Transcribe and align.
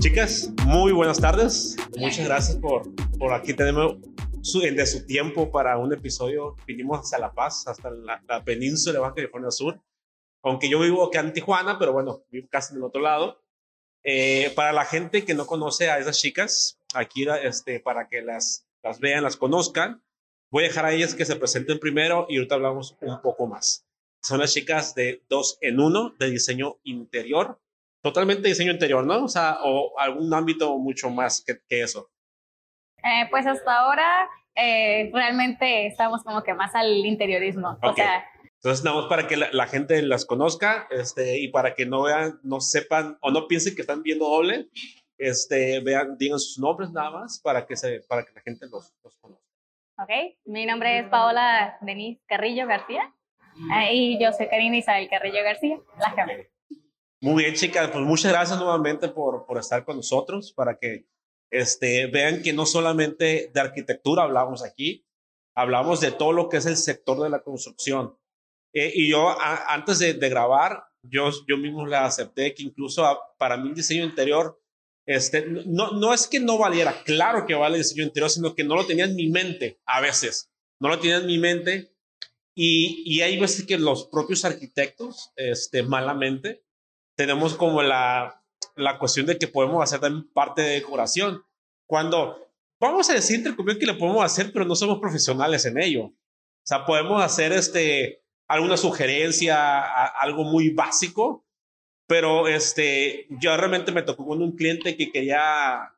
Chicas, 0.00 0.50
muy 0.64 0.92
buenas 0.92 1.20
tardes. 1.20 1.76
Muchas 1.98 2.24
gracias 2.24 2.56
por, 2.56 2.88
por 3.18 3.34
aquí 3.34 3.52
tenemos 3.52 3.98
su, 4.40 4.60
de 4.60 4.86
su 4.86 5.04
tiempo 5.04 5.50
para 5.50 5.76
un 5.76 5.92
episodio. 5.92 6.56
Vinimos 6.66 7.00
hasta 7.00 7.18
La 7.18 7.34
Paz, 7.34 7.66
hasta 7.66 7.90
la, 7.90 8.42
península 8.42 8.94
de 8.94 8.98
Baja 9.00 9.14
California 9.14 9.50
Sur. 9.50 9.78
Aunque 10.42 10.70
yo 10.70 10.80
vivo 10.80 11.04
aquí 11.04 11.18
en 11.18 11.34
Tijuana, 11.34 11.78
pero 11.78 11.92
bueno, 11.92 12.24
vivo 12.30 12.48
casi 12.50 12.72
del 12.72 12.82
otro 12.84 13.02
lado. 13.02 13.42
Eh, 14.02 14.50
para 14.56 14.72
la 14.72 14.86
gente 14.86 15.26
que 15.26 15.34
no 15.34 15.46
conoce 15.46 15.90
a 15.90 15.98
esas 15.98 16.18
chicas, 16.18 16.78
aquí 16.94 17.26
este, 17.42 17.78
para 17.78 18.08
que 18.08 18.22
las, 18.22 18.66
las 18.82 19.00
vean, 19.00 19.22
las 19.22 19.36
conozcan, 19.36 20.02
voy 20.50 20.64
a 20.64 20.68
dejar 20.68 20.86
a 20.86 20.94
ellas 20.94 21.14
que 21.14 21.26
se 21.26 21.36
presenten 21.36 21.78
primero 21.78 22.24
y 22.26 22.38
ahorita 22.38 22.54
hablamos 22.54 22.96
un 23.02 23.20
poco 23.20 23.46
más. 23.46 23.84
Son 24.22 24.40
las 24.40 24.54
chicas 24.54 24.94
de 24.94 25.22
dos 25.28 25.58
en 25.60 25.78
uno 25.78 26.14
de 26.18 26.30
diseño 26.30 26.78
interior, 26.84 27.60
totalmente 28.02 28.48
diseño 28.48 28.72
interior, 28.72 29.04
¿no? 29.04 29.24
O 29.24 29.28
sea, 29.28 29.58
o 29.62 29.98
algún 29.98 30.32
ámbito 30.32 30.78
mucho 30.78 31.10
más 31.10 31.42
que, 31.44 31.58
que 31.68 31.82
eso. 31.82 32.10
Eh, 33.02 33.26
pues 33.30 33.46
hasta 33.46 33.78
ahora 33.78 34.28
eh, 34.54 35.10
realmente 35.12 35.86
estamos 35.86 36.22
como 36.22 36.42
que 36.42 36.54
más 36.54 36.74
al 36.74 36.88
interiorismo. 37.06 37.78
O 37.82 37.94
sea, 37.94 38.24
entonces, 38.62 38.84
nada 38.84 39.00
más 39.00 39.06
para 39.06 39.26
que 39.26 39.38
la, 39.38 39.66
gente 39.66 40.02
las 40.02 40.26
conozca 40.26 40.86
este, 40.90 41.38
y 41.38 41.48
para 41.48 41.74
que 41.74 41.86
no 41.86 42.02
vean, 42.02 42.38
no 42.42 42.60
sepan 42.60 43.16
o 43.22 43.30
no 43.30 43.48
piensen 43.48 43.74
que 43.74 43.80
están 43.80 44.02
viendo 44.02 44.28
doble, 44.28 44.68
este, 45.16 45.80
vean, 45.80 46.18
digan 46.18 46.38
sus 46.38 46.58
nombres 46.58 46.90
nada 46.92 47.10
más 47.10 47.40
para 47.40 47.66
que, 47.66 47.74
se, 47.74 48.00
para 48.06 48.22
que 48.22 48.32
la 48.34 48.42
gente 48.42 48.66
los, 48.70 48.92
los 49.02 49.16
conozca. 49.16 49.46
Ok, 49.96 50.10
mi 50.44 50.66
nombre 50.66 50.98
es 50.98 51.08
Paola 51.08 51.78
Denise 51.80 52.20
Carrillo 52.26 52.66
García 52.66 53.14
eh, 53.78 53.94
y 53.94 54.22
yo 54.22 54.30
soy 54.32 54.48
Karina 54.48 54.76
Isabel 54.76 55.08
Carrillo 55.08 55.42
García, 55.42 55.78
la 55.98 56.10
jefe. 56.10 56.50
Muy 57.22 57.42
bien, 57.42 57.54
chicas, 57.54 57.90
pues 57.90 58.02
muchas 58.02 58.32
gracias 58.32 58.58
nuevamente 58.58 59.08
por, 59.08 59.44
por 59.44 59.58
estar 59.58 59.84
con 59.84 59.96
nosotros, 59.96 60.54
para 60.54 60.78
que 60.78 61.06
este, 61.50 62.06
vean 62.06 62.40
que 62.42 62.54
no 62.54 62.64
solamente 62.64 63.50
de 63.52 63.60
arquitectura 63.60 64.22
hablamos 64.22 64.64
aquí, 64.64 65.06
hablamos 65.54 66.00
de 66.00 66.12
todo 66.12 66.32
lo 66.32 66.48
que 66.48 66.56
es 66.56 66.64
el 66.64 66.78
sector 66.78 67.22
de 67.22 67.28
la 67.28 67.42
construcción. 67.42 68.16
Eh, 68.72 68.90
y 68.94 69.10
yo, 69.10 69.36
antes 69.38 69.98
de, 69.98 70.14
grabar, 70.30 70.84
yo, 71.02 71.28
yo 71.46 71.58
mismo 71.58 71.86
le 71.86 71.96
acepté 71.96 72.54
que 72.54 72.62
incluso 72.62 73.04
para 73.36 73.58
mí 73.58 73.68
el 73.68 73.74
diseño 73.74 74.04
interior, 74.04 74.58
este, 75.06 75.44
no, 75.46 75.90
no 75.90 76.14
es 76.14 76.26
que 76.26 76.40
no 76.40 76.56
valiera, 76.56 77.02
claro 77.04 77.44
que 77.44 77.54
vale 77.54 77.76
el 77.76 77.82
diseño 77.82 78.04
interior, 78.04 78.30
sino 78.30 78.54
que 78.54 78.64
no 78.64 78.76
lo 78.76 78.86
tenía 78.86 79.04
en 79.04 79.16
mi 79.16 79.28
mente 79.28 79.78
a 79.84 80.00
veces, 80.00 80.50
no 80.80 80.88
lo 80.88 80.98
tenía 80.98 81.18
en 81.18 81.26
mi 81.26 81.36
mente. 81.36 81.92
Y, 82.56 83.02
y 83.04 83.20
hay 83.20 83.38
veces 83.38 83.66
que 83.66 83.78
los 83.78 84.06
propios 84.08 84.46
arquitectos, 84.46 85.32
este, 85.36 85.82
malamente, 85.82 86.64
tenemos 87.20 87.54
como 87.54 87.82
la, 87.82 88.42
la 88.76 88.98
cuestión 88.98 89.26
de 89.26 89.36
que 89.36 89.46
podemos 89.46 89.82
hacer 89.84 90.00
también 90.00 90.26
parte 90.32 90.62
de 90.62 90.70
decoración. 90.70 91.44
Cuando 91.86 92.48
vamos 92.80 93.10
a 93.10 93.12
decir 93.12 93.36
entre 93.36 93.54
comillas 93.54 93.78
que 93.78 93.84
lo 93.84 93.98
podemos 93.98 94.24
hacer, 94.24 94.50
pero 94.54 94.64
no 94.64 94.74
somos 94.74 95.00
profesionales 95.00 95.66
en 95.66 95.76
ello. 95.76 96.04
O 96.04 96.14
sea, 96.64 96.86
podemos 96.86 97.22
hacer 97.22 97.52
este, 97.52 98.22
alguna 98.48 98.78
sugerencia, 98.78 100.06
algo 100.06 100.44
muy 100.44 100.70
básico, 100.70 101.44
pero 102.06 102.48
este, 102.48 103.26
yo 103.38 103.54
realmente 103.54 103.92
me 103.92 104.00
tocó 104.00 104.26
con 104.26 104.40
un 104.40 104.56
cliente 104.56 104.96
que 104.96 105.12
quería 105.12 105.94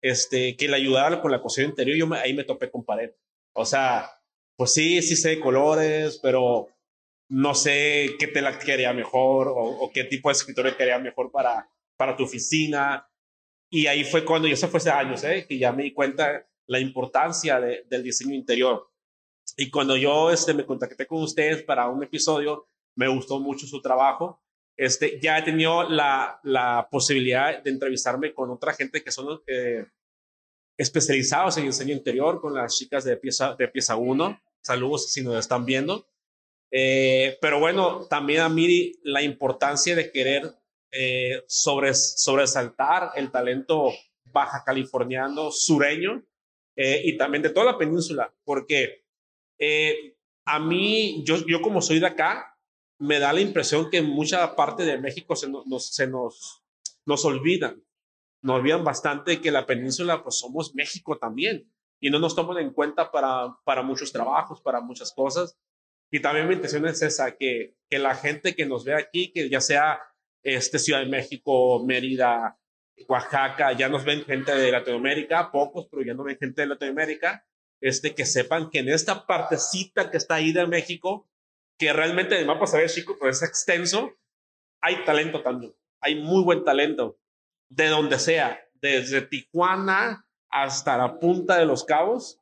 este, 0.00 0.56
que 0.56 0.68
le 0.68 0.76
ayudara 0.76 1.20
con 1.20 1.32
la 1.32 1.42
cocina 1.42 1.68
interior, 1.68 1.98
yo 1.98 2.14
ahí 2.14 2.32
me 2.32 2.44
topé 2.44 2.70
con 2.70 2.82
pared. 2.82 3.10
O 3.52 3.66
sea, 3.66 4.10
pues 4.56 4.72
sí, 4.72 5.02
sí 5.02 5.16
sé 5.16 5.28
de 5.28 5.40
colores, 5.40 6.18
pero 6.22 6.68
no 7.32 7.54
sé 7.54 8.16
qué 8.18 8.26
tela 8.26 8.58
quería 8.58 8.92
mejor 8.92 9.50
o, 9.56 9.90
qué 9.92 10.04
tipo 10.04 10.28
de 10.28 10.34
escritorio 10.34 10.76
quería 10.76 10.98
mejor 10.98 11.32
para, 11.32 11.66
para 11.96 12.14
tu 12.14 12.24
oficina. 12.24 13.08
Y 13.70 13.86
ahí 13.86 14.04
fue 14.04 14.22
cuando, 14.22 14.48
y 14.48 14.52
eso 14.52 14.68
fue 14.68 14.76
hace 14.76 14.90
años, 14.90 15.24
¿eh? 15.24 15.46
que 15.48 15.56
ya 15.56 15.72
me 15.72 15.84
di 15.84 15.94
cuenta 15.94 16.46
la 16.66 16.78
importancia 16.78 17.58
del 17.58 18.02
diseño 18.02 18.34
interior. 18.34 18.86
Y 19.56 19.70
cuando 19.70 19.96
yo 19.96 20.30
este, 20.30 20.52
me 20.52 20.66
contacté 20.66 21.06
con 21.06 21.22
ustedes 21.22 21.62
para 21.62 21.88
un 21.88 22.02
episodio, 22.02 22.68
me 22.96 23.08
gustó 23.08 23.40
mucho 23.40 23.66
su 23.66 23.80
trabajo. 23.80 24.42
Este, 24.76 25.18
ya 25.18 25.38
he 25.38 25.42
tenido 25.42 25.88
la, 25.88 26.38
la 26.42 26.86
posibilidad 26.90 27.62
de 27.62 27.70
entrevistarme 27.70 28.34
con 28.34 28.50
otra 28.50 28.74
gente 28.74 29.02
que 29.02 29.10
son 29.10 29.40
eh, 29.46 29.86
especializados 30.76 31.56
en 31.56 31.64
diseño 31.64 31.94
interior, 31.94 32.42
con 32.42 32.52
las 32.54 32.76
chicas 32.76 33.04
de 33.04 33.16
pieza, 33.16 33.54
de 33.54 33.68
pieza 33.68 33.96
1. 33.96 34.38
Saludos 34.60 35.10
si 35.10 35.22
nos 35.22 35.36
están 35.36 35.64
viendo. 35.64 36.11
Eh, 36.74 37.38
pero 37.40 37.60
bueno, 37.60 38.06
también 38.08 38.40
a 38.40 38.48
mí 38.48 38.92
la 39.02 39.22
importancia 39.22 39.94
de 39.94 40.10
querer 40.10 40.54
eh, 40.90 41.44
sobre, 41.46 41.94
sobresaltar 41.94 43.10
el 43.14 43.30
talento 43.30 43.92
baja 44.24 44.64
californiano, 44.64 45.50
sureño 45.50 46.24
y 46.74 47.18
también 47.18 47.42
de 47.42 47.50
toda 47.50 47.66
la 47.66 47.78
península, 47.78 48.34
porque 48.44 49.02
eh, 49.64 50.16
a 50.44 50.58
mí, 50.58 51.22
yo, 51.24 51.36
yo 51.46 51.62
como 51.62 51.80
soy 51.80 52.00
de 52.00 52.06
acá, 52.06 52.58
me 52.98 53.20
da 53.20 53.32
la 53.32 53.40
impresión 53.40 53.90
que 53.90 54.02
mucha 54.02 54.56
parte 54.56 54.84
de 54.84 54.98
México 54.98 55.36
se 55.36 55.48
nos, 55.48 55.86
se 55.86 56.08
nos, 56.08 56.64
nos 57.06 57.24
olvidan. 57.24 57.80
Nos 58.42 58.56
olvidan 58.56 58.82
bastante 58.82 59.40
que 59.40 59.52
la 59.52 59.66
península, 59.66 60.24
pues 60.24 60.40
somos 60.40 60.74
México 60.74 61.16
también. 61.16 61.72
Y 62.00 62.10
no 62.10 62.18
nos 62.18 62.34
toman 62.34 62.58
en 62.58 62.72
cuenta 62.72 63.12
para, 63.12 63.56
para 63.62 63.82
muchos 63.82 64.10
trabajos, 64.10 64.60
para 64.60 64.80
muchas 64.80 65.12
cosas. 65.12 65.56
Y 66.14 66.20
también 66.20 66.46
mi 66.46 66.54
intención 66.54 66.86
es 66.86 67.00
esa, 67.00 67.36
que, 67.38 67.74
que 67.88 67.98
la 67.98 68.14
gente 68.14 68.54
que 68.54 68.66
nos 68.66 68.84
ve 68.84 68.94
aquí, 68.94 69.32
que 69.32 69.48
ya 69.48 69.62
sea 69.62 69.98
este, 70.42 70.78
Ciudad 70.78 71.00
de 71.00 71.06
México, 71.06 71.82
Mérida, 71.86 72.58
Oaxaca, 73.08 73.72
ya 73.72 73.88
nos 73.88 74.04
ven 74.04 74.22
gente 74.26 74.54
de 74.54 74.70
Latinoamérica, 74.70 75.50
pocos, 75.50 75.88
pero 75.90 76.02
ya 76.02 76.12
no 76.12 76.24
ven 76.24 76.36
gente 76.38 76.60
de 76.60 76.68
Latinoamérica, 76.68 77.46
este, 77.80 78.14
que 78.14 78.26
sepan 78.26 78.68
que 78.68 78.80
en 78.80 78.90
esta 78.90 79.26
partecita 79.26 80.10
que 80.10 80.18
está 80.18 80.34
ahí 80.34 80.52
de 80.52 80.66
México, 80.66 81.30
que 81.78 81.94
realmente 81.94 82.38
el 82.38 82.46
mapa 82.46 82.66
se 82.66 82.76
ve 82.76 82.88
chico, 82.90 83.16
pero 83.18 83.30
es 83.30 83.42
extenso, 83.42 84.12
hay 84.82 85.06
talento 85.06 85.42
también. 85.42 85.74
Hay 86.02 86.16
muy 86.16 86.44
buen 86.44 86.62
talento. 86.62 87.18
De 87.70 87.88
donde 87.88 88.18
sea, 88.18 88.60
desde 88.74 89.22
Tijuana 89.22 90.26
hasta 90.50 90.98
la 90.98 91.18
punta 91.18 91.56
de 91.56 91.64
los 91.64 91.84
cabos, 91.84 92.38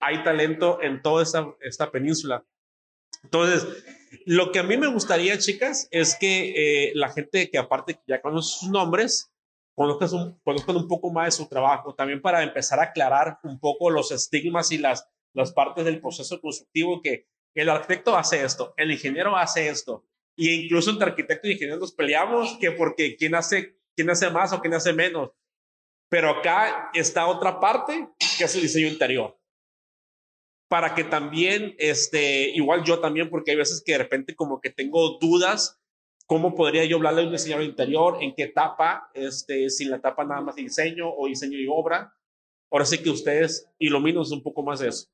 hay 0.00 0.24
talento 0.24 0.82
en 0.82 1.00
toda 1.02 1.22
esta, 1.22 1.54
esta 1.60 1.92
península. 1.92 2.44
Entonces, 3.22 3.66
lo 4.26 4.52
que 4.52 4.58
a 4.58 4.62
mí 4.62 4.76
me 4.76 4.88
gustaría, 4.88 5.38
chicas, 5.38 5.88
es 5.90 6.16
que 6.16 6.88
eh, 6.88 6.92
la 6.94 7.10
gente 7.10 7.50
que 7.50 7.58
aparte 7.58 8.00
ya 8.06 8.20
conoce 8.20 8.58
sus 8.58 8.68
nombres, 8.68 9.32
conozcan 9.74 10.08
un, 10.12 10.40
conozcan 10.44 10.76
un 10.76 10.88
poco 10.88 11.10
más 11.10 11.26
de 11.26 11.30
su 11.32 11.48
trabajo, 11.48 11.94
también 11.94 12.20
para 12.20 12.42
empezar 12.42 12.78
a 12.80 12.84
aclarar 12.84 13.38
un 13.42 13.58
poco 13.58 13.90
los 13.90 14.10
estigmas 14.10 14.70
y 14.72 14.78
las, 14.78 15.08
las 15.34 15.52
partes 15.52 15.84
del 15.84 16.00
proceso 16.00 16.40
constructivo 16.40 17.00
que 17.00 17.26
el 17.54 17.68
arquitecto 17.68 18.16
hace 18.16 18.44
esto, 18.44 18.74
el 18.76 18.90
ingeniero 18.90 19.36
hace 19.36 19.68
esto, 19.68 20.04
y 20.36 20.64
incluso 20.64 20.90
entre 20.90 21.08
arquitecto 21.10 21.48
y 21.48 21.52
ingeniero 21.52 21.78
nos 21.78 21.92
peleamos 21.92 22.56
que 22.60 22.72
porque 22.72 23.16
quién 23.16 23.34
hace, 23.34 23.78
quién 23.94 24.10
hace 24.10 24.30
más 24.30 24.52
o 24.52 24.60
quién 24.60 24.74
hace 24.74 24.92
menos. 24.92 25.30
Pero 26.08 26.30
acá 26.30 26.90
está 26.94 27.26
otra 27.26 27.60
parte 27.60 28.08
que 28.38 28.44
es 28.44 28.54
el 28.54 28.62
diseño 28.62 28.88
interior. 28.88 29.38
Para 30.72 30.94
que 30.94 31.04
también, 31.04 31.74
este, 31.76 32.48
igual 32.48 32.82
yo 32.82 32.98
también, 32.98 33.28
porque 33.28 33.50
hay 33.50 33.58
veces 33.58 33.82
que 33.84 33.92
de 33.92 33.98
repente 33.98 34.34
como 34.34 34.58
que 34.58 34.70
tengo 34.70 35.18
dudas 35.20 35.82
¿Cómo 36.32 36.54
podría 36.54 36.86
yo 36.86 36.96
hablarle 36.96 37.20
a 37.20 37.24
un 37.26 37.32
diseñador 37.32 37.62
interior? 37.62 38.16
¿En 38.22 38.34
qué 38.34 38.44
etapa? 38.44 39.10
Este, 39.12 39.68
sin 39.68 39.90
la 39.90 39.96
etapa 39.96 40.24
nada 40.24 40.40
más 40.40 40.56
de 40.56 40.62
diseño 40.62 41.10
o 41.10 41.26
diseño 41.26 41.58
y 41.58 41.66
obra. 41.68 42.14
Ahora 42.70 42.86
sí 42.86 43.02
que 43.02 43.10
ustedes 43.10 43.70
iluminan 43.78 44.22
un 44.32 44.42
poco 44.42 44.62
más 44.62 44.80
eso. 44.80 45.08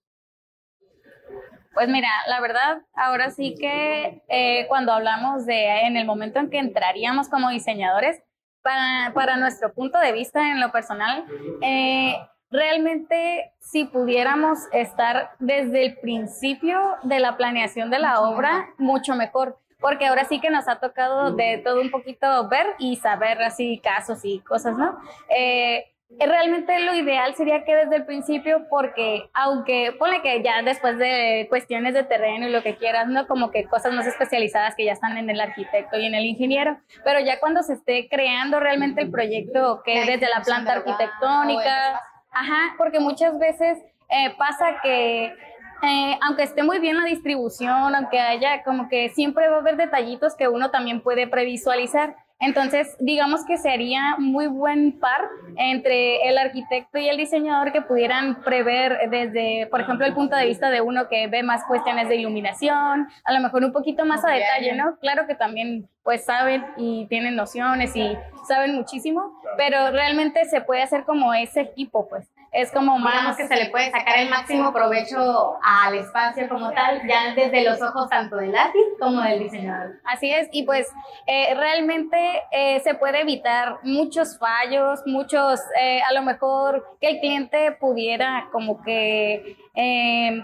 Pues 1.74 1.88
mira, 1.88 2.08
la 2.28 2.40
verdad, 2.40 2.82
ahora 2.94 3.30
sí 3.32 3.56
que 3.58 4.22
eh, 4.28 4.66
cuando 4.68 4.92
hablamos 4.92 5.44
de 5.44 5.88
en 5.88 5.96
el 5.96 6.06
momento 6.06 6.38
en 6.38 6.50
que 6.50 6.58
entraríamos 6.58 7.28
como 7.28 7.50
diseñadores, 7.50 8.22
para, 8.62 9.12
para 9.12 9.36
nuestro 9.38 9.74
punto 9.74 9.98
de 9.98 10.12
vista 10.12 10.52
en 10.52 10.60
lo 10.60 10.70
personal, 10.70 11.24
eh, 11.62 12.14
realmente 12.50 13.52
si 13.58 13.84
pudiéramos 13.84 14.58
estar 14.72 15.30
desde 15.38 15.84
el 15.84 15.96
principio 15.98 16.78
de 17.02 17.20
la 17.20 17.36
planeación 17.36 17.90
de 17.90 17.98
la 17.98 18.20
obra, 18.20 18.70
mucho 18.78 19.14
mejor 19.14 19.58
porque 19.80 20.06
ahora 20.06 20.24
sí 20.24 20.40
que 20.40 20.50
nos 20.50 20.68
ha 20.68 20.80
tocado 20.80 21.32
de 21.32 21.58
todo 21.58 21.80
un 21.80 21.90
poquito 21.90 22.48
ver 22.48 22.66
y 22.78 22.96
saber 22.96 23.40
así 23.42 23.78
casos 23.78 24.24
y 24.24 24.40
cosas, 24.40 24.76
¿no? 24.76 24.98
Eh, 25.28 25.84
realmente 26.18 26.80
lo 26.80 26.94
ideal 26.94 27.34
sería 27.34 27.64
que 27.64 27.76
desde 27.76 27.96
el 27.96 28.06
principio, 28.06 28.66
porque 28.70 29.28
aunque 29.34 29.94
pone 29.98 30.22
que 30.22 30.42
ya 30.42 30.62
después 30.62 30.98
de 30.98 31.46
cuestiones 31.48 31.94
de 31.94 32.02
terreno 32.02 32.48
y 32.48 32.50
lo 32.50 32.62
que 32.62 32.76
quieras, 32.76 33.08
¿no? 33.08 33.26
Como 33.26 33.50
que 33.50 33.64
cosas 33.64 33.92
más 33.92 34.06
especializadas 34.06 34.74
que 34.74 34.84
ya 34.84 34.92
están 34.92 35.16
en 35.18 35.30
el 35.30 35.40
arquitecto 35.40 35.98
y 35.98 36.06
en 36.06 36.14
el 36.14 36.24
ingeniero, 36.24 36.78
pero 37.04 37.20
ya 37.20 37.38
cuando 37.38 37.62
se 37.62 37.74
esté 37.74 38.08
creando 38.08 38.58
realmente 38.58 39.02
el 39.02 39.10
proyecto, 39.10 39.82
que 39.84 40.06
desde 40.06 40.28
la 40.28 40.40
planta 40.42 40.72
arquitectónica, 40.72 42.00
ajá, 42.40 42.74
porque 42.76 43.00
muchas 43.00 43.38
veces 43.38 43.78
eh, 44.08 44.34
pasa 44.38 44.80
que 44.82 45.34
eh, 45.82 46.18
aunque 46.22 46.42
esté 46.42 46.62
muy 46.62 46.80
bien 46.80 46.96
la 46.96 47.04
distribución, 47.04 47.94
aunque 47.94 48.18
haya 48.18 48.64
como 48.64 48.88
que 48.88 49.10
siempre 49.10 49.48
va 49.48 49.56
a 49.56 49.60
haber 49.60 49.76
detallitos 49.76 50.34
que 50.34 50.48
uno 50.48 50.70
también 50.70 51.00
puede 51.00 51.28
previsualizar. 51.28 52.16
Entonces, 52.40 52.96
digamos 53.00 53.44
que 53.44 53.58
sería 53.58 54.14
muy 54.18 54.46
buen 54.46 54.98
par 54.98 55.22
entre 55.56 56.28
el 56.28 56.38
arquitecto 56.38 56.98
y 56.98 57.08
el 57.08 57.16
diseñador 57.16 57.72
que 57.72 57.82
pudieran 57.82 58.42
prever 58.42 59.10
desde, 59.10 59.66
por 59.70 59.80
ejemplo, 59.80 60.06
el 60.06 60.14
punto 60.14 60.36
de 60.36 60.46
vista 60.46 60.70
de 60.70 60.80
uno 60.80 61.08
que 61.08 61.26
ve 61.26 61.42
más 61.42 61.64
cuestiones 61.64 62.08
de 62.08 62.16
iluminación, 62.16 63.08
a 63.24 63.32
lo 63.32 63.40
mejor 63.40 63.64
un 63.64 63.72
poquito 63.72 64.04
más 64.04 64.24
a 64.24 64.30
detalle, 64.30 64.74
¿no? 64.76 64.96
Claro 65.00 65.26
que 65.26 65.34
también 65.34 65.88
pues 66.04 66.24
saben 66.24 66.64
y 66.76 67.06
tienen 67.08 67.34
nociones 67.34 67.94
y 67.96 68.16
saben 68.46 68.76
muchísimo, 68.76 69.32
pero 69.56 69.90
realmente 69.90 70.44
se 70.44 70.60
puede 70.60 70.82
hacer 70.82 71.04
como 71.04 71.34
ese 71.34 71.60
equipo, 71.60 72.08
pues 72.08 72.30
es 72.52 72.72
como 72.72 72.98
más 72.98 73.36
que 73.36 73.46
se 73.46 73.56
le 73.56 73.70
puede 73.70 73.90
sacar 73.90 74.18
el 74.18 74.28
máximo 74.28 74.72
provecho 74.72 75.58
al 75.62 75.94
espacio 75.94 76.48
como 76.48 76.70
tal, 76.72 77.06
ya 77.06 77.34
desde 77.34 77.62
los 77.64 77.80
ojos 77.82 78.08
tanto 78.08 78.36
del 78.36 78.52
lápiz 78.52 78.84
como 78.98 79.20
del 79.22 79.40
diseñador. 79.40 80.00
Así 80.04 80.30
es, 80.30 80.48
y 80.52 80.62
pues 80.62 80.88
eh, 81.26 81.54
realmente 81.54 82.42
eh, 82.50 82.80
se 82.80 82.94
puede 82.94 83.20
evitar 83.20 83.78
muchos 83.82 84.38
fallos, 84.38 85.00
muchos, 85.06 85.60
eh, 85.80 86.00
a 86.08 86.12
lo 86.12 86.22
mejor 86.22 86.96
que 87.00 87.10
el 87.10 87.20
cliente 87.20 87.72
pudiera 87.72 88.48
como 88.50 88.82
que 88.82 89.56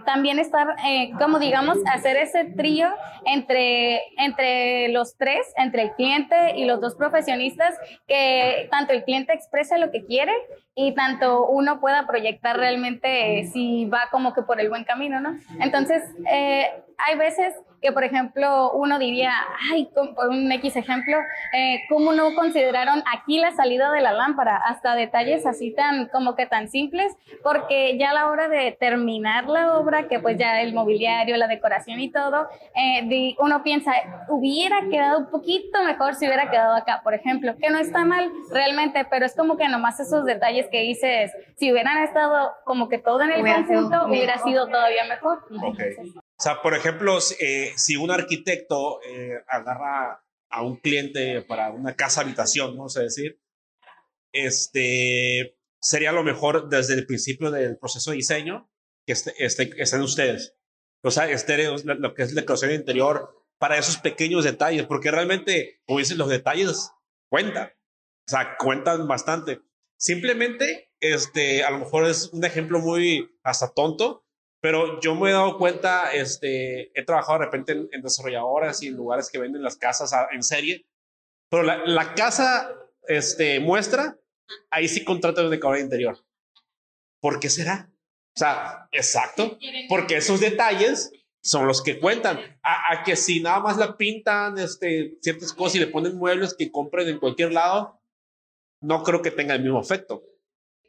también 0.05 0.39
estar, 0.39 0.77
como 1.19 1.39
digamos, 1.39 1.79
hacer 1.93 2.17
ese 2.17 2.45
trío 2.45 2.89
entre, 3.27 4.01
entre 4.19 4.89
los 4.89 5.17
tres, 5.17 5.53
entre 5.57 5.83
el 5.83 5.91
cliente 5.93 6.57
y 6.57 6.67
los 6.67 6.81
dos 6.81 6.95
profesionistas, 6.95 7.75
que 8.07 8.69
tanto 8.71 8.93
el 8.93 9.05
cliente 9.05 9.33
expresa 9.33 9.79
lo 9.79 9.91
que 9.91 10.05
quiere 10.05 10.33
y 10.75 10.93
tanto 10.95 11.47
uno 11.47 11.81
pueda 11.81 12.07
proyectar 12.07 12.57
realmente 12.57 13.49
si 13.53 13.87
va 13.87 14.09
como 14.11 14.35
que 14.35 14.43
por 14.43 14.61
el 14.61 14.69
buen 14.69 14.85
camino, 14.85 15.21
¿no? 15.21 15.37
Entonces, 15.61 16.03
eh, 16.31 16.71
hay 16.99 17.19
veces 17.19 17.55
que, 17.85 17.93
por 17.93 18.03
ejemplo, 18.03 18.73
uno 18.73 18.99
diría, 18.99 19.31
ay, 19.71 19.91
por 19.93 20.29
un 20.31 20.51
X 20.51 20.75
ejemplo, 20.75 21.19
eh, 21.53 21.83
¿cómo 21.91 22.15
no 22.15 22.35
consideraron 22.35 23.03
aquí 23.15 23.39
la 23.39 23.53
salida 23.53 23.93
de 23.93 24.01
la 24.01 24.13
lámpara? 24.13 24.57
Hasta 24.57 24.95
detalles 24.95 25.45
así 25.45 25.71
tan, 25.75 26.09
como 26.09 26.35
que 26.35 26.47
tan 26.47 26.69
simples, 26.69 27.15
porque 27.43 27.99
ya 27.99 28.13
a 28.13 28.15
la 28.15 28.31
hora 28.31 28.49
de 28.49 28.73
terminar 28.73 29.49
la 29.49 29.77
obra, 29.77 30.09
que 30.09 30.19
pues 30.19 30.39
ya 30.39 30.63
el 30.63 30.73
mobiliario, 30.73 31.37
la 31.37 31.47
decoración 31.47 32.01
y 32.01 32.11
todo, 32.11 32.49
eh, 32.75 33.35
uno 33.39 33.63
piensa, 33.63 33.93
hubiera 34.31 34.89
quedado 34.91 35.19
un 35.19 35.27
poquito 35.27 35.85
mejor 35.85 36.15
si 36.15 36.25
hubiera 36.25 36.51
quedado 36.51 36.77
acá, 36.77 37.03
por 37.05 37.13
ejemplo, 37.13 37.55
que 37.59 37.69
no 37.69 37.77
está 37.77 38.07
mal 38.07 38.33
realmente, 38.51 39.07
pero 39.11 39.27
es 39.27 39.37
como 39.37 39.59
que 39.59 39.69
nomás 39.69 40.01
esos 40.01 40.25
detalles 40.25 40.69
que 40.71 40.81
dices, 40.81 41.33
si 41.57 41.71
hubieran 41.71 41.99
estado 41.99 42.51
como 42.65 42.89
que 42.89 42.97
todo 42.97 43.21
en 43.21 43.33
el 43.33 43.43
conjunto, 43.43 44.07
hubiera 44.07 44.39
sido 44.39 44.69
todavía 44.69 45.05
mejor. 45.05 45.45
O 46.39 46.43
sea, 46.43 46.63
por 46.63 46.75
ejemplo, 46.75 47.19
eh, 47.39 47.73
si 47.77 47.97
un 47.97 48.11
arquitecto 48.11 49.01
eh, 49.03 49.43
agarra 49.49 50.25
a 50.51 50.63
un 50.63 50.77
cliente 50.77 51.43
para 51.43 51.71
una 51.71 51.95
casa 51.95 52.23
habitación, 52.23 52.77
vamos 52.77 52.97
a 52.97 53.03
decir, 53.03 53.41
este, 54.33 55.57
sería 55.81 56.13
lo 56.13 56.25
mejor 56.25 56.69
desde 56.69 56.95
el 56.95 57.07
principio 57.07 57.51
del 57.51 57.79
proceso 57.79 58.11
de 58.11 58.17
diseño 58.17 58.71
que 59.07 59.13
estén 59.13 60.03
ustedes. 60.03 60.57
O 61.03 61.11
sea, 61.11 61.29
este, 61.31 61.69
lo 61.85 62.15
que 62.15 62.23
es 62.23 62.33
la 62.33 62.41
decoración 62.41 62.73
interior 62.73 63.45
para 63.59 63.79
esos 63.79 63.99
pequeños 63.99 64.45
detalles, 64.45 64.87
porque 64.87 65.11
realmente, 65.11 65.83
como 65.87 65.99
dicen, 65.99 66.19
los 66.19 66.29
detalles 66.29 66.91
cuentan. 67.29 67.69
O 68.27 68.31
sea, 68.31 68.57
cuentan 68.59 69.07
bastante. 69.07 69.61
Simplemente, 69.97 70.91
este, 71.01 71.63
a 71.63 71.71
lo 71.71 71.79
mejor 71.79 72.07
es 72.07 72.29
un 72.33 72.45
ejemplo 72.45 72.81
muy 72.81 73.39
hasta 73.43 73.73
tonto, 73.73 74.24
pero 74.65 74.99
yo 74.99 75.15
me 75.15 75.29
he 75.29 75.33
dado 75.35 75.59
cuenta, 75.59 76.11
este, 76.15 76.91
he 76.99 77.05
trabajado 77.05 77.39
de 77.39 77.45
repente 77.45 77.73
en, 77.93 78.01
desarrolladoras 78.01 78.83
y 78.83 78.87
en 78.87 78.97
lugares 78.97 79.29
que 79.31 79.39
venden 79.39 79.63
las 79.63 79.77
casas 79.77 80.11
en 80.33 80.43
serie, 80.43 80.87
pero 81.51 81.65
la, 81.65 81.85
la 81.85 82.15
casa 82.15 82.75
este, 83.07 83.61
muestra, 83.61 84.17
ahí 84.71 84.89
sí 84.89 85.05
contratan 85.05 85.45
un 85.45 85.51
decorador 85.51 85.85
interior. 85.85 86.17
¿Por 87.21 87.41
qué 87.41 87.51
será? 87.51 87.91
O 88.35 88.39
sea, 88.39 88.89
exacto, 88.91 89.59
porque 89.87 90.17
esos 90.17 90.41
detalles 90.41 91.13
son 91.43 91.67
los 91.67 91.83
que 91.83 92.01
cuentan. 92.01 92.41
A, 92.63 93.03
que 93.05 93.17
si 93.17 93.43
nada 93.43 93.61
más 93.61 93.77
la 93.77 93.99
pintan 93.99 94.57
este, 94.57 95.19
ciertas 95.21 95.53
cosas 95.53 95.77
y 95.77 95.81
le 95.81 95.89
ponen 95.89 96.17
muebles 96.17 96.55
que 96.55 96.73
compren 96.73 97.07
en 97.09 97.19
cualquier 97.19 97.53
lado, 97.53 98.01
no 98.81 99.03
creo 99.03 99.21
que 99.21 99.31
tenga 99.31 99.57
el 99.57 99.63
mismo 99.63 99.83
efecto, 99.83 100.25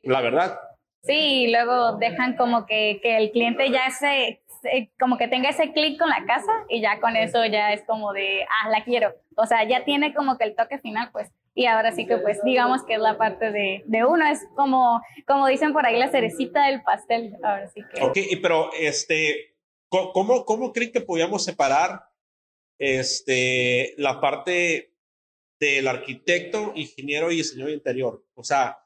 la 0.02 0.22
verdad. 0.22 0.62
Sí, 1.06 1.44
y 1.44 1.52
luego 1.52 1.98
dejan 1.98 2.36
como 2.36 2.66
que, 2.66 3.00
que 3.02 3.18
el 3.18 3.32
cliente 3.32 3.70
ya 3.70 3.90
se, 3.92 4.42
como 5.00 5.18
que 5.18 5.28
tenga 5.28 5.50
ese 5.50 5.72
clic 5.72 6.00
con 6.00 6.10
la 6.10 6.26
casa 6.26 6.52
y 6.70 6.82
ya 6.82 7.00
con 7.00 7.16
eso 7.16 7.46
ya 7.46 7.74
es 7.74 7.84
como 7.84 8.14
de, 8.14 8.44
ah, 8.44 8.70
la 8.70 8.84
quiero. 8.84 9.14
O 9.36 9.46
sea, 9.46 9.68
ya 9.68 9.84
tiene 9.84 10.14
como 10.14 10.38
que 10.38 10.46
el 10.46 10.56
toque 10.56 10.80
final, 10.80 11.10
pues. 11.12 11.30
Y 11.54 11.68
ahora 11.68 11.94
sí 11.94 12.06
que 12.06 12.18
pues 12.18 12.44
digamos 12.44 12.84
que 12.84 12.96
es 12.96 13.00
la 13.00 13.18
parte 13.18 13.52
de, 13.52 13.84
de 13.86 14.06
uno, 14.06 14.26
es 14.28 14.46
como, 14.56 15.02
como 15.26 15.48
dicen 15.48 15.72
por 15.72 15.86
ahí, 15.86 15.98
la 15.98 16.10
cerecita 16.10 16.66
del 16.68 16.84
pastel. 16.84 17.36
Ahora 17.44 17.68
sí 17.70 17.82
que. 17.94 18.02
Ok, 18.02 18.18
pero 18.42 18.72
este, 18.74 19.56
¿cómo, 19.88 20.44
cómo 20.44 20.74
creen 20.74 20.92
que 20.92 21.02
podíamos 21.02 21.46
separar 21.46 22.10
este, 22.78 23.94
la 23.98 24.20
parte 24.20 24.92
del 25.60 25.88
arquitecto, 25.88 26.74
ingeniero 26.76 27.32
y 27.32 27.38
diseñador 27.38 27.74
interior? 27.74 28.26
O 28.34 28.44
sea, 28.44 28.85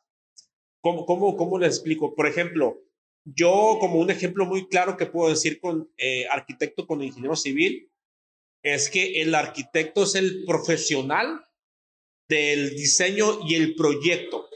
¿Cómo, 0.81 1.05
cómo, 1.05 1.35
cómo 1.35 1.59
les 1.59 1.75
explico? 1.75 2.15
Por 2.15 2.27
ejemplo, 2.27 2.81
yo 3.25 3.77
como 3.79 3.99
un 3.99 4.09
ejemplo 4.09 4.45
muy 4.45 4.67
claro 4.67 4.97
que 4.97 5.05
puedo 5.05 5.29
decir 5.29 5.59
con 5.59 5.91
eh, 5.97 6.25
arquitecto 6.31 6.87
con 6.87 7.03
ingeniero 7.03 7.35
civil, 7.35 7.91
es 8.63 8.89
que 8.89 9.21
el 9.21 9.35
arquitecto 9.35 10.03
es 10.03 10.15
el 10.15 10.45
profesional 10.45 11.45
del 12.27 12.71
diseño 12.75 13.39
y 13.47 13.55
el 13.55 13.75
proyecto. 13.75 14.49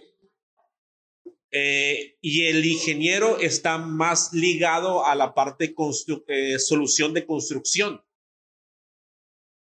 Eh, 1.52 2.18
y 2.22 2.48
el 2.48 2.66
ingeniero 2.66 3.38
está 3.40 3.78
más 3.78 4.34
ligado 4.34 5.06
a 5.06 5.14
la 5.16 5.34
parte 5.34 5.76
eh, 6.28 6.60
solución 6.60 7.14
de 7.14 7.26
construcción. 7.26 8.04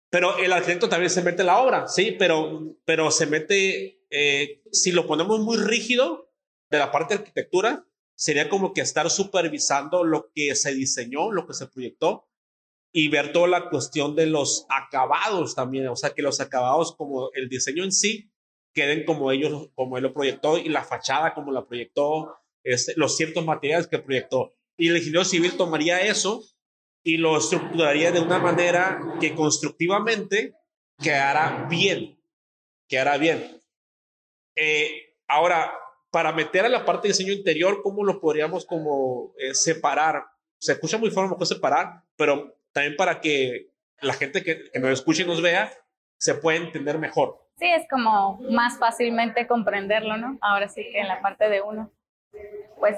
Pero 0.09 0.37
el 0.37 0.51
arquitecto 0.51 0.89
también 0.89 1.09
se 1.09 1.23
mete 1.23 1.41
en 1.41 1.47
la 1.47 1.61
obra, 1.61 1.87
sí, 1.87 2.15
pero, 2.17 2.77
pero 2.85 3.09
se 3.09 3.25
mete, 3.25 4.05
si 4.71 4.91
lo 4.91 5.07
ponemos 5.07 5.39
muy 5.39 5.57
rígido, 5.57 6.32
de 6.77 6.83
la 6.83 6.91
parte 6.91 7.13
de 7.13 7.19
arquitectura 7.19 7.85
sería 8.15 8.49
como 8.49 8.73
que 8.73 8.81
estar 8.81 9.09
supervisando 9.09 10.03
lo 10.03 10.31
que 10.33 10.55
se 10.55 10.73
diseñó, 10.73 11.31
lo 11.31 11.47
que 11.47 11.53
se 11.53 11.67
proyectó 11.67 12.27
y 12.91 13.07
ver 13.07 13.33
toda 13.33 13.47
la 13.47 13.69
cuestión 13.69 14.15
de 14.15 14.27
los 14.27 14.67
acabados 14.69 15.55
también, 15.55 15.87
o 15.87 15.95
sea, 15.95 16.11
que 16.11 16.21
los 16.21 16.39
acabados 16.39 16.95
como 16.95 17.31
el 17.33 17.49
diseño 17.49 17.83
en 17.83 17.91
sí 17.91 18.31
queden 18.73 19.03
como 19.05 19.31
ellos, 19.31 19.69
como 19.75 19.97
él 19.97 20.03
lo 20.03 20.13
proyectó 20.13 20.57
y 20.57 20.69
la 20.69 20.83
fachada 20.83 21.33
como 21.33 21.51
la 21.51 21.65
proyectó, 21.65 22.35
este, 22.63 22.93
los 22.95 23.17
ciertos 23.17 23.43
materiales 23.45 23.87
que 23.87 23.99
proyectó. 23.99 24.55
Y 24.77 24.89
el 24.89 24.97
ingeniero 24.97 25.25
civil 25.25 25.57
tomaría 25.57 26.01
eso 26.01 26.43
y 27.03 27.17
lo 27.17 27.37
estructuraría 27.37 28.11
de 28.11 28.19
una 28.19 28.39
manera 28.39 28.99
que 29.19 29.35
constructivamente 29.35 30.55
quedara 31.01 31.67
bien, 31.69 32.19
quedara 32.87 33.17
bien. 33.17 33.61
Eh, 34.55 35.17
ahora, 35.27 35.73
para 36.13 36.31
meter 36.31 36.63
a 36.63 36.69
la 36.69 36.85
parte 36.85 37.07
de 37.07 37.13
diseño 37.13 37.33
interior, 37.33 37.81
¿cómo 37.81 38.03
lo 38.03 38.21
podríamos 38.21 38.67
como 38.67 39.33
eh, 39.39 39.55
separar? 39.55 40.23
Se 40.59 40.73
escucha 40.73 40.99
muy 40.99 41.09
fácil 41.09 41.35
separar, 41.43 42.03
pero 42.15 42.55
también 42.71 42.95
para 42.95 43.19
que 43.19 43.71
la 43.99 44.13
gente 44.13 44.43
que, 44.43 44.69
nos 44.79 44.91
escuche 44.91 45.23
y 45.23 45.25
nos 45.25 45.41
vea 45.41 45.71
se 46.17 46.35
pueda 46.35 46.59
entender 46.59 46.99
mejor. 46.99 47.39
Sí, 47.57 47.65
es 47.65 47.87
como 47.89 48.39
más 48.51 48.77
fácilmente 48.77 49.47
comprenderlo, 49.47 50.15
¿no? 50.17 50.37
Ahora 50.41 50.69
sí 50.69 50.83
que 50.83 50.99
en 50.99 51.07
la 51.07 51.19
parte 51.19 51.49
de 51.49 51.63
uno. 51.63 51.89
Pues, 52.77 52.95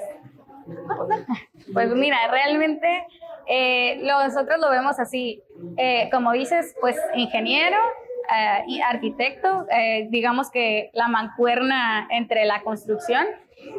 pues 1.72 1.88
mira, 1.94 2.18
realmente 2.30 3.06
eh, 3.48 3.98
nosotros 4.02 4.60
lo 4.60 4.68
vemos 4.68 4.98
así, 4.98 5.42
eh, 5.78 6.10
como 6.12 6.32
dices, 6.32 6.76
pues 6.82 6.98
ingeniero, 7.14 7.78
eh, 8.34 8.82
arquitecto, 8.82 9.66
eh, 9.70 10.06
digamos 10.10 10.50
que 10.50 10.90
la 10.92 11.08
mancuerna 11.08 12.06
entre 12.10 12.44
la 12.44 12.62
construcción. 12.62 13.26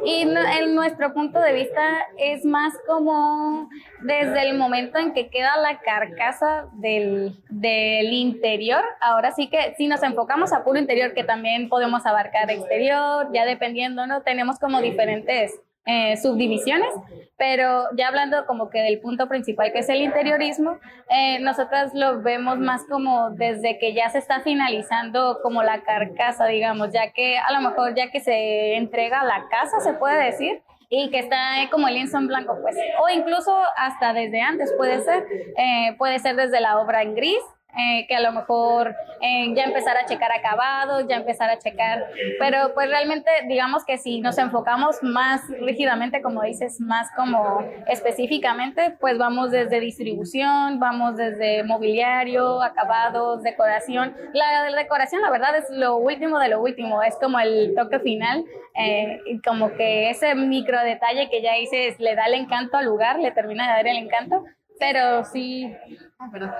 Y 0.04 0.22
en 0.22 0.76
nuestro 0.76 1.14
punto 1.14 1.40
de 1.40 1.54
vista 1.54 1.82
es 2.18 2.44
más 2.44 2.74
como 2.88 3.70
desde 4.02 4.50
el 4.50 4.58
momento 4.58 4.98
en 4.98 5.14
que 5.14 5.30
queda 5.30 5.56
la 5.58 5.80
carcasa 5.80 6.68
del, 6.74 7.36
del 7.50 8.12
interior. 8.12 8.84
Ahora 9.00 9.32
sí 9.32 9.50
que 9.50 9.76
si 9.78 9.88
nos 9.88 10.02
enfocamos 10.04 10.52
a 10.52 10.64
puro 10.64 10.80
interior, 10.80 11.14
que 11.14 11.24
también 11.24 11.70
podemos 11.70 12.06
abarcar 12.06 12.50
exterior, 12.50 13.28
ya 13.34 13.46
dependiendo, 13.46 14.08
¿no? 14.08 14.24
Tenemos 14.24 14.60
como 14.60 14.82
diferentes 14.82 15.54
eh, 15.88 16.18
subdivisiones, 16.18 16.94
pero 17.38 17.86
ya 17.96 18.10
hablando 18.10 18.46
como 18.46 18.70
que 18.70 18.82
del 18.82 19.00
punto 19.00 19.28
principal 19.28 19.72
que 19.72 19.80
es 19.80 19.90
el 19.90 20.02
interiorismo, 20.02 20.78
eh, 21.10 21.40
nosotras 21.40 21.94
lo 21.94 22.22
vemos 22.22 22.60
más 22.60 22.84
como 22.90 23.30
desde 23.30 23.80
que 23.80 23.94
ya 23.94 24.10
se 24.10 24.18
está 24.18 24.42
finalizando 24.42 25.40
como 25.42 25.64
la 25.64 25.82
carcasa, 25.84 26.46
digamos, 26.46 26.92
ya 26.92 27.12
que 27.12 27.38
a 27.38 27.54
lo 27.54 27.62
mejor 27.62 27.96
ya 27.96 28.12
que 28.12 28.20
se 28.20 28.76
entrega 28.76 29.24
la 29.24 29.48
casa, 29.50 29.80
se 29.80 29.94
puede 29.94 30.26
decir, 30.26 30.62
y 30.90 31.10
que 31.10 31.20
está 31.20 31.38
como 31.72 31.88
el 31.88 31.96
lienzo 31.96 32.18
en 32.18 32.28
blanco, 32.28 32.58
pues, 32.62 32.76
o 33.02 33.10
incluso 33.10 33.58
hasta 33.78 34.14
desde 34.14 34.42
antes 34.42 34.74
puede 34.78 35.02
ser, 35.02 35.26
eh, 35.58 35.96
puede 35.98 36.20
ser 36.20 36.36
desde 36.36 36.60
la 36.60 36.80
obra 36.80 37.02
en 37.02 37.16
gris, 37.16 37.40
eh, 37.76 38.06
que 38.08 38.16
a 38.16 38.22
lo 38.22 38.32
mejor 38.32 38.96
eh, 39.22 39.54
ya 39.54 39.66
empezar 39.66 39.98
a 39.98 40.06
checar 40.06 40.32
acabados, 40.32 41.06
ya 41.08 41.18
empezar 41.18 41.50
a 41.50 41.60
checar, 41.60 42.08
pero 42.40 42.74
pues 42.74 42.90
realmente 42.90 43.30
digamos 43.48 43.86
que 43.86 43.98
si 43.98 44.20
nos 44.20 44.38
enfocamos 44.38 45.04
más 45.04 45.42
rígidamente, 45.60 46.22
como 46.22 46.42
dices, 46.42 46.80
más 46.80 47.10
como 47.16 47.64
específicamente, 47.88 48.96
pues 49.00 49.18
vamos 49.18 49.52
desde 49.52 49.80
distribución, 49.80 50.80
vamos 50.80 51.18
desde 51.18 51.64
mobiliario, 51.64 52.64
acabados, 52.64 53.44
decoración. 53.44 54.16
La, 54.34 54.64
decoración, 54.76 55.22
la 55.22 55.30
verdad, 55.30 55.58
es 55.58 55.66
lo 55.70 55.98
último 55.98 56.40
de 56.40 56.50
lo 56.50 56.62
último, 56.62 57.04
es 57.04 57.16
como 57.18 57.40
el 57.40 57.76
toque 57.76 58.00
final, 58.00 58.44
eh, 58.76 59.20
como 59.46 59.74
que 59.74 60.10
ese 60.10 60.34
micro 60.36 60.82
detalle 60.84 61.30
que 61.30 61.42
ya 61.42 61.54
dices 61.54 62.00
le 62.00 62.16
da 62.16 62.26
el 62.26 62.36
encanto 62.36 62.78
al 62.78 62.86
lugar, 62.86 63.20
le 63.20 63.32
termina 63.32 63.68
de 63.68 63.74
dar 63.74 63.88
el 63.88 63.98
encanto 63.98 64.44
pero 64.80 65.24
sí. 65.26 65.74
Ah, 66.20 66.30
perdón. 66.32 66.52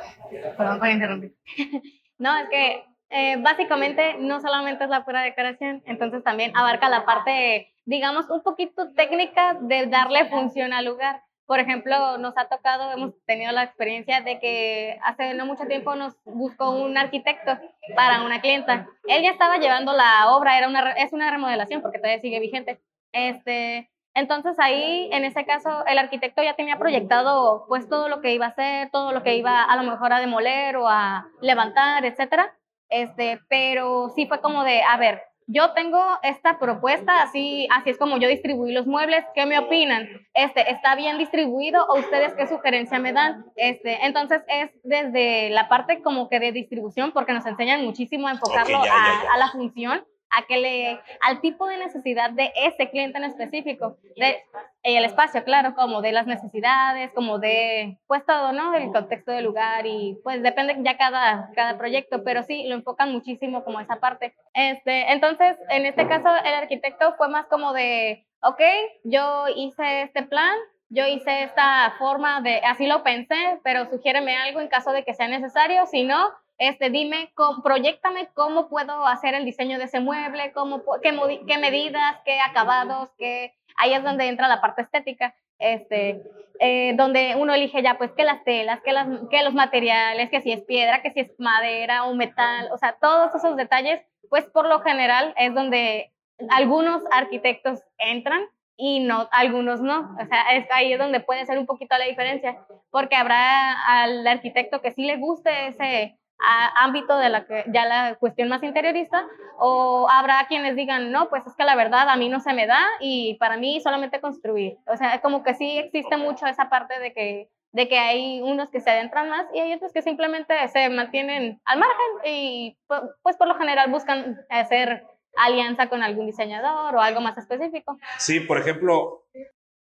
Perdón 0.58 0.80
por 0.80 0.88
interrumpir. 0.90 1.36
no, 2.18 2.38
es 2.38 2.50
que 2.50 2.86
eh, 3.10 3.38
básicamente 3.38 4.16
no 4.20 4.42
solamente 4.42 4.84
es 4.84 4.90
la 4.90 5.06
pura 5.06 5.22
decoración, 5.22 5.82
entonces 5.86 6.24
también 6.24 6.56
abarca 6.56 6.90
la 6.90 7.06
parte, 7.06 7.74
digamos, 7.86 8.30
un 8.30 8.44
poquito 8.44 8.92
técnica 8.94 9.56
de 9.62 9.88
darle 9.88 10.26
función 10.26 10.74
al 10.74 10.86
lugar. 10.86 11.24
Por 11.46 11.60
ejemplo, 11.62 12.18
nos 12.18 12.38
ha 12.38 12.50
tocado, 12.50 12.92
hemos 12.92 13.14
tenido 13.26 13.54
la 13.54 13.64
experiencia 13.64 14.20
de 14.20 14.38
que 14.40 15.00
hace 15.02 15.34
no 15.34 15.46
mucho 15.46 15.66
tiempo 15.66 15.96
nos 15.96 16.14
buscó 16.26 16.72
un 16.72 16.98
arquitecto 16.98 17.58
para 17.96 18.24
una 18.24 18.42
clienta. 18.42 18.86
Él 19.08 19.24
ya 19.24 19.32
estaba 19.32 19.58
llevando 19.58 19.94
la 19.94 20.34
obra, 20.34 20.58
era 20.58 20.68
una, 20.68 20.92
es 20.92 21.14
una 21.14 21.32
remodelación 21.32 21.82
porque 21.82 22.00
todavía 22.00 22.20
sigue 22.20 22.42
vigente. 22.42 22.82
Este, 23.14 23.90
entonces 24.18 24.58
ahí, 24.60 25.10
en 25.12 25.26
ese 25.26 25.46
caso, 25.46 25.86
el 25.86 26.00
arquitecto 26.00 26.42
ya 26.42 26.56
tenía 26.56 26.80
proyectado 26.80 27.66
pues 27.68 27.88
todo 27.88 28.10
lo 28.10 28.20
que 28.20 28.34
iba 28.34 28.48
a 28.48 28.50
hacer, 28.50 28.90
todo 28.90 29.12
lo 29.12 29.22
que 29.22 29.36
iba 29.36 29.64
a 29.64 29.76
lo 29.76 29.84
mejor 29.84 30.12
a 30.12 30.20
demoler 30.20 30.76
o 30.78 30.88
a 30.90 31.28
levantar, 31.40 32.04
etcétera. 32.04 32.52
Este, 32.90 33.40
pero 33.48 34.10
sí 34.16 34.26
fue 34.26 34.42
como 34.42 34.64
de, 34.64 34.82
a 34.82 34.98
ver, 34.98 35.22
yo 35.46 35.72
tengo 35.74 36.02
esta 36.24 36.58
propuesta, 36.58 37.22
así, 37.22 37.68
así 37.72 37.92
es 37.92 38.00
como 38.00 38.18
yo 38.18 38.28
distribuí 38.28 38.74
los 38.74 38.88
muebles, 38.88 39.24
¿qué 39.36 39.46
me 39.46 39.60
opinan? 39.60 40.10
Este, 40.34 40.72
¿está 40.72 40.96
bien 40.96 41.20
distribuido 41.20 41.86
o 41.86 42.00
ustedes 42.00 42.34
qué 42.34 42.48
sugerencia 42.48 42.98
me 42.98 43.14
dan? 43.14 43.46
Este, 43.56 44.04
entonces 44.04 44.42
es 44.48 44.72
desde 44.84 45.52
la 45.52 45.70
parte 45.70 46.02
como 46.02 46.28
que 46.28 46.40
de 46.40 46.52
distribución, 46.52 47.12
porque 47.12 47.34
nos 47.34 47.46
enseñan 47.46 47.86
muchísimo 47.86 48.28
a 48.28 48.32
enfocarlo 48.32 48.80
a 48.80 49.38
la 49.38 49.50
función 49.50 50.04
a 50.30 50.46
que 50.46 50.58
le, 50.58 51.00
al 51.22 51.42
tipo 51.42 51.68
de 51.68 51.78
necesidad 51.78 52.32
de 52.32 52.52
ese 52.56 52.90
cliente 52.90 53.18
en 53.18 53.24
específico, 53.24 53.98
de 54.16 54.44
el 54.84 55.06
espacio, 55.06 55.44
claro, 55.44 55.76
como 55.76 56.02
de 56.02 56.12
las 56.12 56.28
necesidades, 56.28 57.12
como 57.14 57.40
de, 57.40 57.98
pues 58.08 58.26
todo, 58.26 58.52
¿no? 58.52 58.74
El 58.74 58.92
contexto 58.92 59.32
del 59.32 59.46
lugar 59.46 59.86
y 59.86 60.18
pues 60.24 60.42
depende 60.42 60.78
ya 60.80 60.98
cada, 60.98 61.52
cada 61.56 61.78
proyecto, 61.78 62.24
pero 62.24 62.44
sí, 62.44 62.68
lo 62.68 62.76
enfocan 62.76 63.12
muchísimo 63.12 63.64
como 63.64 63.80
esa 63.80 63.98
parte. 63.98 64.34
Este, 64.54 65.12
entonces, 65.12 65.58
en 65.70 65.86
este 65.86 66.08
caso, 66.08 66.30
el 66.44 66.54
arquitecto 66.54 67.14
fue 67.16 67.30
más 67.30 67.48
como 67.48 67.74
de, 67.74 68.26
ok, 68.42 68.62
yo 69.04 69.46
hice 69.56 70.04
este 70.04 70.24
plan, 70.24 70.56
yo 70.90 71.06
hice 71.06 71.44
esta 71.44 71.96
forma 72.00 72.42
de, 72.42 72.62
así 72.64 72.88
lo 72.88 73.04
pensé, 73.04 73.60
pero 73.64 73.86
sugiéreme 73.90 74.38
algo 74.38 74.62
en 74.62 74.70
caso 74.70 74.92
de 74.92 75.04
que 75.04 75.14
sea 75.14 75.28
necesario, 75.28 75.86
si 75.86 76.04
no, 76.04 76.30
este, 76.58 76.90
dime, 76.90 77.32
proyectame 77.64 78.30
cómo 78.34 78.68
puedo 78.68 79.06
hacer 79.06 79.36
el 79.36 79.46
diseño 79.46 79.78
de 79.78 79.86
ese 79.86 80.00
mueble, 80.00 80.52
cómo, 80.54 80.84
qué, 81.02 81.42
qué 81.48 81.58
medidas, 81.58 82.18
qué 82.26 82.40
acabados, 82.40 83.10
qué... 83.18 83.54
Ahí 83.76 83.94
es 83.94 84.04
donde 84.04 84.28
entra 84.28 84.48
la 84.48 84.60
parte 84.60 84.82
estética, 84.82 85.36
este, 85.60 86.24
eh, 86.60 86.94
donde 86.96 87.36
uno 87.38 87.54
elige 87.54 87.84
ya, 87.84 88.00
pues, 88.00 88.12
que 88.12 88.24
las 88.24 88.44
telas, 88.44 88.82
que, 88.82 88.92
las, 88.92 89.08
que 89.30 89.44
los 89.44 89.54
materiales, 89.54 90.32
que 90.32 90.42
si 90.42 90.52
es 90.52 90.64
piedra, 90.64 91.04
que 91.04 91.12
si 91.12 91.20
es 91.20 91.32
madera 91.38 92.06
o 92.06 92.16
metal, 92.16 92.70
o 92.72 92.78
sea, 92.78 92.98
todos 93.00 93.36
esos 93.36 93.56
detalles, 93.56 94.02
pues, 94.30 94.46
por 94.46 94.68
lo 94.68 94.80
general 94.82 95.36
es 95.38 95.54
donde 95.54 96.12
algunos 96.50 97.04
arquitectos 97.12 97.84
entran 98.00 98.42
y 98.76 99.00
no, 99.00 99.30
algunos 99.32 99.82
no. 99.82 100.16
O 100.20 100.26
sea, 100.26 100.44
ahí 100.72 100.94
es 100.94 101.00
donde 101.00 101.20
puede 101.20 101.46
ser 101.46 101.60
un 101.60 101.68
poquito 101.68 101.96
la 101.98 102.06
diferencia, 102.06 102.58
porque 102.90 103.16
habrá 103.16 103.74
al 103.88 104.26
arquitecto 104.26 104.82
que 104.82 104.92
sí 104.92 105.06
le 105.06 105.18
guste 105.18 105.68
ese 105.68 106.18
ámbito 106.40 107.18
de 107.18 107.30
la 107.30 107.46
que 107.46 107.66
ya 107.74 107.86
la 107.86 108.16
cuestión 108.16 108.50
más 108.50 108.62
interiorista 108.64 109.28
o 109.58 110.08
habrá 110.10 110.46
quienes 110.48 110.76
digan 110.76 111.12
no 111.12 111.30
pues 111.30 111.46
es 111.48 111.56
que 111.56 111.64
la 111.64 111.76
verdad 111.76 112.10
a 112.10 112.16
mí 112.16 112.30
no 112.30 112.40
se 112.40 112.54
me 112.54 112.68
da 112.68 112.86
y 113.00 113.36
para 113.36 113.58
mí 113.58 113.82
solamente 113.82 114.22
construir 114.22 114.78
o 114.86 114.96
sea 114.98 115.20
como 115.22 115.44
que 115.44 115.56
sí 115.56 115.80
existe 115.80 116.16
mucho 116.16 116.46
esa 116.46 116.70
parte 116.70 117.00
de 117.00 117.14
que 117.14 117.50
de 117.72 117.88
que 117.88 117.98
hay 118.00 118.42
unos 118.42 118.70
que 118.72 118.80
se 118.80 118.90
adentran 118.90 119.30
más 119.30 119.46
y 119.54 119.60
hay 119.60 119.74
otros 119.74 119.92
que 119.94 120.02
simplemente 120.02 120.54
se 120.70 120.90
mantienen 120.90 121.60
al 121.66 121.80
margen 121.80 122.08
y 122.26 122.78
pues 122.88 123.36
por 123.38 123.48
lo 123.48 123.56
general 123.56 123.92
buscan 123.92 124.40
hacer 124.50 125.04
alianza 125.38 125.90
con 125.90 126.02
algún 126.02 126.26
diseñador 126.26 126.96
o 126.96 127.02
algo 127.02 127.22
más 127.22 127.38
específico. 127.38 127.98
Sí, 128.18 128.40
por 128.40 128.58
ejemplo, 128.58 129.28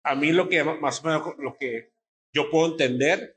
a 0.02 0.14
mí 0.14 0.32
lo 0.32 0.48
que 0.48 0.64
más 0.64 1.04
o 1.04 1.06
menos 1.06 1.22
lo 1.38 1.56
que 1.56 1.92
yo 2.32 2.50
puedo 2.50 2.72
entender 2.72 3.36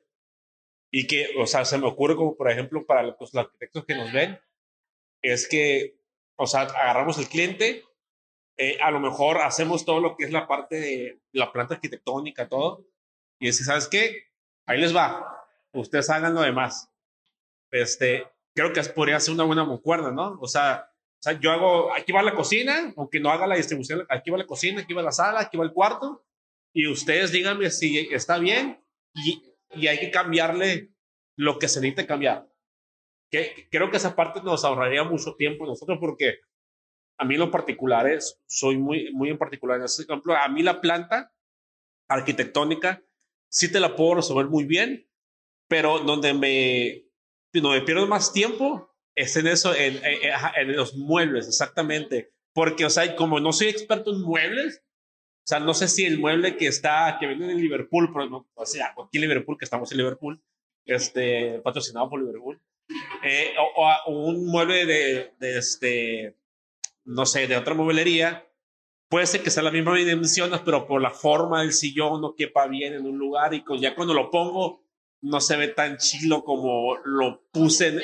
y 0.98 1.06
que, 1.06 1.28
o 1.38 1.46
sea, 1.46 1.64
se 1.64 1.78
me 1.78 1.86
ocurre 1.86 2.16
como, 2.16 2.36
por 2.36 2.50
ejemplo, 2.50 2.84
para 2.84 3.04
los, 3.04 3.36
arquitectos 3.36 3.86
que 3.86 3.94
nos 3.94 4.12
ven, 4.12 4.40
es 5.22 5.48
que, 5.48 6.00
o 6.36 6.48
sea, 6.48 6.62
agarramos 6.62 7.20
el 7.20 7.30
cliente, 7.30 7.84
eh, 8.58 8.80
a 8.82 8.90
lo 8.90 9.00
mejor 9.00 9.38
hacemos 9.44 9.86
todo 9.86 10.00
lo 10.00 10.18
que 10.18 10.26
es 10.26 10.32
la 10.32 10.48
parte 10.48 10.78
de 10.80 11.22
la 11.34 11.54
planta 11.54 11.76
arquitectónica, 11.76 12.50
todo, 12.50 12.84
y 13.40 13.48
es 13.48 13.60
que, 13.60 13.64
¿sabes 13.66 13.88
qué? 13.88 14.24
Ahí 14.66 14.82
les 14.82 14.96
va, 14.96 15.24
ustedes 15.72 16.10
hagan 16.10 16.34
lo 16.34 16.42
demás. 16.42 16.90
Este, 17.70 18.26
creo 18.56 18.74
que 18.74 18.82
podría 18.86 19.20
ser 19.20 19.36
una 19.36 19.44
buena 19.44 19.66
mocuerda, 19.66 20.10
¿no? 20.10 20.40
O 20.42 20.48
sea, 20.48 20.90
o 21.20 21.22
sea, 21.22 21.40
yo 21.40 21.52
hago, 21.52 21.94
aquí 21.96 22.12
va 22.12 22.24
la 22.24 22.34
cocina, 22.34 22.92
aunque 22.98 23.20
no 23.20 23.30
haga 23.30 23.46
la 23.46 23.56
distribución, 23.56 24.04
aquí 24.10 24.32
va 24.32 24.40
la 24.40 24.48
cocina, 24.48 24.82
aquí 24.82 24.96
va 24.96 25.04
la 25.04 25.12
sala, 25.12 25.42
aquí 25.42 25.58
va 25.58 25.64
el 25.64 25.74
cuarto, 25.74 26.26
y 26.74 26.88
ustedes 26.88 27.32
díganme 27.32 27.70
si 27.70 28.00
está 28.12 28.40
bien, 28.40 28.84
y 29.14 29.44
y 29.78 29.88
hay 29.88 30.00
que 30.00 30.12
cambiarle 30.12 30.92
lo 31.38 31.60
que 31.60 31.68
se 31.68 31.80
necesita 31.80 32.08
cambiar. 32.08 32.48
Que, 33.32 33.68
creo 33.70 33.92
que 33.92 33.98
esa 33.98 34.16
parte 34.16 34.42
nos 34.42 34.64
ahorraría 34.64 35.04
mucho 35.04 35.36
tiempo 35.36 35.66
nosotros 35.66 35.98
porque 36.00 36.40
a 37.20 37.26
mí 37.26 37.36
en 37.36 37.42
lo 37.42 37.52
particular 37.52 38.08
es, 38.08 38.42
soy 38.48 38.78
muy, 38.78 39.12
muy 39.14 39.30
en 39.30 39.38
particular. 39.38 39.82
Ese 39.82 40.04
ejemplo, 40.04 40.36
a 40.36 40.48
mí 40.48 40.64
la 40.64 40.82
planta 40.82 41.34
arquitectónica 42.10 43.04
sí 43.50 43.72
te 43.72 43.80
la 43.80 43.96
puedo 43.96 44.16
resolver 44.16 44.48
muy 44.48 44.66
bien, 44.66 45.10
pero 45.68 46.00
donde 46.00 46.34
me, 46.34 47.06
donde 47.54 47.80
me 47.80 47.86
pierdo 47.86 48.08
más 48.08 48.34
tiempo 48.34 48.96
es 49.16 49.36
en 49.36 49.48
eso, 49.48 49.74
en, 49.74 49.98
en, 50.06 50.32
en 50.56 50.76
los 50.76 50.96
muebles, 50.96 51.48
exactamente. 51.48 52.34
Porque, 52.54 52.86
o 52.86 52.90
sea, 52.90 53.16
como 53.16 53.40
no 53.40 53.52
soy 53.52 53.68
experto 53.68 54.12
en 54.14 54.22
muebles, 54.22 54.84
o 55.48 55.50
sea, 55.50 55.62
no 55.62 55.74
sé 55.74 55.88
si 55.88 56.04
el 56.04 56.20
mueble 56.20 56.58
que 56.58 56.68
está, 56.68 57.16
que 57.18 57.26
venden 57.26 57.52
en 57.52 57.62
Liverpool, 57.62 58.12
o 58.54 58.66
sea, 58.66 58.88
aquí 58.88 59.18
en 59.18 59.22
Liverpool, 59.22 59.58
que 59.58 59.64
estamos 59.64 59.90
en 59.94 59.98
Liverpool, 60.00 60.42
este, 60.84 61.62
patrocinado 61.64 62.10
por 62.10 62.20
Liverpool, 62.20 62.62
eh, 63.24 63.54
o, 63.78 64.12
un 64.12 64.46
mueble 64.46 64.86
de, 64.86 65.32
de, 65.40 65.58
este, 65.58 66.36
no 67.06 67.26
sé, 67.26 67.48
de 67.48 67.56
otra 67.56 67.76
mueblería, 67.76 68.46
puede 69.08 69.26
ser 69.26 69.42
que 69.42 69.50
sea 69.50 69.64
la 69.64 69.72
misma 69.72 69.96
dimensiones, 69.96 70.60
pero 70.66 70.86
por 70.86 71.02
la 71.02 71.12
forma 71.12 71.62
del 71.62 71.72
sillón 71.72 72.20
no 72.20 72.36
quepa 72.36 72.68
bien 72.68 72.96
en 72.96 73.06
un 73.06 73.18
lugar 73.18 73.54
y 73.54 73.64
ya 73.80 73.96
cuando 73.96 74.14
lo 74.14 74.30
pongo 74.30 74.84
no 75.22 75.40
se 75.40 75.56
ve 75.56 75.70
tan 75.70 75.96
chilo 75.96 76.44
como 76.44 76.98
lo 77.06 77.42
puse. 77.54 77.88
En, 77.88 78.02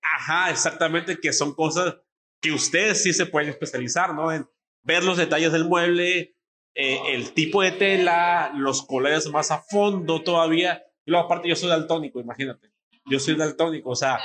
ajá, 0.00 0.50
exactamente, 0.50 1.20
que 1.20 1.34
son 1.34 1.52
cosas 1.54 1.98
que 2.40 2.52
ustedes 2.52 3.02
sí 3.02 3.12
se 3.12 3.26
pueden 3.26 3.50
especializar, 3.50 4.14
¿no? 4.14 4.32
En 4.32 4.48
ver 4.82 5.04
los 5.04 5.18
detalles 5.18 5.52
del 5.52 5.66
mueble, 5.66 6.35
eh, 6.78 7.14
el 7.14 7.32
tipo 7.32 7.62
de 7.62 7.72
tela, 7.72 8.52
los 8.54 8.82
colores 8.82 9.26
más 9.30 9.50
a 9.50 9.62
fondo 9.62 10.22
todavía. 10.22 10.84
Y 11.06 11.10
luego 11.10 11.24
aparte 11.24 11.48
yo 11.48 11.56
soy 11.56 11.70
daltónico, 11.70 12.20
imagínate. 12.20 12.70
Yo 13.06 13.18
soy 13.18 13.34
daltónico, 13.34 13.90
o 13.90 13.96
sea, 13.96 14.18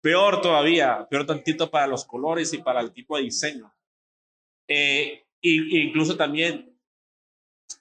peor 0.00 0.40
todavía, 0.40 1.08
peor 1.10 1.26
tantito 1.26 1.68
para 1.68 1.88
los 1.88 2.04
colores 2.04 2.52
y 2.52 2.58
para 2.58 2.80
el 2.80 2.92
tipo 2.92 3.16
de 3.16 3.24
diseño. 3.24 3.74
Eh, 4.68 5.26
y, 5.40 5.82
incluso 5.82 6.16
también 6.16 6.78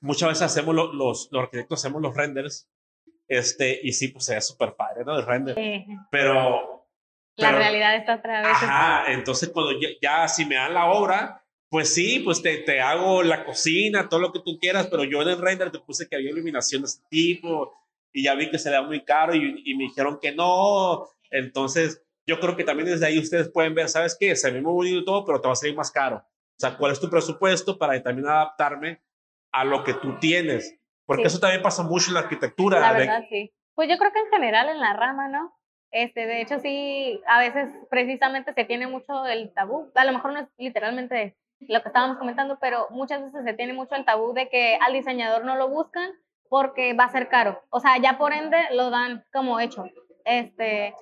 muchas 0.02 0.30
veces 0.30 0.42
hacemos 0.42 0.74
los, 0.74 0.96
los 1.32 1.44
arquitectos 1.44 1.80
hacemos 1.80 2.02
los 2.02 2.16
renders 2.16 2.68
este 3.28 3.80
y 3.84 3.92
sí 3.94 4.08
pues 4.08 4.26
se 4.26 4.36
ve 4.36 4.42
súper 4.42 4.76
padre 4.76 5.04
no 5.04 5.16
el 5.18 5.26
render 5.26 5.56
pero 6.12 6.88
la 7.38 7.52
realidad 7.52 7.96
está 7.96 8.16
otra 8.16 8.42
vez 8.42 8.52
ajá, 8.52 9.12
entonces 9.12 9.50
cuando 9.50 9.80
ya, 9.80 9.90
ya, 10.02 10.28
si 10.28 10.46
me 10.46 10.56
dan 10.56 10.74
la 10.74 10.92
obra 10.92 11.45
pues 11.76 11.94
sí, 11.94 12.22
pues 12.24 12.42
te, 12.42 12.60
te, 12.60 12.80
hago 12.80 13.22
la 13.22 13.44
cocina, 13.44 14.08
todo 14.08 14.22
lo 14.22 14.32
que 14.32 14.40
tú 14.40 14.58
quieras, 14.62 14.88
pero 14.88 15.04
yo 15.04 15.22
en 15.22 15.28
el 15.28 15.42
render 15.42 15.72
te 15.72 15.80
puse 15.80 16.08
que 16.08 16.16
había 16.16 16.30
iluminación 16.30 16.84
de 16.84 16.86
ese 16.86 17.02
tipo 17.10 17.74
y 18.14 18.24
ya 18.24 18.34
vi 18.34 18.50
que 18.50 18.58
se 18.58 18.70
le 18.70 18.78
da 18.78 18.82
muy 18.82 19.04
caro 19.04 19.36
y, 19.36 19.62
y, 19.66 19.76
me 19.76 19.84
dijeron 19.84 20.18
que 20.22 20.32
no. 20.32 21.06
Entonces, 21.32 22.02
yo 22.26 22.40
creo 22.40 22.56
que 22.56 22.64
también 22.64 22.88
desde 22.88 23.06
ahí 23.06 23.20
ustedes 23.20 23.50
pueden 23.50 23.76
ver, 23.76 23.90
¿sabes 23.90 24.16
qué? 24.18 24.38
Se 24.38 24.52
ve 24.52 24.62
muy 24.62 24.72
bonito 24.72 25.04
todo, 25.04 25.26
pero 25.26 25.42
te 25.42 25.50
va 25.50 25.52
a 25.52 25.58
salir 25.58 25.76
más 25.76 25.92
caro. 25.92 26.16
O 26.16 26.60
sea, 26.60 26.78
¿cuál 26.78 26.94
es 26.94 27.00
tu 27.02 27.10
presupuesto 27.10 27.78
para 27.78 28.02
también 28.02 28.30
adaptarme 28.30 29.02
a 29.52 29.66
lo 29.66 29.84
que 29.84 29.96
tú 29.96 30.18
tienes? 30.18 30.80
Porque 31.06 31.24
eso 31.24 31.42
también 31.42 31.62
pasa 31.62 31.84
mucho 31.84 32.08
en 32.08 32.14
la 32.14 32.22
arquitectura. 32.22 32.80
La 32.80 32.94
verdad, 32.94 33.26
sí. 33.30 33.54
Pues 33.74 33.90
yo 33.90 33.98
creo 33.98 34.14
que 34.14 34.20
en 34.20 34.30
general 34.30 34.70
en 34.70 34.80
la 34.80 34.94
rama, 34.94 35.28
¿no? 35.28 35.54
Este, 35.92 36.26
de 36.26 36.40
hecho, 36.40 36.58
sí, 36.60 37.22
a 37.28 37.40
veces 37.40 37.68
precisamente 37.90 38.54
se 38.54 38.64
tiene 38.64 38.88
mucho 38.88 39.26
el 39.26 39.54
tabú, 39.54 39.92
a 39.94 40.06
lo 40.06 40.14
mejor 40.14 40.32
no 40.32 40.40
es 40.40 40.48
literalmente 40.58 41.36
lo 41.60 41.82
que 41.82 41.90
estábamos 41.90 42.18
comentando, 42.18 42.58
pero 42.60 42.88
muchas 42.90 43.24
veces 43.24 43.44
se 43.44 43.54
tiene 43.54 43.74
mucho 43.74 43.96
el 43.96 44.06
tabú 44.06 44.34
de 44.34 44.50
que 44.50 44.78
al 44.86 44.94
diseñador 44.94 45.46
no 45.46 45.56
lo 45.56 45.70
buscan 45.70 46.12
porque 46.50 46.94
va 46.94 47.06
a 47.06 47.12
ser 47.12 47.28
caro. 47.30 47.62
O 47.70 47.80
sea, 47.80 47.98
ya 47.98 48.18
por 48.18 48.34
ende 48.34 48.58
lo 48.72 48.90
dan 48.90 49.26
como 49.34 49.60
hecho. 49.60 49.86
Este, 50.26 50.94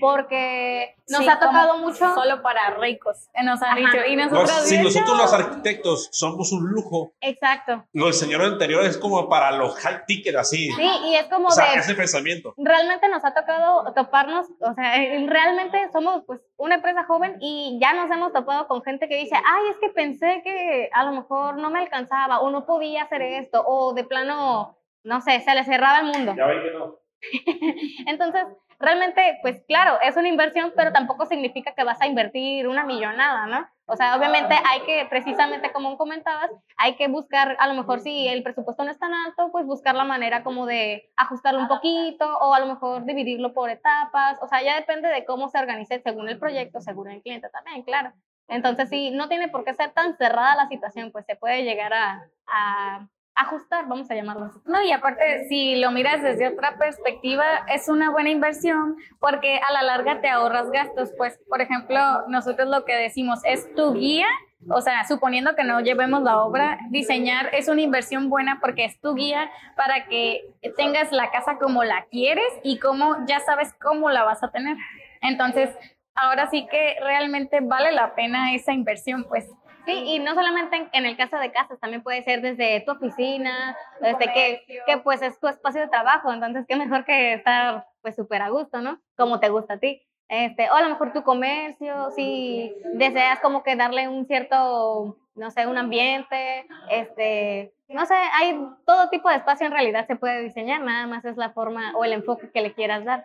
porque 0.00 0.96
nos 1.08 1.26
ha 1.26 1.38
tocado 1.38 1.78
mucho. 1.78 2.14
Solo 2.14 2.42
para 2.42 2.76
ricos, 2.76 3.28
nos 3.42 3.62
han 3.62 3.76
dicho. 3.76 3.98
Y 4.06 4.16
nosotros, 4.16 4.50
si 4.64 4.78
nosotros 4.78 5.16
los 5.16 5.32
arquitectos 5.32 6.08
somos 6.12 6.52
un 6.52 6.68
lujo. 6.68 7.12
Exacto. 7.20 7.84
No, 7.92 8.08
el 8.08 8.14
señor 8.14 8.42
anterior 8.42 8.84
es 8.84 8.96
como 8.98 9.28
para 9.28 9.50
los 9.52 9.74
high 9.76 10.04
ticket 10.06 10.36
así. 10.36 10.70
Sí, 10.72 10.90
y 11.06 11.14
es 11.14 11.26
como 11.26 11.48
o 11.48 11.50
sea, 11.50 11.72
de. 11.72 11.80
ese 11.80 11.94
pensamiento. 11.94 12.54
Realmente 12.56 13.08
nos 13.08 13.24
ha 13.24 13.34
tocado 13.34 13.92
toparnos, 13.94 14.46
o 14.60 14.74
sea, 14.74 14.94
realmente 15.26 15.78
somos 15.92 16.22
pues 16.26 16.40
una 16.56 16.76
empresa 16.76 17.04
joven 17.04 17.36
y 17.40 17.78
ya 17.80 17.92
nos 17.92 18.10
hemos 18.10 18.32
topado 18.32 18.66
con 18.68 18.82
gente 18.82 19.08
que 19.08 19.16
dice, 19.16 19.36
ay, 19.36 19.70
es 19.70 19.76
que 19.78 19.90
pensé 19.90 20.42
que 20.44 20.90
a 20.92 21.04
lo 21.04 21.12
mejor 21.12 21.56
no 21.56 21.70
me 21.70 21.80
alcanzaba 21.80 22.40
o 22.40 22.50
no 22.50 22.66
podía 22.66 23.04
hacer 23.04 23.22
esto 23.22 23.62
o 23.66 23.94
de 23.94 24.04
plano, 24.04 24.76
no 25.04 25.20
sé, 25.20 25.40
se 25.40 25.54
le 25.54 25.64
cerraba 25.64 26.00
el 26.00 26.06
mundo. 26.06 26.34
Ya 26.36 26.46
ven 26.46 26.62
que 26.62 26.70
no. 26.70 26.99
Entonces, 28.06 28.44
realmente, 28.78 29.38
pues 29.42 29.62
claro, 29.68 29.98
es 30.02 30.16
una 30.16 30.28
inversión, 30.28 30.72
pero 30.74 30.92
tampoco 30.92 31.26
significa 31.26 31.74
que 31.74 31.84
vas 31.84 32.00
a 32.00 32.06
invertir 32.06 32.66
una 32.66 32.84
millonada, 32.84 33.46
¿no? 33.46 33.68
O 33.86 33.96
sea, 33.96 34.16
obviamente 34.16 34.54
hay 34.54 34.80
que, 34.82 35.04
precisamente 35.10 35.72
como 35.72 35.98
comentabas, 35.98 36.50
hay 36.76 36.94
que 36.94 37.08
buscar, 37.08 37.56
a 37.58 37.66
lo 37.66 37.74
mejor 37.74 38.00
si 38.00 38.28
el 38.28 38.42
presupuesto 38.42 38.84
no 38.84 38.90
es 38.90 38.98
tan 38.98 39.12
alto, 39.12 39.50
pues 39.50 39.66
buscar 39.66 39.96
la 39.96 40.04
manera 40.04 40.44
como 40.44 40.64
de 40.64 41.10
ajustarlo 41.16 41.60
un 41.60 41.68
poquito 41.68 42.24
o 42.38 42.54
a 42.54 42.60
lo 42.60 42.66
mejor 42.66 43.04
dividirlo 43.04 43.52
por 43.52 43.68
etapas. 43.68 44.38
O 44.42 44.46
sea, 44.46 44.62
ya 44.62 44.76
depende 44.76 45.08
de 45.08 45.24
cómo 45.24 45.48
se 45.48 45.58
organice 45.58 46.00
según 46.00 46.28
el 46.28 46.38
proyecto, 46.38 46.80
según 46.80 47.10
el 47.10 47.20
cliente 47.20 47.48
también, 47.50 47.82
claro. 47.82 48.12
Entonces, 48.46 48.88
sí, 48.88 49.10
no 49.10 49.28
tiene 49.28 49.48
por 49.48 49.64
qué 49.64 49.74
ser 49.74 49.90
tan 49.92 50.16
cerrada 50.16 50.54
la 50.54 50.68
situación, 50.68 51.10
pues 51.10 51.26
se 51.26 51.36
puede 51.36 51.64
llegar 51.64 51.92
a, 51.92 52.28
a 52.46 53.08
ajustar, 53.40 53.86
vamos 53.88 54.10
a 54.10 54.14
llamarlo 54.14 54.46
así. 54.46 54.58
No, 54.66 54.82
y 54.82 54.92
aparte, 54.92 55.46
si 55.48 55.76
lo 55.76 55.90
miras 55.90 56.22
desde 56.22 56.48
otra 56.48 56.76
perspectiva, 56.76 57.44
es 57.68 57.88
una 57.88 58.10
buena 58.10 58.30
inversión 58.30 58.96
porque 59.18 59.58
a 59.58 59.72
la 59.72 59.82
larga 59.82 60.20
te 60.20 60.28
ahorras 60.28 60.70
gastos. 60.70 61.10
Pues, 61.16 61.38
por 61.48 61.60
ejemplo, 61.60 61.98
nosotros 62.28 62.68
lo 62.68 62.84
que 62.84 62.94
decimos 62.94 63.40
es 63.44 63.74
tu 63.74 63.94
guía, 63.94 64.26
o 64.68 64.80
sea, 64.82 65.06
suponiendo 65.06 65.54
que 65.56 65.64
no 65.64 65.80
llevemos 65.80 66.22
la 66.22 66.42
obra, 66.42 66.78
diseñar 66.90 67.48
es 67.54 67.68
una 67.68 67.80
inversión 67.80 68.28
buena 68.28 68.58
porque 68.60 68.84
es 68.84 69.00
tu 69.00 69.14
guía 69.14 69.50
para 69.74 70.04
que 70.04 70.44
tengas 70.76 71.12
la 71.12 71.30
casa 71.30 71.56
como 71.58 71.82
la 71.82 72.04
quieres 72.10 72.52
y 72.62 72.78
como 72.78 73.24
ya 73.26 73.40
sabes 73.40 73.72
cómo 73.80 74.10
la 74.10 74.24
vas 74.24 74.42
a 74.42 74.50
tener. 74.50 74.76
Entonces, 75.22 75.70
ahora 76.14 76.50
sí 76.50 76.66
que 76.70 76.96
realmente 77.02 77.60
vale 77.60 77.92
la 77.92 78.14
pena 78.14 78.54
esa 78.54 78.72
inversión, 78.72 79.24
pues 79.24 79.48
Sí, 79.86 79.92
y 79.92 80.18
no 80.18 80.34
solamente 80.34 80.88
en, 80.92 81.06
el 81.06 81.16
caso 81.16 81.36
de 81.38 81.52
casas, 81.52 81.78
también 81.80 82.02
puede 82.02 82.22
ser 82.22 82.42
desde 82.42 82.80
tu 82.80 82.92
oficina, 82.92 83.76
desde 84.00 84.32
que, 84.32 84.82
que 84.86 84.98
pues 84.98 85.22
es 85.22 85.38
tu 85.40 85.48
espacio 85.48 85.80
de 85.80 85.88
trabajo, 85.88 86.32
entonces 86.32 86.64
qué 86.68 86.76
mejor 86.76 87.04
que 87.04 87.34
estar 87.34 87.86
pues 88.02 88.16
súper 88.16 88.42
a 88.42 88.50
gusto, 88.50 88.80
¿no? 88.80 89.00
Como 89.16 89.40
te 89.40 89.48
gusta 89.48 89.74
a 89.74 89.78
ti. 89.78 90.02
Este, 90.28 90.70
o 90.70 90.74
a 90.74 90.82
lo 90.82 90.90
mejor 90.90 91.12
tu 91.12 91.24
comercio, 91.24 92.10
si 92.12 92.72
deseas 92.94 93.40
como 93.40 93.64
que 93.64 93.74
darle 93.74 94.08
un 94.08 94.26
cierto, 94.26 95.16
no 95.34 95.50
sé, 95.50 95.66
un 95.66 95.76
ambiente, 95.76 96.66
este, 96.88 97.74
no 97.88 98.06
sé, 98.06 98.14
hay 98.14 98.60
todo 98.86 99.08
tipo 99.08 99.28
de 99.28 99.36
espacio 99.36 99.66
en 99.66 99.72
realidad 99.72 100.06
se 100.06 100.14
puede 100.14 100.42
diseñar, 100.42 100.82
nada 100.82 101.08
más 101.08 101.24
es 101.24 101.36
la 101.36 101.50
forma 101.50 101.92
o 101.96 102.04
el 102.04 102.12
enfoque 102.12 102.50
que 102.52 102.62
le 102.62 102.74
quieras 102.74 103.04
dar. 103.04 103.24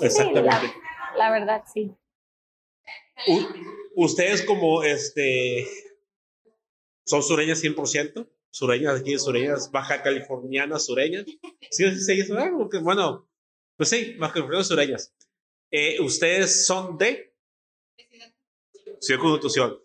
Exactamente. 0.00 0.72
la 1.16 1.30
verdad, 1.30 1.62
sí 1.66 1.96
ustedes 3.94 4.42
como 4.42 4.82
este 4.82 5.66
son 7.04 7.22
sureñas 7.22 7.62
100%, 7.62 8.28
sureñas 8.50 9.00
aquí, 9.00 9.18
sureñas 9.18 9.70
baja 9.70 10.02
californianas, 10.02 10.86
sureñas. 10.86 11.24
Sí, 11.70 11.90
sí, 11.98 12.22
sí, 12.22 12.32
bueno, 12.82 13.28
pues 13.76 13.88
sí, 13.88 14.14
baja 14.14 14.34
californianas, 14.34 14.68
sureñas. 14.68 15.14
Eh, 15.70 16.00
ustedes 16.00 16.66
son 16.66 16.98
de 16.98 17.34
Ciudad 19.00 19.20
Constitución. 19.20 19.78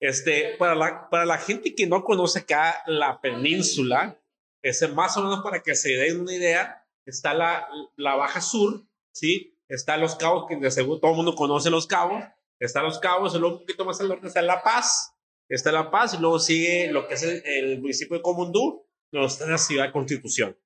Este, 0.00 0.56
para 0.56 0.74
la, 0.74 1.08
para 1.10 1.24
la 1.24 1.38
gente 1.38 1.74
que 1.74 1.86
no 1.86 2.02
conoce 2.04 2.40
acá 2.40 2.82
la 2.86 3.20
península, 3.20 4.20
ese, 4.62 4.88
más 4.88 5.16
o 5.16 5.22
menos 5.22 5.42
para 5.42 5.62
que 5.62 5.74
se 5.74 5.90
den 5.90 6.20
una 6.20 6.34
idea, 6.34 6.84
está 7.04 7.34
la, 7.34 7.68
la 7.96 8.16
Baja 8.16 8.40
Sur, 8.40 8.84
¿sí? 9.12 9.56
Está 9.68 9.96
Los 9.96 10.16
Cabos, 10.16 10.46
que 10.48 10.56
de 10.56 10.70
seguro 10.70 11.00
todo 11.00 11.12
el 11.12 11.16
mundo 11.18 11.34
conoce 11.34 11.70
Los 11.70 11.86
Cabos, 11.86 12.22
Está 12.62 12.80
Los 12.80 13.00
Cabos, 13.00 13.34
y 13.34 13.40
luego 13.40 13.56
un 13.56 13.60
poquito 13.62 13.84
más 13.84 14.00
al 14.00 14.08
norte 14.08 14.28
está 14.28 14.40
La 14.40 14.62
Paz, 14.62 15.16
está 15.48 15.72
La 15.72 15.90
Paz, 15.90 16.14
y 16.14 16.18
luego 16.18 16.38
sigue 16.38 16.92
lo 16.92 17.08
que 17.08 17.14
es 17.14 17.22
el, 17.24 17.80
municipio 17.80 18.16
de 18.16 18.22
Comundú, 18.22 18.86
luego 19.10 19.26
está 19.26 19.46
la 19.46 19.58
ciudad 19.58 19.86
de 19.86 19.92
Constitución. 19.92 20.56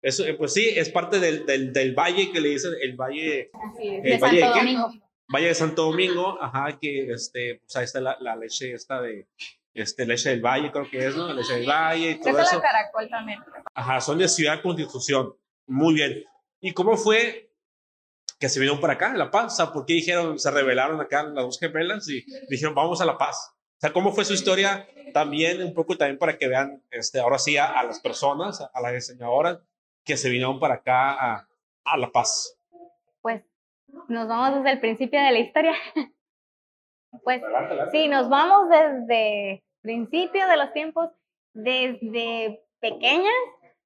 Eso, 0.00 0.24
eh, 0.24 0.34
pues 0.34 0.52
sí, 0.52 0.68
es 0.68 0.88
parte 0.88 1.18
del, 1.18 1.44
del, 1.44 1.72
del, 1.72 1.94
valle 1.94 2.30
que 2.30 2.40
le 2.40 2.50
dicen 2.50 2.72
el 2.80 2.94
valle, 2.94 3.50
el 3.80 4.02
de 4.02 4.18
valle 4.18 4.40
Santo 4.40 4.54
de 4.54 4.60
Domingo. 4.60 4.92
Valle 5.34 5.46
de 5.46 5.54
Santo 5.54 5.82
Domingo, 5.82 6.38
ajá, 6.40 6.78
que 6.80 7.10
este, 7.10 7.60
pues 7.60 7.76
ahí 7.76 7.84
está 7.84 8.00
la, 8.00 8.16
la 8.20 8.36
leche 8.36 8.72
esta 8.72 9.00
de, 9.00 9.26
este, 9.74 10.06
leche 10.06 10.30
del 10.30 10.42
valle, 10.42 10.70
creo 10.70 10.88
que 10.88 11.06
es, 11.06 11.16
¿no? 11.16 11.32
Leche 11.32 11.54
del 11.54 11.68
valle 11.68 12.10
y 12.10 12.20
todo 12.20 12.38
eso. 12.38 12.56
la 12.56 12.62
caracol 12.62 13.08
también. 13.08 13.40
Ajá, 13.74 14.00
son 14.00 14.18
de 14.18 14.28
Ciudad 14.28 14.62
Constitución. 14.62 15.34
Muy 15.66 15.94
bien. 15.94 16.24
¿Y 16.60 16.72
cómo 16.72 16.96
fue 16.96 17.51
que 18.42 18.48
se 18.48 18.58
vinieron 18.58 18.80
para 18.80 18.94
acá, 18.94 19.06
en 19.06 19.18
La 19.18 19.30
Paz. 19.30 19.52
O 19.52 19.56
sea, 19.56 19.72
¿por 19.72 19.86
qué 19.86 19.92
dijeron, 19.92 20.36
se 20.36 20.50
rebelaron 20.50 21.00
acá 21.00 21.22
las 21.22 21.44
dos 21.44 21.60
gemelas 21.60 22.08
y 22.08 22.24
dijeron, 22.48 22.74
vamos 22.74 23.00
a 23.00 23.04
La 23.04 23.16
Paz? 23.16 23.54
O 23.54 23.80
sea, 23.80 23.92
¿cómo 23.92 24.10
fue 24.10 24.24
su 24.24 24.32
historia? 24.32 24.84
También, 25.14 25.62
un 25.62 25.72
poco 25.72 25.96
también 25.96 26.18
para 26.18 26.36
que 26.36 26.48
vean, 26.48 26.82
este, 26.90 27.20
ahora 27.20 27.38
sí, 27.38 27.56
a, 27.56 27.80
las 27.84 28.00
personas, 28.00 28.60
a, 28.60 28.80
las 28.80 28.94
diseñadoras 28.94 29.60
que 30.04 30.16
se 30.16 30.28
vinieron 30.28 30.58
para 30.58 30.74
acá 30.74 31.12
a, 31.12 31.48
a 31.84 31.96
La 31.96 32.10
Paz. 32.10 32.58
Pues 33.20 33.44
nos 34.08 34.26
vamos 34.26 34.56
desde 34.56 34.72
el 34.72 34.80
principio 34.80 35.22
de 35.22 35.30
la 35.30 35.38
historia. 35.38 35.74
pues 37.22 37.42
sí, 37.92 38.08
nos 38.08 38.28
vamos 38.28 38.68
desde 38.70 39.62
principio 39.82 40.48
de 40.48 40.56
los 40.56 40.72
tiempos, 40.72 41.10
desde 41.54 42.60
pequeñas 42.80 43.32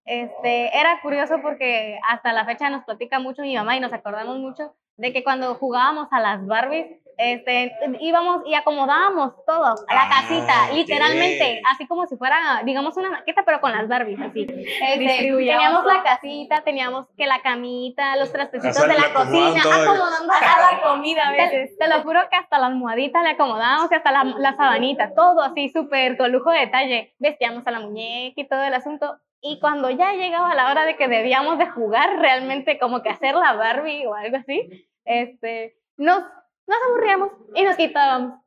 este, 0.07 0.79
era 0.79 1.01
curioso 1.03 1.43
porque 1.43 1.99
hasta 2.09 2.33
la 2.33 2.45
fecha 2.45 2.71
nos 2.71 2.85
platica 2.85 3.19
mucho 3.19 3.43
mi 3.43 3.57
mamá 3.57 3.77
y 3.77 3.81
nos 3.81 3.93
acordamos 3.93 4.39
mucho 4.39 4.73
de 4.97 5.13
que 5.13 5.23
cuando 5.23 5.55
jugábamos 5.57 6.09
a 6.13 6.21
las 6.21 6.47
Barbies, 6.47 6.87
este, 7.19 7.73
íbamos 8.01 8.43
y 8.47 8.55
acomodábamos 8.55 9.33
todo, 9.47 9.65
a 9.65 9.95
la 9.95 10.03
ah, 10.03 10.11
casita, 10.11 10.73
literalmente, 10.73 11.63
así 11.73 11.87
como 11.87 12.07
si 12.07 12.17
fuera, 12.17 12.63
digamos, 12.65 12.97
una 12.97 13.11
maqueta, 13.11 13.43
pero 13.45 13.61
con 13.61 13.73
las 13.73 13.89
Barbies, 13.89 14.21
así. 14.21 14.47
Este, 14.47 15.33
teníamos 15.33 15.85
la 15.87 16.03
casita, 16.03 16.63
teníamos 16.63 17.07
que 17.17 17.27
la 17.27 17.41
camita, 17.41 18.17
los 18.17 18.33
trastecitos 18.33 18.87
de 18.87 18.95
la 18.95 19.13
cocina, 19.15 19.61
acomodando 19.61 20.33
hasta 20.33 20.73
la 20.73 20.83
comida 20.83 21.29
a 21.29 21.33
veces. 21.33 21.77
Te, 21.79 21.89
lo 21.89 22.03
juro 22.03 22.21
que 22.31 22.37
hasta 22.37 22.59
la 22.59 22.67
almohaditas 22.67 23.23
le 23.23 23.31
acomodábamos 23.31 23.91
y 23.91 23.95
hasta 23.95 24.13
la, 24.13 24.25
la 24.25 24.57
sabanita, 24.57 25.15
todo 25.15 25.43
así 25.43 25.71
súper 25.71 26.19
con 26.19 26.31
lujo 26.33 26.51
de 26.51 26.61
detalle. 26.61 27.15
Vestíamos 27.19 27.67
a 27.67 27.71
la 27.71 27.81
muñeca 27.81 28.41
y 28.41 28.47
todo 28.47 28.63
el 28.63 28.75
asunto. 28.75 29.17
Y 29.41 29.61
cuando 29.61 29.91
ya 29.91 30.13
llegaba 30.13 30.55
la 30.55 30.71
hora 30.71 30.85
de 30.85 30.97
que 30.97 31.09
debíamos 31.09 31.59
de 31.59 31.67
jugar 31.67 32.19
realmente 32.19 32.79
como 32.79 33.03
que 33.03 33.11
hacer 33.11 33.35
la 33.35 33.53
Barbie 33.53 34.07
o 34.07 34.15
algo 34.15 34.37
así, 34.37 34.89
este, 35.05 35.77
nos, 35.97 36.21
nos 36.67 36.79
aburríamos 36.89 37.31
y 37.55 37.63
nos 37.63 37.77
quitábamos. 37.77 38.41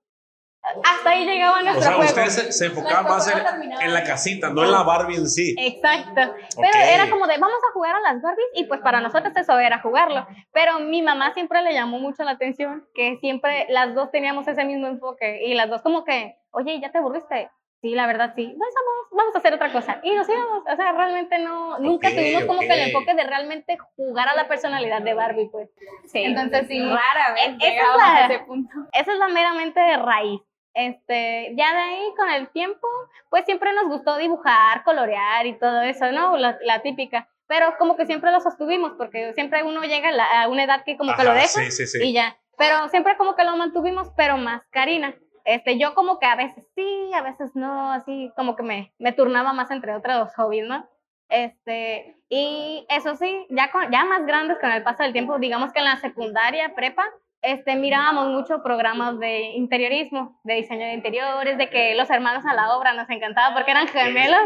Hasta 0.61 1.11
ahí 1.11 1.25
llegaba 1.25 1.61
nuestro 1.61 1.97
o 1.97 2.03
sea, 2.03 2.25
Ustedes 2.25 2.57
se, 2.57 2.65
enfocaban 2.65 3.05
más 3.05 3.27
en, 3.27 3.93
la 3.93 4.03
casita, 4.03 4.49
no 4.49 4.63
en 4.63 4.71
la 4.71 4.83
Barbie 4.83 5.15
en 5.15 5.29
sí. 5.29 5.55
Exacto. 5.57 6.35
Pero 6.59 6.77
era 6.77 7.09
como 7.09 7.25
de, 7.27 7.37
vamos 7.37 7.59
a 7.69 7.73
jugar 7.73 7.95
a 7.95 8.01
las 8.01 8.21
Barbies 8.21 8.47
y 8.55 8.65
pues 8.65 8.81
para 8.81 8.99
nosotros 8.99 9.33
eso 9.35 9.57
era 9.57 9.79
jugarlo. 9.81 10.27
Pero 10.51 10.79
mi 10.81 11.01
mamá 11.01 11.33
siempre 11.33 11.61
le 11.61 11.73
llamó 11.73 11.99
mucho 11.99 12.23
la 12.23 12.31
atención 12.31 12.85
que 12.93 13.17
siempre 13.21 13.67
las 13.69 13.95
dos 13.95 14.11
teníamos 14.11 14.47
ese 14.47 14.65
mismo 14.65 14.87
enfoque 14.87 15.45
y 15.45 15.53
las 15.53 15.69
dos 15.69 15.81
como 15.81 16.03
que, 16.03 16.35
oye, 16.51 16.79
¿ya 16.81 16.91
te 16.91 16.97
aburriste? 16.97 17.49
Sí, 17.81 17.95
la 17.95 18.07
verdad 18.07 18.33
sí. 18.35 18.45
Vamos, 18.45 19.07
vamos 19.11 19.35
a 19.35 19.37
hacer 19.37 19.53
otra 19.53 19.71
cosa. 19.71 19.99
Y 20.03 20.11
nos 20.13 20.27
íbamos. 20.27 20.63
O 20.69 20.75
sea, 20.75 20.91
realmente 20.91 21.39
no, 21.39 21.79
nunca 21.79 22.09
tuvimos 22.09 22.43
como 22.43 22.59
que 22.59 22.73
el 22.73 22.89
enfoque 22.89 23.13
de 23.13 23.23
realmente 23.23 23.77
jugar 23.95 24.27
a 24.27 24.35
la 24.35 24.47
personalidad 24.47 25.01
de 25.01 25.13
Barbie, 25.13 25.49
pues. 25.49 25.69
Sí. 26.05 26.23
Entonces 26.23 26.67
sí. 26.67 26.79
Rara 26.79 27.33
vez. 27.33 27.55
E-, 27.61 27.77
esa 27.77 27.81
es 27.81 27.97
la, 27.97 28.25
ese 28.25 28.45
punto. 28.45 28.75
Esa 28.91 29.11
es 29.13 29.17
la 29.17 29.27
meramente 29.29 29.79
de 29.79 29.97
raíz. 29.97 30.41
Este, 30.73 31.53
ya 31.55 31.73
de 31.73 31.79
ahí 31.79 32.13
con 32.15 32.29
el 32.29 32.49
tiempo, 32.49 32.87
pues 33.29 33.45
siempre 33.45 33.73
nos 33.73 33.87
gustó 33.87 34.17
dibujar, 34.17 34.83
colorear 34.83 35.45
y 35.45 35.57
todo 35.57 35.81
eso, 35.81 36.11
¿no? 36.11 36.37
La, 36.37 36.57
la 36.61 36.81
típica. 36.81 37.27
Pero 37.47 37.75
como 37.79 37.95
que 37.95 38.05
siempre 38.05 38.31
lo 38.31 38.39
sostuvimos, 38.41 38.93
porque 38.97 39.33
siempre 39.33 39.63
uno 39.63 39.81
llega 39.83 40.09
a, 40.43 40.47
una 40.47 40.63
edad 40.65 40.83
que 40.83 40.97
como 40.97 41.15
que 41.15 41.23
lo 41.23 41.33
deja 41.33 41.47
sí, 41.47 41.71
sí, 41.71 41.87
sí. 41.87 41.99
y 42.03 42.13
ya. 42.13 42.37
Pero 42.57 42.89
siempre 42.89 43.17
como 43.17 43.35
que 43.35 43.43
lo 43.43 43.55
mantuvimos, 43.55 44.09
pero 44.15 44.37
más 44.37 44.61
Karina. 44.69 45.15
Este, 45.49 45.79
yo 45.79 45.95
como 45.95 46.19
que 46.19 46.27
a 46.27 46.35
veces 46.35 46.63
sí, 46.75 47.11
a 47.15 47.23
veces 47.23 47.55
no, 47.55 47.91
así 47.91 48.31
como 48.35 48.55
que 48.55 48.61
me, 48.61 48.93
me 48.99 49.13
turnaba 49.13 49.51
más 49.51 49.71
entre 49.71 49.95
otros 49.95 50.31
hobbies, 50.35 50.67
¿no? 50.67 50.87
Este, 51.27 52.17
y 52.29 52.85
eso 52.87 53.15
sí, 53.15 53.47
ya, 53.49 53.71
con, 53.71 53.91
ya 53.91 54.05
más 54.05 54.27
grandes 54.27 54.59
con 54.59 54.69
el 54.69 54.83
paso 54.83 55.01
del 55.01 55.11
tiempo, 55.11 55.39
digamos 55.39 55.73
que 55.73 55.79
en 55.79 55.85
la 55.85 55.97
secundaria, 55.97 56.75
prepa, 56.75 57.03
este, 57.41 57.75
mirábamos 57.77 58.27
mucho 58.27 58.61
programas 58.61 59.17
de 59.17 59.39
interiorismo, 59.55 60.39
de 60.43 60.53
diseño 60.53 60.85
de 60.85 60.93
interiores, 60.93 61.57
de 61.57 61.67
que 61.71 61.95
los 61.95 62.11
hermanos 62.11 62.45
a 62.45 62.53
la 62.53 62.77
obra 62.77 62.93
nos 62.93 63.09
encantaba 63.09 63.55
porque 63.55 63.71
eran 63.71 63.87
gemelos 63.87 64.41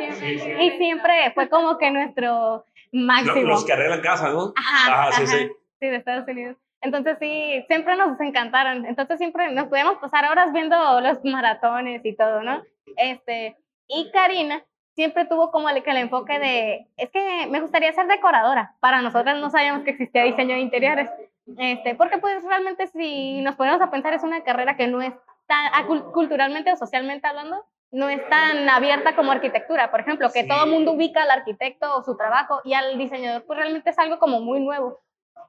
y 0.61 0.71
siempre 0.77 1.31
fue 1.33 1.49
como 1.49 1.77
que 1.77 1.91
nuestro 1.91 2.63
máximo. 2.93 3.41
Los, 3.41 3.65
que 3.65 3.73
arreglan 3.73 3.99
casa, 3.99 4.29
¿no? 4.29 4.53
Ajá, 4.55 5.11
sí, 5.11 5.27
sí. 5.27 5.51
Sí, 5.81 5.87
de 5.89 5.97
Estados 5.97 6.25
Unidos. 6.29 6.55
Entonces 6.83 7.17
sí, 7.19 7.63
siempre 7.67 7.95
nos 7.95 8.19
encantaron. 8.19 8.85
Entonces 8.85 9.17
siempre 9.17 9.51
nos 9.51 9.67
podíamos 9.67 9.97
pasar 9.97 10.29
horas 10.29 10.51
viendo 10.51 10.75
los 11.01 11.23
maratones 11.23 12.05
y 12.05 12.15
todo, 12.15 12.43
¿no? 12.43 12.61
Este, 12.97 13.57
y 13.87 14.11
Karina 14.11 14.63
siempre 14.93 15.25
tuvo 15.25 15.49
como 15.49 15.69
el, 15.69 15.81
el 15.83 15.97
enfoque 15.97 16.37
de, 16.39 16.87
es 16.97 17.09
que 17.09 17.47
me 17.49 17.61
gustaría 17.61 17.93
ser 17.93 18.07
decoradora. 18.07 18.75
Para 18.81 19.01
nosotras 19.01 19.39
no 19.39 19.49
sabíamos 19.49 19.83
que 19.83 19.91
existía 19.91 20.23
diseño 20.23 20.55
de 20.55 20.61
interiores. 20.61 21.09
Este, 21.57 21.95
porque 21.95 22.17
pues 22.17 22.43
realmente 22.43 22.87
si 22.87 23.41
nos 23.41 23.55
ponemos 23.55 23.81
a 23.81 23.89
pensar 23.89 24.13
es 24.13 24.23
una 24.23 24.43
carrera 24.43 24.75
que 24.75 24.87
no 24.87 25.01
es 25.01 25.13
tan, 25.47 26.11
culturalmente 26.11 26.71
o 26.71 26.75
socialmente 26.75 27.27
hablando, 27.27 27.65
no 27.91 28.09
es 28.09 28.27
tan 28.27 28.67
abierta 28.67 29.15
como 29.15 29.31
arquitectura, 29.31 29.89
por 29.89 30.01
ejemplo, 30.01 30.29
que 30.33 30.45
todo 30.45 30.65
el 30.65 30.71
mundo 30.71 30.93
ubica 30.93 31.23
al 31.23 31.31
arquitecto 31.31 31.95
o 31.95 32.03
su 32.03 32.17
trabajo 32.17 32.59
y 32.65 32.73
al 32.73 32.97
diseñador, 32.97 33.45
pues 33.45 33.57
realmente 33.57 33.89
es 33.89 33.99
algo 33.99 34.19
como 34.19 34.41
muy 34.41 34.59
nuevo. 34.59 34.99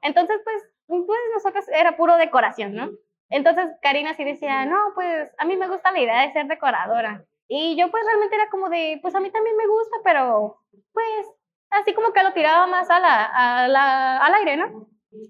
Entonces, 0.01 0.37
pues, 0.43 0.63
pues 0.87 1.19
nosotros 1.33 1.65
era 1.69 1.97
puro 1.97 2.17
decoración, 2.17 2.75
¿no? 2.75 2.91
Entonces 3.29 3.65
Karina 3.81 4.13
sí 4.13 4.23
decía, 4.23 4.65
no, 4.65 4.77
pues 4.93 5.31
a 5.37 5.45
mí 5.45 5.57
me 5.57 5.67
gusta 5.67 5.91
la 5.91 5.99
idea 5.99 6.21
de 6.21 6.33
ser 6.33 6.47
decoradora. 6.47 7.25
Y 7.47 7.75
yo 7.75 7.91
pues 7.91 8.03
realmente 8.05 8.35
era 8.35 8.49
como 8.49 8.69
de, 8.69 8.99
pues 9.01 9.15
a 9.15 9.19
mí 9.19 9.29
también 9.31 9.55
me 9.55 9.67
gusta, 9.67 9.97
pero 10.03 10.61
pues 10.93 11.27
así 11.69 11.93
como 11.93 12.13
que 12.13 12.23
lo 12.23 12.33
tiraba 12.33 12.67
más 12.67 12.89
a 12.89 12.99
la, 12.99 13.25
a 13.25 13.67
la, 13.67 14.17
al 14.17 14.33
aire, 14.35 14.57
¿no? 14.57 14.87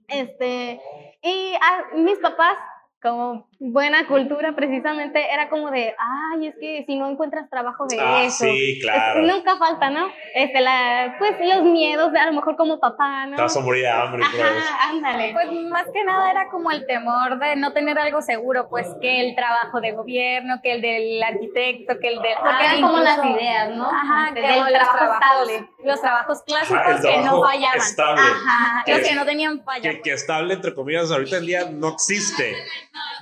Este, 0.08 0.82
y 1.22 1.54
a, 1.56 1.96
mis 1.96 2.20
papás 2.20 2.58
como 3.02 3.50
buena 3.60 4.06
cultura 4.08 4.54
precisamente 4.56 5.34
era 5.34 5.50
como 5.50 5.72
de, 5.72 5.96
ay, 5.98 6.48
es 6.48 6.56
que 6.60 6.84
si 6.86 6.98
no 6.98 7.10
encuentras 7.10 7.50
trabajo 7.50 7.86
de 7.88 8.00
ah, 8.00 8.24
eso, 8.24 8.46
sí, 8.46 8.80
claro. 8.82 9.22
nunca 9.22 9.58
falta, 9.58 9.90
¿no? 9.90 10.08
Este, 10.34 10.60
la, 10.60 11.16
pues 11.18 11.36
los 11.40 11.64
miedos 11.64 12.12
de 12.12 12.20
a 12.20 12.26
lo 12.28 12.34
mejor 12.34 12.58
como 12.58 12.80
papá, 12.80 13.26
¿no? 13.28 13.38
A 13.38 13.62
morir 13.62 13.84
de 13.84 13.90
hambre. 13.90 14.24
Ajá, 14.24 14.90
ándale. 14.90 15.32
Pues 15.34 15.52
más 15.70 15.86
que 15.94 16.04
nada 16.04 16.30
era 16.32 16.50
como 16.50 16.72
el 16.72 16.86
temor 16.86 17.40
de 17.40 17.56
no 17.56 17.72
tener 17.72 17.98
algo 17.98 18.22
seguro, 18.22 18.68
pues 18.70 18.88
que 19.02 19.22
el 19.22 19.36
trabajo 19.36 19.80
de 19.80 19.94
gobierno, 19.94 20.60
que 20.62 20.74
el 20.74 20.82
del 20.82 21.24
arquitecto, 21.24 21.98
que 22.00 22.10
el 22.10 22.22
del... 22.22 22.34
Porque 22.42 22.66
eran 22.66 22.82
como 22.82 22.98
las 23.00 23.26
ideas, 23.26 23.76
¿no? 23.76 23.90
Ajá, 23.90 24.30
este, 24.30 24.42
que 24.42 24.60
los 24.60 24.70
trabajos, 24.70 25.52
los 25.84 26.02
trabajos 26.02 26.44
clásicos 26.44 27.02
que 27.02 27.18
no 27.20 27.42
fallaban. 27.42 27.78
Estable. 27.78 28.22
Ajá, 28.22 28.84
los 28.86 29.00
que 29.00 29.16
no 29.16 29.26
tenían 29.26 29.64
falla. 29.64 29.90
Que, 29.90 30.02
que 30.02 30.14
estable, 30.14 30.54
entre 30.54 30.74
comillas, 30.74 31.10
ahorita 31.12 31.38
en 31.38 31.46
día 31.46 31.70
no 31.72 31.90
existe. 31.90 32.56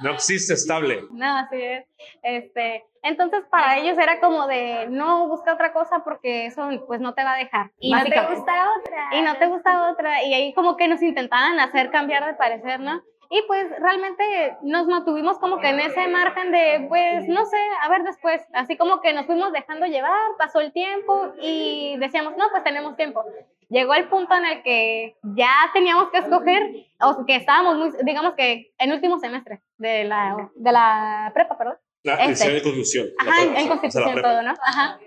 No 0.02 0.12
existe 0.12 0.23
estable. 0.30 1.04
No, 1.12 1.38
así 1.38 1.62
es. 1.62 1.86
Este, 2.22 2.84
entonces 3.02 3.44
para 3.50 3.78
ellos 3.78 3.98
era 3.98 4.20
como 4.20 4.48
de 4.48 4.88
no 4.90 5.28
busca 5.28 5.54
otra 5.54 5.74
cosa 5.74 6.04
porque 6.04 6.48
eso 6.48 6.68
pues 6.88 7.00
no 7.00 7.14
te 7.14 7.24
va 7.24 7.34
a 7.34 7.38
dejar. 7.38 7.72
Y 7.80 7.92
no 7.92 8.04
te 8.04 8.22
gusta 8.22 8.54
otra. 8.80 9.10
Y 9.12 9.22
no 9.22 9.38
te 9.38 9.48
gusta 9.48 9.92
otra. 9.92 10.24
Y 10.24 10.34
ahí 10.34 10.54
como 10.54 10.76
que 10.78 10.88
nos 10.88 11.02
intentaban 11.02 11.60
hacer 11.60 11.92
cambiar 11.92 12.26
de 12.26 12.34
parecer, 12.34 12.80
¿no? 12.80 13.02
Y 13.36 13.42
pues 13.48 13.68
realmente 13.80 14.58
nos 14.62 14.86
mantuvimos 14.86 15.40
como 15.40 15.60
que 15.60 15.70
en 15.70 15.80
ese 15.80 16.08
margen 16.08 16.52
de, 16.52 16.86
pues 16.88 17.28
no 17.28 17.44
sé, 17.48 17.58
a 17.82 17.90
ver 17.90 18.04
después, 18.04 18.44
así 18.54 18.78
como 18.78 19.02
que 19.02 19.12
nos 19.12 19.26
fuimos 19.26 19.52
dejando 19.52 19.88
llevar, 19.88 20.14
pasó 20.38 20.60
el 20.60 20.72
tiempo 20.72 21.34
y 21.42 21.98
decíamos, 21.98 22.38
no, 22.38 22.52
pues 22.52 22.64
tenemos 22.64 22.96
tiempo. 22.96 23.26
Llegó 23.70 23.96
el 23.96 24.08
punto 24.08 24.36
en 24.36 24.46
el 24.46 24.62
que 24.62 25.18
ya 25.24 25.50
teníamos 25.74 26.12
que 26.12 26.20
escoger, 26.20 26.62
o 27.02 27.26
que 27.26 27.38
estábamos 27.38 27.76
muy, 27.78 27.92
digamos 28.04 28.36
que 28.36 28.72
en 28.78 28.92
último 28.92 29.18
semestre 29.18 29.64
de 29.80 30.04
la, 30.04 30.52
de 30.54 30.72
la 30.72 31.32
prepa, 31.34 31.58
perdón. 31.58 31.78
La 32.04 32.14
este, 32.26 32.52
de 32.52 32.62
construcción. 32.62 33.08
Ajá, 33.18 33.42
en 33.42 33.68
constitución 33.68 34.22
todo, 34.22 34.44
¿no? 34.44 34.54
Ajá. 34.64 35.00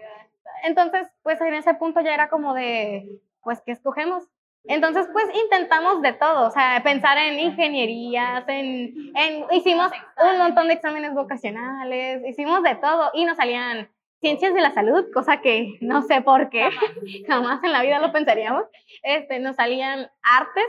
Entonces, 0.64 1.06
pues 1.22 1.40
en 1.42 1.54
ese 1.54 1.74
punto 1.74 2.00
ya 2.00 2.12
era 2.12 2.28
como 2.28 2.54
de, 2.54 3.20
pues, 3.44 3.62
¿qué 3.64 3.70
escogemos? 3.70 4.24
Entonces, 4.68 5.08
pues 5.12 5.26
intentamos 5.34 6.02
de 6.02 6.12
todo, 6.12 6.48
o 6.48 6.50
sea, 6.50 6.80
pensar 6.82 7.16
en 7.18 7.38
ingenierías, 7.38 8.44
en, 8.48 9.12
en, 9.14 9.44
hicimos 9.52 9.92
un 10.18 10.38
montón 10.38 10.68
de 10.68 10.74
exámenes 10.74 11.14
vocacionales, 11.14 12.22
hicimos 12.26 12.62
de 12.62 12.74
todo 12.76 13.10
y 13.14 13.24
nos 13.24 13.36
salían 13.36 13.88
ciencias 14.20 14.54
de 14.54 14.60
la 14.60 14.74
salud, 14.74 15.04
cosa 15.12 15.40
que 15.40 15.76
no 15.80 16.02
sé 16.02 16.22
por 16.22 16.48
qué, 16.50 16.68
jamás 17.28 17.62
en 17.62 17.72
la 17.72 17.82
vida 17.82 17.98
lo 18.00 18.12
pensaríamos. 18.12 18.64
Este, 19.02 19.38
nos 19.38 19.56
salían 19.56 20.10
artes 20.22 20.66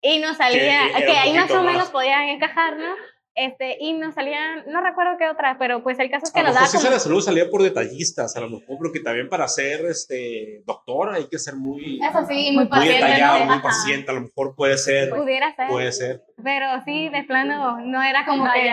y 0.00 0.18
nos 0.18 0.36
salía, 0.36 0.88
que, 0.96 1.12
ahí 1.12 1.32
más 1.34 1.50
o 1.50 1.62
menos 1.62 1.90
podían 1.90 2.28
encajar, 2.28 2.76
¿no? 2.76 2.94
Este, 3.36 3.76
y 3.78 3.92
nos 3.92 4.14
salían, 4.14 4.64
no 4.66 4.80
recuerdo 4.80 5.18
qué 5.18 5.28
otra, 5.28 5.58
pero 5.58 5.82
pues 5.82 5.98
el 5.98 6.10
caso 6.10 6.24
es 6.24 6.32
que 6.32 6.42
nos 6.42 6.54
da. 6.54 6.60
Como... 6.72 6.90
la 6.90 6.98
salud 6.98 7.20
salía 7.20 7.50
por 7.50 7.62
detallistas, 7.62 8.34
a 8.34 8.40
lo 8.40 8.48
mejor, 8.48 8.78
porque 8.78 9.00
también 9.00 9.28
para 9.28 9.46
ser 9.46 9.84
este, 9.84 10.62
doctor 10.64 11.10
hay 11.10 11.26
que 11.28 11.38
ser 11.38 11.54
muy. 11.54 12.00
Eso 12.02 12.26
sí, 12.26 12.52
muy, 12.52 12.66
muy 12.66 12.88
detallado, 12.88 13.44
muy 13.44 13.58
paciente, 13.58 14.10
a 14.10 14.14
lo 14.14 14.22
mejor 14.22 14.54
puede 14.56 14.78
ser. 14.78 15.10
Pudiera 15.10 15.54
ser. 15.54 15.68
Puede 15.68 15.92
ser. 15.92 16.24
Pero 16.42 16.66
sí, 16.86 17.10
de 17.10 17.24
plano, 17.24 17.78
no 17.84 18.02
era 18.02 18.24
como 18.24 18.46
que 18.54 18.70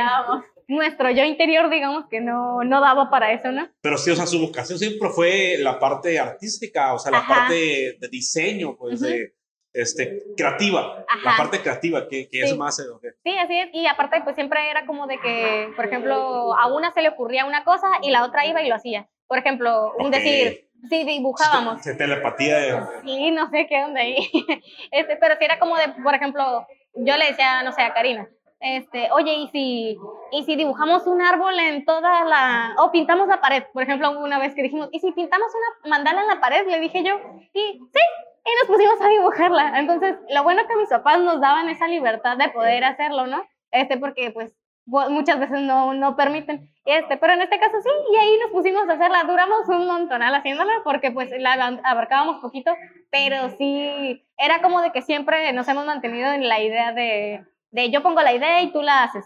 nuestro 0.69 1.11
yo 1.11 1.25
interior, 1.25 1.69
digamos, 1.69 2.05
que 2.09 2.21
no, 2.21 2.63
no 2.63 2.79
daba 2.79 3.09
para 3.09 3.33
eso, 3.33 3.51
¿no? 3.51 3.67
Pero 3.81 3.97
sí, 3.97 4.11
o 4.11 4.15
sea, 4.15 4.25
su 4.25 4.39
vocación 4.39 4.79
siempre 4.79 5.09
fue 5.09 5.57
la 5.59 5.77
parte 5.77 6.17
artística, 6.17 6.93
o 6.93 6.99
sea, 6.99 7.11
la 7.11 7.27
parte 7.27 7.97
de 7.99 8.07
diseño, 8.09 8.77
pues, 8.77 9.01
de 9.01 9.33
este, 9.73 10.23
creativa, 10.37 11.05
la 11.23 11.35
parte 11.37 11.61
creativa, 11.61 12.07
que, 12.07 12.29
que 12.29 12.41
es 12.41 12.55
más... 12.55 12.79
Okay. 12.79 13.11
Sí, 13.23 13.37
así 13.37 13.57
es, 13.57 13.69
y 13.73 13.87
aparte 13.87 14.21
pues 14.23 14.35
siempre 14.35 14.69
era 14.69 14.85
como 14.85 15.07
de 15.07 15.19
que, 15.19 15.69
por 15.75 15.85
ejemplo, 15.85 16.55
a 16.55 16.67
una 16.73 16.91
se 16.91 17.01
le 17.01 17.09
ocurría 17.09 17.45
una 17.45 17.63
cosa 17.63 17.87
y 18.01 18.11
la 18.11 18.23
otra 18.23 18.45
iba 18.45 18.61
y 18.61 18.69
lo 18.69 18.75
hacía. 18.75 19.07
Por 19.27 19.39
ejemplo, 19.39 19.93
un 19.97 20.11
decir, 20.11 20.69
sí, 20.89 21.03
dibujábamos. 21.03 21.81
Se, 21.81 21.95
telepatía. 21.95 22.57
De... 22.57 22.81
Sí, 23.03 23.31
no 23.31 23.49
sé 23.49 23.67
qué 23.67 23.83
onda 23.83 24.01
ahí. 24.01 24.29
Este, 24.91 25.17
pero 25.17 25.35
sí 25.39 25.45
era 25.45 25.57
como 25.59 25.75
de, 25.77 25.89
por 26.03 26.13
ejemplo, 26.13 26.67
yo 26.93 27.17
le 27.17 27.27
decía, 27.27 27.63
no 27.63 27.71
sé, 27.71 27.81
a 27.81 27.93
Karina, 27.93 28.29
este, 28.63 29.11
oye, 29.11 29.33
¿y 29.33 29.47
si, 29.49 29.97
y 30.31 30.43
si 30.45 30.55
dibujamos 30.55 31.05
un 31.05 31.21
árbol 31.21 31.53
en 31.59 31.83
toda 31.83 32.23
la, 32.23 32.73
o 32.79 32.91
pintamos 32.91 33.27
la 33.27 33.41
pared, 33.41 33.63
por 33.73 33.83
ejemplo, 33.83 34.17
una 34.17 34.39
vez 34.39 34.55
que 34.55 34.63
dijimos, 34.63 34.87
¿y 34.93 34.99
si 34.99 35.11
pintamos 35.11 35.49
una 35.53 35.89
mandala 35.89 36.21
en 36.21 36.27
la 36.27 36.39
pared? 36.39 36.65
Le 36.65 36.79
dije 36.79 37.03
yo, 37.03 37.19
y 37.53 37.79
sí, 37.91 37.99
y 38.45 38.49
nos 38.59 38.67
pusimos 38.67 38.99
a 39.01 39.07
dibujarla. 39.07 39.79
Entonces, 39.79 40.17
lo 40.29 40.43
bueno 40.43 40.67
que 40.67 40.75
mis 40.75 40.89
papás 40.89 41.19
nos 41.21 41.39
daban 41.39 41.69
esa 41.69 41.87
libertad 41.87 42.37
de 42.37 42.49
poder 42.49 42.83
hacerlo, 42.83 43.27
¿no? 43.27 43.43
Este, 43.71 43.97
porque 43.97 44.31
pues 44.31 44.53
muchas 44.85 45.39
veces 45.39 45.61
no, 45.61 45.93
no 45.93 46.15
permiten. 46.15 46.69
Este, 46.85 47.17
pero 47.17 47.33
en 47.33 47.41
este 47.41 47.57
caso 47.57 47.77
sí, 47.81 47.89
y 48.13 48.17
ahí 48.17 48.37
nos 48.41 48.51
pusimos 48.51 48.87
a 48.89 48.93
hacerla. 48.93 49.23
Duramos 49.23 49.67
un 49.69 49.87
montonal 49.87 50.35
haciéndola 50.35 50.73
porque 50.83 51.11
pues 51.11 51.31
la 51.39 51.79
abarcábamos 51.83 52.41
poquito, 52.41 52.75
pero 53.09 53.49
sí, 53.57 54.25
era 54.37 54.61
como 54.61 54.81
de 54.81 54.91
que 54.91 55.01
siempre 55.01 55.53
nos 55.53 55.67
hemos 55.67 55.85
mantenido 55.85 56.31
en 56.33 56.47
la 56.49 56.59
idea 56.61 56.91
de, 56.91 57.45
de 57.71 57.91
yo 57.91 58.03
pongo 58.03 58.21
la 58.21 58.33
idea 58.33 58.61
y 58.61 58.71
tú 58.71 58.81
la 58.81 59.03
haces. 59.03 59.25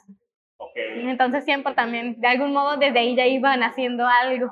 Okay. 0.58 1.10
Entonces 1.10 1.44
siempre 1.46 1.74
también, 1.74 2.20
de 2.20 2.28
algún 2.28 2.52
modo, 2.54 2.78
desde 2.78 3.00
ahí 3.00 3.16
ya 3.16 3.26
iban 3.26 3.64
haciendo 3.64 4.08
algo. 4.08 4.52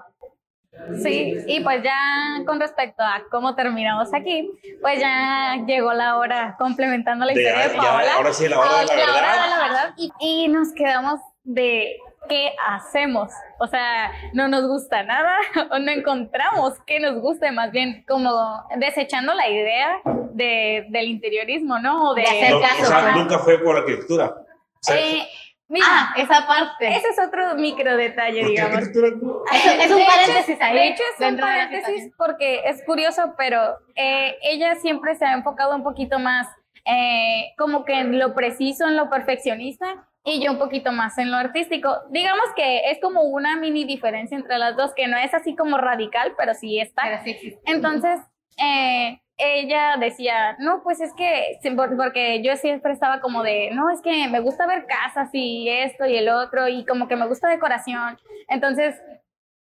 Sí, 1.02 1.38
y 1.48 1.62
pues 1.62 1.84
ya 1.84 1.98
con 2.46 2.60
respecto 2.60 3.04
a 3.04 3.24
cómo 3.32 3.56
terminamos 3.56 4.14
aquí, 4.14 4.52
pues 4.82 5.00
ya 5.00 5.64
llegó 5.66 5.94
la 5.94 6.18
hora 6.18 6.56
complementando 6.60 7.26
la 7.26 7.32
historia 7.32 7.70
de, 7.70 7.76
Paola. 7.76 8.16
ahora 8.16 8.34
sí, 8.34 8.48
la 8.48 8.60
hora 8.60 8.80
de 8.82 8.86
la 8.86 8.96
verdad. 8.96 9.14
Hora 9.16 9.44
de 9.44 9.50
la 9.50 9.60
verdad 9.60 9.94
y, 9.98 10.12
y, 10.20 10.48
nos 10.48 10.74
quedamos 10.74 11.20
de 11.44 11.98
qué 12.28 12.52
hacemos. 12.68 13.32
O 13.60 13.68
sea, 13.68 14.12
no 14.34 14.48
nos 14.48 14.68
gusta 14.68 15.04
nada 15.04 15.38
o 15.72 15.80
no 15.80 15.92
encontramos 15.92 16.74
qué 16.86 17.00
nos 17.00 17.20
guste, 17.20 17.52
más 17.52 17.72
bien 17.72 18.04
como 18.08 18.64
desechando 18.78 19.34
la 19.34 19.50
idea 19.50 20.02
de, 20.34 20.86
del 20.90 21.08
interiorismo, 21.08 21.80
¿no? 21.80 22.12
O 22.12 22.16
de, 22.16 22.24
hacer 22.24 22.54
caso. 22.60 22.84
O 22.84 22.86
sea, 22.86 23.12
nunca 23.16 23.40
fue 23.40 23.58
por 23.60 23.78
arquitectura. 23.78 24.36
O 24.36 24.84
sea, 24.88 25.00
eh, 25.00 25.28
Mira, 25.68 25.86
ah, 25.90 26.14
esa 26.18 26.46
parte. 26.46 26.96
Ese 26.96 27.08
es 27.08 27.20
otro 27.20 27.56
micro 27.56 27.98
detalle, 27.98 28.46
digamos. 28.46 28.84
Es, 28.84 28.90
es, 28.90 29.92
un 29.92 30.06
paréntesis 30.06 30.62
ahí. 30.62 30.76
De 30.76 30.88
hecho, 30.90 31.04
es 31.18 31.28
un 31.28 31.40
paréntesis 31.40 32.12
porque 32.18 32.62
es 32.66 32.84
curioso, 32.84 33.34
pero 33.38 33.78
eh, 33.96 34.38
ella 34.44 34.76
siempre 34.76 35.16
se 35.16 35.26
ha 35.26 35.34
enfocado 35.34 35.76
un 35.76 35.84
poquito 35.84 36.20
más 36.20 36.48
eh, 36.86 37.54
como 37.58 37.84
que 37.84 37.94
en 38.00 38.20
lo 38.20 38.36
preciso, 38.36 38.88
en 38.88 38.96
lo 38.96 39.10
perfeccionista, 39.10 40.08
y 40.24 40.44
yo 40.44 40.52
un 40.52 40.60
poquito 40.60 40.92
más 40.92 41.18
en 41.18 41.32
lo 41.32 41.38
artístico. 41.38 41.98
Digamos 42.12 42.46
que 42.56 42.92
es 42.92 43.00
como 43.02 43.24
una 43.24 43.56
mini 43.58 43.86
diferencia 43.86 44.38
entre 44.38 44.60
las 44.60 44.76
dos, 44.76 44.94
que 44.94 45.08
no 45.08 45.18
es 45.18 45.34
así 45.34 45.56
como 45.56 45.78
radical, 45.78 46.34
pero 46.38 46.54
sí 46.54 46.80
está. 46.80 47.04
Pero 47.04 47.24
sí 47.24 47.58
Entonces, 47.66 48.20
eh, 48.58 49.20
ella 49.38 49.98
decía, 50.00 50.56
no, 50.60 50.82
pues 50.84 51.02
es 51.02 51.14
que, 51.14 51.60
porque 51.98 52.42
yo 52.42 52.56
siempre 52.56 52.94
estaba 52.94 53.20
como 53.20 53.44
de, 53.44 53.72
no, 53.74 53.90
es 53.90 54.02
que 54.02 54.28
me 54.30 54.40
gusta 54.40 54.66
ver 54.66 54.86
casas 54.86 55.30
y 55.34 55.68
esto 55.70 56.06
y 56.06 56.16
el 56.16 56.30
otro, 56.30 56.68
y 56.68 56.86
como 56.86 57.08
que 57.08 57.16
me 57.16 57.28
gusta 57.28 57.50
decoración. 57.50 58.18
Entonces, 58.48 58.96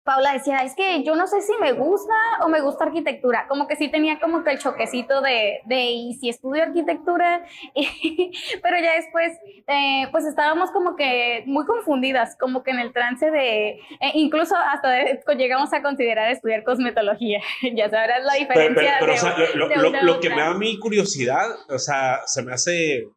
Paula 0.04 0.32
decía, 0.32 0.58
es 0.64 0.74
que 0.74 1.04
yo 1.04 1.14
no 1.14 1.28
sé 1.28 1.42
si 1.42 1.52
me 1.60 1.72
gusta 1.72 2.12
o 2.40 2.48
me 2.48 2.60
gusta 2.60 2.84
arquitectura, 2.84 3.46
como 3.48 3.68
que 3.68 3.76
sí 3.76 3.88
tenía 3.88 4.18
como 4.18 4.42
que 4.42 4.50
el 4.50 4.58
choquecito 4.58 5.20
de, 5.20 5.60
de 5.66 5.84
y 5.84 6.14
si 6.14 6.28
estudio 6.28 6.64
arquitectura, 6.64 7.44
pero 8.62 8.76
ya 8.82 8.94
después, 8.94 9.38
eh, 9.68 10.08
pues 10.10 10.24
estábamos 10.24 10.72
como 10.72 10.96
que 10.96 11.44
muy 11.46 11.64
confundidas, 11.66 12.36
como 12.40 12.64
que 12.64 12.72
en 12.72 12.80
el 12.80 12.92
trance 12.92 13.30
de, 13.30 13.70
eh, 13.70 14.12
incluso 14.14 14.56
hasta 14.56 15.04
llegamos 15.34 15.72
a 15.72 15.82
considerar 15.82 16.32
estudiar 16.32 16.64
cosmetología, 16.64 17.40
ya 17.74 17.88
sabrás 17.88 18.24
la 18.24 18.34
diferencia. 18.34 18.96
Pero, 18.98 19.14
o 19.14 19.16
sea, 19.16 19.36
lo, 19.54 20.18
que 20.20 20.30
me 20.30 20.40
da 20.40 20.54
mí 20.54 20.78
curiosidad, 20.80 21.46
o 21.68 21.78
sea, 21.78 22.22
se 22.26 22.42
me 22.42 22.52
hace 22.52 23.08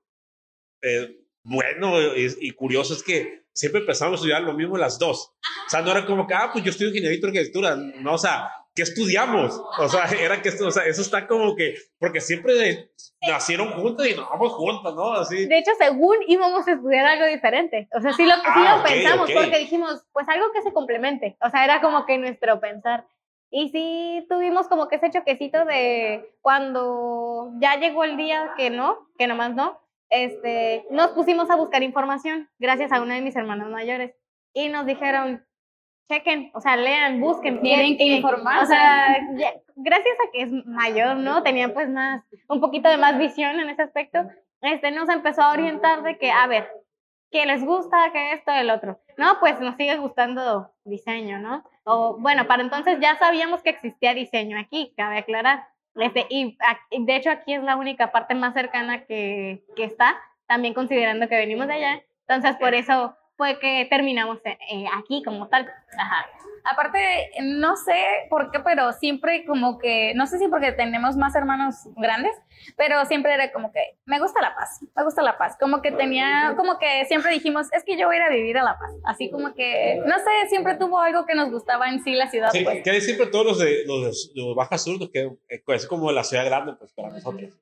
eh, 0.83 1.17
bueno 1.43 1.93
y 2.15 2.51
curioso 2.51 2.93
es 2.93 3.01
que 3.01 3.44
siempre 3.55 3.81
empezamos 3.81 4.13
a 4.13 4.15
estudiar 4.15 4.41
lo 4.43 4.53
mismo 4.53 4.77
las 4.77 4.99
dos. 4.99 5.33
O 5.65 5.69
sea, 5.69 5.81
no 5.81 5.91
era 5.91 6.05
como 6.05 6.27
que, 6.27 6.33
ah, 6.33 6.49
pues 6.51 6.63
yo 6.63 6.69
estudio 6.69 6.89
ingeniería 6.89 7.19
y 7.19 7.25
arquitectura. 7.25 7.75
No, 7.75 8.13
o 8.13 8.17
sea, 8.17 8.51
¿qué 8.75 8.83
estudiamos? 8.83 9.59
O 9.79 9.89
sea, 9.89 10.05
era 10.21 10.41
que 10.41 10.49
esto, 10.49 10.67
o 10.67 10.71
sea, 10.71 10.83
eso 10.85 11.01
está 11.01 11.25
como 11.25 11.55
que, 11.55 11.75
porque 11.97 12.21
siempre 12.21 12.91
nacieron 13.27 13.71
juntos 13.71 14.07
y 14.07 14.13
nos 14.13 14.29
vamos 14.29 14.53
juntos, 14.53 14.93
¿no? 14.93 15.13
Así. 15.13 15.47
De 15.47 15.57
hecho, 15.57 15.71
según 15.79 16.17
íbamos 16.27 16.67
a 16.67 16.73
estudiar 16.73 17.05
algo 17.05 17.25
diferente. 17.25 17.87
O 17.97 18.01
sea, 18.01 18.13
sí 18.13 18.25
lo, 18.25 18.35
sí 18.35 18.41
ah, 18.45 18.83
pensamos, 18.85 19.31
porque 19.31 19.59
dijimos, 19.59 20.05
pues 20.11 20.27
algo 20.27 20.51
que 20.53 20.61
se 20.61 20.73
complemente. 20.73 21.37
O 21.41 21.49
sea, 21.49 21.63
era 21.63 21.81
como 21.81 22.05
que 22.05 22.17
nuestro 22.17 22.59
pensar. 22.59 23.07
Y 23.49 23.69
sí 23.69 24.25
tuvimos 24.29 24.67
como 24.67 24.89
que 24.89 24.97
ese 24.97 25.11
choquecito 25.11 25.63
de 25.63 26.29
cuando 26.41 27.53
ya 27.61 27.77
llegó 27.77 28.03
el 28.03 28.17
día 28.17 28.51
que 28.57 28.69
no, 28.69 29.07
que 29.17 29.27
nomás 29.27 29.55
no, 29.55 29.79
este, 30.23 30.85
nos 30.89 31.09
pusimos 31.09 31.49
a 31.49 31.55
buscar 31.55 31.83
información 31.83 32.49
gracias 32.59 32.91
a 32.91 33.01
una 33.01 33.15
de 33.15 33.21
mis 33.21 33.35
hermanas 33.35 33.69
mayores 33.69 34.15
y 34.53 34.69
nos 34.69 34.85
dijeron, 34.85 35.45
chequen, 36.07 36.51
o 36.53 36.61
sea, 36.61 36.77
lean, 36.77 37.19
busquen. 37.19 37.61
Tienen 37.61 37.97
que 37.97 38.05
informar. 38.05 38.63
O 38.63 38.65
sea, 38.65 39.17
gracias 39.75 40.15
a 40.27 40.31
que 40.31 40.41
es 40.43 40.51
mayor, 40.65 41.17
¿no? 41.17 41.43
Tenían 41.43 41.73
pues 41.73 41.89
más, 41.89 42.23
un 42.47 42.61
poquito 42.61 42.89
de 42.89 42.97
más 42.97 43.17
visión 43.17 43.59
en 43.59 43.69
ese 43.69 43.81
aspecto, 43.81 44.19
este, 44.61 44.91
nos 44.91 45.09
empezó 45.09 45.41
a 45.41 45.51
orientar 45.51 46.03
de 46.03 46.17
que, 46.17 46.31
a 46.31 46.47
ver, 46.47 46.67
¿qué 47.31 47.45
les 47.45 47.63
gusta, 47.63 48.11
que 48.11 48.33
esto, 48.33 48.51
el 48.51 48.69
otro. 48.69 48.99
No, 49.17 49.39
pues 49.39 49.59
nos 49.59 49.75
sigue 49.75 49.97
gustando 49.97 50.71
diseño, 50.83 51.39
¿no? 51.39 51.63
O 51.83 52.17
bueno, 52.17 52.47
para 52.47 52.63
entonces 52.63 52.97
ya 52.99 53.17
sabíamos 53.17 53.61
que 53.61 53.69
existía 53.69 54.13
diseño 54.13 54.57
aquí, 54.59 54.93
cabe 54.97 55.19
aclarar. 55.19 55.67
Este, 55.95 56.25
y 56.29 56.57
de 56.91 57.15
hecho 57.15 57.29
aquí 57.31 57.53
es 57.53 57.63
la 57.63 57.75
única 57.75 58.11
parte 58.11 58.35
más 58.35 58.53
cercana 58.53 59.05
que, 59.05 59.63
que 59.75 59.85
está, 59.85 60.15
también 60.45 60.73
considerando 60.73 61.27
que 61.27 61.37
venimos 61.37 61.67
de 61.67 61.73
allá. 61.73 62.03
Entonces 62.27 62.55
por 62.57 62.73
eso 62.73 63.15
fue 63.37 63.59
que 63.59 63.87
terminamos 63.89 64.39
eh, 64.45 64.57
eh, 64.71 64.85
aquí 64.97 65.21
como 65.23 65.47
tal. 65.47 65.67
Ajá. 65.97 66.25
Aparte, 66.67 67.29
no 67.43 67.75
sé 67.77 67.93
por 68.27 68.49
qué, 68.49 68.59
pero 68.59 68.91
siempre 68.93 69.45
como 69.45 69.77
que, 69.77 70.13
no 70.15 70.25
sé 70.25 70.39
si 70.39 70.47
porque 70.47 70.71
tenemos 70.71 71.15
más 71.15 71.35
hermanos 71.35 71.75
grandes, 71.95 72.31
pero 72.75 73.05
siempre 73.05 73.33
era 73.35 73.51
como 73.51 73.71
que, 73.71 73.97
me 74.05 74.19
gusta 74.19 74.41
la 74.41 74.55
paz, 74.55 74.79
me 74.95 75.03
gusta 75.03 75.21
la 75.21 75.37
paz. 75.37 75.57
Como 75.59 75.83
que 75.83 75.91
tenía, 75.91 76.55
como 76.57 76.79
que 76.79 77.05
siempre 77.05 77.31
dijimos, 77.31 77.71
es 77.71 77.83
que 77.83 77.97
yo 77.97 78.07
voy 78.07 78.15
a 78.15 78.19
ir 78.19 78.23
a 78.23 78.29
vivir 78.29 78.57
a 78.57 78.63
la 78.63 78.79
paz. 78.79 78.91
Así 79.05 79.29
como 79.29 79.53
que, 79.53 80.01
no 80.07 80.15
sé, 80.17 80.49
siempre 80.49 80.75
tuvo 80.75 80.99
algo 80.99 81.27
que 81.27 81.35
nos 81.35 81.51
gustaba 81.51 81.87
en 81.89 82.03
sí 82.03 82.13
la 82.13 82.31
ciudad. 82.31 82.49
Sí, 82.51 82.63
pues. 82.63 82.83
que 82.83 82.99
siempre 82.99 83.27
todos 83.27 83.45
los 83.45 83.59
de 83.59 83.83
los, 83.85 84.31
los 84.33 84.55
Baja 84.55 84.79
Sur, 84.79 85.11
que 85.11 85.29
es 85.47 85.85
como 85.85 86.11
la 86.11 86.23
ciudad 86.23 86.45
grande, 86.45 86.73
pues 86.79 86.91
para 86.93 87.09
nosotros. 87.09 87.53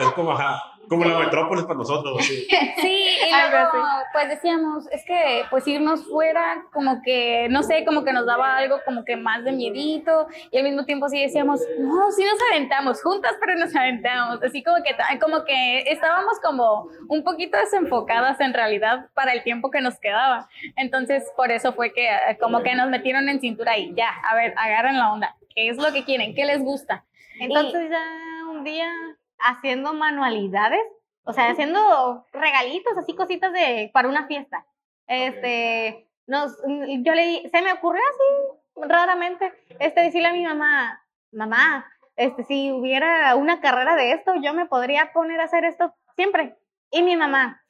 es 0.00 0.12
como, 0.14 0.32
ajá, 0.32 0.62
como 0.88 1.04
la 1.04 1.18
metrópolis 1.18 1.64
para 1.64 1.78
nosotros. 1.78 2.24
Sí, 2.24 2.46
sí 2.80 3.06
y 3.26 3.30
luego, 3.50 3.84
pues 4.12 4.28
decíamos, 4.28 4.83
es 4.92 5.04
que 5.04 5.44
pues 5.50 5.66
irnos 5.66 6.06
fuera, 6.08 6.64
como 6.72 7.02
que, 7.02 7.48
no 7.50 7.62
sé, 7.62 7.84
como 7.84 8.04
que 8.04 8.12
nos 8.12 8.26
daba 8.26 8.56
algo 8.56 8.80
como 8.84 9.04
que 9.04 9.16
más 9.16 9.44
de 9.44 9.52
miedito, 9.52 10.26
y 10.50 10.58
al 10.58 10.64
mismo 10.64 10.84
tiempo 10.84 11.08
sí 11.08 11.20
decíamos, 11.20 11.60
no, 11.78 12.10
sí 12.10 12.24
nos 12.24 12.40
aventamos 12.50 13.02
juntas, 13.02 13.32
pero 13.40 13.54
nos 13.56 13.74
aventamos, 13.74 14.42
así 14.42 14.62
como 14.62 14.78
que, 14.82 14.94
como 15.20 15.44
que 15.44 15.80
estábamos 15.90 16.40
como 16.42 16.88
un 17.08 17.24
poquito 17.24 17.58
desenfocadas 17.58 18.40
en 18.40 18.54
realidad 18.54 19.08
para 19.14 19.32
el 19.32 19.42
tiempo 19.42 19.70
que 19.70 19.80
nos 19.80 19.98
quedaba. 19.98 20.48
Entonces, 20.76 21.30
por 21.36 21.50
eso 21.50 21.72
fue 21.72 21.92
que 21.92 22.08
eh, 22.08 22.38
como 22.40 22.62
que 22.62 22.74
nos 22.74 22.88
metieron 22.88 23.28
en 23.28 23.40
cintura 23.40 23.78
y 23.78 23.94
ya, 23.94 24.10
a 24.24 24.34
ver, 24.34 24.54
agarren 24.56 24.98
la 24.98 25.12
onda, 25.12 25.36
¿qué 25.54 25.68
es 25.68 25.76
lo 25.76 25.92
que 25.92 26.04
quieren? 26.04 26.34
¿Qué 26.34 26.44
les 26.44 26.62
gusta? 26.62 27.04
Entonces 27.40 27.90
ya 27.90 28.02
un 28.50 28.64
día 28.64 28.90
haciendo 29.38 29.92
manualidades, 29.92 30.82
o 31.24 31.32
sea, 31.32 31.50
haciendo 31.50 32.26
regalitos, 32.32 32.96
así 32.98 33.14
cositas 33.14 33.52
de 33.52 33.90
para 33.92 34.08
una 34.08 34.26
fiesta. 34.26 34.64
Este, 35.06 36.08
nos, 36.26 36.56
yo 36.66 37.14
le 37.14 37.26
di, 37.26 37.48
se 37.48 37.62
me 37.62 37.72
ocurrió 37.72 38.02
así 38.10 38.88
raramente, 38.88 39.52
este, 39.78 40.02
decirle 40.02 40.28
a 40.28 40.32
mi 40.32 40.44
mamá, 40.44 41.04
mamá, 41.32 41.86
este, 42.16 42.44
si 42.44 42.72
hubiera 42.72 43.34
una 43.36 43.60
carrera 43.60 43.96
de 43.96 44.12
esto, 44.12 44.34
yo 44.42 44.54
me 44.54 44.66
podría 44.66 45.12
poner 45.12 45.40
a 45.40 45.44
hacer 45.44 45.64
esto 45.64 45.94
siempre. 46.16 46.56
Y 46.90 47.02
mi 47.02 47.16
mamá, 47.16 47.62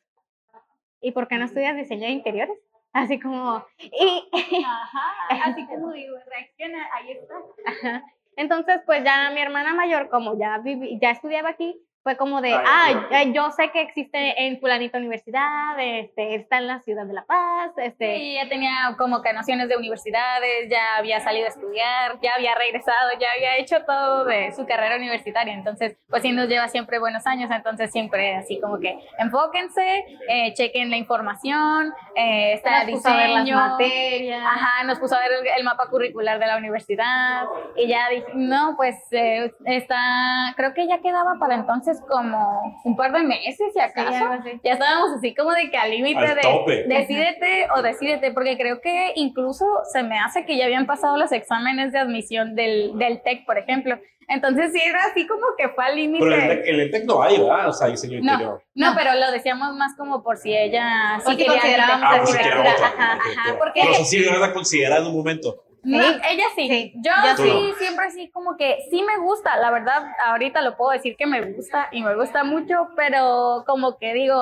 ¿y 1.01 1.13
por 1.13 1.29
qué 1.29 1.39
no 1.39 1.47
estudias 1.47 1.77
diseño 1.77 2.07
de 2.07 2.13
interiores? 2.13 2.59
Así 2.93 3.19
como, 3.19 3.65
y... 3.79 4.31
Ajá, 4.65 5.13
así 5.45 5.67
como 5.67 5.93
digo, 5.93 6.17
reacciona, 6.27 6.89
ahí 6.95 7.13
está. 7.13 8.05
Entonces, 8.37 8.81
pues 8.87 9.03
ya 9.05 9.31
mi 9.31 9.41
hermana 9.41 9.75
mayor, 9.75 10.09
como 10.09 10.39
ya, 10.39 10.63
ya 11.01 11.11
estudiaba 11.11 11.51
aquí, 11.51 11.81
fue 12.05 12.19
como 12.19 12.43
de, 12.43 12.53
ah, 12.53 13.25
yo 13.33 13.51
sé 13.53 13.71
que 13.71 13.81
existe 13.81 14.47
en 14.47 14.61
fulanita 14.61 14.99
universidad, 14.99 15.75
este, 15.81 16.35
está 16.35 16.59
en 16.59 16.67
la 16.67 16.81
ciudad 16.81 17.07
de 17.07 17.15
La 17.15 17.25
Paz, 17.25 17.73
este. 17.79 18.19
Sí, 18.19 18.35
ya 18.35 18.47
tenía 18.47 18.95
como 18.99 19.23
que 19.23 19.33
nociones 19.33 19.71
de 19.71 19.77
universidades, 19.79 20.69
ya 20.69 20.99
había 20.99 21.21
salido 21.21 21.47
a 21.47 21.49
estudiar, 21.49 22.19
ya 22.23 22.35
había 22.37 22.55
regresado, 22.57 23.09
ya 23.19 23.29
había 23.35 23.57
hecho 23.57 23.83
todo 23.87 24.27
de 24.27 24.53
su 24.53 24.67
carrera 24.67 24.97
universitaria, 24.97 25.55
entonces, 25.55 25.97
pues 26.11 26.21
sí 26.21 26.33
nos 26.33 26.47
lleva 26.47 26.69
siempre 26.69 26.99
buenos 26.99 27.27
años, 27.27 27.51
entonces 27.51 27.91
siempre 27.91 28.37
así 28.37 28.61
como 28.61 28.81
que 28.81 28.99
enfóquense, 29.19 30.05
eh, 30.29 30.53
chequen 30.53 30.91
la 30.91 30.99
información, 30.99 31.95
eh, 32.17 32.53
está 32.53 32.81
nos 32.81 32.87
diseño, 32.87 33.15
a 33.15 33.17
ver 33.17 33.31
las 33.31 33.51
materias. 33.51 34.43
Ajá, 34.47 34.85
nos 34.85 34.99
puso 34.99 35.17
a 35.17 35.21
ver 35.21 35.31
el, 35.57 35.65
mapa 35.65 35.89
curricular 35.89 36.39
de 36.39 36.47
la 36.49 36.59
universidad, 36.59 37.47
y 37.77 37.89
ya 37.89 38.11
dije, 38.11 38.27
no, 38.35 38.75
pues 38.77 38.95
eh, 39.13 39.55
está, 39.65 40.53
creo 40.55 40.75
que 40.75 40.87
ya 40.87 41.01
quedaba 41.01 41.37
para 41.41 41.55
entonces 41.55 41.94
como 42.09 42.81
un 42.85 42.97
par 42.97 43.13
de 43.13 43.23
meses, 43.23 43.73
si 43.73 43.81
acaso. 43.81 44.43
ya 44.63 44.73
estábamos 44.73 45.11
así 45.19 45.35
como 45.35 45.53
de 45.53 45.71
que 45.71 45.77
al 45.77 45.91
límite 45.91 46.21
de 46.21 46.85
decídete 46.87 47.69
o 47.77 47.83
decídete, 47.83 48.33
porque 48.33 48.57
creo 48.57 48.81
que 48.81 49.13
incluso 49.17 49.65
se 49.93 50.03
me 50.03 50.19
hace 50.19 50.45
que 50.45 50.57
ya 50.57 50.65
habían 50.65 50.87
pasado 50.87 51.17
los 51.17 51.33
exámenes 51.33 51.93
de 51.93 51.99
admisión 51.99 52.55
del, 52.55 52.99
del 52.99 53.23
TEC, 53.23 53.45
por 53.45 53.59
ejemplo. 53.59 53.99
Entonces 54.29 54.73
sí 54.73 54.81
era 54.81 55.05
así 55.05 55.27
como 55.27 55.43
que 55.57 55.69
fue 55.69 55.85
al 55.85 55.97
límite. 55.97 56.25
Pero 56.25 56.65
en 56.65 56.81
el 56.81 56.91
TEC 56.91 57.05
no 57.05 57.23
hay, 57.23 57.39
¿verdad? 57.39 57.69
O 57.69 57.73
sea, 57.73 57.89
diseño 57.89 58.21
no, 58.23 58.33
interior. 58.33 58.63
No, 58.75 58.95
pero 58.97 59.15
lo 59.15 59.31
decíamos 59.31 59.75
más 59.75 59.95
como 59.97 60.23
por 60.23 60.39
si 60.39 60.57
ella 60.57 61.21
sí 61.27 61.37
quería 61.37 61.53
considerábamos 61.53 62.09
ah, 62.09 62.15
arquitectura. 62.15 62.73
Ajá, 62.73 63.13
ajá, 63.15 63.59
porque... 63.59 63.83
Pero 63.85 64.05
sí 64.05 64.19
lo 64.21 64.41
vas 64.41 64.51
a 64.51 64.53
considerar 64.53 65.01
en 65.01 65.09
un 65.09 65.17
momento. 65.17 65.63
No, 65.85 65.99
ella 65.99 66.45
sí. 66.57 66.93
Yo 66.97 67.13
sí, 67.37 67.73
siempre 67.79 68.11
sí, 68.11 68.31
como 68.31 68.57
que 68.57 68.79
sí 68.91 69.03
me 69.03 69.19
gusta. 69.19 69.57
La 69.59 69.71
verdad, 69.71 70.03
ahorita 70.27 70.63
lo 70.63 70.77
puedo 70.77 70.93
decir 70.93 71.17
que 71.17 71.27
me 71.27 71.53
gusta 71.53 71.89
y 71.93 72.03
me 72.03 72.15
gusta 72.15 72.45
mucho, 72.45 72.89
pero 72.97 73.65
como 73.67 73.99
que 73.99 74.15
digo, 74.15 74.37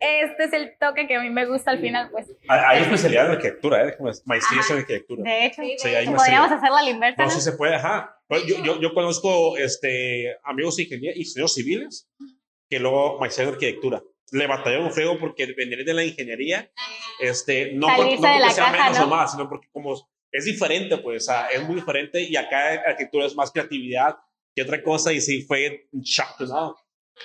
este 0.00 0.44
es 0.44 0.52
el 0.52 0.76
toque 0.78 1.06
que 1.06 1.16
a 1.16 1.20
mí 1.20 1.30
me 1.30 1.46
gusta 1.46 1.70
al 1.70 1.80
final, 1.80 2.10
pues. 2.10 2.26
Hay, 2.48 2.82
especialidad 2.82 3.26
en 3.26 3.32
arquitectura, 3.32 3.86
¿eh? 3.86 3.96
Como 3.96 4.10
maestría 4.24 4.60
en 4.68 4.76
arquitectura. 4.78 5.22
De 5.22 5.46
hecho, 5.46 5.62
podríamos 6.14 6.52
hacerlo 6.52 6.76
a 6.76 6.82
la 6.82 6.90
inversa. 6.90 7.24
No, 7.24 7.30
sí 7.30 7.40
se 7.40 7.52
puede, 7.52 7.76
ajá. 7.76 8.16
Yo, 8.46 8.62
yo, 8.62 8.80
yo 8.80 8.92
conozco 8.92 9.56
este, 9.56 10.36
amigos 10.44 10.78
ingenieros 10.78 11.54
civiles 11.54 12.08
que 12.68 12.78
luego 12.78 13.18
maestría 13.18 13.48
en 13.48 13.54
arquitectura 13.54 14.02
le 14.32 14.46
batalló 14.46 14.82
un 14.82 14.92
feo 14.92 15.18
porque 15.18 15.46
depender 15.46 15.84
de 15.84 15.94
la 15.94 16.04
ingeniería, 16.04 16.70
este, 17.20 17.72
no, 17.72 17.88
no 17.88 17.96
porque 17.96 18.18
sea 18.18 18.70
menos 18.70 18.98
o 19.00 19.06
más, 19.06 19.32
sino 19.32 19.48
porque 19.48 19.68
como 19.72 19.94
es 20.32 20.44
diferente, 20.44 20.98
pues, 20.98 21.28
es 21.52 21.62
muy 21.62 21.76
diferente 21.76 22.20
y 22.22 22.36
acá 22.36 22.72
arquitectura 22.86 23.26
es 23.26 23.34
más 23.34 23.50
creatividad 23.50 24.16
que 24.54 24.62
otra 24.62 24.82
cosa 24.82 25.12
y 25.12 25.20
sí 25.20 25.42
fue 25.42 25.88
un 25.92 26.02
shock, 26.02 26.40
¿no? 26.40 26.76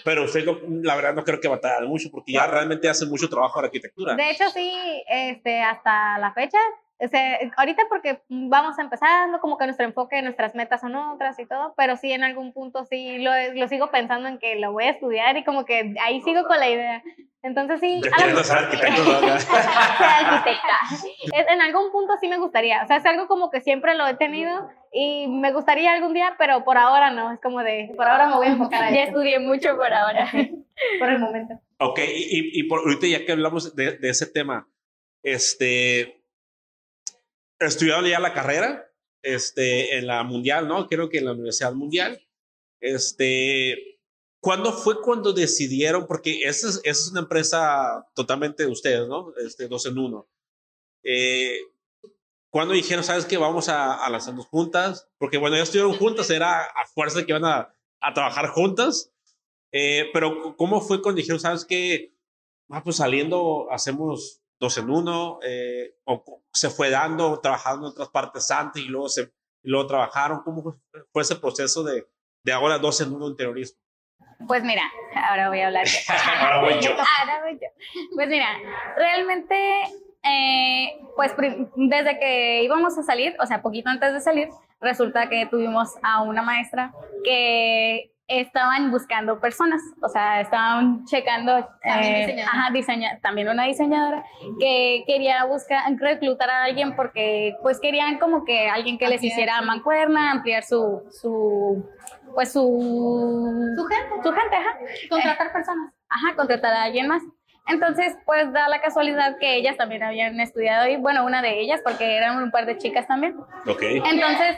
Pero 0.03 0.23
usted, 0.23 0.45
la 0.81 0.95
verdad, 0.95 1.13
no 1.13 1.23
creo 1.23 1.39
que 1.39 1.47
batallar 1.47 1.85
mucho 1.87 2.09
porque 2.09 2.33
ya 2.33 2.47
realmente 2.47 2.89
hace 2.89 3.05
mucho 3.05 3.29
trabajo 3.29 3.59
en 3.59 3.65
arquitectura. 3.65 4.15
De 4.15 4.31
hecho, 4.31 4.49
sí, 4.49 4.73
este, 5.07 5.61
hasta 5.61 6.17
la 6.17 6.33
fecha, 6.33 6.57
o 7.03 7.07
sea, 7.07 7.39
ahorita 7.57 7.83
porque 7.89 8.21
vamos 8.29 8.79
empezando, 8.79 9.39
como 9.39 9.57
que 9.57 9.65
nuestro 9.65 9.85
enfoque, 9.85 10.21
nuestras 10.21 10.55
metas 10.55 10.81
son 10.81 10.95
otras 10.95 11.37
y 11.39 11.45
todo, 11.45 11.73
pero 11.75 11.97
sí 11.97 12.11
en 12.11 12.23
algún 12.23 12.53
punto 12.53 12.85
sí 12.85 13.17
lo, 13.19 13.31
lo 13.53 13.67
sigo 13.67 13.91
pensando 13.91 14.29
en 14.29 14.39
que 14.39 14.55
lo 14.55 14.71
voy 14.71 14.85
a 14.85 14.91
estudiar 14.91 15.35
y 15.37 15.43
como 15.43 15.65
que 15.65 15.93
ahí 16.01 16.21
sigo 16.21 16.43
con 16.45 16.59
la 16.59 16.69
idea. 16.69 17.03
Entonces 17.41 17.81
sí. 17.81 18.01
Yo 18.01 18.09
quiero 18.11 18.41
ser 18.41 18.57
arquitecto. 18.57 19.01
arquitecta. 19.99 21.51
en 21.51 21.61
algún 21.61 21.91
punto 21.91 22.13
sí 22.21 22.29
me 22.29 22.37
gustaría. 22.37 22.81
O 22.83 22.87
sea, 22.87 22.97
es 22.97 23.05
algo 23.05 23.27
como 23.27 23.51
que 23.51 23.59
siempre 23.59 23.95
lo 23.95 24.07
he 24.07 24.15
tenido 24.15 24.69
y 24.93 25.27
me 25.27 25.51
gustaría 25.51 25.93
algún 25.93 26.13
día, 26.13 26.35
pero 26.37 26.63
por 26.63 26.77
ahora 26.77 27.11
no. 27.11 27.33
Es 27.33 27.41
como 27.41 27.61
de, 27.61 27.91
por 27.97 28.07
ahora 28.07 28.29
me 28.29 28.35
voy 28.37 28.47
a 28.47 28.51
enfocar 28.51 28.83
a 28.83 28.91
Ya 28.91 29.03
estudié 29.03 29.39
mucho 29.39 29.75
por 29.75 29.93
ahora. 29.93 30.31
por 30.99 31.09
el 31.09 31.19
momento. 31.19 31.59
Ok, 31.79 31.99
y, 31.99 32.59
y 32.59 32.63
por 32.63 32.79
ahorita 32.79 33.07
ya 33.07 33.25
que 33.25 33.33
hablamos 33.33 33.75
de, 33.75 33.97
de 33.97 34.09
ese 34.09 34.25
tema, 34.25 34.69
este 35.21 36.22
estudiaron 37.59 38.05
ya 38.05 38.19
la 38.19 38.33
carrera 38.33 38.91
este, 39.21 39.97
en 39.97 40.07
la 40.07 40.23
mundial, 40.23 40.67
¿no? 40.67 40.87
Creo 40.87 41.09
que 41.09 41.19
en 41.19 41.25
la 41.25 41.33
Universidad 41.33 41.73
Mundial. 41.73 42.21
Este, 42.81 43.99
¿Cuándo 44.41 44.73
fue 44.73 45.01
cuando 45.01 45.31
decidieron? 45.33 46.05
Porque 46.05 46.41
esa 46.43 46.67
es, 46.67 46.81
es 46.83 47.11
una 47.11 47.21
empresa 47.21 48.05
totalmente 48.13 48.63
de 48.63 48.71
ustedes, 48.71 49.07
¿no? 49.07 49.33
Este, 49.37 49.67
dos 49.67 49.85
en 49.85 49.97
uno. 49.97 50.27
Eh, 51.03 51.59
¿Cuándo 52.49 52.73
dijeron, 52.73 53.03
sabes 53.03 53.25
que 53.25 53.37
vamos 53.37 53.69
a, 53.69 53.93
a 54.05 54.09
lanzarnos 54.09 54.45
juntas? 54.45 55.09
Porque 55.17 55.37
bueno, 55.37 55.55
ya 55.55 55.63
estuvieron 55.63 55.93
juntas, 55.93 56.29
era 56.29 56.61
a 56.61 56.85
fuerza 56.85 57.19
de 57.19 57.25
que 57.25 57.31
iban 57.31 57.45
a, 57.45 57.73
a 57.99 58.13
trabajar 58.13 58.47
juntas. 58.49 59.11
Eh, 59.71 60.09
pero 60.13 60.55
¿cómo 60.55 60.81
fue 60.81 61.01
cuando 61.01 61.17
dijeron, 61.17 61.39
sabes 61.39 61.65
que, 61.65 62.13
ah, 62.69 62.83
pues 62.83 62.97
saliendo 62.97 63.71
hacemos 63.71 64.42
dos 64.63 64.77
en 64.77 64.89
uno? 64.89 65.39
Eh, 65.43 65.95
¿O 66.05 66.41
se 66.51 66.69
fue 66.69 66.89
dando, 66.89 67.39
trabajando 67.39 67.87
en 67.87 67.91
otras 67.91 68.09
partes 68.09 68.49
antes 68.49 68.81
y 68.81 68.87
luego, 68.87 69.09
se, 69.09 69.23
y 69.61 69.69
luego 69.69 69.87
trabajaron? 69.87 70.41
¿Cómo 70.43 70.75
fue 71.11 71.21
ese 71.21 71.35
proceso 71.35 71.83
de, 71.83 72.07
de 72.43 72.51
ahora 72.51 72.79
dos 72.79 72.99
en 73.01 73.13
uno 73.13 73.27
en 73.27 73.35
terrorismo? 73.35 73.77
Pues 74.47 74.63
mira, 74.63 74.83
ahora 75.15 75.49
voy 75.49 75.59
a 75.59 75.67
hablar. 75.67 75.85
ahora 76.39 76.61
voy 76.61 76.81
yo. 76.81 76.91
Ahora 76.91 77.41
voy 77.43 77.53
yo. 77.53 77.67
Pues 78.15 78.29
mira, 78.29 78.47
realmente, 78.95 79.55
eh, 80.23 80.97
pues 81.15 81.33
desde 81.75 82.19
que 82.19 82.63
íbamos 82.63 82.97
a 82.97 83.03
salir, 83.03 83.35
o 83.39 83.45
sea, 83.45 83.61
poquito 83.61 83.89
antes 83.89 84.13
de 84.13 84.21
salir, 84.21 84.47
resulta 84.79 85.27
que 85.29 85.45
tuvimos 85.45 85.89
a 86.01 86.21
una 86.23 86.41
maestra 86.41 86.93
que 87.23 88.12
estaban 88.27 88.89
buscando 88.89 89.39
personas, 89.39 89.81
o 90.01 90.07
sea, 90.07 90.41
estaban 90.41 91.03
checando, 91.05 91.67
También 91.83 92.39
eh, 92.39 92.41
ajá, 92.43 92.71
diseña, 92.71 93.19
también 93.21 93.49
una 93.49 93.63
diseñadora 93.65 94.23
que 94.59 95.03
quería 95.05 95.43
buscar, 95.45 95.83
reclutar 95.99 96.49
a 96.49 96.63
alguien 96.63 96.95
porque 96.95 97.55
pues 97.61 97.79
querían 97.81 98.17
como 98.19 98.45
que 98.45 98.69
alguien 98.69 98.97
que 98.97 99.07
les 99.09 99.21
hiciera 99.23 99.59
su- 99.59 99.65
mancuerna, 99.65 100.31
ampliar 100.31 100.63
su, 100.63 101.03
su, 101.11 101.85
pues 102.33 102.51
su, 102.53 102.61
Su 103.75 103.85
gente. 103.85 104.15
su 104.23 104.31
gente, 104.31 104.55
ajá, 104.55 104.77
Contratar 105.09 105.51
personas. 105.51 105.93
ajá, 106.09 106.35
contratar 106.35 106.73
a 106.73 106.83
alguien 106.83 107.07
más. 107.07 107.21
Entonces, 107.67 108.17
pues 108.25 108.51
da 108.51 108.67
la 108.67 108.81
casualidad 108.81 109.37
que 109.39 109.55
ellas 109.55 109.77
también 109.77 110.03
habían 110.03 110.37
estudiado 110.41 110.87
y 110.89 110.97
bueno, 110.97 111.25
una 111.25 111.41
de 111.41 111.59
ellas, 111.61 111.79
porque 111.83 112.17
eran 112.17 112.41
un 112.43 112.51
par 112.51 112.65
de 112.65 112.77
chicas 112.77 113.07
también. 113.07 113.37
Ok. 113.67 113.81
Entonces, 113.81 114.57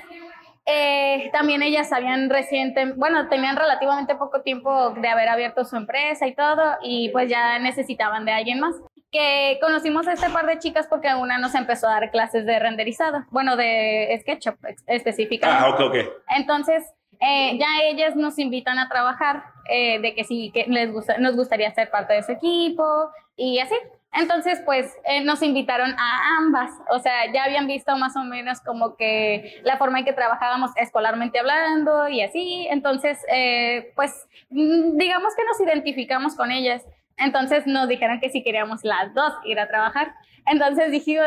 eh, 0.65 1.29
también 1.31 1.61
ellas 1.61 1.91
habían 1.93 2.29
reciente, 2.29 2.93
bueno, 2.93 3.27
tenían 3.29 3.55
relativamente 3.55 4.15
poco 4.15 4.41
tiempo 4.41 4.91
de 4.91 5.07
haber 5.07 5.29
abierto 5.29 5.63
su 5.63 5.75
empresa 5.75 6.25
y 6.27 6.33
todo, 6.33 6.77
y 6.81 7.09
pues 7.09 7.29
ya 7.29 7.59
necesitaban 7.59 8.25
de 8.25 8.31
alguien 8.31 8.59
más. 8.59 8.75
Que 9.11 9.59
conocimos 9.61 10.07
a 10.07 10.13
este 10.13 10.29
par 10.29 10.45
de 10.45 10.59
chicas 10.59 10.87
porque 10.89 11.13
una 11.15 11.37
nos 11.37 11.55
empezó 11.55 11.87
a 11.87 11.91
dar 11.91 12.11
clases 12.11 12.45
de 12.45 12.59
renderizado, 12.59 13.23
bueno, 13.29 13.55
de 13.55 14.17
SketchUp 14.21 14.57
específicamente. 14.87 15.63
Ah, 15.63 15.69
ok, 15.69 15.79
ok. 15.81 15.95
Entonces, 16.35 16.83
eh, 17.21 17.57
ya 17.57 17.83
ellas 17.83 18.15
nos 18.15 18.37
invitan 18.39 18.77
a 18.79 18.89
trabajar, 18.89 19.43
eh, 19.69 19.99
de 19.99 20.15
que 20.15 20.23
sí, 20.23 20.51
que 20.53 20.65
les 20.67 20.91
gusta, 20.91 21.17
nos 21.17 21.35
gustaría 21.35 21.73
ser 21.73 21.89
parte 21.91 22.13
de 22.13 22.23
su 22.23 22.31
equipo 22.31 23.11
y 23.35 23.59
así. 23.59 23.75
Entonces, 24.15 24.61
pues 24.65 24.95
eh, 25.05 25.23
nos 25.23 25.41
invitaron 25.41 25.91
a 25.97 26.37
ambas, 26.37 26.71
o 26.89 26.99
sea, 26.99 27.31
ya 27.33 27.43
habían 27.43 27.67
visto 27.67 27.95
más 27.97 28.15
o 28.15 28.23
menos 28.23 28.61
como 28.61 28.95
que 28.95 29.59
la 29.63 29.77
forma 29.77 29.99
en 29.99 30.05
que 30.05 30.13
trabajábamos 30.13 30.71
escolarmente 30.77 31.39
hablando 31.39 32.07
y 32.07 32.21
así. 32.21 32.67
Entonces, 32.69 33.19
eh, 33.29 33.91
pues 33.95 34.27
mm, 34.49 34.97
digamos 34.97 35.35
que 35.35 35.43
nos 35.43 35.59
identificamos 35.59 36.35
con 36.35 36.51
ellas. 36.51 36.83
Entonces 37.17 37.65
nos 37.65 37.87
dijeron 37.87 38.19
que 38.19 38.29
si 38.29 38.43
queríamos 38.43 38.83
las 38.83 39.13
dos 39.13 39.33
ir 39.45 39.59
a 39.59 39.67
trabajar. 39.67 40.13
Entonces 40.47 40.91
dijimos, 40.91 41.25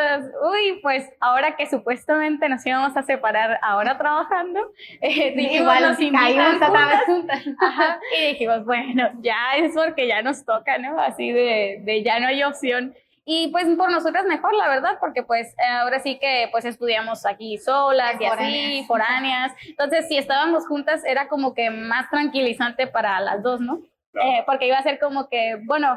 uy, 0.48 0.78
pues 0.80 1.10
ahora 1.18 1.56
que 1.56 1.68
supuestamente 1.68 2.48
nos 2.48 2.64
íbamos 2.64 2.96
a 2.96 3.02
separar 3.02 3.58
ahora 3.62 3.98
trabajando, 3.98 4.60
eh, 5.00 5.32
dijimos, 5.34 5.60
Igual 5.60 5.82
nos 5.82 5.96
caímos 5.96 6.56
otra 6.56 6.86
vez 6.86 7.00
juntas. 7.06 7.44
Ajá, 7.60 8.00
y 8.16 8.28
dijimos, 8.28 8.64
bueno, 8.64 9.10
ya 9.20 9.56
es 9.56 9.74
porque 9.74 10.06
ya 10.06 10.22
nos 10.22 10.44
toca, 10.44 10.78
¿no? 10.78 11.00
Así 11.00 11.32
de, 11.32 11.80
de 11.82 12.02
ya 12.02 12.20
no 12.20 12.28
hay 12.28 12.42
opción. 12.44 12.94
Y 13.30 13.48
pues 13.48 13.66
por 13.76 13.90
nosotras 13.90 14.24
mejor, 14.24 14.54
la 14.54 14.68
verdad, 14.68 14.96
porque 15.00 15.22
pues 15.22 15.48
eh, 15.58 15.66
ahora 15.82 16.00
sí 16.00 16.18
que 16.18 16.48
pues 16.50 16.64
estudiamos 16.64 17.26
aquí 17.26 17.58
solas 17.58 18.18
y 18.18 18.24
así, 18.24 18.84
foráneas. 18.86 19.52
Entonces, 19.66 20.08
si 20.08 20.16
estábamos 20.16 20.66
juntas 20.66 21.04
era 21.04 21.28
como 21.28 21.52
que 21.52 21.68
más 21.68 22.08
tranquilizante 22.08 22.86
para 22.86 23.20
las 23.20 23.42
dos, 23.42 23.60
¿no? 23.60 23.82
Eh, 24.14 24.42
porque 24.46 24.66
iba 24.66 24.78
a 24.78 24.82
ser 24.82 24.98
como 24.98 25.28
que, 25.28 25.56
bueno, 25.64 25.94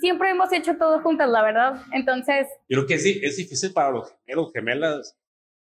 siempre 0.00 0.30
hemos 0.30 0.52
hecho 0.52 0.76
todo 0.76 1.00
juntas, 1.00 1.28
la 1.28 1.42
verdad. 1.42 1.82
Entonces, 1.92 2.46
Yo 2.68 2.78
creo 2.78 2.86
que 2.86 2.98
sí, 2.98 3.20
es 3.22 3.36
difícil 3.36 3.72
para 3.72 3.90
los 3.90 4.10
gemelos, 4.26 4.52
gemelas, 4.52 5.18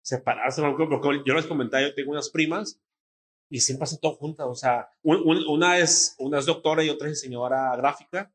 separarse. 0.02 0.62
Porque 0.62 1.22
yo 1.24 1.34
les 1.34 1.46
comentaba, 1.46 1.82
yo 1.82 1.94
tengo 1.94 2.10
unas 2.12 2.28
primas 2.30 2.80
y 3.50 3.60
siempre 3.60 3.84
hacen 3.84 4.00
todo 4.00 4.14
juntas. 4.14 4.46
O 4.48 4.54
sea, 4.54 4.88
un- 5.02 5.22
un- 5.24 5.46
una, 5.48 5.78
es, 5.78 6.14
una 6.18 6.38
es 6.38 6.46
doctora 6.46 6.82
y 6.84 6.90
otra 6.90 7.08
es 7.08 7.14
diseñadora 7.22 7.74
gráfica. 7.76 8.32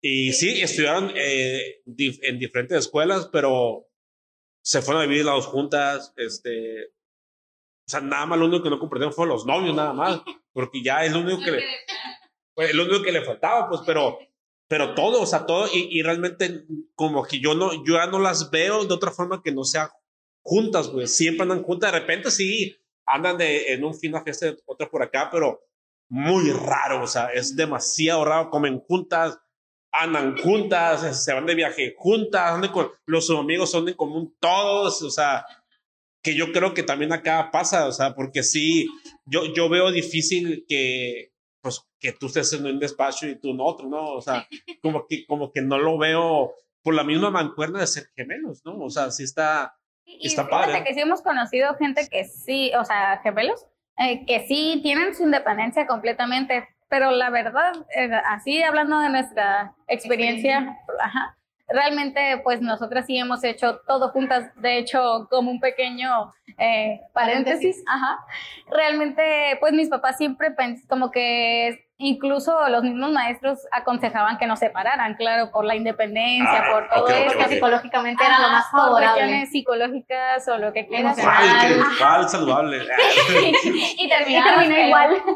Y 0.00 0.32
sí, 0.32 0.60
estudiaron 0.60 1.12
eh, 1.14 1.80
dif- 1.86 2.18
en 2.22 2.38
diferentes 2.38 2.76
escuelas, 2.76 3.28
pero 3.32 3.86
se 4.64 4.82
fueron 4.82 5.02
a 5.04 5.06
vivir 5.06 5.24
las 5.24 5.36
dos 5.36 5.46
juntas. 5.46 6.12
Este, 6.16 6.86
o 6.86 7.88
sea, 7.88 8.00
nada 8.00 8.26
más 8.26 8.38
lo 8.38 8.46
único 8.46 8.64
que 8.64 8.70
no 8.70 8.80
compartieron 8.80 9.12
fueron 9.14 9.32
los 9.34 9.46
novios, 9.46 9.74
nada 9.76 9.92
más. 9.92 10.20
Porque 10.52 10.82
ya 10.82 11.04
es 11.04 11.12
lo 11.12 11.20
único 11.20 11.42
que 11.42 11.50
le, 11.52 11.62
fue 12.54 12.72
lo 12.72 12.84
único 12.84 13.02
que 13.02 13.12
le 13.12 13.24
faltaba, 13.24 13.68
pues, 13.68 13.82
pero 13.86 14.18
pero 14.72 14.94
todo, 14.94 15.20
o 15.20 15.26
sea, 15.26 15.44
todo, 15.44 15.66
y, 15.70 15.88
y 15.90 16.02
realmente 16.02 16.64
como 16.94 17.24
que 17.24 17.40
yo 17.40 17.54
no, 17.54 17.84
yo 17.84 17.96
ya 17.96 18.06
no 18.06 18.18
las 18.18 18.50
veo 18.50 18.86
de 18.86 18.94
otra 18.94 19.10
forma 19.10 19.42
que 19.42 19.52
no 19.52 19.64
sea 19.64 19.90
juntas, 20.42 20.88
güey, 20.88 21.06
siempre 21.06 21.42
andan 21.42 21.62
juntas, 21.62 21.92
de 21.92 21.98
repente 21.98 22.30
sí, 22.30 22.74
andan 23.04 23.36
de, 23.36 23.74
en 23.74 23.84
un 23.84 23.94
fin 23.94 24.12
de 24.12 24.22
fiesta, 24.22 24.54
otra 24.64 24.88
por 24.88 25.02
acá, 25.02 25.28
pero 25.30 25.60
muy 26.08 26.50
raro, 26.52 27.02
o 27.02 27.06
sea, 27.06 27.26
es 27.34 27.54
demasiado 27.54 28.24
raro, 28.24 28.48
comen 28.48 28.80
juntas, 28.80 29.38
andan 29.92 30.38
juntas, 30.38 31.22
se 31.22 31.34
van 31.34 31.44
de 31.44 31.54
viaje 31.54 31.94
juntas, 31.98 32.52
andan 32.52 32.72
con, 32.72 32.90
los 33.04 33.28
amigos 33.28 33.70
son 33.70 33.88
en 33.88 33.94
común 33.94 34.34
todos, 34.40 35.02
o 35.02 35.10
sea, 35.10 35.44
que 36.22 36.34
yo 36.34 36.50
creo 36.50 36.72
que 36.72 36.82
también 36.82 37.12
acá 37.12 37.50
pasa, 37.52 37.86
o 37.86 37.92
sea, 37.92 38.14
porque 38.14 38.42
sí, 38.42 38.88
yo, 39.26 39.52
yo 39.54 39.68
veo 39.68 39.92
difícil 39.92 40.64
que, 40.66 41.31
pues, 41.62 41.86
que 41.98 42.12
tú 42.12 42.26
estés 42.26 42.52
en 42.52 42.66
un 42.66 42.78
despacho 42.78 43.26
y 43.26 43.36
tú 43.38 43.50
en 43.50 43.60
otro, 43.60 43.88
¿no? 43.88 44.04
O 44.14 44.20
sea, 44.20 44.46
como 44.82 45.06
que, 45.06 45.24
como 45.26 45.50
que 45.52 45.62
no 45.62 45.78
lo 45.78 45.96
veo 45.96 46.52
por 46.82 46.94
la 46.94 47.04
misma 47.04 47.30
mancuerna 47.30 47.80
de 47.80 47.86
ser 47.86 48.04
gemelos, 48.14 48.62
¿no? 48.64 48.76
O 48.78 48.90
sea, 48.90 49.10
sí 49.10 49.22
está, 49.22 49.74
Y 50.04 50.26
Está 50.26 50.44
fíjate 50.44 50.72
padre. 50.72 50.84
que 50.84 50.94
sí 50.94 51.00
hemos 51.00 51.22
conocido 51.22 51.74
gente 51.76 52.08
que 52.10 52.24
sí, 52.24 52.72
o 52.78 52.84
sea, 52.84 53.20
gemelos, 53.22 53.64
eh, 53.98 54.26
que 54.26 54.46
sí 54.46 54.80
tienen 54.82 55.14
su 55.14 55.22
independencia 55.22 55.86
completamente, 55.86 56.68
pero 56.88 57.12
la 57.12 57.30
verdad, 57.30 57.72
eh, 57.94 58.10
así 58.26 58.62
hablando 58.62 58.98
de 58.98 59.10
nuestra 59.10 59.74
experiencia, 59.86 60.76
ajá, 61.00 61.38
realmente 61.68 62.40
pues 62.44 62.60
nosotras 62.60 63.06
sí 63.06 63.16
hemos 63.16 63.42
hecho 63.44 63.80
todo 63.86 64.10
juntas, 64.10 64.50
de 64.56 64.78
hecho 64.78 65.26
como 65.30 65.50
un 65.50 65.60
pequeño 65.60 66.32
eh, 66.58 67.00
paréntesis, 67.12 67.82
ajá, 67.86 68.18
realmente 68.70 69.56
pues 69.60 69.72
mis 69.72 69.88
papás 69.88 70.16
siempre 70.16 70.54
como 70.88 71.10
que 71.10 71.86
incluso 71.98 72.68
los 72.68 72.82
mismos 72.82 73.12
maestros 73.12 73.60
aconsejaban 73.70 74.36
que 74.38 74.46
nos 74.46 74.58
separaran, 74.58 75.14
claro, 75.14 75.50
por 75.52 75.64
la 75.64 75.76
independencia, 75.76 76.64
Ah, 76.64 76.70
por 76.72 76.88
todo 76.88 77.04
ok, 77.04 77.10
ok, 77.10 77.16
esto. 77.26 77.38
que 77.38 77.44
ok. 77.44 77.50
psicológicamente 77.50 78.24
era 78.24 78.40
lo 78.40 78.48
más 78.48 78.70
favorable. 78.70 79.06
cuestiones 79.20 79.50
psicológicas 79.50 80.48
o 80.48 80.58
lo 80.58 80.72
que 80.72 80.86
quieras. 80.88 81.16
Emocional. 81.18 81.84
¿cuál, 81.98 82.10
Ay, 82.16 82.22
qué- 82.22 82.28
saludable? 82.28 82.78
y 83.98 84.08
terminó 84.08 84.44
terminó 84.44 84.78
igual. 84.86 85.22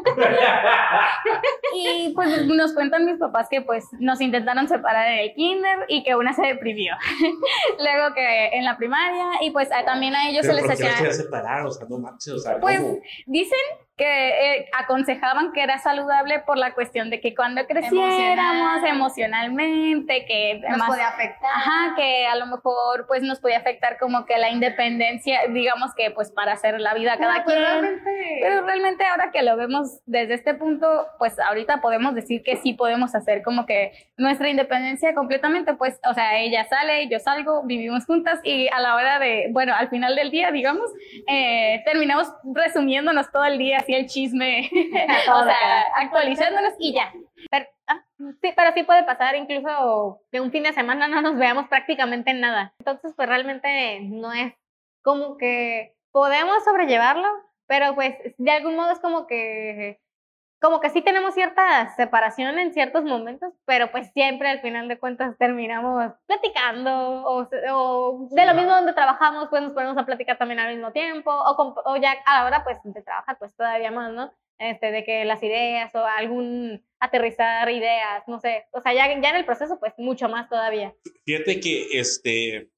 Y 1.73 2.11
pues 2.15 2.45
nos 2.47 2.73
cuentan 2.73 3.05
mis 3.05 3.17
papás 3.17 3.47
que 3.49 3.61
pues 3.61 3.85
nos 3.99 4.19
intentaron 4.21 4.67
separar 4.67 5.11
en 5.11 5.19
el 5.19 5.33
kinder 5.35 5.85
y 5.87 6.03
que 6.03 6.15
una 6.15 6.33
se 6.33 6.41
deprimió. 6.41 6.95
Luego 7.79 8.13
que 8.15 8.47
en 8.57 8.65
la 8.65 8.77
primaria 8.77 9.25
y 9.41 9.51
pues 9.51 9.71
a- 9.71 9.85
también 9.85 10.15
a 10.15 10.29
ellos 10.29 10.41
Pero 10.41 10.55
se 10.55 10.61
les 10.61 10.65
¿por 10.67 10.77
qué 10.77 10.83
los 10.83 10.91
hacía... 10.93 10.97
quería 11.07 11.13
separar? 11.23 11.65
O 11.65 11.71
sea, 11.71 11.85
no 11.89 11.99
manches, 11.99 12.33
o 12.33 12.39
sea, 12.39 12.59
Pues 12.59 12.79
¿cómo? 12.79 12.97
dicen 13.27 13.59
que 13.97 14.57
eh, 14.59 14.69
aconsejaban 14.77 15.51
que 15.53 15.63
era 15.63 15.79
saludable 15.79 16.39
por 16.41 16.57
la 16.57 16.73
cuestión 16.75 17.09
de 17.09 17.19
que 17.19 17.33
cuando 17.33 17.65
creciéramos 17.65 18.83
Emocional. 18.83 18.87
emocionalmente, 18.87 20.25
que 20.25 20.61
Nos 20.69 20.77
más- 20.77 20.99
afectar. 20.99 21.49
Ajá, 21.51 21.95
que 21.95 22.27
a 22.27 22.35
lo 22.35 22.45
mejor 22.45 23.05
pues 23.07 23.23
nos 23.23 23.39
podía 23.39 23.57
afectar 23.57 23.97
como 23.97 24.25
que 24.25 24.37
la 24.37 24.49
independencia, 24.49 25.39
digamos 25.49 25.95
que 25.95 26.11
pues 26.11 26.31
para 26.31 26.53
hacer 26.53 26.79
la 26.79 26.93
vida 26.93 27.17
cada 27.17 27.43
Pero, 27.43 27.45
quien. 27.45 27.59
realmente- 27.81 28.37
Pero 28.41 28.65
realmente 28.65 29.05
ahora 29.05 29.31
que 29.31 29.41
lo 29.41 29.57
vemos 29.57 29.99
desde 30.05 30.35
este 30.35 30.53
punto, 30.53 31.07
pues 31.17 31.39
ahorita 31.39 31.81
podemos 31.81 32.13
decir 32.13 32.43
que 32.43 32.57
sí 32.57 32.73
podemos 32.73 33.15
hacer 33.15 33.41
como 33.41 33.65
que 33.65 33.93
nuestra 34.15 34.49
independencia 34.49 35.15
completamente, 35.15 35.73
pues, 35.73 35.99
o 36.07 36.13
sea, 36.13 36.37
ella 36.37 36.65
sale, 36.65 37.07
yo 37.09 37.19
salgo, 37.19 37.63
vivimos 37.63 38.05
juntas 38.05 38.39
y 38.43 38.67
a 38.69 38.79
la 38.79 38.95
hora 38.95 39.17
de, 39.19 39.47
bueno, 39.51 39.73
al 39.75 39.89
final 39.89 40.15
del 40.15 40.29
día, 40.29 40.51
digamos, 40.51 40.91
eh, 41.27 41.81
terminamos 41.85 42.31
resumiéndonos 42.53 43.31
todo 43.31 43.43
el 43.45 43.57
día 43.57 43.79
así 43.87 43.95
el 43.95 44.07
chisme, 44.07 44.69
o 45.33 45.43
sea, 45.43 45.81
actualizándonos 45.95 46.73
y 46.79 46.93
ya. 46.93 47.13
Pero, 47.49 47.65
ah, 47.87 48.03
sí, 48.41 48.53
pero 48.55 48.73
sí 48.73 48.83
puede 48.83 49.03
pasar 49.03 49.35
incluso 49.35 50.21
que 50.31 50.41
un 50.41 50.51
fin 50.51 50.63
de 50.63 50.73
semana 50.73 51.07
no 51.07 51.21
nos 51.21 51.37
veamos 51.37 51.67
prácticamente 51.67 52.31
en 52.31 52.41
nada. 52.41 52.73
Entonces, 52.79 53.13
pues 53.15 53.29
realmente 53.29 54.01
no 54.01 54.33
es 54.33 54.53
como 55.03 55.37
que 55.37 55.95
podemos 56.11 56.63
sobrellevarlo, 56.65 57.27
pero 57.67 57.95
pues 57.95 58.15
de 58.37 58.51
algún 58.51 58.75
modo 58.75 58.91
es 58.91 58.99
como 58.99 59.25
que 59.25 59.99
como 60.59 60.79
que 60.79 60.89
sí 60.89 61.01
tenemos 61.01 61.33
cierta 61.33 61.93
separación 61.95 62.57
en 62.59 62.73
ciertos 62.73 63.03
momentos, 63.03 63.53
pero 63.65 63.91
pues 63.91 64.11
siempre 64.13 64.49
al 64.49 64.59
final 64.61 64.87
de 64.87 64.97
cuentas 64.97 65.37
terminamos 65.37 66.13
platicando 66.25 66.91
o, 67.23 67.49
o 67.71 68.27
de 68.31 68.45
lo 68.45 68.53
mismo 68.53 68.71
donde 68.71 68.93
trabajamos, 68.93 69.49
pues 69.49 69.61
nos 69.61 69.73
ponemos 69.73 69.97
a 69.97 70.05
platicar 70.05 70.37
también 70.37 70.59
al 70.59 70.73
mismo 70.73 70.91
tiempo 70.91 71.31
o, 71.31 71.75
o 71.85 71.97
ya 71.97 72.15
a 72.25 72.39
la 72.39 72.45
hora 72.45 72.63
pues 72.63 72.77
de 72.83 73.01
trabajar 73.01 73.37
pues 73.37 73.55
todavía 73.55 73.91
más, 73.91 74.11
¿no? 74.11 74.33
Este, 74.59 74.91
de 74.91 75.03
que 75.03 75.23
las 75.25 75.43
ideas 75.43 75.93
o 75.93 76.03
algún 76.03 76.83
aterrizar 76.99 77.69
ideas, 77.69 78.23
no 78.27 78.39
sé, 78.39 78.65
o 78.71 78.81
sea, 78.81 78.91
ya, 78.93 79.07
ya 79.21 79.29
en 79.29 79.35
el 79.35 79.45
proceso 79.45 79.79
pues 79.79 79.93
mucho 79.97 80.29
más 80.29 80.49
todavía. 80.49 80.95
Fíjate 81.25 81.59
que 81.59 81.99
este, 81.99 82.71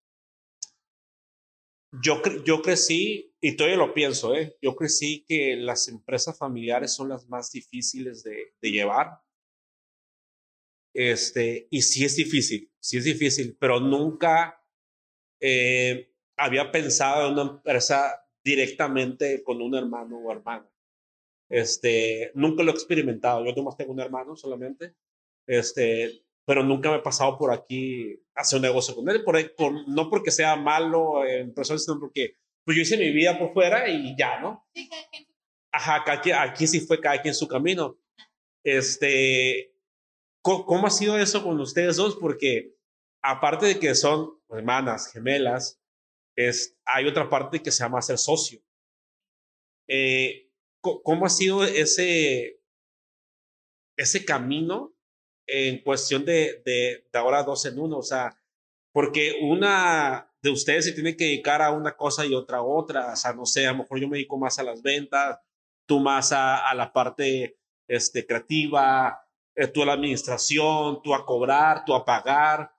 yo, 1.92 2.22
yo 2.46 2.62
crecí, 2.62 3.34
y 3.42 3.56
todavía 3.56 3.78
lo 3.78 3.94
pienso, 3.94 4.36
¿eh? 4.36 4.56
yo 4.62 4.76
crecí 4.76 5.26
que 5.28 5.56
las 5.56 5.88
empresas 5.88 6.38
familiares 6.38 6.94
son 6.94 7.10
las 7.10 7.28
más 7.28 7.52
difíciles 7.52 8.24
de, 8.24 8.54
de 8.62 8.72
llevar. 8.72 9.22
Este, 10.94 11.68
y 11.70 11.82
sí 11.82 12.04
es 12.04 12.16
difícil, 12.16 12.72
sí 12.80 12.98
es 12.98 13.04
difícil, 13.04 13.56
pero 13.60 13.80
nunca 13.80 14.62
eh, 15.40 16.12
había 16.36 16.72
pensado 16.72 17.28
en 17.28 17.34
una 17.34 17.52
empresa 17.54 18.26
directamente 18.44 19.44
con 19.44 19.62
un 19.62 19.76
hermano 19.76 20.18
o 20.18 20.32
hermana. 20.32 20.70
Este, 21.50 22.32
nunca 22.36 22.64
lo 22.64 22.72
he 22.72 22.74
experimentado. 22.74 23.46
Yo 23.46 23.54
nomás 23.54 23.78
tengo 23.78 23.92
un 23.92 24.00
hermano 24.00 24.36
solamente. 24.36 24.96
Este, 25.48 26.24
pero 26.50 26.64
nunca 26.64 26.90
me 26.90 26.96
he 26.96 27.02
pasado 27.02 27.38
por 27.38 27.54
aquí 27.54 28.20
a 28.34 28.42
hacer 28.42 28.58
un 28.58 28.64
negocio 28.64 28.96
con 28.96 29.08
él, 29.08 29.24
por, 29.24 29.54
por, 29.54 29.88
no 29.88 30.10
porque 30.10 30.32
sea 30.32 30.56
malo 30.56 31.24
en 31.24 31.54
persona, 31.54 31.78
sino 31.78 32.00
porque 32.00 32.38
pues 32.66 32.76
yo 32.76 32.82
hice 32.82 32.98
mi 32.98 33.12
vida 33.12 33.38
por 33.38 33.54
fuera 33.54 33.88
y 33.88 34.16
ya, 34.18 34.40
¿no? 34.40 34.68
Ajá, 35.72 36.04
aquí, 36.08 36.32
aquí 36.32 36.66
sí 36.66 36.80
fue 36.80 37.00
cada 37.00 37.22
quien 37.22 37.36
su 37.36 37.48
camino. 37.48 38.00
Este, 38.64 39.76
¿cómo, 40.42 40.88
ha 40.88 40.90
sido 40.90 41.20
eso 41.20 41.44
con 41.44 41.60
ustedes 41.60 41.98
dos? 41.98 42.16
Porque 42.16 42.76
aparte 43.22 43.68
de 43.68 43.80
que 43.80 43.94
son 43.94 44.32
hermanas, 44.50 45.14
gemelas, 45.14 45.80
es, 46.36 46.76
hay 46.84 47.06
otra 47.06 47.30
parte 47.30 47.62
que 47.62 47.70
se 47.70 47.84
llama 47.84 48.02
ser 48.02 48.18
socio. 48.18 48.60
Eh, 49.88 50.50
¿Cómo 50.82 51.28
ha 51.28 51.30
sido 51.30 51.64
ese, 51.64 52.60
ese 53.96 54.26
camino 54.26 54.96
en 55.52 55.80
cuestión 55.80 56.26
de, 56.26 56.62
de, 56.66 57.04
ahora 57.14 57.44
dos 57.44 57.66
en 57.66 57.80
uno, 57.80 57.98
o 57.98 58.04
sea, 58.04 58.38
porque 58.92 59.38
una 59.42 60.32
de 60.42 60.50
ustedes 60.50 60.86
se 60.86 60.94
tiene 60.94 61.16
que 61.16 61.26
dedicar 61.26 61.62
a 61.62 61.72
una 61.72 61.96
cosa 61.96 62.26
y 62.26 62.34
otra 62.34 62.58
a 62.60 62.64
otra, 62.64 63.14
o 63.14 63.16
sea, 63.16 63.34
no 63.34 63.46
sé, 63.46 63.68
a 63.68 63.72
lo 63.72 63.80
mejor 63.80 64.00
yo 64.00 64.08
me 64.08 64.18
dedico 64.18 64.38
más 64.38 64.60
a 64.60 64.64
las 64.64 64.82
ventas, 64.82 65.40
tú 65.86 66.00
más 66.00 66.32
a, 66.32 66.70
a 66.70 66.74
la 66.76 66.94
parte 66.94 67.58
este, 67.88 68.26
creativa, 68.26 69.26
eh, 69.56 69.68
tú 69.68 69.82
a 69.84 69.86
la 69.86 69.94
administración, 69.94 71.02
tú 71.02 71.14
a 71.14 71.26
cobrar, 71.26 71.84
tú 71.84 71.94
a 71.94 72.06
pagar. 72.06 72.72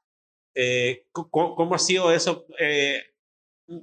Eh, 0.55 1.09
¿cómo, 1.13 1.75
ha 1.75 1.79
sido 1.79 2.11
eso? 2.11 2.47
Eh, 2.59 3.03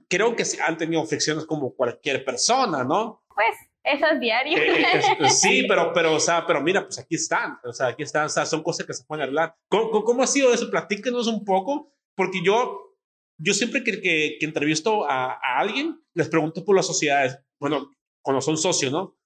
creo 0.08 0.36
que 0.36 0.44
han 0.66 0.78
tenido 0.78 1.06
fricciones 1.06 1.46
como 1.46 1.76
cualquier 1.76 2.26
persona, 2.26 2.84
¿no? 2.84 3.24
Pues 3.36 3.56
eso 3.94 4.06
es 4.14 4.20
diario. 4.20 4.58
Eh, 4.58 4.86
eh, 5.20 5.30
sí, 5.30 5.66
pero, 5.68 5.92
pero, 5.94 6.16
o 6.16 6.20
sea, 6.20 6.46
pero 6.46 6.62
mira, 6.62 6.84
pues 6.84 7.00
aquí 7.00 7.16
están, 7.16 7.58
o 7.64 7.74
sea, 7.74 7.88
aquí 7.88 8.04
están, 8.04 8.26
o 8.26 8.30
sea, 8.30 8.46
son 8.46 8.64
cosas 8.64 8.86
que 8.86 8.94
se 8.94 9.04
pueden 9.04 9.24
arreglar. 9.24 9.56
¿Cómo, 9.70 10.04
cómo 10.04 10.24
ha 10.24 10.28
sido 10.28 10.54
eso? 10.54 10.70
Platíquenos 10.70 11.28
un 11.28 11.44
poco, 11.46 11.94
porque 12.16 12.42
yo, 12.44 12.96
yo 13.40 13.54
siempre 13.54 13.84
que, 13.84 14.02
que, 14.02 14.38
que 14.40 14.46
entrevisto 14.46 15.10
a, 15.10 15.34
a, 15.34 15.60
alguien, 15.60 16.02
les 16.14 16.30
pregunto 16.30 16.64
por 16.64 16.76
las 16.76 16.88
sociedades, 16.88 17.40
bueno, 17.60 17.92
cuando 18.22 18.42
son 18.42 18.58
socios, 18.58 18.92
¿no? 18.92 19.18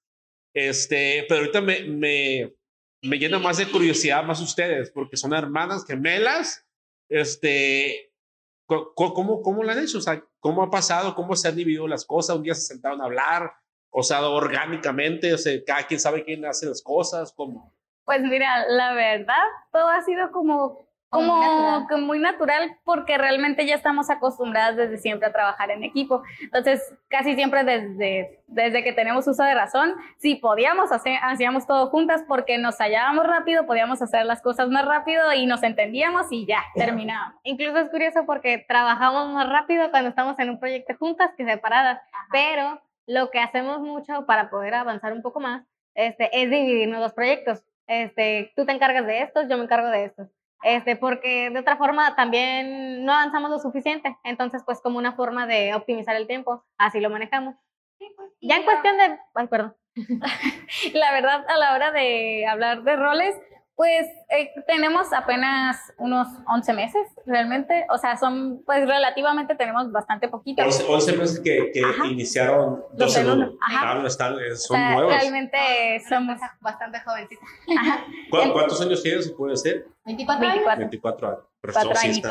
Este, 0.54 1.24
pero 1.28 1.40
ahorita 1.40 1.60
me, 1.60 1.84
me, 1.84 2.54
me 3.02 3.18
llena 3.18 3.38
más 3.38 3.58
de 3.58 3.70
curiosidad 3.70 4.24
más 4.24 4.40
ustedes, 4.40 4.90
porque 4.90 5.16
son 5.16 5.32
hermanas 5.32 5.84
gemelas, 5.86 6.66
este, 7.10 8.12
¿cómo, 8.66 9.42
cómo 9.42 9.62
lo 9.62 9.70
han 9.70 9.78
hecho? 9.78 9.98
O 9.98 10.02
sea, 10.02 10.24
¿cómo 10.40 10.62
ha 10.62 10.70
pasado? 10.70 11.14
¿Cómo 11.14 11.36
se 11.36 11.48
han 11.48 11.56
dividido 11.56 11.88
las 11.88 12.04
cosas? 12.04 12.36
Un 12.36 12.42
día 12.42 12.54
se 12.54 12.62
sentaron 12.62 13.00
a 13.00 13.04
hablar, 13.04 13.52
o 13.92 14.02
sea, 14.02 14.26
orgánicamente, 14.26 15.34
o 15.34 15.38
sea, 15.38 15.52
cada 15.66 15.82
quien 15.86 16.00
sabe 16.00 16.24
quién 16.24 16.44
hace 16.46 16.66
las 16.66 16.82
cosas, 16.82 17.30
como... 17.32 17.70
Pues 18.04 18.22
mira, 18.22 18.66
la 18.66 18.94
verdad, 18.94 19.44
todo 19.70 19.86
ha 19.88 20.02
sido 20.02 20.32
como, 20.32 20.88
como 21.10 21.36
muy 21.36 21.46
natural. 21.46 22.02
muy 22.02 22.18
natural 22.18 22.78
porque 22.84 23.18
realmente 23.18 23.66
ya 23.66 23.74
estamos 23.74 24.08
acostumbradas 24.08 24.76
desde 24.76 24.96
siempre 24.96 25.28
a 25.28 25.32
trabajar 25.32 25.70
en 25.70 25.84
equipo. 25.84 26.22
Entonces, 26.40 26.80
casi 27.08 27.34
siempre 27.34 27.64
desde, 27.64 28.42
desde 28.46 28.82
que 28.82 28.94
tenemos 28.94 29.28
uso 29.28 29.44
de 29.44 29.54
razón, 29.54 29.92
si 30.16 30.36
podíamos 30.36 30.90
hacer, 30.90 31.18
hacíamos 31.22 31.66
todo 31.66 31.90
juntas 31.90 32.24
porque 32.26 32.56
nos 32.56 32.78
hallábamos 32.78 33.26
rápido, 33.26 33.66
podíamos 33.66 34.00
hacer 34.00 34.24
las 34.24 34.40
cosas 34.40 34.70
más 34.70 34.86
rápido 34.86 35.32
y 35.34 35.44
nos 35.44 35.62
entendíamos 35.62 36.32
y 36.32 36.46
ya, 36.46 36.64
terminábamos. 36.74 37.38
Incluso 37.44 37.76
es 37.76 37.90
curioso 37.90 38.24
porque 38.26 38.64
trabajamos 38.66 39.32
más 39.34 39.48
rápido 39.50 39.90
cuando 39.90 40.08
estamos 40.08 40.38
en 40.38 40.48
un 40.48 40.58
proyecto 40.58 40.94
juntas 40.98 41.30
que 41.36 41.44
separadas, 41.44 41.98
Ajá. 42.10 42.28
pero 42.32 42.80
lo 43.12 43.30
que 43.30 43.38
hacemos 43.38 43.80
mucho 43.80 44.24
para 44.26 44.48
poder 44.48 44.74
avanzar 44.74 45.12
un 45.12 45.22
poco 45.22 45.38
más 45.38 45.66
este, 45.94 46.30
es 46.32 46.50
dividirnos 46.50 47.00
los 47.00 47.12
proyectos. 47.12 47.62
Este, 47.86 48.52
tú 48.56 48.64
te 48.64 48.72
encargas 48.72 49.06
de 49.06 49.20
estos, 49.22 49.48
yo 49.48 49.58
me 49.58 49.64
encargo 49.64 49.88
de 49.88 50.04
estos. 50.04 50.28
Este, 50.62 50.96
porque 50.96 51.50
de 51.50 51.58
otra 51.58 51.76
forma 51.76 52.14
también 52.16 53.04
no 53.04 53.12
avanzamos 53.12 53.50
lo 53.50 53.58
suficiente. 53.58 54.16
Entonces, 54.24 54.62
pues 54.64 54.80
como 54.80 54.98
una 54.98 55.12
forma 55.12 55.46
de 55.46 55.74
optimizar 55.74 56.16
el 56.16 56.26
tiempo, 56.26 56.64
así 56.78 57.00
lo 57.00 57.10
manejamos. 57.10 57.56
Pues, 57.98 58.30
ya 58.40 58.56
en 58.56 58.64
cuestión 58.64 58.96
de... 58.96 59.18
Ay, 59.34 59.46
perdón. 59.48 59.76
la 60.94 61.12
verdad, 61.12 61.44
a 61.48 61.58
la 61.58 61.74
hora 61.74 61.92
de 61.92 62.46
hablar 62.46 62.82
de 62.82 62.96
roles, 62.96 63.36
pues 63.82 64.06
eh, 64.30 64.52
tenemos 64.68 65.12
apenas 65.12 65.76
unos 65.98 66.28
11 66.46 66.72
meses, 66.72 67.02
realmente. 67.26 67.84
O 67.90 67.98
sea, 67.98 68.16
son, 68.16 68.62
pues 68.64 68.86
relativamente 68.86 69.56
tenemos 69.56 69.90
bastante 69.90 70.28
poquito. 70.28 70.62
11, 70.62 70.84
11 70.88 71.16
meses 71.16 71.40
que, 71.40 71.72
que 71.74 71.82
iniciaron 72.08 72.84
dos 72.92 73.16
en 73.16 73.28
uno. 73.28 73.52
Claro, 73.68 74.06
están, 74.06 74.36
son 74.54 74.76
o 74.76 74.78
sea, 74.78 74.94
nuevos. 74.94 75.12
Realmente 75.12 75.58
somos 76.08 76.38
bastante 76.60 77.00
jovencitos. 77.00 77.44
¿Cuántos 78.30 78.80
años 78.80 79.02
tienes, 79.02 79.24
se 79.24 79.32
puede 79.32 79.54
decir? 79.54 79.84
24 80.04 80.48
años. 80.48 80.78
24 80.78 81.28
años. 81.28 81.40
Pero 81.60 81.72
Cuatro 81.72 81.94
sí 81.96 82.22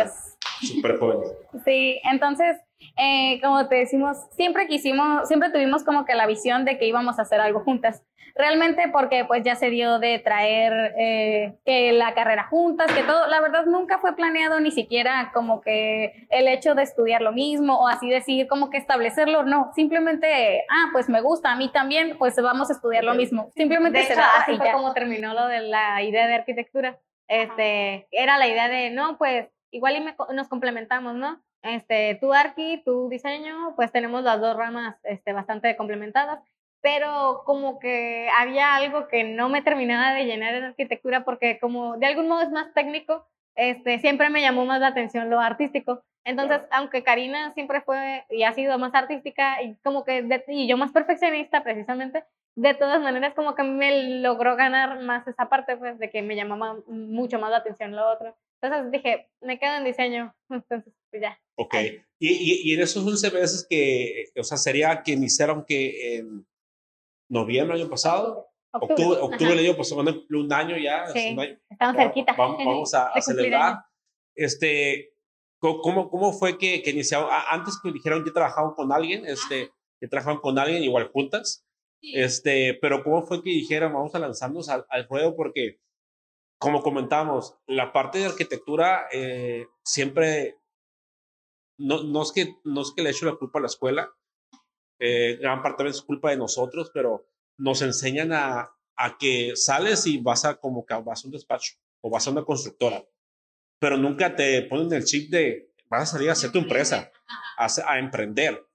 súper 0.61 0.97
jóvenes. 0.97 1.33
Sí, 1.65 1.99
entonces, 2.03 2.57
eh, 2.97 3.39
como 3.41 3.67
te 3.67 3.75
decimos, 3.75 4.17
siempre 4.31 4.67
quisimos, 4.67 5.27
siempre 5.27 5.49
tuvimos 5.49 5.83
como 5.83 6.05
que 6.05 6.15
la 6.15 6.27
visión 6.27 6.65
de 6.65 6.77
que 6.77 6.87
íbamos 6.87 7.19
a 7.19 7.23
hacer 7.23 7.39
algo 7.39 7.61
juntas. 7.61 8.03
Realmente 8.35 8.89
porque 8.93 9.25
pues 9.25 9.43
ya 9.43 9.55
se 9.55 9.69
dio 9.69 9.99
de 9.99 10.19
traer 10.19 10.93
eh, 10.97 11.57
que 11.65 11.91
la 11.91 12.13
carrera 12.13 12.47
juntas, 12.47 12.91
que 12.93 13.03
todo, 13.03 13.27
la 13.27 13.41
verdad 13.41 13.65
nunca 13.65 13.97
fue 13.99 14.15
planeado 14.15 14.59
ni 14.61 14.71
siquiera 14.71 15.31
como 15.33 15.59
que 15.61 16.27
el 16.29 16.47
hecho 16.47 16.73
de 16.73 16.83
estudiar 16.83 17.21
lo 17.21 17.33
mismo 17.33 17.79
o 17.79 17.87
así 17.89 18.09
decir 18.09 18.47
como 18.47 18.69
que 18.69 18.77
establecerlo, 18.77 19.43
no, 19.43 19.71
simplemente, 19.75 20.63
ah, 20.69 20.89
pues 20.93 21.09
me 21.09 21.19
gusta, 21.19 21.51
a 21.51 21.55
mí 21.57 21.69
también, 21.73 22.17
pues 22.17 22.35
vamos 22.41 22.69
a 22.69 22.73
estudiar 22.73 23.03
lo 23.03 23.15
mismo, 23.15 23.51
simplemente 23.53 23.99
de 23.99 24.05
se 24.05 24.13
hecho, 24.13 24.21
da 24.21 24.29
así 24.41 24.55
fue 24.55 24.71
como 24.71 24.93
terminó 24.93 25.33
lo 25.33 25.47
de 25.47 25.61
la 25.61 26.01
idea 26.01 26.27
de 26.27 26.35
arquitectura, 26.35 26.99
este, 27.27 28.07
era 28.11 28.37
la 28.37 28.47
idea 28.47 28.69
de, 28.69 28.91
no, 28.91 29.17
pues 29.17 29.49
igual 29.71 29.95
y 29.95 30.01
me, 30.01 30.15
nos 30.33 30.47
complementamos, 30.47 31.15
¿no? 31.15 31.41
Este, 31.63 32.17
tú 32.21 32.33
arqui, 32.33 32.81
tu 32.83 33.09
diseño, 33.09 33.73
pues 33.75 33.91
tenemos 33.91 34.23
las 34.23 34.39
dos 34.39 34.55
ramas 34.55 34.97
este, 35.03 35.33
bastante 35.33 35.75
complementadas 35.75 36.39
pero 36.81 37.43
como 37.45 37.79
que 37.79 38.27
había 38.37 38.75
algo 38.75 39.07
que 39.07 39.23
no 39.23 39.49
me 39.49 39.61
terminaba 39.61 40.13
de 40.13 40.25
llenar 40.25 40.55
en 40.55 40.63
arquitectura 40.63 41.23
porque 41.23 41.59
como 41.59 41.97
de 41.97 42.07
algún 42.07 42.27
modo 42.27 42.41
es 42.41 42.51
más 42.51 42.73
técnico, 42.73 43.27
este, 43.55 43.99
siempre 43.99 44.29
me 44.29 44.41
llamó 44.41 44.65
más 44.65 44.79
la 44.81 44.87
atención 44.87 45.29
lo 45.29 45.39
artístico. 45.39 46.03
Entonces, 46.23 46.61
aunque 46.71 47.03
Karina 47.03 47.53
siempre 47.53 47.81
fue 47.81 48.25
y 48.29 48.43
ha 48.43 48.53
sido 48.53 48.77
más 48.77 48.93
artística 48.93 49.61
y 49.61 49.75
como 49.77 50.03
que 50.03 50.21
de, 50.23 50.43
y 50.47 50.67
yo 50.67 50.77
más 50.77 50.91
perfeccionista 50.91 51.63
precisamente, 51.63 52.23
de 52.55 52.73
todas 52.73 53.01
maneras 53.01 53.33
como 53.33 53.55
que 53.55 53.63
me 53.63 54.19
logró 54.19 54.55
ganar 54.55 54.99
más 55.01 55.27
esa 55.27 55.49
parte 55.49 55.77
pues 55.77 55.97
de 55.97 56.09
que 56.09 56.21
me 56.21 56.35
llamaba 56.35 56.77
mucho 56.87 57.39
más 57.39 57.51
la 57.51 57.57
atención 57.57 57.95
lo 57.95 58.07
otro. 58.07 58.35
Entonces 58.61 58.91
dije, 58.91 59.29
me 59.41 59.59
quedo 59.59 59.77
en 59.77 59.85
diseño, 59.85 60.35
entonces 60.49 60.93
pues 61.09 61.21
ya. 61.21 61.39
Ok, 61.57 61.75
y, 62.19 62.29
y, 62.29 62.71
y, 62.71 62.73
en 62.73 62.81
esos 62.81 63.05
11 63.05 63.31
meses 63.31 63.65
que, 63.69 64.25
o 64.37 64.43
sea, 64.43 64.57
sería 64.57 65.03
que 65.03 65.11
iniciaron 65.11 65.65
que 65.65 66.17
en 66.17 66.47
noviembre 67.29 67.75
del 67.75 67.83
año 67.83 67.89
pasado. 67.89 68.47
Octubre, 68.73 69.19
octubre, 69.19 69.55
del 69.55 69.65
año 69.65 69.75
pasado, 69.75 70.01
un 70.01 70.53
año 70.53 70.77
ya. 70.77 71.07
Sí, 71.07 71.31
un 71.33 71.39
año, 71.39 71.59
estamos 71.69 71.95
cerquita. 71.97 72.33
Vamos, 72.37 72.57
vamos 72.57 72.93
a, 72.93 73.07
a 73.07 73.21
celebrar. 73.21 73.79
Este, 74.33 75.13
¿cómo, 75.59 76.09
¿Cómo 76.09 76.33
fue 76.33 76.57
que, 76.57 76.81
que 76.81 76.91
iniciaron? 76.91 77.29
Antes 77.49 77.79
que 77.81 77.91
dijeron 77.91 78.23
que 78.23 78.31
trabajaban 78.31 78.73
con 78.73 78.91
alguien, 78.91 79.25
este, 79.25 79.71
que 79.99 80.07
trabajaban 80.07 80.39
con 80.39 80.57
alguien 80.57 80.83
igual 80.83 81.09
juntas. 81.11 81.65
Este, 82.01 82.77
pero 82.81 83.03
¿cómo 83.03 83.21
fue 83.23 83.43
que 83.43 83.51
dijeron 83.51 83.93
vamos 83.93 84.15
a 84.15 84.19
lanzarnos 84.19 84.69
al, 84.69 84.85
al 84.89 85.07
ruedo? 85.07 85.35
Porque, 85.35 85.79
como 86.61 86.83
comentamos, 86.83 87.55
la 87.65 87.91
parte 87.91 88.19
de 88.19 88.27
arquitectura 88.27 89.07
eh, 89.11 89.65
siempre, 89.83 90.59
no, 91.79 92.03
no, 92.03 92.21
es 92.21 92.31
que, 92.31 92.57
no 92.63 92.81
es 92.81 92.93
que 92.95 93.01
le 93.01 93.09
echo 93.09 93.25
la 93.25 93.35
culpa 93.35 93.57
a 93.57 93.63
la 93.63 93.67
escuela, 93.67 94.13
eh, 94.99 95.39
gran 95.41 95.63
parte 95.63 95.87
es 95.87 96.03
culpa 96.03 96.29
de 96.29 96.37
nosotros, 96.37 96.91
pero 96.93 97.25
nos 97.57 97.81
enseñan 97.81 98.31
a, 98.31 98.75
a 98.95 99.17
que 99.17 99.55
sales 99.55 100.05
y 100.05 100.19
vas 100.19 100.45
a 100.45 100.57
como 100.57 100.85
que 100.85 100.93
vas 100.93 101.25
a 101.25 101.27
un 101.27 101.31
despacho 101.31 101.73
o 101.99 102.11
vas 102.11 102.27
a 102.27 102.31
una 102.31 102.45
constructora, 102.45 103.03
pero 103.79 103.97
nunca 103.97 104.35
te 104.35 104.61
ponen 104.61 104.93
el 104.93 105.03
chip 105.03 105.31
de 105.31 105.73
vas 105.89 106.03
a 106.03 106.05
salir 106.05 106.29
a 106.29 106.33
hacer 106.33 106.51
tu 106.51 106.59
empresa, 106.59 107.11
a, 107.57 107.67
a 107.87 107.97
emprender. 107.97 108.67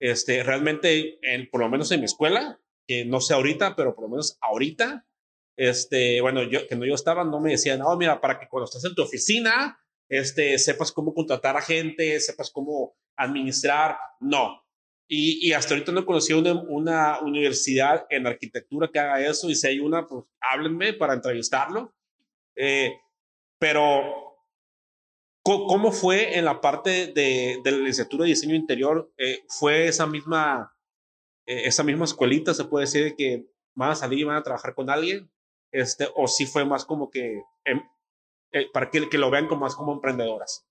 Este, 0.00 0.42
realmente, 0.42 1.20
en, 1.22 1.48
por 1.48 1.60
lo 1.60 1.68
menos 1.68 1.92
en 1.92 2.00
mi 2.00 2.06
escuela, 2.06 2.60
que 2.84 3.04
no 3.04 3.20
sé 3.20 3.34
ahorita, 3.34 3.76
pero 3.76 3.94
por 3.94 4.04
lo 4.04 4.10
menos 4.10 4.38
ahorita, 4.40 5.07
este, 5.58 6.20
bueno, 6.20 6.42
yo, 6.44 6.66
que 6.66 6.76
no 6.76 6.86
yo 6.86 6.94
estaba, 6.94 7.24
no 7.24 7.40
me 7.40 7.50
decían, 7.50 7.80
no, 7.80 7.94
mira, 7.96 8.20
para 8.20 8.38
que 8.38 8.48
cuando 8.48 8.64
estás 8.64 8.84
en 8.84 8.94
tu 8.94 9.02
oficina, 9.02 9.78
este, 10.08 10.56
sepas 10.58 10.92
cómo 10.92 11.12
contratar 11.12 11.56
a 11.56 11.60
gente, 11.60 12.18
sepas 12.20 12.50
cómo 12.50 12.96
administrar, 13.16 13.98
no. 14.20 14.64
Y, 15.08 15.46
y 15.46 15.52
hasta 15.52 15.74
ahorita 15.74 15.92
no 15.92 16.00
he 16.00 16.06
conocido 16.06 16.38
una, 16.38 16.52
una, 16.52 17.20
universidad 17.20 18.06
en 18.08 18.26
arquitectura 18.26 18.88
que 18.92 19.00
haga 19.00 19.20
eso, 19.20 19.50
y 19.50 19.54
si 19.54 19.66
hay 19.66 19.80
una, 19.80 20.06
pues 20.06 20.24
háblenme 20.40 20.92
para 20.92 21.14
entrevistarlo. 21.14 21.92
Eh, 22.54 22.92
pero 23.58 24.28
¿Cómo 25.42 25.92
fue 25.92 26.36
en 26.36 26.44
la 26.44 26.60
parte 26.60 27.06
de, 27.06 27.60
de 27.64 27.70
la 27.70 27.78
licenciatura 27.78 28.24
de 28.24 28.30
diseño 28.30 28.54
interior? 28.54 29.10
Eh, 29.16 29.44
¿Fue 29.48 29.88
esa 29.88 30.06
misma, 30.06 30.76
eh, 31.46 31.62
esa 31.64 31.82
misma 31.82 32.04
escuelita, 32.04 32.52
se 32.52 32.66
puede 32.66 32.84
decir, 32.84 33.14
que 33.16 33.46
van 33.74 33.92
a 33.92 33.94
salir 33.94 34.18
y 34.18 34.24
van 34.24 34.36
a 34.36 34.42
trabajar 34.42 34.74
con 34.74 34.90
alguien? 34.90 35.30
Este, 35.72 36.08
¿O 36.14 36.26
sí 36.26 36.46
fue 36.46 36.64
más 36.64 36.84
como 36.84 37.10
que, 37.10 37.42
em, 37.64 37.82
eh, 38.52 38.66
para 38.72 38.90
que, 38.90 39.08
que 39.08 39.18
lo 39.18 39.30
vean 39.30 39.46
como 39.48 39.62
más 39.62 39.76
como 39.76 39.92
emprendedoras? 39.92 40.66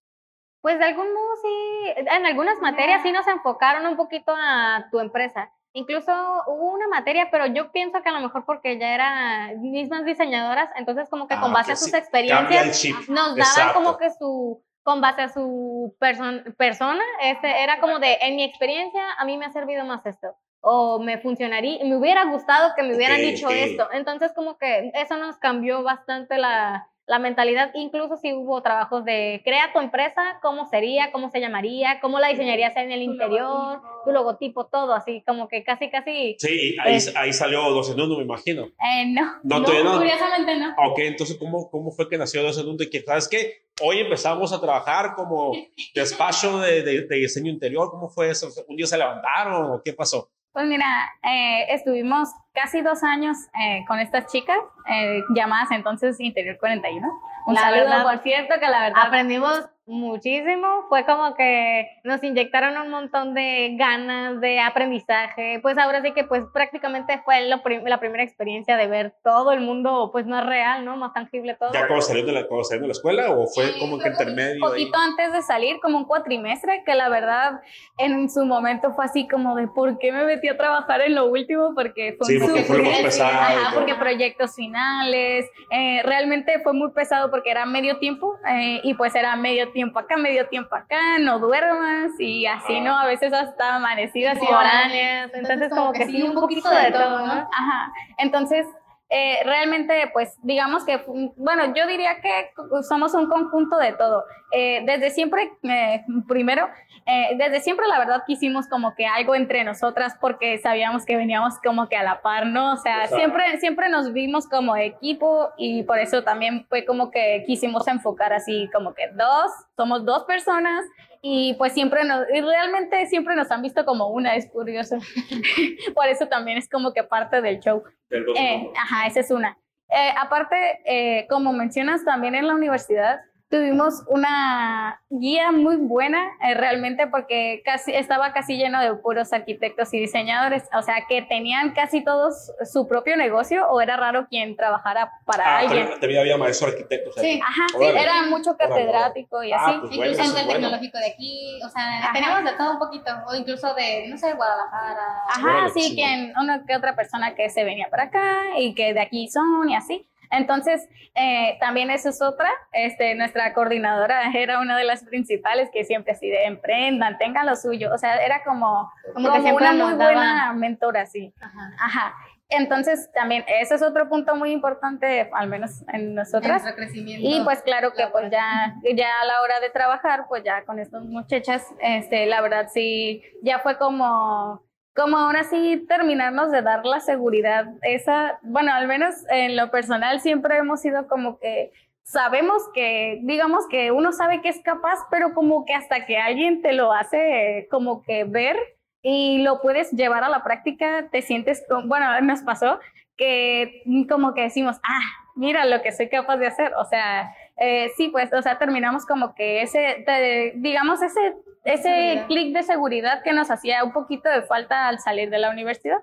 Pues 0.61 0.79
de 0.79 0.85
algún 0.85 1.13
modo 1.13 1.35
sí, 1.41 1.93
en 1.95 2.25
algunas 2.25 2.59
materias 2.59 3.01
sí 3.03 3.11
nos 3.11 3.27
enfocaron 3.27 3.85
un 3.85 3.95
poquito 3.95 4.33
a 4.35 4.87
tu 4.91 4.99
empresa. 4.99 5.51
Incluso 5.73 6.11
hubo 6.47 6.71
una 6.71 6.87
materia, 6.87 7.29
pero 7.29 7.45
yo 7.45 7.71
pienso 7.71 8.01
que 8.01 8.09
a 8.09 8.13
lo 8.13 8.21
mejor 8.21 8.43
porque 8.45 8.79
ya 8.79 8.95
eran 8.95 9.61
mismas 9.61 10.03
diseñadoras, 10.05 10.71
entonces 10.75 11.07
como 11.09 11.27
que 11.27 11.35
con 11.39 11.51
Ah, 11.51 11.53
base 11.53 11.67
que 11.67 11.73
a 11.73 11.75
sus 11.75 11.91
sí, 11.91 11.97
experiencias 11.97 12.83
nos 13.09 13.35
daban 13.35 13.37
Exacto. 13.37 13.73
como 13.75 13.97
que 13.97 14.09
su, 14.09 14.63
con 14.81 14.99
base 15.01 15.21
a 15.21 15.29
su 15.29 15.95
person- 15.99 16.55
persona, 16.55 17.03
este, 17.21 17.61
era 17.63 17.79
como 17.79 17.99
de, 17.99 18.17
en 18.21 18.35
mi 18.37 18.43
experiencia, 18.43 19.13
a 19.13 19.25
mí 19.25 19.37
me 19.37 19.45
ha 19.45 19.51
servido 19.51 19.85
más 19.85 20.03
esto. 20.07 20.35
O 20.61 20.99
me 20.99 21.17
funcionaría, 21.19 21.83
me 21.85 21.95
hubiera 21.95 22.25
gustado 22.25 22.73
que 22.75 22.83
me 22.83 22.95
hubieran 22.95 23.21
dicho 23.21 23.49
esto. 23.49 23.87
Entonces, 23.93 24.31
como 24.35 24.57
que 24.57 24.91
eso 24.95 25.15
nos 25.17 25.37
cambió 25.37 25.83
bastante 25.83 26.37
la, 26.37 26.89
la 27.05 27.19
mentalidad. 27.19 27.71
Incluso 27.75 28.17
si 28.17 28.33
hubo 28.33 28.61
trabajos 28.63 29.05
de 29.05 29.41
crea 29.45 29.71
tu 29.71 29.79
empresa, 29.79 30.39
cómo 30.41 30.65
sería, 30.65 31.11
cómo 31.13 31.29
se 31.29 31.39
llamaría, 31.39 31.99
cómo 32.01 32.19
la 32.19 32.29
diseñarías 32.29 32.75
en 32.75 32.91
el 32.91 33.01
interior, 33.03 33.81
tu 34.03 34.11
logotipo, 34.11 34.65
todo 34.65 34.93
así, 34.93 35.23
como 35.25 35.47
que 35.47 35.63
casi, 35.63 35.89
casi. 35.89 36.35
Sí, 36.39 36.75
ahí, 36.83 36.95
Eh. 36.97 37.13
ahí 37.15 37.31
salió 37.31 37.61
dos 37.69 37.89
en 37.91 38.01
uno, 38.01 38.17
me 38.17 38.23
imagino. 38.23 38.63
Eh, 38.65 39.05
no, 39.07 39.35
No, 39.43 39.63
todavía 39.63 39.83
no. 39.83 39.97
curiosamente 39.99 40.57
no. 40.57 40.73
Ok, 40.89 40.99
entonces, 40.99 41.37
¿cómo, 41.37 41.69
cómo 41.69 41.91
fue 41.91 42.09
que 42.09 42.17
nació 42.17 42.41
dos 42.43 42.57
en 42.59 42.67
uno? 42.67 42.77
Y 42.81 42.89
que, 42.89 43.01
¿sabes 43.03 43.27
qué? 43.29 43.67
Hoy 43.81 43.99
empezamos 43.99 44.51
a 44.51 44.59
trabajar 44.59 45.13
como 45.15 45.53
despacho 45.95 46.59
de, 46.59 46.81
de, 46.81 47.01
de 47.03 47.15
diseño 47.15 47.51
interior. 47.51 47.89
¿Cómo 47.91 48.09
fue 48.09 48.31
eso? 48.31 48.49
¿Un 48.67 48.75
día 48.75 48.87
se 48.87 48.97
levantaron 48.97 49.71
o 49.71 49.81
qué 49.85 49.93
pasó? 49.93 50.29
Pues 50.57 50.65
mira, 50.65 50.87
eh, 51.21 51.67
estuvimos 51.69 52.29
casi 52.51 52.81
dos 52.81 53.03
años 53.03 53.37
eh, 53.61 53.85
con 53.87 53.99
estas 53.99 54.25
chicas, 54.25 54.57
eh, 54.89 55.21
llamadas 55.35 55.69
entonces 55.69 56.19
Interior 56.19 56.57
41. 56.59 57.07
Un 57.45 57.53
La 57.53 57.61
saludo, 57.61 57.81
verdad, 57.81 58.03
por 58.03 58.23
cierto, 58.23 58.55
que 58.59 58.67
la 58.67 58.79
verdad 58.79 59.03
Aprendimos 59.05 59.69
muchísimo, 59.87 60.67
fue 60.89 61.05
como 61.05 61.33
que 61.35 61.87
nos 62.03 62.21
inyectaron 62.23 62.77
un 62.77 62.89
montón 62.91 63.33
de 63.33 63.75
ganas 63.77 64.39
de 64.41 64.59
aprendizaje, 64.59 65.59
pues 65.61 65.77
ahora 65.77 66.01
sí 66.01 66.11
que 66.11 66.25
pues 66.25 66.43
prácticamente 66.53 67.21
fue 67.23 67.47
lo 67.47 67.63
prim- 67.63 67.83
la 67.85 67.99
primera 67.99 68.23
experiencia 68.23 68.75
de 68.75 68.87
ver 68.87 69.13
todo 69.23 69.53
el 69.53 69.61
mundo 69.61 70.09
pues 70.11 70.27
más 70.27 70.45
real, 70.45 70.83
¿no? 70.83 70.97
Más 70.97 71.13
tangible 71.13 71.55
todo. 71.55 71.71
¿Ya 71.73 71.87
cuando 71.87 72.01
salieron 72.01 72.33
de 72.33 72.41
la, 72.41 72.47
salieron 72.63 72.81
de 72.81 72.87
la 72.87 72.91
escuela 72.91 73.31
o 73.31 73.47
fue 73.47 73.67
Sí, 73.67 73.79
como 73.79 73.97
que 73.97 74.09
intermedio? 74.09 74.57
Un 74.65 74.73
ahí? 74.73 74.85
poquito 74.85 74.97
antes 74.99 75.31
de 75.31 75.41
salir, 75.41 75.79
como 75.81 75.97
un 75.99 76.05
cuatrimestre, 76.05 76.83
que 76.85 76.93
la 76.93 77.07
verdad 77.07 77.61
en 77.97 78.29
su 78.29 78.45
momento 78.45 78.91
fue 78.93 79.05
así 79.05 79.25
como 79.27 79.55
de 79.55 79.67
¿por 79.69 79.97
qué 79.99 80.11
me 80.11 80.25
metí 80.25 80.49
a 80.49 80.57
trabajar 80.57 80.99
en 81.01 81.15
lo 81.15 81.27
último? 81.27 81.73
Porque 81.73 82.15
fue 82.17 82.27
Sí, 82.27 82.35
un 82.37 82.45
porque 82.47 82.63
fue 82.63 82.81
más 82.81 82.97
pesado 83.03 83.29
Ajá, 83.31 83.71
porque 83.73 83.95
proyectos 83.95 84.53
finales, 84.55 85.49
eh, 85.71 86.01
realmente 86.03 86.59
fue 86.61 86.73
muy 86.73 86.91
pesado 86.91 87.31
porque 87.31 87.51
era 87.51 87.65
medio 87.65 87.99
tiempo 87.99 88.35
eh, 88.49 88.81
y 88.83 88.93
pues 88.95 89.15
era 89.15 89.35
medio 89.37 89.63
tiempo 89.69 89.76
acá, 89.99 90.17
medio 90.17 90.47
tiempo 90.47 90.75
acá, 90.75 91.19
no 91.19 91.39
duermas 91.39 92.11
y 92.19 92.45
así, 92.45 92.79
¿no? 92.79 92.97
A 92.97 93.05
veces 93.05 93.33
hasta 93.33 93.75
amanecidas 93.75 94.37
y 94.41 94.45
Foráneas, 94.45 95.31
entonces 95.33 95.69
como 95.69 95.91
que 95.93 96.05
sí, 96.05 96.21
un 96.23 96.33
poquito 96.33 96.69
de 96.69 96.91
todo, 96.91 97.25
¿no? 97.25 97.33
Ajá. 97.33 97.91
Entonces, 98.17 98.65
eh, 99.09 99.39
realmente, 99.45 100.09
pues, 100.11 100.37
digamos 100.43 100.83
que, 100.83 100.97
mm, 100.97 101.29
bueno, 101.37 101.73
yo 101.73 101.87
diría 101.87 102.19
que 102.21 102.51
somos 102.83 103.13
un 103.13 103.27
conjunto 103.27 103.77
de 103.77 103.93
todo. 103.93 104.25
Eh, 104.51 104.83
desde 104.85 105.11
siempre, 105.11 105.51
eh, 105.63 106.03
primero, 106.27 106.67
eh, 107.05 107.35
desde 107.37 107.61
siempre, 107.61 107.87
la 107.87 107.99
verdad, 107.99 108.23
quisimos 108.27 108.67
como 108.67 108.95
que 108.95 109.05
algo 109.05 109.33
entre 109.33 109.63
nosotras 109.63 110.17
porque 110.19 110.57
sabíamos 110.57 111.05
que 111.05 111.15
veníamos 111.15 111.53
como 111.63 111.87
que 111.87 111.95
a 111.95 112.03
la 112.03 112.21
par, 112.21 112.47
¿no? 112.47 112.73
O 112.73 112.77
sea, 112.77 113.03
Exacto. 113.03 113.17
siempre, 113.17 113.59
siempre 113.59 113.89
nos 113.89 114.11
vimos 114.11 114.47
como 114.47 114.75
equipo 114.75 115.51
y 115.57 115.83
por 115.83 115.99
eso 115.99 116.23
también 116.23 116.65
fue 116.67 116.85
como 116.85 117.09
que 117.09 117.43
quisimos 117.47 117.87
enfocar 117.87 118.33
así 118.33 118.69
como 118.73 118.93
que 118.93 119.07
dos, 119.13 119.51
somos 119.77 120.05
dos 120.05 120.25
personas 120.25 120.85
y 121.29 121.55
pues 121.55 121.73
siempre 121.73 122.05
nos, 122.05 122.25
y 122.33 122.39
realmente 122.39 123.05
siempre 123.07 123.35
nos 123.35 123.51
han 123.51 123.61
visto 123.61 123.83
como 123.83 124.07
una, 124.07 124.37
es 124.37 124.49
curioso. 124.49 124.95
por 125.93 126.07
eso 126.07 126.27
también 126.27 126.57
es 126.57 126.69
como 126.69 126.93
que 126.93 127.03
parte 127.03 127.41
del 127.41 127.59
show. 127.59 127.83
Del 128.09 128.23
Eh, 128.33 128.71
ajá, 128.77 129.07
esa 129.07 129.19
es 129.19 129.29
una. 129.29 129.57
Eh, 129.89 130.09
aparte, 130.17 130.55
eh, 130.85 131.27
como 131.29 131.51
mencionas 131.51 132.05
también 132.05 132.33
en 132.33 132.47
la 132.47 132.55
universidad, 132.55 133.19
tuvimos 133.49 134.03
una 134.07 135.01
guía 135.09 135.51
muy 135.53 135.77
buena 135.77 136.19
eh, 136.43 136.53
realmente 136.53 137.07
porque 137.07 137.61
casi 137.63 137.93
estaba 137.93 138.33
casi 138.33 138.57
lleno 138.57 138.81
de 138.81 138.93
puros 138.95 139.31
arquitectos 139.31 139.93
y 139.93 139.99
diseñadores, 139.99 140.63
o 140.73 140.81
sea 140.81 141.05
que 141.07 141.21
tenían 141.21 141.71
casi 141.73 142.03
todos 142.03 142.51
su 142.69 142.87
propio 142.87 143.15
negocio 143.15 143.65
o 143.69 143.79
era 143.79 143.95
raro 143.95 144.27
quien 144.29 144.55
trabajara 144.57 145.11
para 145.25 145.45
Ah, 145.45 145.57
alguien. 145.59 145.79
también, 145.83 145.99
también 146.01 146.19
había 146.21 146.37
maestros 146.37 146.71
arquitectos. 146.73 147.17
ahí. 147.17 147.35
Sí. 147.35 147.41
Ajá, 147.41 147.65
sí, 147.69 147.85
era 147.85 148.23
mucho 148.23 148.57
catedrático 148.57 149.41
y 149.43 149.53
Ah, 149.53 149.57
así. 149.65 149.79
pues 149.79 149.93
incluso 149.93 150.33
bueno. 150.33 150.51
tecnológico 150.53 150.97
de 150.97 151.07
aquí, 151.07 151.59
o 151.65 151.69
sea, 151.69 151.99
Ajá. 151.99 152.13
tenemos 152.13 152.43
de 152.43 152.51
todo 152.57 152.71
un 152.73 152.79
poquito, 152.79 153.11
o 153.27 153.35
incluso 153.35 153.73
de, 153.75 154.07
no 154.09 154.17
sé, 154.17 154.33
Guadalajara. 154.33 155.03
Ajá, 155.29 155.41
Órale, 155.41 155.69
sí, 155.69 155.95
quien, 155.95 156.33
una 156.37 156.65
que 156.65 156.75
otra 156.75 156.95
persona 156.95 157.33
que 157.33 157.49
se 157.49 157.63
venía 157.63 157.87
para 157.89 158.03
acá 158.03 158.35
y 158.57 158.75
que 158.75 158.93
de 158.93 158.99
aquí 159.01 159.29
son 159.29 159.69
y 159.69 159.75
así. 159.75 160.05
Entonces, 160.31 160.87
eh, 161.15 161.57
también 161.59 161.89
eso 161.89 162.09
es 162.09 162.21
otra, 162.21 162.49
este, 162.73 163.15
nuestra 163.15 163.53
coordinadora 163.53 164.31
era 164.33 164.59
una 164.59 164.77
de 164.77 164.83
las 164.83 165.03
principales 165.03 165.69
que 165.71 165.83
siempre 165.85 166.13
así 166.13 166.29
de 166.29 166.45
emprendan, 166.45 167.17
tengan 167.17 167.45
lo 167.45 167.55
suyo, 167.55 167.93
o 167.93 167.97
sea, 167.97 168.17
era 168.17 168.43
como, 168.43 168.91
Como 169.13 169.29
una 169.29 169.73
muy 169.73 169.93
buena 169.93 170.53
mentora, 170.53 171.05
sí. 171.05 171.33
Ajá. 171.39 171.71
Ajá. 171.79 172.15
Entonces, 172.49 173.11
también, 173.13 173.43
ese 173.47 173.75
es 173.75 173.81
otro 173.81 174.07
punto 174.07 174.35
muy 174.35 174.51
importante, 174.51 175.29
al 175.33 175.49
menos 175.49 175.83
en 175.91 176.15
nosotras. 176.15 176.63
Nuestro 176.63 176.75
crecimiento. 176.75 177.27
Y 177.27 177.43
pues 177.43 177.61
claro 177.61 177.91
que 177.91 178.07
pues 178.07 178.31
ya, 178.31 178.73
ya 178.95 179.19
a 179.21 179.25
la 179.25 179.41
hora 179.41 179.59
de 179.59 179.69
trabajar, 179.69 180.27
pues 180.29 180.43
ya 180.45 180.63
con 180.63 180.79
estas 180.79 181.03
muchachas, 181.03 181.65
este, 181.81 182.25
la 182.25 182.39
verdad 182.39 182.69
sí, 182.73 183.21
ya 183.41 183.59
fue 183.59 183.77
como, 183.77 184.63
como 184.97 185.15
ahora 185.15 185.43
sí 185.43 185.85
terminarnos 185.87 186.51
de 186.51 186.63
dar 186.63 186.83
la 186.83 186.99
seguridad. 186.99 187.67
Esa, 187.83 188.39
bueno, 188.41 188.73
al 188.73 188.87
menos 188.87 189.13
en 189.29 189.55
lo 189.55 189.69
personal 189.69 190.19
siempre 190.21 190.57
hemos 190.57 190.81
sido 190.81 191.07
como 191.07 191.37
que 191.37 191.71
sabemos 192.01 192.63
que, 192.73 193.19
digamos 193.21 193.67
que 193.69 193.91
uno 193.91 194.11
sabe 194.11 194.41
que 194.41 194.49
es 194.49 194.59
capaz, 194.63 194.97
pero 195.11 195.35
como 195.35 195.65
que 195.65 195.75
hasta 195.75 196.07
que 196.07 196.17
alguien 196.17 196.63
te 196.63 196.73
lo 196.73 196.93
hace 196.93 197.67
como 197.69 198.01
que 198.01 198.23
ver 198.23 198.57
y 199.03 199.43
lo 199.43 199.61
puedes 199.61 199.91
llevar 199.91 200.23
a 200.23 200.29
la 200.29 200.43
práctica, 200.43 201.09
te 201.11 201.21
sientes, 201.21 201.63
bueno, 201.85 202.19
nos 202.21 202.41
pasó 202.41 202.79
que 203.17 203.83
como 204.09 204.33
que 204.33 204.41
decimos, 204.41 204.77
ah, 204.83 205.01
mira 205.35 205.65
lo 205.65 205.83
que 205.83 205.91
soy 205.91 206.09
capaz 206.09 206.37
de 206.37 206.47
hacer. 206.47 206.73
O 206.75 206.85
sea, 206.85 207.31
eh, 207.57 207.91
sí, 207.97 208.09
pues, 208.09 208.31
o 208.33 208.41
sea, 208.41 208.57
terminamos 208.57 209.05
como 209.05 209.33
que 209.35 209.61
ese, 209.61 210.03
te- 210.05 210.53
digamos, 210.55 211.01
ese, 211.01 211.35
ese 211.63 212.23
clic 212.27 212.53
de 212.53 212.63
seguridad 212.63 213.23
que 213.23 213.33
nos 213.33 213.49
hacía 213.51 213.83
un 213.83 213.93
poquito 213.93 214.29
de 214.29 214.43
falta 214.43 214.87
al 214.87 214.99
salir 214.99 215.29
de 215.29 215.39
la 215.39 215.49
universidad. 215.49 215.99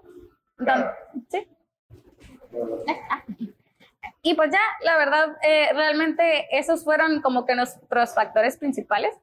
Entonces, 0.59 0.91
sí. 1.31 1.47
Y 4.23 4.35
pues 4.35 4.51
ya, 4.51 4.61
la 4.83 4.97
verdad, 4.97 5.37
eh, 5.43 5.69
realmente 5.75 6.47
esos 6.57 6.83
fueron 6.83 7.21
como 7.21 7.45
que 7.45 7.55
nuestros 7.55 8.15
factores 8.15 8.57
principales. 8.57 9.15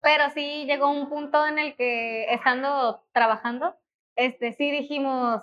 Pero 0.00 0.30
sí 0.30 0.64
llegó 0.66 0.90
un 0.90 1.08
punto 1.08 1.44
en 1.46 1.58
el 1.58 1.74
que 1.74 2.32
estando 2.32 3.02
trabajando, 3.12 3.74
este, 4.16 4.52
sí 4.52 4.70
dijimos, 4.70 5.42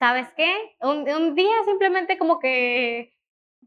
¿sabes 0.00 0.26
qué? 0.36 0.74
Un, 0.80 1.08
un 1.08 1.34
día 1.36 1.52
simplemente 1.64 2.18
como 2.18 2.40
que 2.40 3.12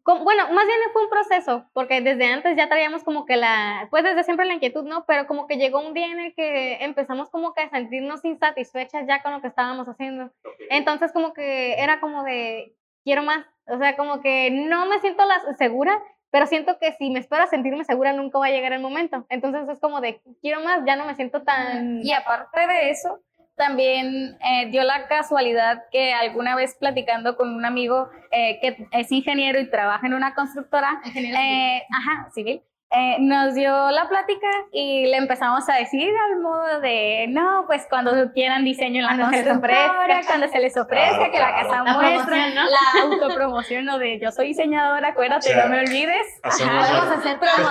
bueno, 0.06 0.44
más 0.52 0.68
bien 0.68 0.78
fue 0.94 1.04
un 1.04 1.10
proceso, 1.10 1.66
porque 1.74 2.00
desde 2.00 2.26
antes 2.28 2.56
ya 2.56 2.70
traíamos 2.70 3.04
como 3.04 3.26
que 3.26 3.38
la, 3.38 3.88
pues 3.90 4.04
desde 4.04 4.24
siempre 4.24 4.46
la 4.46 4.54
inquietud, 4.54 4.84
¿no? 4.84 5.04
Pero 5.08 5.26
como 5.26 5.48
que 5.48 5.58
llegó 5.58 5.80
un 5.80 5.96
día 5.96 6.06
en 6.06 6.20
el 6.20 6.36
que 6.36 6.84
empezamos 6.84 7.32
como 7.32 7.54
que 7.56 7.64
a 7.64 7.70
sentirnos 7.70 8.24
insatisfechas 8.24 9.08
ya 9.08 9.24
con 9.24 9.32
lo 9.34 9.42
que 9.42 9.48
estábamos 9.48 9.88
haciendo. 9.88 10.32
Entonces 10.70 11.12
como 11.12 11.34
que 11.34 11.82
era 11.82 12.00
como 12.00 12.24
de, 12.24 12.76
quiero 13.04 13.24
más, 13.24 13.48
o 13.66 13.80
sea, 13.80 13.96
como 13.96 14.22
que 14.22 14.52
no 14.52 14.86
me 14.86 15.00
siento 15.00 15.26
la, 15.26 15.56
segura, 15.58 16.00
pero 16.30 16.46
siento 16.46 16.78
que 16.78 16.92
si 16.92 17.10
me 17.10 17.20
espero 17.20 17.44
a 17.44 17.48
sentirme 17.48 17.84
segura 17.84 18.14
nunca 18.14 18.38
va 18.38 18.46
a 18.46 18.52
llegar 18.52 18.74
el 18.74 18.82
momento. 18.82 19.26
Entonces 19.30 19.68
es 19.70 19.80
como 19.80 20.02
de, 20.02 20.22
quiero 20.40 20.62
más, 20.62 20.84
ya 20.86 20.96
no 20.96 21.06
me 21.06 21.16
siento 21.16 21.42
tan... 21.42 22.06
Y 22.06 22.12
aparte 22.14 22.68
de 22.68 22.92
eso, 22.92 23.22
también 23.56 24.38
eh, 24.42 24.68
dio 24.70 24.84
la 24.84 25.08
casualidad 25.08 25.84
que 25.92 26.14
alguna 26.14 26.56
vez 26.56 26.76
platicando 26.76 27.38
con 27.38 27.54
un 27.54 27.66
amigo 27.66 28.10
eh, 28.32 28.60
que 28.62 28.88
es 28.92 29.12
ingeniero 29.12 29.60
y 29.60 29.70
trabaja 29.70 30.06
en 30.08 30.14
una 30.14 30.36
constructora, 30.36 31.02
eh, 31.16 31.84
ajá, 31.90 32.30
civil, 32.34 32.62
eh, 32.92 33.18
nos 33.20 33.56
dio 33.56 33.92
la 33.92 34.08
plática 34.08 34.48
y 34.72 35.08
le 35.08 35.18
empezamos 35.18 35.68
a 35.68 35.76
decir 35.76 36.08
al 36.08 36.40
modo 36.40 36.80
de, 36.80 37.26
no, 37.30 37.66
pues 37.68 37.86
cuando 37.90 38.32
quieran 38.32 38.64
diseño 38.64 39.02
en 39.02 39.06
la 39.06 39.18
cuando 39.18 39.32
constructora, 39.32 40.22
cuando 40.26 40.48
se 40.48 40.60
les 40.60 40.78
ofrezca, 40.78 41.32
que 41.32 41.40
la 41.40 41.56
casa 41.56 41.84
muestra, 41.84 42.48
la 42.50 43.02
autopromoción, 43.04 43.86
¿no? 43.86 43.98
de 43.98 44.20
yo 44.20 44.32
soy 44.32 44.50
diseñadora, 44.50 45.10
acuérdate, 45.10 45.54
no 45.56 45.68
me 45.68 45.80
olvides. 45.80 46.40
Ajá, 46.44 46.94
vamos 46.94 47.16
a 47.16 47.20
hacer 47.20 47.40
promo 47.40 47.70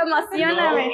promocioname, 0.00 0.90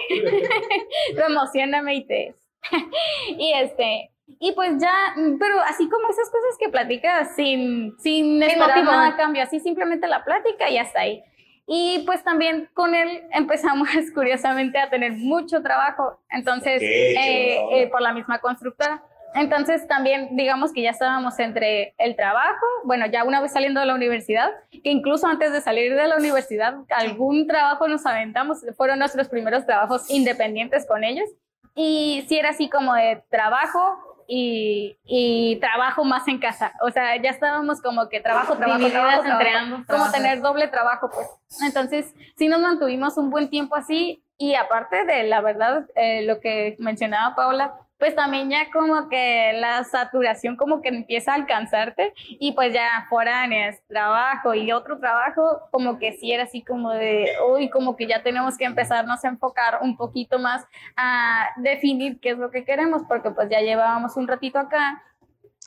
promocioname 1.15 1.95
y 1.95 2.07
te... 2.07 2.35
y 3.29 3.53
este, 3.55 4.10
y 4.39 4.53
pues 4.53 4.81
ya, 4.81 4.93
mm, 5.17 5.39
pero 5.39 5.61
así 5.61 5.89
como 5.89 6.09
esas 6.09 6.31
cosas 6.31 6.57
que 6.59 6.69
platicas 6.69 7.35
sin, 7.35 7.99
sin 7.99 8.43
esperar 8.43 8.85
nada 8.85 9.07
a 9.09 9.17
cambio, 9.17 9.43
así 9.43 9.61
simplemente 9.61 10.07
la 10.07 10.25
plática 10.25 10.69
y 10.71 10.79
hasta 10.79 11.01
ahí. 11.01 11.23
Y 11.67 12.03
pues 12.05 12.25
también 12.25 12.69
con 12.75 12.95
él 12.95 13.23
empezamos 13.33 13.89
curiosamente 14.15 14.79
a 14.79 14.91
tener 14.91 15.13
mucho 15.13 15.63
trabajo, 15.63 16.21
entonces, 16.31 16.83
eh, 16.83 17.61
eh, 17.73 17.89
por 17.91 18.03
la 18.03 18.13
misma 18.13 18.41
constructora. 18.41 19.03
Entonces 19.35 19.87
también 19.87 20.37
digamos 20.37 20.73
que 20.73 20.83
ya 20.83 20.91
estábamos 20.91 21.39
entre 21.39 21.95
el 21.99 22.17
trabajo, 22.17 22.67
bueno, 22.85 23.07
ya 23.07 23.23
una 23.23 23.41
vez 23.41 23.53
saliendo 23.53 23.79
de 23.79 23.87
la 23.87 23.95
universidad, 23.95 24.51
que 24.71 24.91
incluso 24.91 25.29
antes 25.29 25.53
de 25.53 25.61
salir 25.61 25.95
de 25.95 26.09
la 26.09 26.17
universidad, 26.17 26.79
algún 26.91 27.47
trabajo 27.47 27.87
nos 27.87 28.05
aventamos, 28.07 28.59
fueron 28.77 28.99
nuestros 28.99 29.29
primeros 29.29 29.65
trabajos 29.67 30.11
independientes 30.11 30.85
con 30.87 31.05
ellos. 31.05 31.29
Y 31.77 32.25
si 32.29 32.39
era 32.39 32.51
así 32.51 32.69
como 32.69 32.95
de 32.95 33.23
trabajo, 33.31 34.10
y, 34.33 35.59
trabajo 35.61 36.05
más 36.05 36.27
en 36.29 36.39
casa. 36.39 36.73
O 36.83 36.91
sea, 36.91 37.21
ya 37.21 37.31
estábamos 37.31 37.81
como 37.83 38.09
que 38.09 38.21
trabajo, 38.21 38.57
trabajo, 38.57 38.89
trabajo, 38.89 39.23
trabajo 39.23 39.85
como 39.89 40.11
tener 40.11 40.41
doble 40.41 40.69
trabajo, 40.69 41.11
pues. 41.11 41.27
Entonces, 41.63 42.15
sí 42.37 42.49
nos 42.49 42.61
mantuvimos 42.61 43.17
un 43.17 43.31
buen 43.31 43.51
tiempo 43.51 43.75
así 43.75 44.25
y 44.39 44.55
aparte 44.55 45.05
de 45.05 45.25
la 45.25 45.41
verdad, 45.41 45.87
eh, 45.97 46.23
lo 46.23 46.41
que 46.41 46.77
mencionaba 46.79 47.35
Paula, 47.35 47.75
pues 48.01 48.17
también 48.17 48.51
ya 48.51 48.71
como 48.73 49.09
que 49.09 49.53
la 49.61 49.85
saturación 49.85 50.57
como 50.57 50.81
que 50.81 50.89
empieza 50.89 51.33
a 51.33 51.37
alcanzarte 51.37 52.15
y 52.41 52.53
pues 52.53 52.73
ya 52.73 53.07
es 53.53 53.87
trabajo 53.87 54.55
y 54.55 54.73
otro 54.73 54.99
trabajo, 54.99 55.69
como 55.71 55.99
que 55.99 56.15
sí 56.15 56.33
era 56.33 56.45
así 56.45 56.63
como 56.63 56.91
de, 56.93 57.29
uy, 57.53 57.69
como 57.69 57.97
que 57.97 58.07
ya 58.07 58.23
tenemos 58.23 58.57
que 58.57 58.65
empezarnos 58.65 59.23
a 59.23 59.29
enfocar 59.29 59.81
un 59.83 59.97
poquito 59.97 60.39
más 60.39 60.65
a 60.97 61.51
definir 61.59 62.19
qué 62.21 62.31
es 62.31 62.39
lo 62.39 62.51
que 62.51 62.65
queremos, 62.65 63.03
porque 63.07 63.31
pues 63.31 63.51
ya 63.51 63.61
llevábamos 63.61 64.17
un 64.17 64.27
ratito 64.27 64.59
acá 64.59 65.05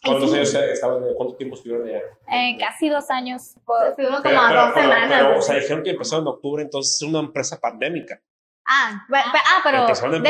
¿Cuántos 0.04 0.34
años 0.34 0.54
estaban, 0.54 1.02
¿Cuánto 1.16 1.36
tiempo 1.36 1.56
estuvieron 1.56 1.88
allá? 1.88 2.02
Eh, 2.30 2.58
casi 2.60 2.90
dos 2.90 3.10
años. 3.10 3.56
Estuvimos 3.88 4.22
como 4.22 4.36
dos 4.36 4.74
semanas. 4.74 5.10
Pero, 5.10 5.40
o 5.40 5.42
sea, 5.42 5.56
dijeron 5.56 5.82
que 5.82 5.92
empezó 5.92 6.20
en 6.20 6.28
octubre, 6.28 6.62
entonces 6.62 7.02
es 7.02 7.08
una 7.08 7.20
empresa 7.20 7.58
pandémica. 7.58 8.20
Ah, 8.66 9.06
ah, 9.12 9.62
pero 9.64 9.82
de, 9.82 9.88
dos 9.88 10.04
en, 10.04 10.24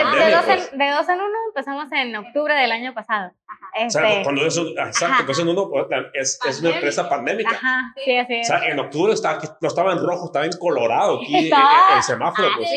de, 0.78 0.90
dos 0.90 1.10
en, 1.10 1.22
uno 1.22 1.38
empezamos 1.50 1.92
en 1.92 2.16
octubre 2.16 2.54
del 2.56 2.72
año 2.72 2.94
pasado. 2.94 3.32
Este, 3.76 4.00
o 4.00 4.02
sea, 4.02 4.24
cuando 4.24 4.46
es, 4.46 4.58
exacto, 4.58 5.24
dos 5.24 5.40
en 5.40 5.50
uno 5.50 5.70
pues, 5.70 5.86
es, 6.14 6.40
es 6.48 6.62
una 6.62 6.72
empresa 6.72 7.08
pandémica. 7.08 7.52
Ajá, 7.52 7.94
sí, 8.04 8.18
así 8.18 8.34
es. 8.36 8.50
O 8.50 8.58
sea, 8.58 8.68
en 8.68 8.80
octubre 8.80 9.14
estaba, 9.14 9.40
no 9.62 9.68
estaba 9.68 9.94
en 9.94 10.00
rojo, 10.00 10.26
estaba 10.26 10.46
en 10.46 10.54
colorado, 10.54 11.22
aquí 11.22 11.52
el, 11.96 12.04
semáforo. 12.04 12.48
Pues. 12.58 12.70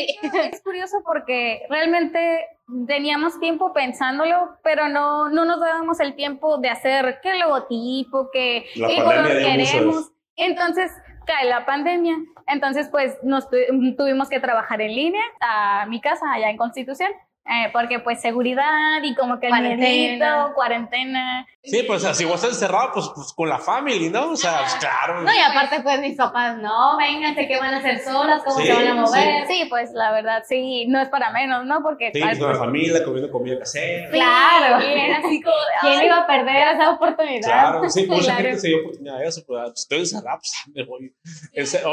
Es 0.53 0.61
curioso 0.61 0.97
porque 1.03 1.63
realmente 1.69 2.45
teníamos 2.85 3.39
tiempo 3.39 3.73
pensándolo, 3.73 4.57
pero 4.63 4.89
no, 4.89 5.29
no 5.29 5.45
nos 5.45 5.59
dábamos 5.59 5.99
el 5.99 6.15
tiempo 6.15 6.59
de 6.59 6.69
hacer 6.69 7.19
qué 7.23 7.35
logotipo, 7.39 8.29
qué, 8.31 8.65
qué 8.75 9.03
color 9.03 9.27
queremos. 9.27 10.11
Entonces, 10.35 10.91
cae 11.27 11.47
la 11.47 11.65
pandemia. 11.65 12.15
Entonces, 12.47 12.87
pues 12.89 13.17
nos 13.21 13.47
tuvimos 13.49 14.29
que 14.29 14.39
trabajar 14.39 14.81
en 14.81 14.95
línea 14.95 15.23
a 15.39 15.85
mi 15.87 16.01
casa 16.01 16.31
allá 16.31 16.49
en 16.49 16.57
Constitución. 16.57 17.11
Eh, 17.49 17.69
porque 17.71 17.99
pues 17.99 18.19
seguridad 18.19 19.01
y 19.01 19.15
como 19.15 19.39
que 19.39 19.47
el 19.47 19.51
cuarentena. 19.51 20.51
cuarentena. 20.53 21.47
Sí, 21.63 21.83
pues 21.87 22.03
así 22.03 22.25
vos 22.25 22.35
estás 22.35 22.51
encerrado 22.51 22.91
pues, 22.93 23.09
pues, 23.15 23.31
con 23.31 23.47
la 23.47 23.57
familia, 23.57 24.09
¿no? 24.09 24.31
O 24.31 24.35
sea, 24.35 24.59
pues, 24.59 24.75
claro. 24.75 25.21
No, 25.21 25.33
y 25.33 25.39
aparte 25.39 25.79
pues 25.81 25.99
mis 26.01 26.17
papás, 26.17 26.57
no, 26.57 26.97
vénganse, 26.97 27.47
¿qué 27.47 27.57
van 27.57 27.73
a 27.73 27.77
hacer 27.77 27.99
solas? 27.99 28.41
¿Cómo 28.43 28.59
se 28.59 28.73
van 28.73 28.87
a 28.87 28.93
mover? 28.95 29.47
Sí. 29.47 29.65
pues 29.69 29.91
la 29.93 30.11
verdad 30.11 30.43
sí, 30.47 30.87
no 30.87 30.99
es 30.99 31.07
para 31.07 31.31
menos, 31.31 31.65
¿no? 31.65 31.81
Porque... 31.81 32.11
Sí, 32.13 32.19
con 32.19 32.29
la 32.31 32.37
pues, 32.37 32.57
familia, 32.57 33.03
comiendo 33.05 33.31
comida 33.31 33.59
casera. 33.59 34.09
Claro. 34.09 34.75
Así 34.75 35.41
como... 35.41 35.55
¿Quién 35.81 36.03
iba 36.03 36.17
a 36.17 36.27
perder 36.27 36.75
esa 36.75 36.91
oportunidad? 36.91 37.47
Claro, 37.47 37.89
sí, 37.89 38.05
mucha 38.07 38.35
gente 38.35 38.59
se 38.59 38.67
dio 38.67 38.79
oportunidad 38.79 39.19
de 39.19 39.27
eso, 39.27 39.43
pues, 39.45 39.61
pues 39.63 39.79
estoy 39.79 39.99
encerrado, 39.99 40.39
pues 40.39 40.53
me 40.73 40.83
voy. 40.83 41.15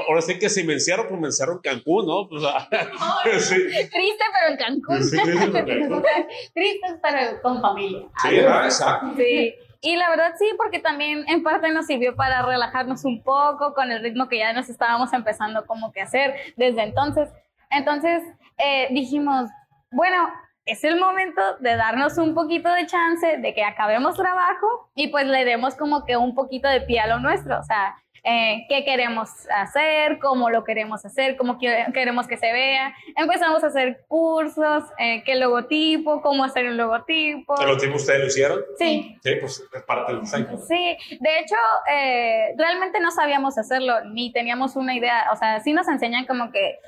Ahora 0.08 0.20
sí 0.20 0.38
que 0.38 0.48
si 0.48 0.64
me 0.64 0.74
encierro, 0.74 1.08
pues 1.08 1.20
me 1.20 1.28
encierro 1.28 1.52
en 1.52 1.58
Cancún, 1.60 2.06
¿no? 2.06 2.28
Pues, 2.28 2.42
sí. 3.48 3.54
Triste, 3.54 4.24
pero 4.32 4.50
en 4.50 4.56
Cancún. 4.56 5.43
Tristes, 5.52 6.98
pero 7.02 7.42
con 7.42 7.60
familia. 7.60 8.06
Sí, 8.22 8.36
exacto. 8.36 9.12
Sí. 9.16 9.54
Y 9.80 9.96
la 9.96 10.08
verdad 10.08 10.32
sí, 10.38 10.46
porque 10.56 10.78
también 10.78 11.24
en 11.28 11.42
parte 11.42 11.70
nos 11.70 11.86
sirvió 11.86 12.16
para 12.16 12.40
relajarnos 12.40 13.04
un 13.04 13.22
poco 13.22 13.74
con 13.74 13.92
el 13.92 14.02
ritmo 14.02 14.28
que 14.28 14.38
ya 14.38 14.52
nos 14.54 14.70
estábamos 14.70 15.12
empezando 15.12 15.66
como 15.66 15.92
que 15.92 16.00
hacer 16.00 16.34
desde 16.56 16.82
entonces. 16.84 17.28
Entonces 17.70 18.22
eh, 18.56 18.88
dijimos, 18.92 19.50
bueno, 19.90 20.28
es 20.64 20.82
el 20.84 20.98
momento 20.98 21.42
de 21.60 21.76
darnos 21.76 22.16
un 22.16 22.34
poquito 22.34 22.72
de 22.72 22.86
chance 22.86 23.36
de 23.36 23.54
que 23.54 23.62
acabemos 23.62 24.16
trabajo 24.16 24.90
y 24.94 25.08
pues 25.08 25.26
le 25.26 25.44
demos 25.44 25.74
como 25.74 26.06
que 26.06 26.16
un 26.16 26.34
poquito 26.34 26.68
de 26.68 26.80
pie 26.80 27.00
a 27.00 27.06
lo 27.06 27.18
nuestro. 27.18 27.58
O 27.60 27.64
sea, 27.64 27.94
eh, 28.26 28.64
qué 28.70 28.86
queremos 28.86 29.28
hacer, 29.54 30.18
cómo 30.18 30.48
lo 30.48 30.64
queremos 30.64 31.04
hacer, 31.04 31.36
cómo 31.36 31.58
queremos 31.58 32.26
que 32.26 32.38
se 32.38 32.50
vea. 32.52 32.94
Empezamos 33.16 33.62
a 33.62 33.66
hacer 33.66 34.04
cursos, 34.08 34.84
eh, 34.98 35.22
qué 35.24 35.34
logotipo, 35.34 36.22
cómo 36.22 36.42
hacer 36.42 36.66
un 36.66 36.78
logotipo. 36.78 37.60
¿El 37.60 37.68
logotipo 37.68 37.96
ustedes 37.96 38.20
lo 38.20 38.26
hicieron? 38.26 38.60
Sí. 38.78 39.18
Sí, 39.22 39.30
pues 39.38 39.62
es 39.70 39.82
parte 39.82 40.12
del 40.12 40.22
diseño. 40.22 40.56
Sí, 40.66 40.96
de 41.20 41.38
hecho, 41.38 41.56
eh, 41.92 42.54
realmente 42.56 42.98
no 42.98 43.10
sabíamos 43.10 43.58
hacerlo, 43.58 44.02
ni 44.06 44.32
teníamos 44.32 44.74
una 44.76 44.94
idea. 44.94 45.26
O 45.30 45.36
sea, 45.36 45.60
sí 45.60 45.74
nos 45.74 45.86
enseñan 45.88 46.24
como 46.24 46.50
que 46.50 46.78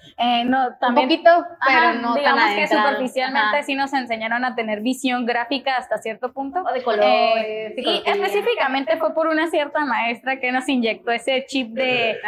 no, 0.47 0.74
también. 0.80 1.05
Un 1.05 1.16
poquito, 1.16 1.47
pero 1.66 2.01
no 2.01 2.14
digamos 2.14 2.55
que 2.55 2.66
superficialmente 2.66 3.62
sí 3.64 3.74
nos 3.74 3.93
enseñaron 3.93 4.43
a 4.47 4.55
tener 4.55 4.80
visión 4.80 5.26
gráfica 5.26 5.76
hasta 5.76 5.99
cierto 5.99 6.32
punto. 6.32 6.62
O 6.62 6.72
de 6.72 6.82
colores. 6.82 7.74
y 7.76 8.03
específicamente 8.07 8.97
fue 8.97 9.12
por 9.12 9.26
una 9.26 9.49
cierta 9.49 9.84
maestra 9.84 10.41
que 10.41 10.51
nos 10.51 10.66
inyectó 10.68 11.11
ese 11.11 11.26
chip 11.47 11.68
de, 11.72 12.18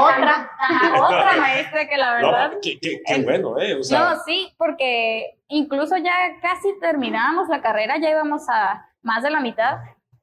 otra, 0.00 0.50
otra 1.00 1.36
maestra 1.36 1.88
que 1.88 1.96
la 1.96 2.14
verdad. 2.14 2.52
No, 2.52 2.58
qué, 2.60 2.78
qué, 2.80 3.22
bueno, 3.22 3.58
¿eh? 3.60 3.76
no, 3.90 4.20
sí, 4.24 4.52
porque 4.56 5.36
incluso 5.48 5.96
ya 5.96 6.12
casi 6.42 6.78
terminábamos 6.80 7.48
la 7.48 7.60
carrera, 7.60 7.96
ya 7.98 8.10
íbamos 8.10 8.48
a 8.48 8.86
más 9.02 9.22
de 9.22 9.30
la 9.30 9.40
mitad. 9.40 9.78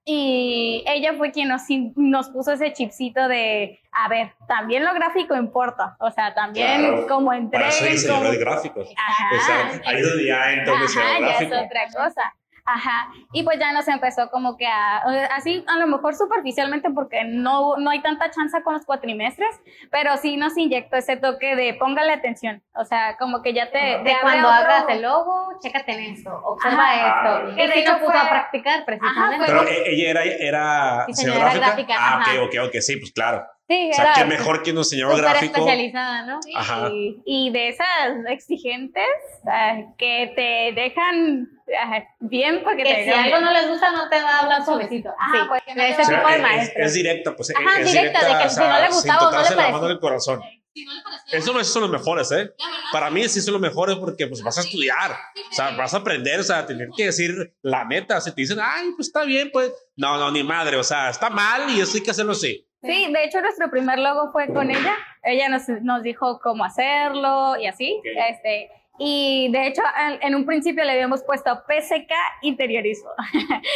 Y 0.07 0.83
ella 0.86 1.15
fue 1.17 1.31
quien 1.31 1.47
nos, 1.47 1.63
nos 1.95 2.29
puso 2.29 2.51
ese 2.51 2.71
chipcito 2.73 3.27
de, 3.27 3.79
a 3.91 4.07
ver, 4.07 4.33
también 4.47 4.86
lo 4.86 4.93
gráfico 4.93 5.36
importa, 5.36 5.97
o 5.99 6.11
sea, 6.11 6.31
también 6.36 7.07
como 7.07 7.33
entrega. 7.33 7.69
Para 7.69 8.29
de 8.29 8.38
gráficos. 8.38 8.88
O 8.88 9.41
sea, 9.45 9.81
ahí 9.83 10.01
donde 10.01 10.25
ya 10.27 10.53
entra 10.53 10.75
ya 10.75 11.38
es 11.39 11.47
otra 11.47 11.88
cosa. 11.91 12.36
Ajá, 12.68 13.09
y 13.32 13.43
pues 13.43 13.59
ya 13.59 13.72
nos 13.74 13.88
empezó 13.88 14.32
como 14.32 14.57
que 14.57 14.66
a, 14.66 14.97
así 15.36 15.63
a 15.68 15.78
lo 15.78 15.86
mejor 15.86 16.16
superficialmente 16.16 16.89
porque 16.89 17.24
no, 17.24 17.78
no 17.78 17.91
hay 17.91 18.01
tanta 18.01 18.32
chance 18.32 18.59
con 18.63 18.74
los 18.74 18.86
cuatrimestres, 18.88 19.55
pero 19.91 20.18
sí 20.18 20.36
nos 20.36 20.57
inyectó 20.57 20.95
ese 20.95 21.16
toque 21.16 21.55
de 21.55 21.76
póngale 21.76 22.13
atención, 22.13 22.63
o 22.74 22.84
sea, 22.84 23.18
como 23.18 23.43
que 23.43 23.53
ya 23.53 23.70
te... 23.70 23.78
De 23.78 24.16
cuando 24.20 24.49
hagas 24.49 24.86
el 24.89 25.03
logo, 25.03 25.49
chécate 25.61 25.91
en 25.91 26.16
esto, 26.16 26.32
observa 26.43 26.95
esto. 26.95 27.55
Que 27.55 27.68
de 27.68 27.80
hecho 27.82 27.99
puso 27.99 28.18
a 28.18 28.30
practicar 28.30 28.84
precisamente. 28.84 29.45
pero 29.45 29.68
e, 29.68 29.93
ella 29.93 30.09
era, 30.09 30.24
era 30.24 31.05
diseñadora 31.05 31.53
gráfica. 31.53 31.95
Ah, 31.99 32.24
ok, 32.24 32.47
ok, 32.47 32.68
ok, 32.68 32.76
sí, 32.82 32.97
pues 32.97 33.11
claro. 33.11 33.45
Sí, 33.68 33.89
O 33.91 33.95
sea, 33.95 34.03
era 34.05 34.13
qué 34.13 34.26
mejor 34.26 34.61
que 34.61 34.72
un 34.72 34.78
diseñador 34.78 35.16
súper 35.16 35.32
gráfico. 35.32 35.57
especializada, 35.57 36.26
¿no? 36.28 36.39
Ajá. 36.55 36.89
Y, 36.91 37.22
y 37.26 37.49
de 37.51 37.70
esas 37.70 37.88
exigentes 38.30 39.03
ah, 39.47 39.78
que 39.97 40.32
te 40.36 40.80
dejan 40.80 41.49
ah, 41.84 42.03
bien 42.20 42.61
porque 42.63 42.84
te 42.84 43.03
si 43.05 43.09
algo 43.09 43.39
no 43.39 43.51
les 43.51 43.68
gusta, 43.68 43.91
no 43.91 44.07
te 44.07 44.22
va 44.22 44.30
a 44.30 44.39
hablar 44.41 44.63
suavecito. 44.66 45.09
Ah, 45.20 45.32
sí, 45.32 45.38
no 45.70 45.74
te 45.76 45.89
ese 45.89 46.01
O 46.01 46.05
sea, 46.05 46.18
tipo 46.20 46.30
de 46.30 46.55
es- 46.57 46.70
es, 46.70 46.74
es 46.78 46.93
directa, 46.93 47.36
pues 47.36 47.53
Ajá, 47.55 47.80
es 47.80 47.91
directa, 47.91 48.20
de 48.20 48.38
que 48.41 48.45
o 48.45 48.49
si 48.49 48.59
no 48.59 48.80
le 48.80 48.88
gustaba 48.89 49.28
o 49.30 49.32
no 49.32 49.38
le 49.38 49.43
la 49.49 49.55
pareció. 49.55 49.72
mano 49.72 49.86
en 49.88 49.91
el 49.91 49.99
corazón. 49.99 50.41
Si 50.76 50.84
no 50.86 50.93
le 50.93 51.01
parecía, 51.01 51.39
Eso 51.39 51.53
no 51.53 51.63
son 51.63 51.82
los 51.84 51.91
mejores, 51.91 52.32
¿eh? 52.34 52.51
Para 52.91 53.09
mí 53.09 53.28
sí 53.30 53.41
son 53.41 53.53
los 53.53 53.61
mejores 53.61 53.95
porque 53.95 54.28
pues 54.28 54.43
vas 54.43 54.57
a 54.59 54.61
estudiar, 54.61 55.09
o 55.11 55.53
sea, 55.55 55.72
vas 55.72 55.93
a 55.93 55.97
aprender, 55.97 56.39
o 56.39 56.43
sea, 56.43 56.66
tener 56.68 56.89
que 56.95 57.05
decir 57.05 57.55
la 57.63 57.84
neta, 57.86 58.20
si 58.22 58.30
te 58.32 58.41
dicen, 58.41 58.59
ay, 58.61 58.89
pues 58.95 59.07
está 59.07 59.24
bien, 59.24 59.49
pues, 59.51 59.72
no, 59.95 60.18
no, 60.20 60.30
ni 60.32 60.43
madre, 60.43 60.76
o 60.78 60.84
sea, 60.84 61.09
está 61.09 61.30
mal 61.32 61.68
y 61.72 61.80
eso 61.80 61.93
hay 61.95 62.03
que 62.03 62.11
hacerlo 62.11 62.34
así. 62.34 62.68
Sí, 62.86 63.11
de 63.11 63.23
hecho 63.23 63.41
nuestro 63.41 63.69
primer 63.69 63.99
logo 63.99 64.31
fue 64.31 64.47
con 64.53 64.69
ella. 64.69 64.95
Ella 65.23 65.49
nos, 65.49 65.67
nos 65.81 66.03
dijo 66.03 66.39
cómo 66.39 66.63
hacerlo 66.65 67.57
y 67.57 67.67
así. 67.67 67.97
Ok. 67.99 68.05
Este, 68.29 68.71
y 68.97 69.51
de 69.51 69.67
hecho 69.67 69.81
en, 70.21 70.36
un 70.36 70.45
principio 70.45 70.83
le 70.86 70.93
habíamos 70.93 71.23
puesto 71.23 71.63
PSK 71.67 72.11
interiorizo. 72.43 73.09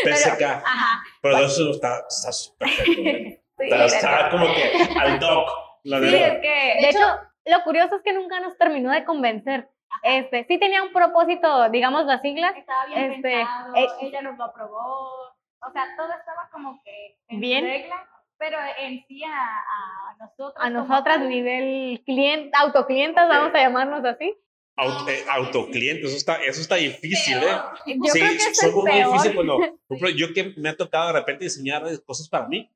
PSK, 0.06 0.42
Ajá. 0.44 1.02
pero 1.22 1.40
eso 1.40 1.72
está 1.72 2.06
está 2.08 2.32
súper 2.32 2.68
perfecto, 2.78 3.02
¿eh? 3.02 3.42
Sí, 3.58 3.66
Está, 3.66 3.86
está 3.86 4.30
como 4.30 4.46
que 4.46 5.00
al 5.00 5.20
doc, 5.20 5.50
la 5.84 5.98
Sí, 6.00 6.04
verdad. 6.06 6.28
es 6.28 6.40
que 6.42 6.78
De 6.82 6.90
hecho, 6.90 7.20
lo 7.46 7.64
curioso 7.64 7.96
es 7.98 8.02
que 8.04 8.14
nunca 8.14 8.40
nos 8.40 8.58
terminó 8.58 8.92
de 8.92 9.04
convencer. 9.04 9.68
Este, 10.04 10.46
sí 10.46 10.58
tenía 10.60 10.82
un 10.84 10.94
propósito, 10.94 11.68
digamos 11.70 12.06
las 12.06 12.22
siglas, 12.22 12.56
estaba 12.56 12.86
bien 12.86 13.12
Este, 13.12 13.22
pensado, 13.32 13.76
eh, 13.76 13.88
ella 14.02 14.22
nos 14.22 14.38
lo 14.38 14.46
aprobó, 14.46 14.78
o 14.80 15.72
sea, 15.74 15.84
todo 15.98 16.08
estaba 16.14 16.48
como 16.54 16.82
que 16.84 17.18
en 17.28 17.40
Bien. 17.42 17.66
regla, 17.66 18.08
pero 18.40 18.58
en 18.80 19.06
sí 19.08 19.22
a, 19.24 19.30
a 19.60 20.16
nosotros. 20.20 20.54
a 20.58 20.70
como 20.70 20.88
nosotras 20.88 21.18
tal, 21.20 21.30
nivel 21.30 22.02
cliente, 22.06 22.52
autoclientas, 22.58 23.28
vamos 23.28 23.54
a 23.54 23.58
llamarnos 23.60 24.04
así. 24.06 24.36
Auto, 24.78 25.10
eh, 25.10 25.26
autocliente, 25.30 26.08
eso 26.08 26.16
está, 26.16 26.36
eso 26.38 26.62
está 26.62 26.76
difícil, 26.76 27.36
¿eh? 27.38 27.48
Yo 27.86 28.12
sí, 28.14 28.20
creo 28.20 28.32
que 28.32 28.36
eso 28.38 28.50
es 28.50 28.58
somos 28.58 28.84
muy 28.86 28.92
peor. 28.92 29.12
difícil 29.12 29.36
cuando, 29.36 29.58
por 29.88 29.98
ejemplo, 29.98 30.10
yo 30.10 30.34
que 30.34 30.54
me 30.56 30.70
ha 30.70 30.78
tocado 30.78 31.08
de 31.08 31.20
repente 31.20 31.44
diseñar 31.44 31.84
cosas 32.06 32.30
para 32.30 32.48
mí, 32.48 32.72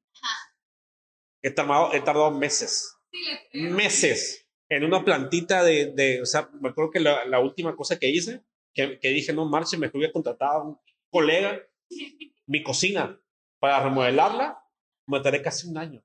he 1.41 1.49
tardado, 1.49 1.93
he 1.93 2.01
tardado 2.01 2.31
meses, 2.31 2.97
sí 3.11 3.61
meses 3.61 4.47
en 4.69 4.83
una 4.83 5.03
plantita 5.05 5.63
de, 5.63 5.91
de 5.93 6.21
o 6.21 6.25
sea, 6.25 6.49
me 6.59 6.69
acuerdo 6.69 6.91
que 6.91 6.99
la, 6.99 7.25
la 7.25 7.39
última 7.39 7.75
cosa 7.75 7.97
que 7.97 8.09
hice, 8.09 8.43
que, 8.73 8.99
que 8.99 9.09
dije, 9.09 9.31
no 9.33 9.45
marche, 9.45 9.77
me 9.77 9.89
fui 9.89 10.03
a 10.03 10.11
contratar 10.11 10.49
a 10.55 10.61
un 10.61 10.79
colega, 11.09 11.61
mi 12.47 12.63
cocina, 12.63 13.19
para 13.59 13.83
remodelarla, 13.83 14.62
me 15.07 15.19
tardé 15.19 15.41
casi 15.41 15.67
un 15.67 15.77
año. 15.77 16.01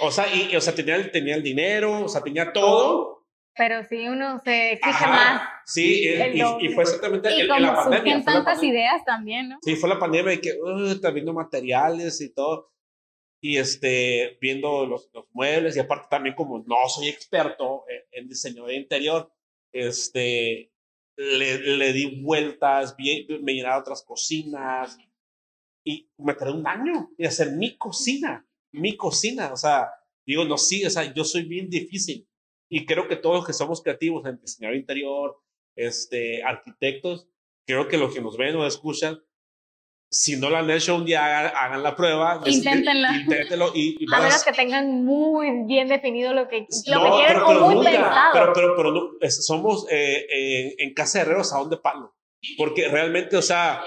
O 0.00 0.10
sea, 0.10 0.26
y, 0.34 0.54
o 0.56 0.60
sea 0.60 0.74
tenía, 0.74 0.96
el, 0.96 1.10
tenía 1.10 1.34
el 1.34 1.42
dinero, 1.42 2.04
o 2.04 2.08
sea, 2.08 2.22
tenía 2.22 2.52
todo. 2.52 3.26
Pero 3.56 3.82
sí 3.84 4.08
uno 4.08 4.38
se 4.38 4.72
exige 4.72 5.06
más. 5.06 5.42
Sí, 5.66 6.04
y, 6.04 6.08
El 6.08 6.36
y- 6.36 6.40
y 6.60 6.68
fue 6.70 6.84
exactamente 6.84 7.30
Y 7.36 7.40
en 7.42 7.48
como 7.48 7.60
la 7.60 7.74
pandemia. 7.74 7.98
surgen 7.98 8.24
tantas 8.24 8.44
pandemia. 8.54 8.70
ideas 8.80 9.04
también, 9.04 9.48
¿no? 9.50 9.58
Sí, 9.62 9.76
fue 9.76 9.88
la 9.88 9.98
pandemia 9.98 10.32
y 10.34 10.40
que 10.40 10.52
uh, 10.52 11.12
viendo 11.12 11.32
materiales 11.32 12.20
y 12.20 12.32
todo. 12.32 12.72
Y 13.42 13.56
este, 13.56 14.38
viendo 14.40 14.86
los, 14.86 15.10
los 15.12 15.26
muebles 15.32 15.76
y 15.76 15.80
aparte 15.80 16.06
también 16.10 16.34
como 16.36 16.58
no 16.66 16.76
soy 16.88 17.08
experto 17.08 17.84
en, 17.88 18.22
en 18.22 18.28
diseño 18.28 18.66
de 18.66 18.74
interior, 18.76 19.32
este, 19.72 20.72
le, 21.16 21.58
le 21.58 21.92
di 21.92 22.22
vueltas, 22.22 22.94
vi, 22.96 23.26
me 23.42 23.54
llenaba 23.54 23.78
otras 23.78 24.02
cocinas 24.04 24.96
y 25.84 26.10
me 26.18 26.34
tardé 26.34 26.52
un 26.54 26.66
año 26.66 27.10
en 27.16 27.26
hacer 27.26 27.52
mi 27.52 27.76
cocina, 27.76 28.46
mi 28.72 28.96
cocina. 28.96 29.52
O 29.52 29.56
sea, 29.56 29.90
digo, 30.26 30.44
no, 30.44 30.58
sí, 30.58 30.84
o 30.84 30.90
sea, 30.90 31.12
yo 31.14 31.24
soy 31.24 31.44
bien 31.44 31.68
difícil 31.70 32.28
y 32.68 32.84
creo 32.86 33.08
que 33.08 33.16
todos 33.16 33.36
los 33.36 33.46
que 33.46 33.52
somos 33.52 33.82
creativos 33.82 34.24
en 34.26 34.40
diseñador 34.40 34.76
interior, 34.76 35.36
este, 35.76 36.42
arquitectos, 36.42 37.28
creo 37.66 37.88
que 37.88 37.96
los 37.98 38.12
que 38.14 38.20
nos 38.20 38.36
ven 38.36 38.54
o 38.56 38.66
escuchan, 38.66 39.18
si 40.12 40.36
no 40.36 40.50
lo 40.50 40.56
han 40.56 40.68
hecho 40.70 40.96
un 40.96 41.04
día, 41.04 41.24
hagan, 41.24 41.52
hagan 41.56 41.82
la 41.84 41.94
prueba. 41.94 42.40
Inténtenlo. 42.44 43.08
Inténtenlo 43.14 43.70
y, 43.74 43.96
y 44.00 44.06
A 44.12 44.20
menos 44.20 44.42
que 44.44 44.52
tengan 44.52 45.04
muy 45.04 45.64
bien 45.66 45.86
definido 45.86 46.34
lo 46.34 46.48
que, 46.48 46.66
lo 46.86 46.94
no, 46.96 47.04
que 47.04 47.10
quieren 47.24 47.34
pero, 47.36 47.44
o 47.44 47.48
pero 47.48 47.60
muy 47.66 47.74
nunca, 47.76 47.90
pensado. 47.90 48.30
Pero, 48.32 48.52
pero, 48.52 48.76
pero 48.76 48.90
no, 48.92 49.10
es- 49.20 49.46
somos 49.46 49.86
eh, 49.88 50.26
eh, 50.28 50.74
en 50.78 50.94
casa 50.94 51.18
de 51.18 51.24
herreros 51.26 51.52
a 51.52 51.58
dónde 51.58 51.76
palo. 51.76 52.16
Porque 52.58 52.88
realmente, 52.88 53.36
o 53.36 53.42
sea, 53.42 53.82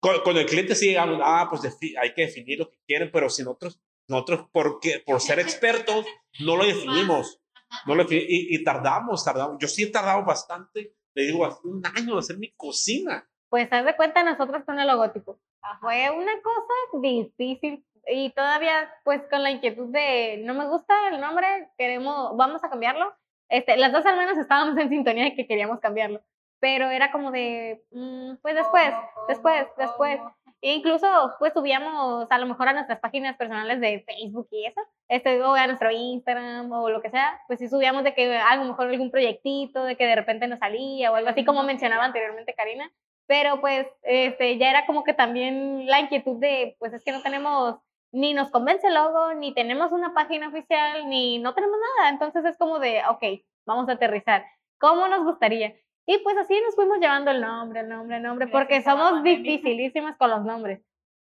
con, 0.00 0.20
con 0.22 0.36
el 0.36 0.46
cliente 0.46 0.74
sí 0.74 0.88
digamos, 0.88 1.20
ah, 1.22 1.46
pues 1.50 1.62
hay 2.00 2.14
que 2.14 2.22
definir 2.22 2.58
lo 2.58 2.70
que 2.70 2.78
quieren, 2.86 3.10
pero 3.12 3.28
si 3.28 3.42
nosotros, 3.42 3.80
nosotros 4.08 4.48
porque, 4.52 5.02
por 5.04 5.20
ser 5.20 5.38
expertos, 5.40 6.06
no 6.40 6.56
lo 6.56 6.64
definimos. 6.64 7.40
No 7.86 7.94
lo 7.96 8.04
defini- 8.04 8.26
y, 8.28 8.54
y 8.54 8.62
tardamos, 8.64 9.24
tardamos. 9.24 9.56
Yo 9.58 9.66
sí 9.66 9.82
he 9.82 9.90
tardado 9.90 10.24
bastante, 10.24 10.94
le 11.14 11.22
digo, 11.24 11.44
hace 11.44 11.58
un 11.66 11.82
año 11.84 12.12
de 12.14 12.18
hacer 12.20 12.38
mi 12.38 12.52
cocina. 12.52 13.28
Pues 13.48 13.68
haz 13.72 13.84
de 13.84 13.96
cuenta 13.96 14.22
nosotros 14.22 14.62
con 14.64 14.78
el 14.78 14.86
logotipo. 14.86 15.40
Fue 15.80 16.10
una 16.10 16.32
cosa 16.42 17.00
difícil 17.02 17.84
y 18.06 18.30
todavía 18.30 18.88
pues 19.04 19.22
con 19.28 19.42
la 19.42 19.50
inquietud 19.50 19.88
de 19.92 20.40
no 20.44 20.54
me 20.54 20.68
gusta 20.68 20.94
el 21.10 21.20
nombre, 21.20 21.46
queremos, 21.76 22.36
vamos 22.36 22.62
a 22.62 22.70
cambiarlo. 22.70 23.12
Este, 23.48 23.76
las 23.76 23.92
dos 23.92 24.06
al 24.06 24.16
menos 24.16 24.38
estábamos 24.38 24.78
en 24.78 24.88
sintonía 24.88 25.24
de 25.24 25.34
que 25.34 25.46
queríamos 25.48 25.80
cambiarlo, 25.80 26.22
pero 26.60 26.90
era 26.90 27.10
como 27.12 27.30
de, 27.30 27.82
mm, 27.90 28.36
pues 28.42 28.54
después, 28.54 28.92
después, 29.28 29.66
después. 29.76 30.20
E 30.62 30.74
incluso 30.74 31.06
pues 31.38 31.52
subíamos 31.52 32.26
a 32.30 32.38
lo 32.38 32.46
mejor 32.46 32.68
a 32.68 32.72
nuestras 32.72 32.98
páginas 32.98 33.36
personales 33.36 33.78
de 33.80 34.04
Facebook 34.06 34.48
y 34.50 34.66
eso, 34.66 34.80
este, 35.08 35.40
o 35.42 35.54
a 35.54 35.66
nuestro 35.66 35.90
Instagram 35.90 36.72
o 36.72 36.88
lo 36.88 37.02
que 37.02 37.10
sea, 37.10 37.40
pues 37.46 37.58
sí 37.58 37.68
subíamos 37.68 38.04
de 38.04 38.14
que 38.14 38.36
a 38.36 38.56
lo 38.56 38.64
mejor 38.64 38.88
algún 38.88 39.10
proyectito, 39.10 39.84
de 39.84 39.96
que 39.96 40.06
de 40.06 40.16
repente 40.16 40.48
nos 40.48 40.58
salía 40.58 41.12
o 41.12 41.14
algo 41.14 41.28
así 41.28 41.44
como 41.44 41.62
mencionaba 41.62 42.04
anteriormente 42.04 42.54
Karina, 42.54 42.90
pero 43.26 43.60
pues 43.60 43.86
este, 44.02 44.56
ya 44.58 44.70
era 44.70 44.86
como 44.86 45.04
que 45.04 45.12
también 45.14 45.86
la 45.86 46.00
inquietud 46.00 46.38
de, 46.40 46.76
pues 46.78 46.92
es 46.94 47.04
que 47.04 47.12
no 47.12 47.22
tenemos, 47.22 47.76
ni 48.12 48.34
nos 48.34 48.50
convence 48.50 48.86
el 48.86 48.94
logo, 48.94 49.34
ni 49.34 49.52
tenemos 49.52 49.92
una 49.92 50.14
página 50.14 50.48
oficial, 50.48 51.08
ni 51.08 51.38
no 51.38 51.54
tenemos 51.54 51.76
nada, 51.98 52.10
entonces 52.10 52.44
es 52.44 52.56
como 52.56 52.78
de, 52.78 53.02
ok, 53.08 53.44
vamos 53.66 53.88
a 53.88 53.92
aterrizar, 53.92 54.44
¿cómo 54.78 55.06
nos 55.08 55.24
gustaría? 55.24 55.74
Y 56.06 56.18
pues 56.18 56.36
así 56.38 56.54
nos 56.64 56.74
fuimos 56.76 56.98
llevando 57.00 57.30
el 57.32 57.40
nombre, 57.40 57.80
el 57.80 57.88
nombre, 57.88 58.16
el 58.18 58.22
nombre, 58.22 58.46
porque 58.52 58.80
somos 58.82 59.22
dificilísimas 59.24 60.16
con 60.16 60.30
los 60.30 60.44
nombres. 60.44 60.80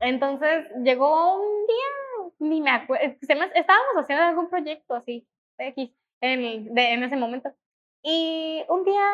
Entonces 0.01 0.67
llegó 0.83 1.37
un 1.41 1.67
día, 1.67 2.33
ni 2.41 2.61
me 2.61 2.71
acuerdo, 2.71 3.05
estábamos 3.55 3.95
haciendo 3.97 4.25
algún 4.25 4.51
proyecto 4.51 4.95
así, 4.95 5.27
X, 5.59 5.91
en, 6.21 6.75
de- 6.75 6.93
en 6.93 7.05
ese 7.05 7.17
momento. 7.17 7.53
Y 8.03 8.65
un 8.69 8.85
día, 8.85 9.05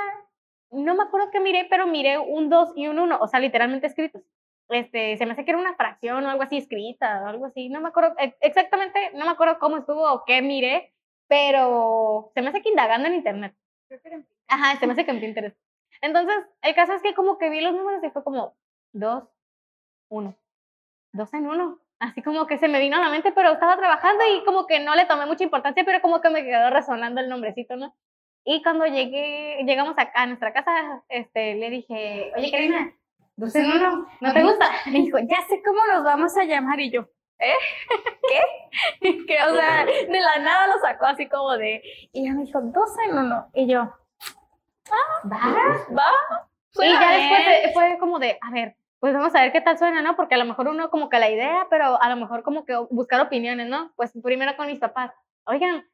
no 0.71 0.95
me 0.95 1.03
acuerdo 1.05 1.31
qué 1.31 1.41
miré, 1.41 1.67
pero 1.69 1.87
miré 1.87 2.19
un 2.19 2.49
2 2.49 2.73
y 2.75 2.89
un 2.89 2.99
1, 2.99 3.19
o 3.21 3.27
sea, 3.29 3.39
literalmente 3.41 3.87
escritos. 3.87 4.23
Este, 4.71 5.17
se 5.19 5.27
me 5.27 5.33
hace 5.33 5.45
que 5.45 5.51
era 5.51 5.61
una 5.61 5.75
fracción 5.75 6.25
o 6.25 6.31
algo 6.31 6.43
así 6.43 6.57
escrita, 6.57 7.23
o 7.23 7.27
algo 7.27 7.47
así, 7.47 7.69
no 7.69 7.81
me 7.81 7.89
acuerdo 7.89 8.15
ex- 8.19 8.37
exactamente, 8.41 9.11
no 9.15 9.25
me 9.27 9.33
acuerdo 9.33 9.59
cómo 9.59 9.77
estuvo 9.79 10.11
o 10.11 10.25
qué 10.25 10.41
miré, 10.43 10.95
pero 11.29 12.31
se 12.35 12.41
me 12.43 12.49
hace 12.49 12.63
que 12.63 12.69
indagando 12.71 13.09
en 13.09 13.15
internet. 13.15 13.55
Ajá, 14.51 14.79
se 14.79 14.87
me 14.87 14.93
hace 14.93 15.05
que 15.05 15.13
en 15.13 15.21
Pinterest. 15.21 15.57
Entonces, 16.03 16.37
el 16.63 16.75
caso 16.75 16.93
es 16.95 17.03
que 17.03 17.15
como 17.15 17.39
que 17.39 17.49
vi 17.51 17.61
los 17.61 17.73
números 17.73 18.03
y 18.03 18.11
fue 18.11 18.25
como 18.25 18.55
2, 18.93 19.25
1, 20.09 20.37
2 21.13 21.35
en 21.35 21.47
1. 21.47 21.79
Así 22.01 22.23
como 22.23 22.47
que 22.47 22.59
se 22.59 22.69
me 22.69 22.81
vino 22.81 22.97
a 22.97 23.01
la 23.01 23.11
mente, 23.11 23.31
pero 23.33 23.53
estaba 23.53 23.77
trabajando 23.77 24.25
y 24.27 24.45
como 24.45 24.67
que 24.67 24.81
no 24.81 24.95
le 24.95 25.05
tomé 25.05 25.27
mucha 25.27 25.45
importancia, 25.45 25.85
pero 25.85 26.01
como 26.01 26.21
que 26.21 26.31
me 26.31 26.45
quedó 26.45 26.71
resonando 26.71 27.21
el 27.21 27.29
nombrecito, 27.29 27.77
¿no? 27.77 27.95
Y 28.45 28.63
cuando 28.63 28.87
llegué, 28.87 29.63
llegamos 29.67 29.95
acá 29.99 30.23
a 30.23 30.27
nuestra 30.27 30.53
casa, 30.53 31.05
este, 31.09 31.55
le 31.57 31.69
dije, 31.69 32.33
oye, 32.35 32.51
Karina, 32.51 32.95
dos 33.37 33.55
en 33.55 33.71
uno, 33.71 34.07
¿no 34.21 34.33
te 34.33 34.43
gusta? 34.43 34.71
Me 34.87 34.93
dijo, 34.93 35.19
ya 35.19 35.43
sé 35.47 35.63
cómo 35.63 35.81
nos 35.87 36.03
vamos 36.03 36.37
a 36.39 36.45
llamar. 36.45 36.81
Y 36.81 36.91
yo, 36.91 37.07
¿eh? 37.39 37.53
¿Qué? 39.01 39.27
que, 39.27 39.43
o 39.43 39.55
sea, 39.55 39.85
de 39.85 40.21
la 40.21 40.39
nada 40.39 40.69
lo 40.69 40.81
sacó 40.81 41.05
así 41.05 41.29
como 41.29 41.57
de. 41.59 41.83
Y 42.13 42.23
ella 42.23 42.35
me 42.35 42.45
dijo, 42.45 42.61
dos 42.63 42.91
en 43.07 43.19
uno. 43.19 43.51
Y 43.53 43.67
yo, 43.71 43.93
¿Va? 45.31 45.37
va. 45.97 46.11
Y 46.73 46.75
suena 46.75 47.01
ya 47.01 47.17
bien". 47.17 47.63
después 47.65 47.89
fue 47.89 47.99
como 47.99 48.19
de, 48.19 48.39
a 48.41 48.51
ver, 48.51 48.77
pues 49.01 49.15
vamos 49.15 49.35
a 49.35 49.41
ver 49.43 49.53
qué 49.53 49.61
tal 49.61 49.79
suena, 49.79 50.03
¿no? 50.03 50.15
Porque 50.17 50.35
a 50.35 50.39
lo 50.39 50.45
mejor 50.45 50.69
uno 50.69 50.91
como 50.91 51.09
que 51.09 51.19
la 51.19 51.31
idea, 51.31 51.67
pero 51.71 52.01
a 52.01 52.09
lo 52.09 52.17
mejor 52.17 52.43
como 52.43 52.65
que 52.65 52.77
buscar 52.91 53.21
opiniones, 53.21 53.69
¿no? 53.69 53.93
Pues 53.97 54.13
primero 54.23 54.57
con 54.57 54.67
mis 54.67 54.79
papás, 54.79 55.11
oigan, 55.47 55.85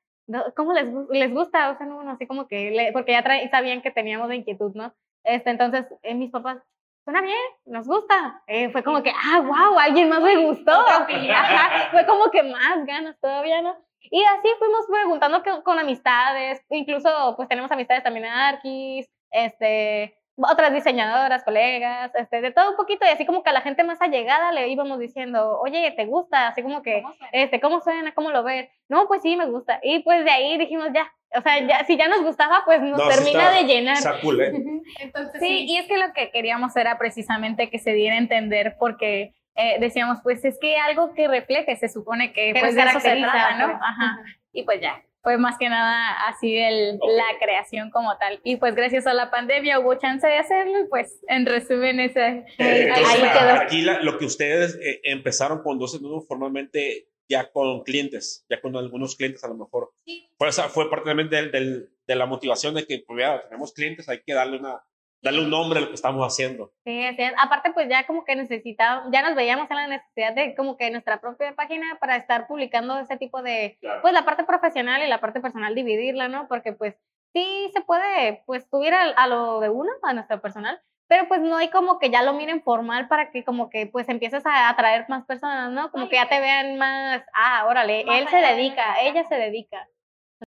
¿cómo 0.57 0.73
les, 0.73 0.87
les 1.11 1.33
gusta? 1.33 1.71
O 1.71 1.77
sea, 1.79 1.87
no, 1.87 2.03
no, 2.03 2.11
así 2.13 2.27
como 2.27 2.49
que, 2.49 2.71
le- 2.73 2.93
porque 2.93 3.13
ya 3.13 3.23
tra- 3.25 3.49
sabían 3.51 3.81
que 3.83 3.91
teníamos 3.91 4.29
la 4.29 4.35
inquietud, 4.35 4.73
¿no? 4.75 4.93
Este, 5.25 5.51
entonces, 5.51 5.87
eh, 6.03 6.15
mis 6.15 6.31
papás, 6.31 6.59
suena 7.05 7.21
bien, 7.23 7.39
nos 7.65 7.87
gusta. 7.87 8.43
Eh, 8.49 8.71
fue 8.71 8.83
como 8.83 9.03
que, 9.03 9.11
ah, 9.11 9.41
wow, 9.41 9.79
alguien 9.79 10.09
más 10.09 10.23
le 10.23 10.37
gustó. 10.45 10.73
Ajá, 11.31 11.89
fue 11.93 12.07
como 12.07 12.31
que 12.31 12.43
más 12.43 12.85
ganas 12.85 13.17
todavía, 13.21 13.63
¿no? 13.63 13.77
Y 14.11 14.23
así 14.25 14.49
fuimos 14.59 14.87
preguntando 14.91 15.43
que- 15.43 15.63
con 15.63 15.79
amistades, 15.79 16.65
incluso 16.71 17.35
pues 17.37 17.49
tenemos 17.49 17.71
amistades 17.71 18.03
también 18.03 18.27
en 18.27 18.33
Arquis, 18.33 19.09
este, 19.31 20.17
otras 20.39 20.73
diseñadoras, 20.75 21.45
colegas, 21.45 22.15
este, 22.15 22.41
de 22.43 22.53
todo 22.53 22.71
un 22.71 22.77
poquito, 22.77 23.07
y 23.07 23.09
así 23.09 23.25
como 23.25 23.43
que 23.43 23.49
a 23.51 23.55
la 23.55 23.63
gente 23.63 23.85
más 23.85 24.01
allegada 24.03 24.53
le 24.53 24.69
íbamos 24.69 24.99
diciendo, 24.99 25.59
oye, 25.61 25.93
¿te 25.97 26.05
gusta? 26.05 26.49
Así 26.49 26.63
como 26.63 26.83
que, 26.83 27.01
¿Cómo 27.03 27.15
suena? 27.15 27.31
este, 27.33 27.61
¿cómo 27.61 27.81
suena? 27.81 28.15
¿Cómo 28.15 28.31
lo 28.31 28.43
ves? 28.43 28.69
No, 28.89 29.07
pues 29.09 29.23
sí, 29.23 29.35
me 29.37 29.47
gusta. 29.47 29.81
Y 29.83 30.01
pues 30.01 30.25
de 30.25 30.31
ahí 30.31 30.59
dijimos, 30.59 30.89
ya, 30.95 31.11
o 31.35 31.41
sea, 31.41 31.59
ya, 31.67 31.85
si 31.87 31.97
ya 31.97 32.09
nos 32.09 32.23
gustaba, 32.23 32.63
pues 32.67 32.83
nos 32.83 32.99
No, 32.99 33.11
sí 33.11 33.17
termina 33.17 33.51
de 33.51 33.65
llenar. 33.65 33.97
Está 33.97 34.21
cool, 34.21 34.41
¿eh? 34.43 34.53
Entonces, 35.01 35.41
Sí, 35.41 35.65
y 35.69 35.79
es 35.79 35.87
que 35.87 35.97
lo 35.97 36.13
que 36.13 36.31
queríamos 36.31 36.77
era 36.77 36.99
precisamente 36.99 37.71
que 37.71 37.79
se 37.79 37.95
diera 37.95 38.15
a 38.17 38.19
entender 38.19 38.77
porque 38.79 39.33
eh, 39.57 39.79
decíamos, 39.81 40.19
pues 40.23 40.45
es 40.45 40.59
que 40.61 40.77
algo 40.77 41.15
que 41.15 41.29
refleje, 41.29 41.77
se 41.77 41.89
supone 41.89 42.33
que, 42.33 42.53
Que 42.53 42.61
pues 42.61 42.75
de 42.75 42.81
eso 42.83 42.89
se 42.91 42.95
caracteriza, 43.09 43.33
trata, 43.33 43.59
¿no? 43.59 43.67
pues. 43.67 43.79
Ajá. 43.83 44.23
Y 44.53 44.63
pues 44.65 44.81
ya, 44.81 45.03
fue 45.23 45.39
más 45.39 45.59
que 45.59 45.69
nada 45.69 46.13
así 46.29 46.57
el, 46.57 46.99
la 46.99 47.39
creación 47.41 47.91
como 47.91 48.17
tal. 48.19 48.41
Y 48.45 48.57
pues 48.57 48.75
gracias 48.75 49.07
a 49.07 49.13
la 49.15 49.31
pandemia 49.31 49.81
hubo 49.81 49.95
chance 49.97 50.27
de 50.27 50.39
hacerlo 50.39 50.81
y 50.81 50.89
pues 50.89 51.21
en 51.29 51.45
resumen 51.47 51.99
ese... 52.01 52.45
Eh, 52.59 52.91
Ahí 52.93 53.03
entonces, 53.03 53.33
quedó. 53.33 53.51
a- 53.51 53.61
aquí 53.63 53.83
la- 53.83 54.01
lo 54.03 54.19
que 54.19 54.25
ustedes 54.25 54.79
eh, 54.83 55.01
empezaron 55.05 55.63
con 55.63 55.79
12 55.79 56.01
nudos 56.01 56.27
formalmente 56.29 57.09
ya 57.29 57.51
con 57.51 57.83
clientes, 57.83 58.47
ya 58.49 58.61
con 58.61 58.77
algunos 58.77 59.17
clientes 59.17 59.43
a 59.43 59.49
lo 59.49 59.57
mejor. 59.57 59.91
Sí. 60.05 60.31
Fue, 60.39 60.49
esa 60.49 60.69
fue 60.69 60.89
parte 60.89 61.07
también 61.11 61.29
del, 61.29 61.51
del- 61.51 61.89
de 62.07 62.15
la 62.15 62.27
motivación 62.27 62.73
de 62.75 62.87
que, 62.87 63.03
pues 63.05 63.19
ya 63.19 63.43
tenemos 63.49 63.73
clientes, 63.73 64.09
hay 64.09 64.23
que 64.25 64.33
darle, 64.33 64.59
una, 64.59 64.81
darle 65.27 65.43
un 65.43 65.51
nombre 65.51 65.79
a 65.79 65.83
lo 65.83 65.89
que 65.89 65.95
estamos 65.95 66.27
haciendo. 66.27 66.73
Sí, 66.85 67.05
así 67.05 67.23
es. 67.23 67.33
Aparte, 67.39 67.73
pues 67.73 67.89
ya 67.89 68.07
como 68.07 68.25
que 68.25 68.35
necesitábamos, 68.37 69.11
ya 69.13 69.23
nos 69.23 69.35
veíamos 69.35 69.71
en 69.71 69.77
la 69.77 69.87
necesidad 69.87 70.35
de 70.35 70.55
como 70.55 70.77
que 70.77 70.91
nuestra 70.91 71.21
propia 71.21 71.55
página 71.55 71.99
para 72.01 72.17
estar 72.17 72.47
publicando 72.47 72.99
ese 72.99 73.17
tipo 73.17 73.43
de, 73.43 73.77
Claro. 73.81 74.01
pues 74.03 74.15
la 74.15 74.25
parte 74.25 74.45
profesional 74.45 75.03
y 75.03 75.09
la 75.09 75.21
parte 75.21 75.41
personal 75.41 75.75
dividirla, 75.75 76.29
¿no? 76.29 76.49
Porque 76.49 76.73
pues 76.73 76.95
sí 77.35 77.71
se 77.75 77.83
puede, 77.83 78.43
pues 78.47 78.67
subir 78.71 78.95
a, 78.95 79.03
a 79.11 79.27
lo 79.29 79.61
de 79.61 79.69
uno, 79.69 79.91
a 80.03 80.13
nuestro 80.15 80.41
personal, 80.41 80.81
pero 81.09 81.29
pues 81.29 81.41
no 81.41 81.57
hay 81.57 81.69
como 81.69 81.99
que 81.99 82.11
ya 82.11 82.23
lo 82.23 82.33
miren 82.33 82.63
formal 82.63 83.07
para 83.09 83.31
que 83.31 83.45
como 83.45 83.71
que 83.71 83.87
pues 83.87 84.09
empieces 84.09 84.45
a 84.47 84.69
atraer 84.69 85.05
más 85.09 85.25
personas, 85.27 85.71
¿no? 85.71 85.91
Como 85.91 86.09
que 86.09 86.17
ya 86.17 86.29
te 86.29 86.41
vean 86.41 86.79
más, 86.79 87.23
ah, 87.35 87.65
órale, 87.69 88.05
Más 88.05 88.21
él 88.23 88.29
se 88.29 88.37
de 88.37 88.43
dedica, 88.55 88.97
ella 89.03 89.23
se 89.25 89.37
dedica. 89.37 89.87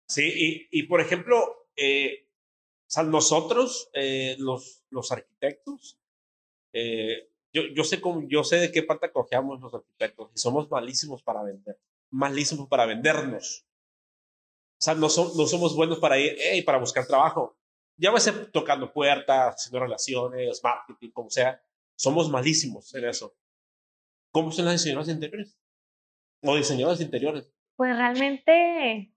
Sí, 0.08 0.68
y, 0.72 0.80
y 0.80 0.82
por 0.84 1.00
ejemplo, 1.00 1.36
eh, 1.76 2.26
o 2.91 2.93
sea, 2.93 3.05
nosotros, 3.05 3.88
eh, 3.93 4.34
los, 4.41 4.82
los 4.91 5.12
arquitectos, 5.12 5.97
eh, 6.72 7.30
yo, 7.53 7.62
yo, 7.72 7.84
sé 7.84 8.01
cómo, 8.01 8.26
yo 8.28 8.43
sé 8.43 8.57
de 8.57 8.72
qué 8.72 8.82
parte 8.82 9.12
cojeamos 9.12 9.61
los 9.61 9.72
arquitectos 9.72 10.32
y 10.34 10.41
somos 10.41 10.68
malísimos 10.68 11.22
para 11.22 11.45
vender, 11.45 11.78
malísimos 12.11 12.66
para 12.66 12.86
vendernos. 12.86 13.64
O 14.72 14.82
sea, 14.82 14.95
no, 14.95 15.09
son, 15.09 15.30
no 15.36 15.47
somos 15.47 15.76
buenos 15.76 16.01
para 16.01 16.18
ir, 16.18 16.36
hey, 16.41 16.62
para 16.62 16.78
buscar 16.78 17.07
trabajo. 17.07 17.57
Ya 17.97 18.11
va 18.11 18.18
a 18.18 18.20
ser 18.20 18.51
tocando 18.51 18.93
puertas, 18.93 19.55
haciendo 19.55 19.78
relaciones, 19.78 20.61
marketing, 20.61 21.11
como 21.12 21.30
sea. 21.30 21.62
Somos 21.95 22.28
malísimos 22.28 22.93
en 22.97 23.05
eso. 23.05 23.36
¿Cómo 24.32 24.51
son 24.51 24.64
las 24.64 24.74
diseñadoras 24.74 25.11
interiores? 25.11 25.57
O 26.43 26.57
diseñadoras 26.57 27.01
interiores. 27.01 27.53
Pues 27.76 27.97
realmente, 27.97 29.14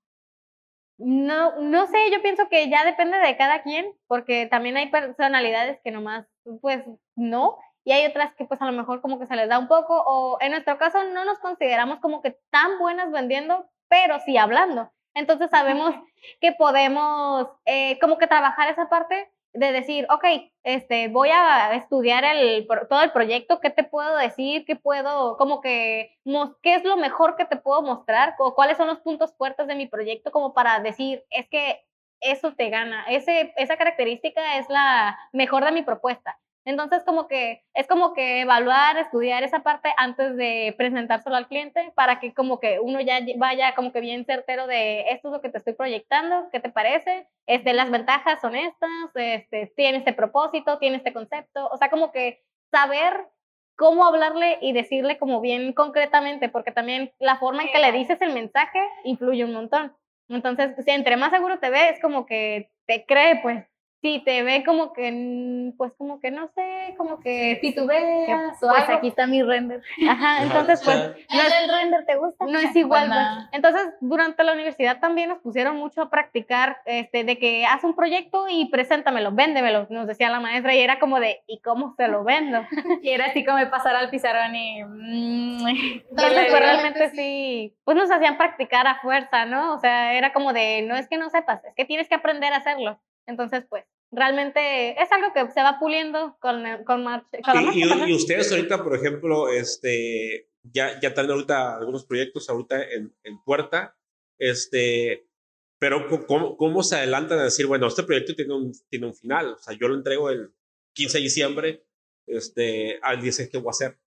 no, 0.97 1.59
no 1.59 1.87
sé, 1.87 1.97
yo 2.11 2.21
pienso 2.21 2.47
que 2.49 2.69
ya 2.69 2.85
depende 2.85 3.17
de 3.17 3.35
cada 3.37 3.63
quien, 3.63 3.93
porque 4.07 4.47
también 4.47 4.77
hay 4.77 4.89
personalidades 4.89 5.79
que 5.83 5.91
nomás, 5.91 6.25
pues 6.61 6.83
no, 7.15 7.57
y 7.83 7.91
hay 7.91 8.05
otras 8.05 8.33
que 8.35 8.45
pues 8.45 8.61
a 8.61 8.65
lo 8.65 8.71
mejor 8.71 9.01
como 9.01 9.19
que 9.19 9.27
se 9.27 9.35
les 9.35 9.49
da 9.49 9.59
un 9.59 9.67
poco, 9.67 10.01
o 10.05 10.37
en 10.41 10.51
nuestro 10.51 10.77
caso 10.77 11.03
no 11.13 11.25
nos 11.25 11.39
consideramos 11.39 11.99
como 11.99 12.21
que 12.21 12.37
tan 12.49 12.79
buenas 12.79 13.11
vendiendo, 13.11 13.69
pero 13.89 14.19
sí 14.19 14.37
hablando. 14.37 14.91
Entonces 15.15 15.49
sabemos 15.51 15.93
que 16.39 16.53
podemos 16.53 17.47
eh, 17.65 17.99
como 17.99 18.17
que 18.17 18.27
trabajar 18.27 18.69
esa 18.69 18.89
parte 18.89 19.31
de 19.53 19.71
decir, 19.71 20.07
ok, 20.09 20.25
este, 20.63 21.07
voy 21.09 21.29
a 21.29 21.75
estudiar 21.75 22.23
el, 22.23 22.67
todo 22.89 23.01
el 23.01 23.11
proyecto, 23.11 23.59
¿qué 23.59 23.69
te 23.69 23.83
puedo 23.83 24.17
decir? 24.17 24.65
¿Qué 24.65 24.75
puedo, 24.75 25.37
como 25.37 25.61
que, 25.61 26.17
qué 26.61 26.75
es 26.75 26.83
lo 26.83 26.97
mejor 26.97 27.35
que 27.35 27.45
te 27.45 27.57
puedo 27.57 27.81
mostrar? 27.83 28.35
¿O 28.39 28.55
cuáles 28.55 28.77
son 28.77 28.87
los 28.87 28.99
puntos 28.99 29.35
fuertes 29.35 29.67
de 29.67 29.75
mi 29.75 29.87
proyecto? 29.87 30.31
Como 30.31 30.53
para 30.53 30.79
decir, 30.79 31.23
es 31.29 31.47
que 31.49 31.85
eso 32.19 32.53
te 32.53 32.69
gana, 32.69 33.05
ese, 33.09 33.53
esa 33.57 33.77
característica 33.77 34.57
es 34.57 34.69
la 34.69 35.17
mejor 35.33 35.65
de 35.65 35.71
mi 35.73 35.83
propuesta. 35.83 36.39
Entonces, 36.65 37.03
como 37.05 37.27
que 37.27 37.63
es 37.73 37.87
como 37.87 38.13
que 38.13 38.41
evaluar, 38.41 38.97
estudiar 38.97 39.43
esa 39.43 39.63
parte 39.63 39.93
antes 39.97 40.35
de 40.37 40.73
presentárselo 40.77 41.35
al 41.35 41.47
cliente 41.47 41.91
para 41.95 42.19
que 42.19 42.33
como 42.33 42.59
que 42.59 42.79
uno 42.79 43.01
ya 43.01 43.19
vaya 43.37 43.75
como 43.75 43.91
que 43.91 43.99
bien 43.99 44.25
certero 44.25 44.65
de 44.67 45.01
esto 45.09 45.27
es 45.27 45.33
lo 45.33 45.41
que 45.41 45.49
te 45.49 45.57
estoy 45.57 45.73
proyectando, 45.73 46.49
¿qué 46.51 46.59
te 46.59 46.69
parece? 46.69 47.27
Este, 47.47 47.73
las 47.73 47.91
ventajas 47.91 48.39
son 48.39 48.55
estas, 48.55 48.89
este, 49.15 49.73
tiene 49.75 49.97
este 49.97 50.13
propósito, 50.13 50.77
tiene 50.79 50.97
este 50.97 51.13
concepto, 51.13 51.67
o 51.67 51.77
sea, 51.77 51.89
como 51.89 52.11
que 52.11 52.43
saber 52.71 53.27
cómo 53.75 54.05
hablarle 54.05 54.57
y 54.61 54.71
decirle 54.71 55.17
como 55.17 55.41
bien 55.41 55.73
concretamente, 55.73 56.49
porque 56.49 56.71
también 56.71 57.11
la 57.19 57.37
forma 57.37 57.63
en 57.63 57.71
que 57.71 57.79
le 57.79 57.91
dices 57.91 58.21
el 58.21 58.33
mensaje 58.33 58.79
influye 59.03 59.43
un 59.43 59.53
montón. 59.53 59.95
Entonces, 60.29 60.75
si 60.83 60.91
entre 60.91 61.17
más 61.17 61.31
seguro 61.31 61.59
te 61.59 61.69
ve, 61.69 61.89
es 61.89 62.01
como 62.01 62.25
que 62.25 62.71
te 62.85 63.05
cree, 63.05 63.39
pues. 63.41 63.65
Si 64.03 64.19
te 64.25 64.43
ve 64.43 64.65
como 64.65 64.91
que, 64.91 65.71
pues 65.77 65.93
como 65.97 66.19
que 66.19 66.29
no 66.29 66.49
sé, 66.49 66.93
como 66.97 67.21
que 67.21 67.57
Titubeas 67.61 68.61
o 68.61 68.67
Pues 68.67 68.81
algo. 68.83 68.97
aquí 68.97 69.07
está 69.07 69.27
mi 69.27 69.41
render. 69.41 69.81
Ajá, 70.09 70.43
entonces 70.43 70.81
pues 70.83 70.97
no 70.97 71.41
es, 71.41 71.53
¿El 71.63 71.69
render 71.73 72.05
te 72.05 72.17
gusta? 72.17 72.45
no 72.45 72.59
es 72.59 72.75
igual. 72.75 73.07
Pues, 73.07 73.19
pues. 73.35 73.47
Entonces, 73.53 73.93
durante 74.01 74.43
la 74.43 74.51
universidad 74.51 74.99
también 74.99 75.29
nos 75.29 75.39
pusieron 75.39 75.77
mucho 75.77 76.01
a 76.01 76.09
practicar, 76.09 76.79
este, 76.85 77.23
de 77.23 77.39
que 77.39 77.65
haz 77.65 77.85
un 77.85 77.95
proyecto 77.95 78.45
y 78.49 78.65
preséntamelo, 78.65 79.31
véndemelo, 79.31 79.87
nos 79.89 80.05
decía 80.05 80.29
la 80.29 80.41
maestra, 80.41 80.75
y 80.75 80.79
era 80.81 80.99
como 80.99 81.21
de, 81.21 81.41
¿y 81.47 81.61
cómo 81.61 81.95
se 81.95 82.09
lo 82.09 82.25
vendo? 82.25 82.61
Y 83.03 83.09
era 83.09 83.27
así 83.27 83.45
como 83.45 83.57
pasar 83.71 83.95
al 83.95 84.09
pizarrón 84.09 84.53
y... 84.53 84.83
mm, 84.83 85.67
Entonces, 86.09 86.47
pues 86.49 86.59
realmente 86.59 86.99
realmente 86.99 87.09
sí, 87.15 87.73
pues 87.85 87.95
nos 87.95 88.11
hacían 88.11 88.37
practicar 88.37 88.85
a 88.85 88.99
fuerza, 88.99 89.45
¿no? 89.45 89.73
O 89.75 89.79
sea, 89.79 90.13
era 90.13 90.33
como 90.33 90.51
de, 90.51 90.81
no 90.81 90.97
es 90.97 91.07
que 91.07 91.17
no 91.17 91.29
sepas, 91.29 91.63
es 91.63 91.73
que 91.75 91.85
tienes 91.85 92.09
que 92.09 92.15
aprender 92.15 92.51
a 92.51 92.57
hacerlo. 92.57 92.99
Entonces, 93.25 93.65
pues, 93.69 93.85
realmente 94.13 94.91
es 95.01 95.11
algo 95.11 95.33
que 95.33 95.51
se 95.51 95.61
va 95.61 95.77
puliendo 95.79 96.37
con, 96.39 96.63
con, 96.85 97.03
marcha- 97.03 97.39
con 97.43 97.55
la 97.55 97.61
Y, 97.73 97.83
marcha, 97.85 98.07
y- 98.09 98.13
ustedes 98.15 98.51
ahorita, 98.51 98.83
por 98.83 98.95
ejemplo, 98.95 99.49
este, 99.49 100.49
ya, 100.63 100.99
ya 101.01 101.09
están 101.09 101.29
ahorita 101.29 101.77
algunos 101.77 102.05
proyectos 102.05 102.49
ahorita 102.49 102.83
en, 102.83 103.13
en 103.23 103.43
puerta, 103.43 103.95
este, 104.39 105.27
pero 105.79 106.07
¿cómo, 106.27 106.57
¿cómo 106.57 106.83
se 106.83 106.95
adelantan 106.95 107.39
a 107.39 107.43
decir, 107.45 107.65
bueno, 107.65 107.87
este 107.87 108.03
proyecto 108.03 108.35
tiene 108.35 108.53
un, 108.53 108.71
tiene 108.89 109.07
un 109.07 109.13
final? 109.13 109.53
O 109.53 109.57
sea, 109.57 109.75
yo 109.77 109.87
lo 109.87 109.95
entrego 109.95 110.29
el 110.29 110.53
15 110.95 111.17
de 111.17 111.23
diciembre, 111.23 111.85
este, 112.27 112.99
al 113.01 113.21
16 113.21 113.49
que 113.49 113.57
voy 113.57 113.69
a 113.69 113.71
hacer. 113.71 113.97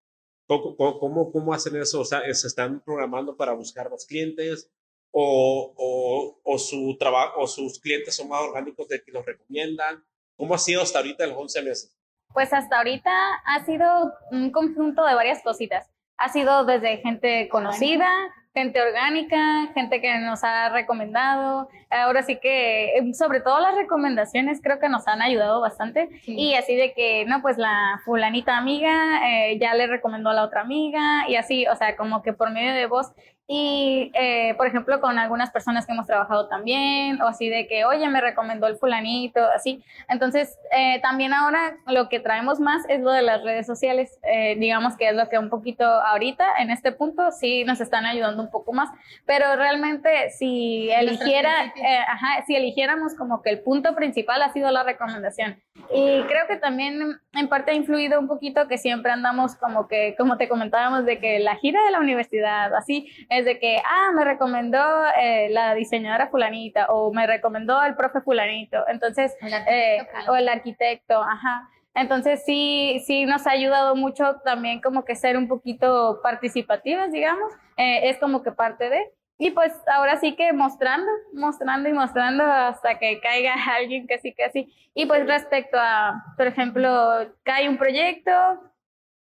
¿Cómo, 0.48 0.76
cómo, 0.76 0.98
cómo, 1.00 1.32
cómo 1.32 1.52
hacen 1.54 1.76
eso? 1.76 2.00
O 2.00 2.04
sea, 2.04 2.22
¿se 2.32 2.46
están 2.46 2.80
programando 2.84 3.36
para 3.36 3.52
buscar 3.52 3.90
más 3.90 4.06
clientes? 4.06 4.70
O, 5.10 5.72
o, 5.76 6.40
o, 6.42 6.58
su 6.58 6.96
trabajo, 6.98 7.40
o 7.40 7.46
sus 7.46 7.80
clientes 7.80 8.14
son 8.14 8.28
más 8.28 8.42
orgánicos 8.42 8.86
de 8.88 9.02
que 9.02 9.12
los 9.12 9.24
recomiendan? 9.24 10.04
¿Cómo 10.36 10.54
ha 10.54 10.58
sido 10.58 10.82
hasta 10.82 10.98
ahorita 10.98 11.26
los 11.26 11.38
11 11.38 11.62
meses? 11.62 11.96
Pues 12.34 12.52
hasta 12.52 12.76
ahorita 12.78 13.10
ha 13.46 13.64
sido 13.64 14.12
un 14.30 14.50
conjunto 14.50 15.04
de 15.06 15.14
varias 15.14 15.42
cositas. 15.42 15.88
Ha 16.18 16.28
sido 16.28 16.64
desde 16.64 16.98
gente 16.98 17.48
conocida, 17.48 18.08
gente 18.56 18.80
orgánica, 18.80 19.70
gente 19.74 20.00
que 20.00 20.18
nos 20.20 20.42
ha 20.42 20.70
recomendado. 20.70 21.68
Ahora 21.90 22.22
sí 22.22 22.38
que, 22.40 22.96
eh, 22.96 23.14
sobre 23.14 23.40
todo 23.40 23.60
las 23.60 23.74
recomendaciones, 23.74 24.60
creo 24.62 24.78
que 24.78 24.88
nos 24.88 25.06
han 25.06 25.20
ayudado 25.20 25.60
bastante. 25.60 26.08
Y 26.24 26.54
así 26.54 26.74
de 26.74 26.94
que, 26.94 27.26
no, 27.26 27.42
pues 27.42 27.58
la 27.58 28.00
fulanita 28.06 28.56
amiga 28.56 29.20
eh, 29.28 29.58
ya 29.60 29.74
le 29.74 29.86
recomendó 29.86 30.30
a 30.30 30.34
la 30.34 30.44
otra 30.44 30.62
amiga 30.62 31.28
y 31.28 31.36
así, 31.36 31.66
o 31.66 31.76
sea, 31.76 31.96
como 31.96 32.22
que 32.22 32.32
por 32.32 32.50
medio 32.50 32.72
de 32.72 32.86
voz. 32.86 33.12
Y, 33.48 34.10
eh, 34.14 34.54
por 34.56 34.66
ejemplo, 34.66 35.00
con 35.00 35.18
algunas 35.18 35.52
personas 35.52 35.86
que 35.86 35.92
hemos 35.92 36.06
trabajado 36.06 36.48
también, 36.48 37.22
o 37.22 37.28
así 37.28 37.48
de 37.48 37.68
que, 37.68 37.84
oye, 37.84 38.08
me 38.08 38.20
recomendó 38.20 38.66
el 38.66 38.76
fulanito, 38.76 39.40
así. 39.54 39.84
Entonces, 40.08 40.58
eh, 40.76 41.00
también 41.00 41.32
ahora 41.32 41.76
lo 41.86 42.08
que 42.08 42.18
traemos 42.18 42.58
más 42.58 42.82
es 42.88 43.00
lo 43.00 43.12
de 43.12 43.22
las 43.22 43.44
redes 43.44 43.64
sociales. 43.66 44.18
Eh, 44.24 44.56
digamos 44.58 44.96
que 44.96 45.08
es 45.08 45.14
lo 45.14 45.28
que 45.28 45.38
un 45.38 45.48
poquito 45.48 45.84
ahorita, 45.84 46.44
en 46.58 46.70
este 46.70 46.90
punto, 46.90 47.30
sí 47.30 47.64
nos 47.64 47.80
están 47.80 48.04
ayudando 48.04 48.42
un 48.42 48.50
poco 48.50 48.72
más. 48.72 48.90
Pero 49.26 49.54
realmente, 49.54 50.30
si 50.30 50.90
eligiera, 50.90 51.66
eh, 51.66 51.98
ajá, 52.08 52.44
si 52.46 52.56
eligiéramos 52.56 53.14
como 53.14 53.42
que 53.42 53.50
el 53.50 53.60
punto 53.60 53.94
principal 53.94 54.42
ha 54.42 54.52
sido 54.52 54.72
la 54.72 54.82
recomendación. 54.82 55.62
Y 55.94 56.22
creo 56.22 56.48
que 56.48 56.56
también 56.56 57.20
en 57.32 57.48
parte 57.48 57.70
ha 57.70 57.74
influido 57.74 58.18
un 58.18 58.26
poquito 58.26 58.66
que 58.66 58.76
siempre 58.76 59.12
andamos 59.12 59.54
como 59.54 59.86
que, 59.86 60.16
como 60.18 60.36
te 60.36 60.48
comentábamos, 60.48 61.04
de 61.04 61.20
que 61.20 61.38
la 61.38 61.54
gira 61.56 61.80
de 61.84 61.92
la 61.92 62.00
universidad, 62.00 62.74
así, 62.74 63.08
es 63.38 63.44
de 63.44 63.58
que, 63.58 63.78
ah, 63.78 64.10
me 64.14 64.24
recomendó 64.24 64.78
eh, 65.20 65.48
la 65.50 65.74
diseñadora 65.74 66.28
fulanita 66.28 66.86
o 66.88 67.12
me 67.12 67.26
recomendó 67.26 67.82
el 67.82 67.94
profe 67.94 68.20
fulanito. 68.20 68.86
Entonces, 68.88 69.36
El 69.40 69.52
eh, 69.52 70.08
o 70.28 70.36
el 70.36 70.48
arquitecto, 70.48 71.22
ajá. 71.22 71.68
Entonces 71.96 72.42
sí, 72.44 73.02
sí 73.06 73.24
nos 73.24 73.46
ha 73.46 73.52
ayudado 73.52 73.96
mucho 73.96 74.36
también 74.44 74.82
como 74.82 75.04
que 75.04 75.16
ser 75.16 75.38
un 75.38 75.48
poquito 75.48 76.20
participativas, 76.22 77.10
digamos. 77.10 77.50
Eh, 77.78 78.10
es 78.10 78.18
como 78.18 78.42
que 78.42 78.52
parte 78.52 78.90
de. 78.90 79.12
y 79.38 79.50
pues 79.50 79.72
ahora 79.86 80.18
sí 80.18 80.36
que 80.36 80.52
mostrando, 80.52 81.10
mostrando 81.32 81.88
y 81.88 81.92
mostrando 81.94 82.44
hasta 82.44 82.98
que 82.98 83.18
caiga 83.20 83.54
alguien 83.76 84.06
casi 84.06 84.34
casi. 84.34 84.72
Y 84.94 85.06
pues 85.06 85.26
respecto 85.26 85.78
a, 85.80 86.22
por 86.36 86.46
ejemplo, 86.46 87.34
cae 87.44 87.68
un 87.68 87.78
proyecto, 87.78 88.30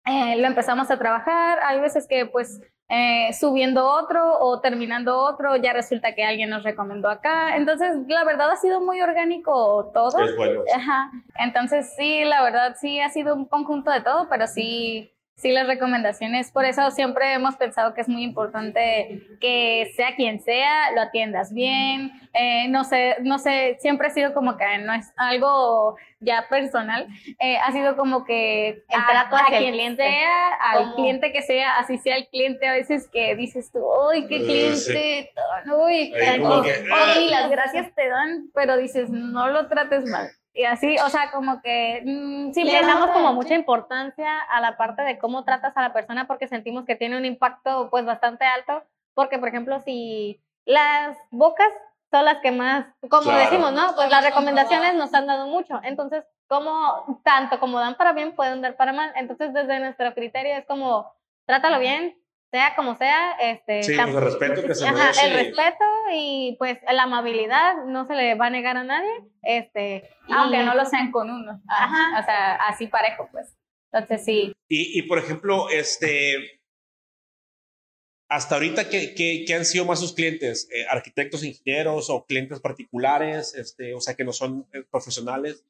eh, 0.05 0.35
lo 0.37 0.47
empezamos 0.47 0.91
a 0.91 0.99
trabajar, 0.99 1.59
hay 1.63 1.79
veces 1.79 2.07
que 2.07 2.25
pues 2.25 2.61
eh, 2.87 3.33
subiendo 3.33 3.87
otro 3.87 4.39
o 4.39 4.61
terminando 4.61 5.17
otro, 5.17 5.55
ya 5.55 5.73
resulta 5.73 6.13
que 6.13 6.23
alguien 6.23 6.49
nos 6.49 6.63
recomendó 6.63 7.09
acá. 7.09 7.55
Entonces, 7.55 7.97
la 8.07 8.23
verdad 8.23 8.51
ha 8.51 8.57
sido 8.57 8.79
muy 8.79 9.01
orgánico 9.01 9.91
todo. 9.93 10.23
Es 10.23 10.35
bueno. 10.35 10.61
Ajá. 10.73 11.11
Entonces, 11.39 11.93
sí, 11.97 12.23
la 12.23 12.43
verdad 12.43 12.75
sí 12.79 12.99
ha 12.99 13.09
sido 13.09 13.33
un 13.33 13.45
conjunto 13.45 13.89
de 13.89 14.01
todo, 14.01 14.29
pero 14.29 14.45
sí 14.45 15.14
Sí, 15.37 15.51
las 15.51 15.67
recomendaciones. 15.67 16.49
Por 16.49 16.63
eso 16.63 16.89
siempre 16.91 17.33
hemos 17.33 17.57
pensado 17.57 17.93
que 17.93 17.99
es 17.99 18.07
muy 18.07 18.23
importante 18.23 19.21
que 19.41 19.91
sea 19.93 20.15
quien 20.15 20.39
sea, 20.41 20.91
lo 20.93 21.01
atiendas 21.01 21.53
bien. 21.53 22.09
Eh, 22.33 22.69
no 22.69 22.85
sé, 22.85 23.17
no 23.21 23.37
sé, 23.37 23.75
siempre 23.81 24.07
ha 24.07 24.11
sido 24.11 24.33
como 24.33 24.55
que 24.55 24.65
no 24.77 24.93
es 24.93 25.11
algo 25.17 25.97
ya 26.21 26.47
personal. 26.47 27.07
Eh, 27.39 27.57
ha 27.57 27.69
sido 27.73 27.97
como 27.97 28.23
que 28.23 28.69
el 28.69 29.05
trato 29.09 29.35
a, 29.35 29.39
hacia 29.39 29.57
el 29.57 29.63
quien 29.63 29.73
cliente. 29.73 30.03
sea, 30.03 30.53
al 30.53 30.95
cliente 30.95 31.33
que 31.33 31.41
sea, 31.41 31.79
así 31.79 31.97
sea 31.97 32.15
el 32.15 32.29
cliente 32.29 32.65
a 32.69 32.71
veces 32.71 33.09
que 33.11 33.35
dices 33.35 33.73
tú, 33.73 33.85
uy, 34.09 34.27
qué 34.27 34.37
cliente, 34.39 35.33
tan, 35.35 35.69
uy, 35.69 36.13
Ahí 36.13 36.39
como 36.39 36.55
o, 36.55 36.61
que, 36.61 36.71
o 36.71 37.19
ni 37.19 37.29
las 37.29 37.49
gracias 37.49 37.93
te 37.93 38.07
dan, 38.07 38.49
pero 38.53 38.77
dices, 38.77 39.09
no 39.09 39.49
lo 39.49 39.67
trates 39.67 40.05
mal. 40.05 40.29
Y 40.57 40.63
así, 40.63 40.95
o 41.05 41.09
sea, 41.09 41.31
como 41.31 41.61
que 41.61 42.01
mm, 42.05 42.47
Le 42.47 42.53
simplemente- 42.53 42.87
damos 42.87 43.09
como 43.11 43.33
mucha 43.33 43.53
importancia 43.55 44.39
a 44.49 44.61
la 44.61 44.77
parte 44.77 45.01
de 45.01 45.19
cómo 45.19 45.43
tratas 45.43 45.75
a 45.75 45.81
la 45.81 45.91
persona 45.91 46.27
porque 46.27 46.47
sentimos 46.47 46.85
que 46.85 46.95
tiene 46.95 47.17
un 47.17 47.25
impacto 47.25 47.89
pues 47.91 48.05
bastante 48.05 48.45
alto, 48.45 48.83
porque 49.13 49.37
por 49.37 49.49
ejemplo 49.49 49.79
si 49.81 50.41
las 50.63 51.17
bocas 51.29 51.67
son 52.09 52.23
las 52.23 52.37
que 52.37 52.51
más, 52.51 52.85
como 53.09 53.23
Claro. 53.23 53.39
decimos, 53.39 53.73
¿no? 53.73 53.95
Pues 53.95 54.09
las 54.09 54.23
recomendaciones 54.23 54.95
nos 54.95 55.13
han 55.13 55.27
dado 55.27 55.47
mucho, 55.47 55.81
entonces 55.83 56.23
como 56.47 57.19
tanto 57.25 57.59
como 57.59 57.79
dan 57.79 57.95
para 57.95 58.13
bien 58.13 58.33
pueden 58.33 58.61
dar 58.61 58.77
para 58.77 58.93
mal, 58.93 59.11
entonces 59.15 59.53
desde 59.53 59.79
nuestro 59.79 60.13
criterio 60.13 60.55
es 60.55 60.65
como 60.65 61.11
trátalo 61.45 61.79
bien, 61.79 62.15
sea 62.51 62.75
como 62.75 62.95
sea, 62.95 63.31
este, 63.41 63.83
Sí, 63.83 63.95
pues, 63.95 64.07
el 64.15 64.21
respeto 64.21 64.63
que 64.63 64.75
se 64.75 64.85
Ajá, 64.87 64.93
merece 64.95 65.25
el 65.25 65.31
y- 65.33 65.35
respeto 65.35 65.83
y 66.13 66.55
pues 66.57 66.77
la 66.91 67.03
amabilidad 67.03 67.85
no 67.85 68.05
se 68.05 68.13
le 68.15 68.35
va 68.35 68.45
a 68.47 68.49
negar 68.49 68.77
a 68.77 68.83
nadie, 68.83 69.11
este, 69.43 70.09
aunque 70.29 70.61
y- 70.61 70.65
no 70.65 70.73
lo 70.75 70.85
sean 70.85 71.11
con 71.11 71.29
uno. 71.29 71.61
Ajá. 71.67 72.19
O 72.19 72.23
sea, 72.25 72.55
así 72.55 72.87
parejo, 72.87 73.27
pues. 73.31 73.55
Entonces 73.91 74.25
sí. 74.25 74.53
Y, 74.69 74.97
y, 74.99 75.01
por 75.03 75.19
ejemplo, 75.19 75.69
este, 75.69 76.59
hasta 78.29 78.55
ahorita, 78.55 78.89
¿qué, 78.89 79.13
qué, 79.15 79.43
qué 79.45 79.53
han 79.53 79.65
sido 79.65 79.85
más 79.85 79.99
sus 79.99 80.13
clientes? 80.13 80.67
Eh, 80.73 80.85
¿Arquitectos, 80.89 81.43
ingenieros 81.43 82.09
o 82.09 82.25
clientes 82.25 82.59
particulares? 82.59 83.53
Este, 83.55 83.93
o 83.93 84.01
sea, 84.01 84.15
que 84.15 84.23
no 84.23 84.33
son 84.33 84.67
eh, 84.73 84.83
profesionales. 84.89 85.63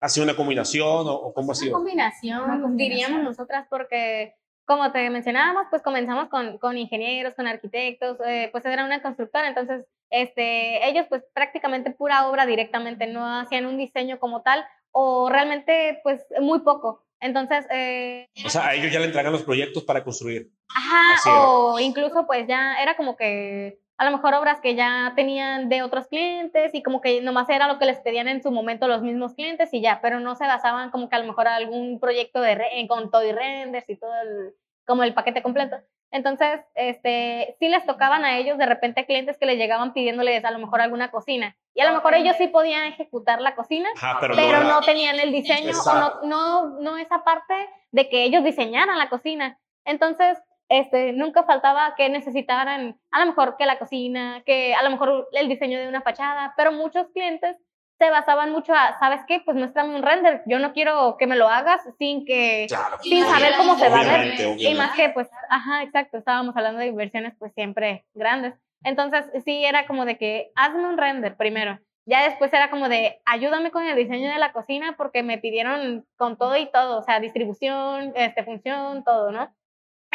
¿Ha 0.00 0.08
sido 0.08 0.24
una 0.24 0.36
combinación 0.36 0.84
o, 1.08 1.14
o 1.14 1.32
cómo 1.32 1.52
ha 1.52 1.54
Una 1.54 1.60
sido? 1.60 1.72
combinación, 1.72 2.42
Una 2.42 2.60
combinación. 2.60 2.76
diríamos 2.76 3.22
nosotras, 3.22 3.66
porque 3.70 4.34
como 4.64 4.92
te 4.92 5.10
mencionábamos, 5.10 5.66
pues 5.70 5.82
comenzamos 5.82 6.28
con, 6.28 6.58
con 6.58 6.76
ingenieros, 6.78 7.34
con 7.34 7.46
arquitectos, 7.46 8.18
eh, 8.26 8.48
pues 8.52 8.64
era 8.64 8.84
una 8.84 9.02
constructora, 9.02 9.48
entonces 9.48 9.84
este, 10.10 10.88
ellos 10.88 11.06
pues 11.08 11.22
prácticamente 11.34 11.90
pura 11.90 12.28
obra 12.28 12.46
directamente, 12.46 13.06
no 13.06 13.40
hacían 13.40 13.66
un 13.66 13.76
diseño 13.76 14.18
como 14.18 14.42
tal, 14.42 14.64
o 14.90 15.28
realmente 15.28 16.00
pues 16.02 16.24
muy 16.40 16.60
poco. 16.60 17.04
Entonces, 17.20 17.66
eh, 17.70 18.28
O 18.44 18.50
sea, 18.50 18.68
a 18.68 18.74
ellos 18.74 18.92
ya 18.92 18.98
le 18.98 19.06
entregan 19.06 19.32
los 19.32 19.44
proyectos 19.44 19.84
para 19.84 20.04
construir. 20.04 20.50
Ajá, 20.68 21.30
o 21.30 21.78
incluso 21.80 22.26
pues 22.26 22.46
ya 22.46 22.74
era 22.82 22.96
como 22.96 23.16
que 23.16 23.80
a 23.96 24.04
lo 24.04 24.10
mejor 24.10 24.34
obras 24.34 24.60
que 24.60 24.74
ya 24.74 25.12
tenían 25.14 25.68
de 25.68 25.82
otros 25.82 26.08
clientes 26.08 26.74
y 26.74 26.82
como 26.82 27.00
que 27.00 27.20
nomás 27.20 27.48
era 27.48 27.68
lo 27.68 27.78
que 27.78 27.86
les 27.86 27.98
pedían 28.00 28.28
en 28.28 28.42
su 28.42 28.50
momento 28.50 28.88
los 28.88 29.02
mismos 29.02 29.34
clientes 29.34 29.72
y 29.72 29.80
ya, 29.80 30.00
pero 30.02 30.18
no 30.20 30.34
se 30.34 30.46
basaban 30.46 30.90
como 30.90 31.08
que 31.08 31.16
a 31.16 31.20
lo 31.20 31.26
mejor 31.26 31.46
algún 31.48 32.00
proyecto 32.00 32.40
de 32.40 32.54
re- 32.56 32.86
con 32.88 33.10
todo 33.10 33.24
y 33.24 33.32
renders 33.32 33.88
y 33.88 33.96
todo 33.96 34.12
el, 34.22 34.54
como 34.84 35.02
el 35.04 35.14
paquete 35.14 35.42
completo. 35.42 35.76
Entonces, 36.10 36.60
este, 36.76 37.56
sí 37.58 37.68
les 37.68 37.84
tocaban 37.86 38.24
a 38.24 38.36
ellos 38.38 38.56
de 38.56 38.66
repente 38.66 39.04
clientes 39.04 39.36
que 39.36 39.46
les 39.46 39.58
llegaban 39.58 39.92
pidiéndoles 39.92 40.44
a 40.44 40.52
lo 40.52 40.60
mejor 40.60 40.80
alguna 40.80 41.10
cocina 41.10 41.56
y 41.74 41.80
a 41.80 41.86
lo 41.88 41.92
mejor 41.94 42.14
ellos 42.14 42.36
sí 42.38 42.46
podían 42.46 42.84
ejecutar 42.84 43.40
la 43.40 43.56
cocina, 43.56 43.88
Ajá, 43.96 44.18
pero, 44.20 44.34
pero 44.36 44.48
era- 44.48 44.62
no 44.62 44.80
tenían 44.82 45.18
el 45.18 45.32
diseño 45.32 45.70
Exacto. 45.70 46.20
o 46.22 46.26
no, 46.26 46.68
no, 46.70 46.80
no 46.80 46.98
esa 46.98 47.24
parte 47.24 47.54
de 47.90 48.08
que 48.08 48.22
ellos 48.24 48.44
diseñaran 48.44 48.96
la 48.98 49.08
cocina. 49.08 49.58
Entonces, 49.84 50.38
este, 50.68 51.12
nunca 51.12 51.44
faltaba 51.44 51.94
que 51.96 52.08
necesitaran 52.08 52.98
a 53.10 53.20
lo 53.20 53.26
mejor 53.26 53.56
que 53.56 53.66
la 53.66 53.78
cocina, 53.78 54.42
que 54.46 54.74
a 54.74 54.82
lo 54.82 54.90
mejor 54.90 55.28
el 55.32 55.48
diseño 55.48 55.78
de 55.78 55.88
una 55.88 56.02
fachada, 56.02 56.54
pero 56.56 56.72
muchos 56.72 57.08
clientes 57.12 57.56
se 57.98 58.10
basaban 58.10 58.50
mucho 58.50 58.74
a, 58.74 58.98
¿sabes 58.98 59.20
qué? 59.28 59.40
Pues 59.44 59.56
muéstrame 59.56 59.94
un 59.94 60.02
render, 60.02 60.42
yo 60.46 60.58
no 60.58 60.72
quiero 60.72 61.16
que 61.16 61.26
me 61.26 61.36
lo 61.36 61.48
hagas 61.48 61.80
sin 61.98 62.24
que, 62.24 62.66
Claro. 62.68 62.98
sin 63.00 63.24
saber 63.24 63.54
cómo 63.56 63.78
se 63.78 63.88
va 63.88 64.00
a 64.00 64.04
ver. 64.04 64.34
Y 64.58 64.74
más 64.74 64.96
que, 64.96 65.10
pues, 65.10 65.28
ajá, 65.48 65.82
exacto, 65.82 66.18
estábamos 66.18 66.56
hablando 66.56 66.80
de 66.80 66.86
inversiones 66.86 67.34
pues 67.38 67.52
siempre 67.54 68.04
grandes. 68.14 68.54
Entonces, 68.82 69.24
sí, 69.44 69.64
era 69.64 69.86
como 69.86 70.04
de 70.04 70.18
que 70.18 70.50
hazme 70.56 70.86
un 70.86 70.98
render 70.98 71.36
primero. 71.36 71.78
Ya 72.06 72.24
después 72.24 72.52
era 72.52 72.68
como 72.68 72.88
de 72.88 73.20
ayúdame 73.24 73.70
con 73.70 73.86
el 73.86 73.96
diseño 73.96 74.30
de 74.30 74.38
la 74.38 74.52
cocina 74.52 74.94
porque 74.96 75.22
me 75.22 75.38
pidieron 75.38 76.04
con 76.16 76.36
todo 76.36 76.56
y 76.56 76.70
todo, 76.70 76.98
o 76.98 77.02
sea, 77.02 77.18
distribución, 77.20 78.12
este, 78.14 78.44
función, 78.44 79.04
todo, 79.04 79.32
¿no? 79.32 79.54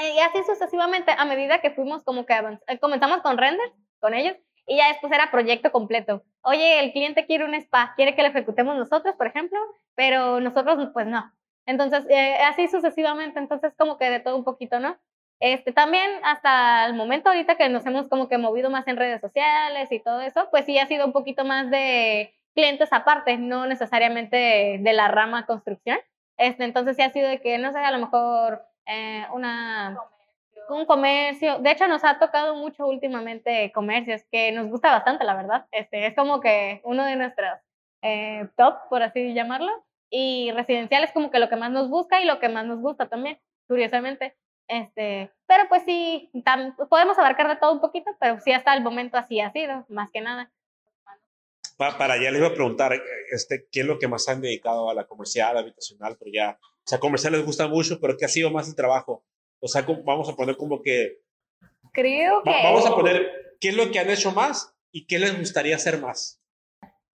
Y 0.01 0.19
así 0.19 0.43
sucesivamente, 0.45 1.11
a 1.17 1.25
medida 1.25 1.59
que 1.59 1.71
fuimos 1.71 2.03
como 2.03 2.25
que 2.25 2.33
eh, 2.67 2.79
comenzamos 2.79 3.21
con 3.21 3.37
renders 3.37 3.73
con 3.99 4.13
ellos 4.13 4.37
y 4.65 4.77
ya 4.77 4.87
después 4.87 5.11
era 5.11 5.31
proyecto 5.31 5.71
completo. 5.71 6.23
Oye, 6.41 6.79
el 6.79 6.91
cliente 6.93 7.25
quiere 7.25 7.43
un 7.43 7.55
spa, 7.55 7.93
quiere 7.95 8.15
que 8.15 8.21
lo 8.21 8.29
ejecutemos 8.29 8.77
nosotros, 8.77 9.15
por 9.15 9.27
ejemplo, 9.27 9.57
pero 9.95 10.39
nosotros 10.39 10.89
pues 10.93 11.07
no. 11.07 11.31
Entonces, 11.65 12.05
eh, 12.09 12.37
así 12.45 12.67
sucesivamente, 12.67 13.39
entonces 13.39 13.73
como 13.77 13.97
que 13.97 14.09
de 14.09 14.19
todo 14.19 14.37
un 14.37 14.43
poquito, 14.43 14.79
¿no? 14.79 14.97
Este, 15.39 15.71
también 15.71 16.09
hasta 16.23 16.85
el 16.85 16.93
momento 16.93 17.29
ahorita 17.29 17.55
que 17.55 17.69
nos 17.69 17.85
hemos 17.85 18.07
como 18.09 18.27
que 18.27 18.37
movido 18.37 18.69
más 18.69 18.87
en 18.87 18.97
redes 18.97 19.21
sociales 19.21 19.91
y 19.91 19.99
todo 19.99 20.21
eso, 20.21 20.49
pues 20.51 20.65
sí 20.65 20.77
ha 20.77 20.87
sido 20.87 21.05
un 21.05 21.13
poquito 21.13 21.45
más 21.45 21.69
de 21.71 22.33
clientes 22.53 22.89
aparte, 22.91 23.37
no 23.37 23.65
necesariamente 23.65 24.35
de, 24.35 24.77
de 24.81 24.93
la 24.93 25.07
rama 25.07 25.45
construcción. 25.45 25.97
Este, 26.37 26.63
entonces 26.63 26.95
sí 26.95 27.01
ha 27.01 27.11
sido 27.11 27.27
de 27.27 27.41
que, 27.41 27.57
no 27.57 27.71
sé, 27.71 27.79
a 27.79 27.91
lo 27.91 27.99
mejor 27.99 28.68
eh, 28.89 29.25
una, 29.33 29.97
un 30.69 30.85
comercio. 30.85 31.59
De 31.59 31.71
hecho, 31.71 31.87
nos 31.87 32.03
ha 32.03 32.19
tocado 32.19 32.55
mucho 32.55 32.87
últimamente 32.87 33.71
comercios, 33.73 34.21
que 34.31 34.51
nos 34.51 34.67
gusta 34.67 34.91
bastante, 34.91 35.23
la 35.23 35.35
verdad. 35.35 35.65
Este, 35.71 36.05
es 36.07 36.15
como 36.15 36.39
que 36.41 36.81
uno 36.83 37.05
de 37.05 37.15
nuestros 37.15 37.59
eh, 38.01 38.47
top, 38.57 38.75
por 38.89 39.03
así 39.03 39.33
llamarlo. 39.33 39.71
Y 40.09 40.51
residencial 40.53 41.03
es 41.03 41.11
como 41.11 41.29
que 41.29 41.39
lo 41.39 41.49
que 41.49 41.55
más 41.55 41.71
nos 41.71 41.89
busca 41.89 42.21
y 42.21 42.25
lo 42.25 42.39
que 42.39 42.49
más 42.49 42.65
nos 42.65 42.79
gusta 42.79 43.07
también, 43.07 43.39
curiosamente. 43.67 44.35
Este, 44.67 45.31
pero 45.47 45.67
pues 45.69 45.83
sí, 45.83 46.29
tam- 46.45 46.75
podemos 46.89 47.17
abarcar 47.17 47.47
de 47.47 47.55
todo 47.57 47.73
un 47.73 47.81
poquito, 47.81 48.11
pero 48.19 48.39
sí 48.39 48.51
hasta 48.51 48.73
el 48.75 48.81
momento 48.83 49.17
así 49.17 49.39
ha 49.39 49.51
sido, 49.51 49.85
más 49.89 50.09
que 50.11 50.21
nada. 50.21 50.51
Pa- 51.77 51.97
para 51.97 52.15
allá 52.15 52.29
les 52.31 52.39
iba 52.39 52.49
a 52.49 52.53
preguntar, 52.53 52.93
eh, 52.93 53.01
este, 53.31 53.67
¿qué 53.71 53.81
es 53.81 53.85
lo 53.85 53.99
que 53.99 54.07
más 54.07 54.27
han 54.27 54.41
dedicado 54.41 54.89
a 54.89 54.93
la 54.93 55.05
comercial, 55.05 55.57
habitacional? 55.57 56.17
Pero 56.19 56.31
ya, 56.33 56.59
o 56.85 56.87
sea, 56.89 56.99
comercial 56.99 57.33
les 57.33 57.45
gusta 57.45 57.67
mucho, 57.67 57.99
pero 57.99 58.17
¿qué 58.17 58.25
ha 58.25 58.29
sido 58.29 58.49
más 58.51 58.67
el 58.67 58.75
trabajo? 58.75 59.23
O 59.61 59.67
sea, 59.67 59.85
vamos 60.05 60.29
a 60.29 60.35
poner 60.35 60.57
como 60.57 60.81
que, 60.81 61.19
Creo 61.93 62.41
que. 62.43 62.49
va- 62.49 62.63
vamos 62.63 62.85
a 62.85 62.95
poner, 62.95 63.29
¿qué 63.59 63.69
es 63.69 63.75
lo 63.75 63.91
que 63.91 63.99
han 63.99 64.09
hecho 64.09 64.31
más 64.31 64.73
y 64.91 65.05
qué 65.05 65.19
les 65.19 65.37
gustaría 65.37 65.75
hacer 65.75 65.99
más? 65.99 66.41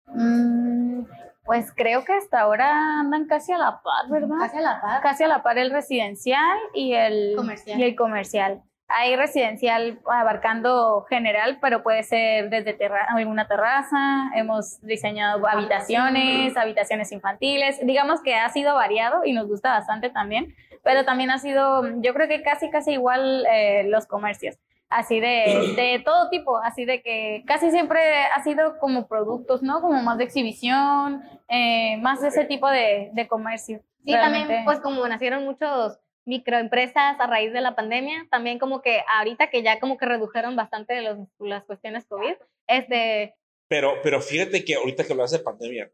Mm, 0.08 1.04
pues 1.44 1.72
creo 1.76 2.04
que 2.06 2.14
hasta 2.14 2.42
ahora 2.42 3.00
andan 3.00 3.26
casi 3.28 3.52
a 3.52 3.58
la 3.58 3.82
par, 3.82 4.10
¿verdad? 4.10 4.38
Casi 4.40 4.58
a 4.58 4.62
la 4.62 4.82
par. 4.82 5.02
Casi 5.02 5.24
a 5.24 5.28
la 5.28 5.44
par 5.44 5.58
el 5.58 5.72
residencial 5.72 6.58
y 6.74 6.94
el 6.94 7.34
Comercial. 7.36 7.80
Y 7.80 7.84
el 7.84 7.96
comercial. 7.96 8.64
Hay 8.88 9.16
residencial 9.16 10.00
abarcando 10.06 11.06
general, 11.10 11.58
pero 11.60 11.82
puede 11.82 12.04
ser 12.04 12.50
desde 12.52 12.74
terra 12.74 13.08
alguna 13.10 13.48
terraza. 13.48 14.30
Hemos 14.36 14.80
diseñado 14.82 15.48
habitaciones, 15.48 16.56
habitaciones 16.56 17.12
infantiles. 17.12 17.80
Digamos 17.84 18.22
que 18.22 18.36
ha 18.36 18.48
sido 18.50 18.76
variado 18.76 19.26
y 19.26 19.34
nos 19.34 19.48
gusta 19.48 19.72
bastante 19.72 20.12
también, 20.12 20.56
pero 20.84 21.04
también 21.04 21.32
ha 21.32 21.40
sido, 21.40 21.84
yo 22.02 22.14
creo 22.14 22.28
que 22.28 22.44
casi, 22.44 22.70
casi 22.70 22.92
igual 22.92 23.46
eh, 23.52 23.86
los 23.88 24.06
comercios. 24.06 24.58
Así 24.88 25.20
de, 25.20 25.74
de 25.76 26.04
todo 26.06 26.30
tipo, 26.30 26.58
así 26.58 26.86
de 26.86 27.02
que 27.02 27.44
casi 27.48 27.72
siempre 27.72 28.00
ha 28.36 28.44
sido 28.44 28.78
como 28.78 29.08
productos, 29.08 29.64
¿no? 29.64 29.82
Como 29.82 30.04
más 30.04 30.20
de 30.20 30.26
exhibición, 30.26 31.24
eh, 31.50 31.98
más 31.98 32.22
de 32.22 32.28
ese 32.28 32.46
tipo 32.46 32.70
de, 32.70 33.10
de 33.14 33.28
comercio. 33.28 33.82
Sí, 34.06 34.14
Realmente. 34.14 34.42
también, 34.42 34.66
pues 34.66 34.80
como 34.82 35.08
nacieron 35.08 35.44
muchos 35.44 35.98
microempresas 36.26 37.20
a 37.20 37.28
raíz 37.28 37.54
de 37.54 37.62
la 37.62 37.76
pandemia, 37.76 38.28
también 38.32 38.60
como 38.60 38.82
que 38.82 39.02
ahorita 39.08 39.50
que 39.50 39.64
ya 39.64 39.80
como 39.80 39.98
que 39.98 40.06
redujeron 40.06 40.56
bastante 40.56 41.02
los, 41.02 41.20
las 41.40 41.64
cuestiones 41.66 42.06
COVID, 42.06 42.36
este, 42.68 43.36
Pero, 43.68 43.94
pero 44.02 44.22
fíjate 44.22 44.66
que 44.66 44.76
ahorita 44.76 45.06
que 45.06 45.14
hablas 45.14 45.32
de 45.32 45.40
pandemia, 45.40 45.92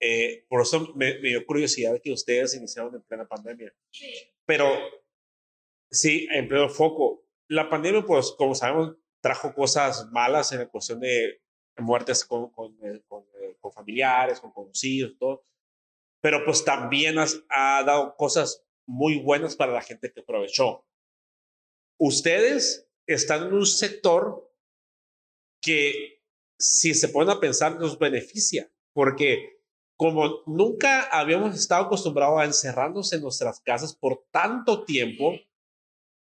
eh, 0.00 0.44
por 0.48 0.62
eso 0.62 0.92
me, 0.94 1.18
me 1.20 1.28
dio 1.28 1.46
curiosidad 1.46 2.00
que 2.02 2.12
ustedes 2.12 2.54
iniciaron 2.54 2.94
en 2.94 3.02
plena 3.02 3.26
pandemia. 3.26 3.72
Pero 4.44 4.68
sí, 5.90 6.28
en 6.30 6.48
pleno 6.48 6.68
foco. 6.68 7.24
La 7.48 7.68
pandemia, 7.68 8.02
pues, 8.02 8.32
como 8.32 8.54
sabemos, 8.54 8.96
trajo 9.20 9.54
cosas 9.54 10.10
malas 10.12 10.52
en 10.52 10.60
la 10.60 10.68
cuestión 10.68 11.00
de 11.00 11.40
muertes 11.78 12.24
con, 12.24 12.50
con, 12.50 12.76
eh, 12.82 13.00
con, 13.06 13.24
eh, 13.40 13.56
con 13.60 13.72
familiares, 13.72 14.40
con 14.40 14.52
conocidos, 14.52 15.16
todo. 15.18 15.44
Pero 16.20 16.44
pues 16.44 16.64
también 16.64 17.18
has, 17.18 17.42
ha 17.50 17.82
dado 17.84 18.16
cosas 18.16 18.63
muy 18.86 19.18
buenas 19.18 19.56
para 19.56 19.72
la 19.72 19.82
gente 19.82 20.12
que 20.12 20.20
aprovechó. 20.20 20.86
Ustedes 21.98 22.88
están 23.06 23.46
en 23.46 23.54
un 23.54 23.66
sector 23.66 24.50
que 25.60 26.22
si 26.58 26.94
se 26.94 27.08
ponen 27.08 27.30
a 27.30 27.40
pensar 27.40 27.78
nos 27.78 27.98
beneficia, 27.98 28.70
porque 28.92 29.60
como 29.96 30.42
nunca 30.46 31.02
habíamos 31.10 31.54
estado 31.54 31.84
acostumbrados 31.84 32.40
a 32.40 32.44
encerrarnos 32.44 33.12
en 33.12 33.22
nuestras 33.22 33.60
casas 33.60 33.94
por 33.94 34.26
tanto 34.30 34.84
tiempo, 34.84 35.34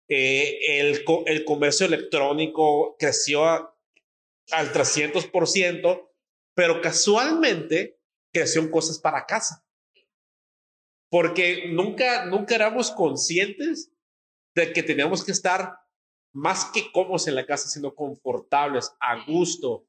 eh, 0.08 0.80
el, 0.80 1.06
el 1.28 1.46
comercio 1.46 1.86
electrónico 1.86 2.96
creció 2.98 3.46
al 3.46 4.74
300%, 4.74 6.10
pero 6.56 6.82
casualmente 6.82 8.00
creció 8.34 8.62
en 8.62 8.72
cosas 8.72 9.00
para 9.00 9.26
casa. 9.26 9.64
Porque 11.10 11.70
nunca, 11.70 12.26
nunca 12.26 12.56
éramos 12.56 12.92
conscientes 12.92 13.92
de 14.56 14.74
que 14.74 14.84
teníamos 14.84 15.24
que 15.24 15.32
estar 15.32 15.80
más 16.34 16.66
que 16.66 16.92
cómodos 16.92 17.28
en 17.28 17.36
la 17.36 17.46
casa, 17.46 17.70
siendo 17.70 17.96
confortables, 17.96 18.96
a 19.00 19.26
gusto, 19.26 19.86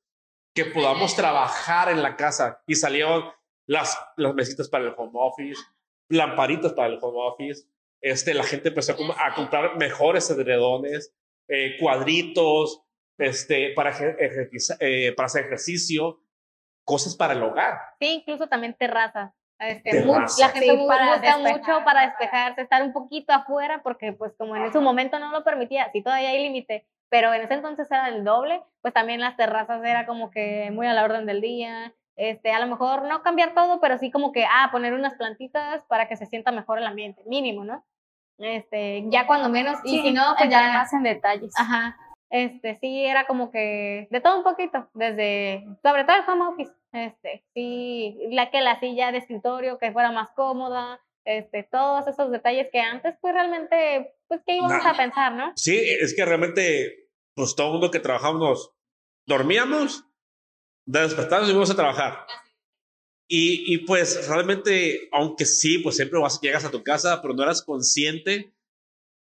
que 0.54 0.64
podamos 0.64 1.14
trabajar 1.14 1.90
en 1.90 2.02
la 2.02 2.16
casa. 2.16 2.62
Y 2.66 2.74
salieron 2.74 3.24
las, 3.66 3.98
las 4.16 4.34
mesitas 4.34 4.68
para 4.68 4.84
el 4.84 4.94
home 4.96 5.12
office, 5.14 5.60
lamparitas 6.08 6.72
para 6.72 6.88
el 6.88 6.98
home 7.00 7.18
office. 7.20 7.68
Este, 8.00 8.34
la 8.34 8.44
gente 8.44 8.68
empezó 8.68 8.96
a, 9.16 9.34
comprar 9.34 9.76
mejores 9.76 10.30
edredones, 10.30 11.14
eh, 11.48 11.76
cuadritos, 11.78 12.82
este, 13.18 13.72
para, 13.74 13.94
eh, 14.18 15.12
para 15.14 15.26
hacer 15.26 15.44
ejercicio, 15.44 16.22
cosas 16.84 17.14
para 17.14 17.34
el 17.34 17.42
hogar. 17.42 17.78
Sí, 18.00 18.06
incluso 18.06 18.48
también 18.48 18.74
terrazas. 18.74 19.32
Este, 19.60 20.04
la 20.06 20.48
gente 20.48 20.76
gusta 20.76 21.38
mucho 21.38 21.84
para 21.84 22.06
despejarse, 22.06 22.62
estar 22.62 22.82
un 22.82 22.94
poquito 22.94 23.34
afuera, 23.34 23.82
porque 23.82 24.14
pues 24.14 24.32
como 24.38 24.56
en 24.56 24.72
su 24.72 24.80
momento 24.80 25.18
no 25.18 25.30
lo 25.30 25.44
permitía, 25.44 25.90
sí 25.92 26.02
todavía 26.02 26.30
hay 26.30 26.42
límite, 26.42 26.86
pero 27.10 27.34
en 27.34 27.42
ese 27.42 27.54
entonces 27.54 27.90
era 27.90 28.08
el 28.08 28.24
doble, 28.24 28.62
pues 28.80 28.94
también 28.94 29.20
las 29.20 29.36
terrazas 29.36 29.84
era 29.84 30.06
como 30.06 30.30
que 30.30 30.70
muy 30.72 30.86
a 30.86 30.94
la 30.94 31.04
orden 31.04 31.26
del 31.26 31.42
día, 31.42 31.92
este, 32.16 32.52
a 32.52 32.60
lo 32.60 32.68
mejor 32.68 33.02
no 33.02 33.22
cambiar 33.22 33.52
todo, 33.52 33.80
pero 33.80 33.98
sí 33.98 34.10
como 34.10 34.32
que, 34.32 34.46
ah, 34.46 34.70
poner 34.72 34.94
unas 34.94 35.14
plantitas 35.14 35.84
para 35.84 36.08
que 36.08 36.16
se 36.16 36.24
sienta 36.24 36.52
mejor 36.52 36.78
el 36.78 36.86
ambiente, 36.86 37.22
mínimo, 37.26 37.62
¿no? 37.62 37.84
Este, 38.38 39.04
ya 39.08 39.26
cuando 39.26 39.50
menos, 39.50 39.78
y 39.84 40.00
si 40.00 40.12
no, 40.12 40.34
pues 40.38 40.48
ya 40.48 40.72
más 40.72 40.92
en 40.94 41.02
detalles. 41.02 41.52
Ajá, 41.58 41.98
este, 42.30 42.78
sí 42.80 43.04
era 43.04 43.26
como 43.26 43.50
que 43.50 44.08
de 44.10 44.20
todo 44.20 44.38
un 44.38 44.44
poquito, 44.44 44.88
desde, 44.94 45.66
sobre 45.82 46.04
todo 46.04 46.16
el 46.16 46.28
home 46.28 46.46
office, 46.46 46.72
este, 46.92 47.44
sí, 47.54 48.18
la 48.30 48.50
que 48.50 48.60
la 48.60 48.78
silla 48.80 49.12
de 49.12 49.18
escritorio 49.18 49.78
que 49.78 49.92
fuera 49.92 50.12
más 50.12 50.30
cómoda, 50.34 51.00
este, 51.24 51.62
todos 51.62 52.06
esos 52.06 52.30
detalles 52.30 52.68
que 52.72 52.80
antes, 52.80 53.14
pues 53.20 53.34
realmente, 53.34 54.14
pues, 54.26 54.40
¿qué 54.46 54.56
íbamos 54.56 54.84
a 54.84 54.96
pensar, 54.96 55.34
no? 55.34 55.52
Sí, 55.56 55.76
es 55.78 56.14
que 56.14 56.24
realmente, 56.24 57.08
pues 57.34 57.54
todo 57.54 57.68
el 57.68 57.72
mundo 57.74 57.90
que 57.90 58.00
trabajábamos, 58.00 58.72
dormíamos, 59.26 60.04
de 60.86 61.00
despertarnos 61.02 61.48
y 61.48 61.52
íbamos 61.52 61.70
a 61.70 61.76
trabajar. 61.76 62.26
Y, 63.28 63.72
y, 63.72 63.78
pues 63.86 64.26
realmente, 64.28 65.08
aunque 65.12 65.44
sí, 65.44 65.78
pues 65.78 65.96
siempre 65.96 66.18
vas, 66.18 66.40
llegas 66.40 66.64
a 66.64 66.70
tu 66.70 66.82
casa, 66.82 67.22
pero 67.22 67.34
no 67.34 67.44
eras 67.44 67.62
consciente 67.62 68.52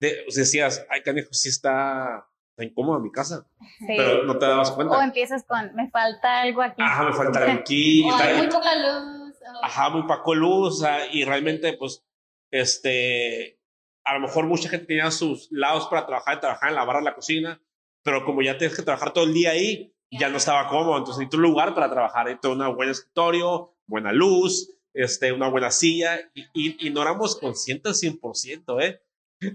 de, 0.01 0.23
pues 0.25 0.35
decías, 0.35 0.85
ay, 0.91 1.03
canijo, 1.03 1.33
sí 1.33 1.49
está, 1.49 2.29
está 2.55 2.65
incómoda 2.65 3.01
mi 3.01 3.11
casa. 3.11 3.47
Pero 3.85 4.25
no 4.25 4.39
te 4.39 4.47
dabas 4.47 4.71
cuenta. 4.71 4.97
O 4.97 5.03
empiezas 5.03 5.45
con, 5.45 5.75
me 5.75 5.91
falta 5.91 6.43
algo 6.43 6.63
aquí. 6.63 6.81
Ajá, 6.81 7.05
me 7.05 7.13
falta 7.13 7.41
algo 7.41 7.61
aquí. 7.61 8.05
O 8.05 8.15
hay 8.15 8.37
muy 8.37 8.47
poca 8.47 8.77
luz. 8.77 9.35
Ajá, 9.63 9.91
muy 9.91 10.05
poco 10.05 10.35
luz. 10.35 10.83
O 10.83 10.89
y 11.13 11.25
realmente, 11.25 11.73
pues, 11.73 12.05
este, 12.53 13.59
a 14.05 14.15
lo 14.15 14.21
mejor 14.21 14.47
mucha 14.47 14.69
gente 14.69 14.87
tenía 14.87 15.11
sus 15.11 15.49
lados 15.51 15.89
para 15.89 16.07
trabajar, 16.07 16.41
trabajar 16.41 16.69
en 16.69 16.77
la 16.77 16.85
barra 16.85 17.01
de 17.01 17.07
la 17.07 17.15
cocina, 17.17 17.61
pero 18.05 18.25
como 18.25 18.41
ya 18.41 18.57
tienes 18.57 18.77
que 18.77 18.85
trabajar 18.85 19.13
todo 19.13 19.25
el 19.25 19.35
día 19.35 19.51
ahí, 19.51 19.93
ya 20.13 20.29
no 20.29 20.37
estaba 20.37 20.69
cómodo. 20.69 20.97
Entonces 20.99 21.19
necesito 21.19 21.39
un 21.39 21.43
lugar 21.43 21.75
para 21.75 21.91
trabajar. 21.91 22.27
Necesito 22.27 22.53
una 22.53 22.69
buena 22.69 22.93
escritorio, 22.93 23.75
buena 23.87 24.13
luz, 24.13 24.71
este, 24.93 25.33
una 25.33 25.49
buena 25.49 25.73
silla. 25.73 26.21
Y, 26.35 26.45
y, 26.55 26.87
y 26.87 26.91
no 26.91 27.03
éramos 27.03 27.37
conscientes 27.37 28.01
100%, 28.01 28.81
¿eh? 28.81 29.01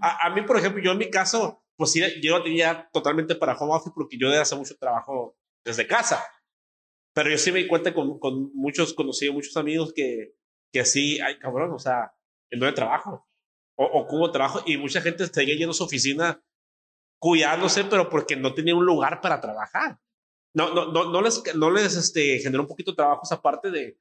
A, 0.01 0.27
a 0.27 0.29
mí, 0.31 0.41
por 0.41 0.57
ejemplo, 0.57 0.83
yo 0.83 0.91
en 0.91 0.97
mi 0.97 1.09
caso, 1.09 1.58
pues 1.79 1.93
sí, 1.93 2.03
yo 2.21 2.37
lo 2.37 2.43
tenía 2.43 2.89
totalmente 2.91 3.35
para 3.35 3.57
home 3.57 3.73
office 3.73 3.93
porque 3.95 4.17
yo 4.19 4.29
de 4.29 4.37
hace 4.37 4.53
mucho 4.53 4.75
trabajo 4.75 5.37
desde 5.63 5.87
casa. 5.87 6.21
Pero 7.15 7.29
yo 7.29 7.37
sí 7.37 7.53
me 7.53 7.59
di 7.59 7.67
cuenta 7.67 7.93
con, 7.93 8.19
con 8.19 8.53
muchos 8.53 8.93
conocidos, 8.93 9.33
muchos 9.33 9.55
amigos 9.55 9.93
que, 9.95 10.35
que 10.73 10.83
sí, 10.83 11.21
ay 11.21 11.39
cabrón, 11.39 11.71
o 11.71 11.79
sea, 11.79 12.13
el 12.49 12.59
no 12.59 12.65
de 12.65 12.73
trabajo 12.73 13.25
o, 13.77 13.85
o 13.85 14.07
cómo 14.07 14.29
trabajo 14.29 14.61
y 14.65 14.75
mucha 14.75 14.99
gente 14.99 15.25
seguía 15.27 15.55
yendo 15.55 15.71
a 15.71 15.73
su 15.73 15.85
oficina 15.85 16.43
cuidándose, 17.17 17.85
pero 17.85 18.09
porque 18.09 18.35
no 18.35 18.53
tenía 18.53 18.75
un 18.75 18.85
lugar 18.85 19.21
para 19.21 19.39
trabajar. 19.39 19.99
No, 20.53 20.73
no, 20.73 20.91
no, 20.91 21.13
no 21.13 21.21
les, 21.21 21.41
no 21.55 21.71
les 21.71 21.95
este, 21.95 22.39
generó 22.39 22.63
un 22.63 22.67
poquito 22.67 22.91
de 22.91 22.97
trabajo 22.97 23.21
esa 23.23 23.41
parte 23.41 23.71
de, 23.71 23.97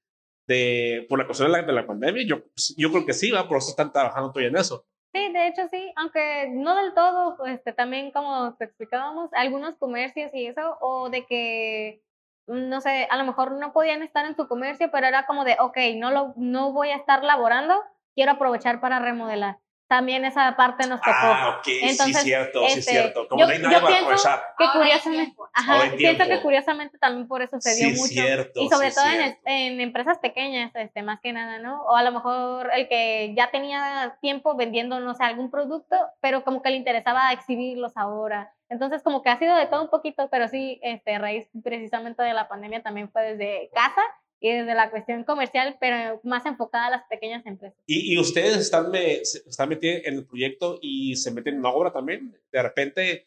de 0.49 1.07
por 1.09 1.20
la 1.20 1.26
cuestión 1.26 1.53
de 1.53 1.59
la, 1.59 1.64
de 1.64 1.72
la 1.72 1.87
pandemia. 1.87 2.26
Yo, 2.26 2.43
yo 2.76 2.91
creo 2.91 3.07
que 3.07 3.12
sí, 3.12 3.31
va, 3.31 3.47
por 3.47 3.59
eso 3.59 3.70
están 3.70 3.93
trabajando 3.93 4.33
todavía 4.33 4.49
en 4.49 4.57
eso. 4.57 4.85
Sí, 5.14 5.32
de 5.32 5.46
hecho 5.48 5.66
sí, 5.68 5.90
aunque 5.96 6.48
no 6.50 6.74
del 6.76 6.92
todo, 6.94 7.44
este, 7.46 7.72
también 7.72 8.11
como 8.12 8.54
te 8.56 8.64
explicábamos, 8.66 9.30
algunos 9.32 9.74
comercios 9.76 10.30
y 10.34 10.46
eso, 10.46 10.76
o 10.80 11.09
de 11.09 11.24
que, 11.26 12.02
no 12.46 12.80
sé, 12.82 13.06
a 13.11 13.16
lo 13.16 13.24
mejor 13.24 13.52
no 13.52 13.72
podían 13.72 14.02
estar 14.02 14.26
en 14.26 14.36
su 14.36 14.46
comercio, 14.48 14.90
pero 14.90 15.06
era 15.06 15.26
como 15.26 15.44
de, 15.44 15.56
ok, 15.61 15.78
no, 15.96 16.11
lo, 16.11 16.34
no 16.36 16.72
voy 16.72 16.90
a 16.90 16.96
estar 16.96 17.24
laborando, 17.24 17.74
quiero 18.14 18.32
aprovechar 18.32 18.80
para 18.80 18.98
remodelar. 18.98 19.59
También 19.89 20.22
esa 20.26 20.55
parte 20.55 20.86
nos 20.86 21.01
tocó. 21.01 21.11
Ah, 21.14 21.57
ok, 21.59 21.66
Entonces, 21.80 22.16
sí, 22.18 22.24
cierto, 22.24 22.61
sí, 22.68 22.78
este, 22.78 22.91
cierto. 22.93 23.26
Como 23.26 23.41
yo- 23.41 23.47
no 23.47 23.53
hay 23.55 23.59
nada 23.59 23.80
yo 23.80 23.86
pienso. 23.86 24.28
Que 24.59 24.66
curiosamente, 24.70 25.36
ajá, 25.55 25.91
que 25.97 26.41
curiosamente 26.43 26.99
también 26.99 27.26
por 27.26 27.41
eso 27.41 27.59
se 27.59 27.74
dio 27.74 27.89
Sí, 27.89 27.97
mucho. 27.97 28.12
cierto, 28.12 28.61
y 28.61 28.68
sobre 28.68 28.91
sí, 28.91 28.97
todo 28.97 29.07
en, 29.11 29.39
en 29.47 29.80
empresas 29.80 30.18
pequeñas, 30.18 30.72
este, 30.74 31.03
más 31.03 31.20
que 31.20 31.32
nada, 31.32 31.59
¿no? 31.59 31.82
O 31.84 31.97
a 31.97 32.03
lo 32.03 32.12
mejor 32.12 32.70
el 32.74 32.86
que 32.86 33.32
ya 33.34 33.51
tenía 33.51 34.18
tiempo 34.20 34.55
vendiendo, 34.57 35.01
no 35.01 35.14
sé, 35.14 35.24
algún 35.24 35.51
producto, 35.51 35.97
pero 36.20 36.45
como 36.45 36.61
que 36.61 36.68
le 36.68 36.76
interesaba 36.76 37.32
exhibirlos 37.32 37.97
ahora. 37.97 38.53
Entonces, 38.68 39.03
como 39.03 39.22
que 39.22 39.30
ha 39.30 39.39
sido 39.39 39.57
de 39.57 39.64
todo 39.66 39.82
un 39.82 39.89
poquito, 39.89 40.28
pero 40.28 40.49
sí, 40.49 40.78
este, 40.82 41.18
raíz 41.18 41.49
precisamente 41.64 42.22
de 42.22 42.34
la 42.34 42.47
pandemia 42.49 42.82
también 42.82 43.11
fue 43.11 43.22
desde 43.32 43.70
casa 43.72 44.03
y 44.41 44.53
desde 44.53 44.74
la 44.74 44.91
cuestión 44.91 45.24
comercial, 45.24 45.76
pero 45.80 46.20
más 46.22 46.47
enfocada 46.47 46.86
a 46.86 46.91
las 46.91 47.03
pequeñas 47.09 47.45
empresas. 47.47 47.78
Y, 47.86 48.14
y 48.14 48.18
ustedes 48.18 48.57
están, 48.57 48.91
me, 48.91 49.24
se- 49.24 49.49
están 49.49 49.68
metidos 49.68 50.03
en 50.05 50.14
el 50.14 50.26
proyecto 50.26 50.78
y 50.80 51.16
se 51.16 51.30
meten 51.30 51.55
en 51.55 51.61
una 51.61 51.70
obra 51.70 51.93
también. 51.93 52.36
De 52.53 52.62
repente, 52.62 53.26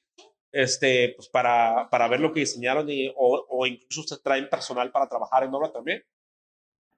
este, 0.51 1.13
pues 1.15 1.27
para, 1.29 1.89
para 1.89 2.07
ver 2.07 2.19
lo 2.19 2.31
que 2.33 2.41
diseñaron 2.41 2.89
y, 2.89 3.09
o, 3.15 3.45
o 3.49 3.65
incluso 3.67 4.01
ustedes 4.01 4.21
traen 4.23 4.49
personal 4.49 4.91
para 4.91 5.07
trabajar 5.07 5.43
en 5.43 5.53
obra 5.53 5.71
también. 5.71 6.03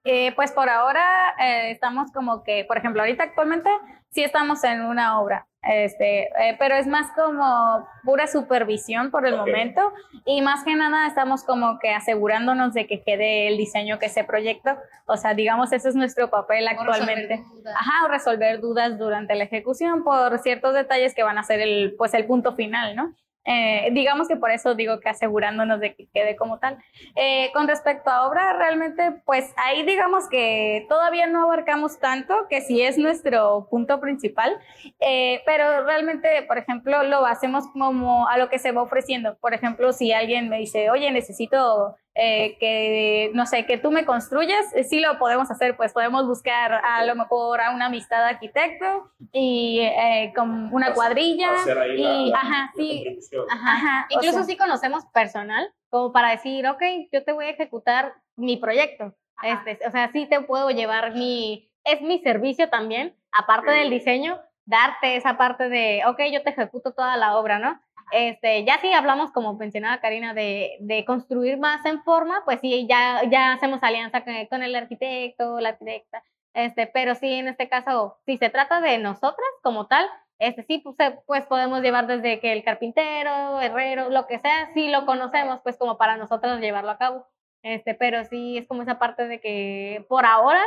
Eh, 0.04 0.32
pues 0.36 0.52
por 0.52 0.68
ahora 0.68 1.34
eh, 1.40 1.70
estamos 1.70 2.12
como 2.12 2.44
que, 2.44 2.66
por 2.66 2.76
ejemplo, 2.76 3.00
ahorita 3.00 3.24
actualmente 3.24 3.70
sí 4.10 4.22
estamos 4.22 4.62
en 4.62 4.82
una 4.82 5.18
obra, 5.18 5.46
este, 5.62 6.24
eh, 6.24 6.56
pero 6.58 6.74
es 6.74 6.86
más 6.86 7.10
como 7.16 7.88
pura 8.04 8.26
supervisión 8.26 9.10
por 9.10 9.26
el 9.26 9.34
momento 9.34 9.80
y 10.26 10.42
más 10.42 10.62
que 10.62 10.74
nada 10.74 11.06
estamos 11.06 11.42
como 11.42 11.78
que 11.78 11.90
asegurándonos 11.90 12.74
de 12.74 12.86
que 12.86 13.02
quede 13.02 13.48
el 13.48 13.56
diseño 13.56 13.98
que 13.98 14.10
se 14.10 14.24
proyectó, 14.24 14.76
o 15.06 15.16
sea, 15.16 15.32
digamos, 15.32 15.72
ese 15.72 15.88
es 15.88 15.94
nuestro 15.94 16.28
papel 16.28 16.68
actualmente. 16.68 17.42
Ajá, 17.74 18.04
o 18.04 18.08
resolver 18.08 18.60
dudas 18.60 18.98
durante 18.98 19.34
la 19.34 19.44
ejecución 19.44 20.04
por 20.04 20.38
ciertos 20.40 20.74
detalles 20.74 21.14
que 21.14 21.22
van 21.22 21.38
a 21.38 21.44
ser 21.44 21.60
el, 21.60 21.94
pues 21.96 22.12
el 22.12 22.26
punto 22.26 22.54
final, 22.54 22.94
¿no? 22.94 23.14
Eh, 23.44 23.90
digamos 23.92 24.28
que 24.28 24.36
por 24.36 24.50
eso 24.50 24.74
digo 24.74 25.00
que 25.00 25.08
asegurándonos 25.08 25.80
de 25.80 25.94
que 25.94 26.06
quede 26.12 26.36
como 26.36 26.58
tal. 26.58 26.78
Eh, 27.14 27.50
con 27.52 27.68
respecto 27.68 28.10
a 28.10 28.26
obra, 28.26 28.54
realmente, 28.54 29.20
pues 29.24 29.52
ahí 29.56 29.84
digamos 29.84 30.28
que 30.28 30.86
todavía 30.88 31.26
no 31.26 31.44
abarcamos 31.44 31.98
tanto, 31.98 32.34
que 32.48 32.60
sí 32.60 32.82
es 32.82 32.98
nuestro 32.98 33.68
punto 33.70 34.00
principal, 34.00 34.56
eh, 35.00 35.42
pero 35.46 35.84
realmente, 35.84 36.42
por 36.46 36.58
ejemplo, 36.58 37.02
lo 37.02 37.26
hacemos 37.26 37.64
como 37.72 38.28
a 38.28 38.38
lo 38.38 38.48
que 38.48 38.58
se 38.58 38.72
va 38.72 38.82
ofreciendo. 38.82 39.36
Por 39.38 39.54
ejemplo, 39.54 39.92
si 39.92 40.12
alguien 40.12 40.48
me 40.48 40.58
dice, 40.58 40.90
oye, 40.90 41.10
necesito 41.10 41.96
eh, 42.14 42.56
que, 42.58 43.30
no 43.34 43.44
sé, 43.46 43.66
que 43.66 43.76
tú 43.78 43.90
me 43.90 44.04
construyas, 44.04 44.72
eh, 44.74 44.84
sí 44.84 45.00
lo 45.00 45.18
podemos 45.18 45.50
hacer, 45.50 45.76
pues 45.76 45.92
podemos 45.92 46.26
buscar 46.26 46.72
a 46.84 47.04
lo 47.04 47.14
mejor 47.16 47.60
a 47.60 47.70
una 47.74 47.86
amistad 47.86 48.24
arquitecto 48.24 49.10
y 49.32 49.80
eh, 49.80 50.32
con 50.36 50.72
una 50.72 50.94
cuadrilla. 50.94 51.52
Hacer 51.54 51.78
ahí 51.78 51.98
la- 51.98 52.12
y, 52.14 52.30
la- 52.30 52.38
ajá, 52.38 52.48
la 52.50 52.72
sí. 52.76 53.18
Ajá. 53.50 54.06
Incluso 54.10 54.32
sea- 54.38 54.44
sí 54.44 54.56
conocemos 54.56 55.04
personal 55.12 55.68
como 55.90 56.12
para 56.12 56.30
decir, 56.30 56.66
ok, 56.68 56.82
yo 57.12 57.24
te 57.24 57.32
voy 57.32 57.46
a 57.46 57.50
ejecutar 57.50 58.14
mi 58.36 58.56
proyecto. 58.56 59.14
Ajá. 59.36 59.62
Este, 59.68 59.86
o 59.86 59.90
sea, 59.90 60.10
sí 60.12 60.26
te 60.26 60.40
puedo 60.40 60.70
llevar 60.70 61.14
mi, 61.14 61.70
es 61.84 62.00
mi 62.00 62.20
servicio 62.20 62.68
también, 62.70 63.16
aparte 63.32 63.70
del 63.72 63.90
diseño, 63.90 64.40
darte 64.66 65.16
esa 65.16 65.36
parte 65.36 65.68
de, 65.68 66.02
ok, 66.06 66.20
yo 66.32 66.42
te 66.42 66.50
ejecuto 66.50 66.92
toda 66.94 67.16
la 67.16 67.36
obra, 67.36 67.58
¿no? 67.58 67.80
Este, 68.12 68.64
ya 68.64 68.78
si 68.78 68.92
hablamos, 68.92 69.32
como 69.32 69.54
mencionaba 69.54 70.00
Karina, 70.00 70.34
de, 70.34 71.04
construir 71.06 71.58
más 71.58 71.84
en 71.86 72.02
forma, 72.02 72.42
pues 72.44 72.60
sí, 72.60 72.86
ya, 72.88 73.22
ya 73.30 73.52
hacemos 73.52 73.82
alianza 73.82 74.24
con, 74.24 74.34
con, 74.46 74.62
el 74.62 74.74
arquitecto, 74.74 75.60
la 75.60 75.70
arquitecta, 75.70 76.22
este, 76.54 76.86
pero 76.86 77.14
sí, 77.16 77.32
en 77.32 77.48
este 77.48 77.68
caso, 77.68 78.16
si 78.26 78.36
se 78.38 78.48
trata 78.50 78.80
de 78.80 78.98
nosotras 78.98 79.48
como 79.62 79.86
tal, 79.86 80.08
este, 80.38 80.62
sí, 80.64 80.78
pues, 80.78 80.96
pues 81.26 81.46
podemos 81.46 81.82
llevar 81.82 82.06
desde 82.06 82.40
que 82.40 82.52
el 82.52 82.64
carpintero, 82.64 83.60
herrero, 83.60 84.10
lo 84.10 84.26
que 84.26 84.38
sea, 84.38 84.72
sí 84.74 84.88
lo 84.90 85.06
conocemos, 85.06 85.60
pues 85.62 85.76
como 85.76 85.98
para 85.98 86.16
nosotros 86.16 86.60
llevarlo 86.60 86.90
a 86.90 86.98
cabo. 86.98 87.26
Este, 87.62 87.94
pero 87.94 88.24
sí 88.24 88.58
es 88.58 88.66
como 88.68 88.82
esa 88.82 88.98
parte 88.98 89.26
de 89.26 89.40
que 89.40 90.04
por 90.08 90.26
ahora 90.26 90.62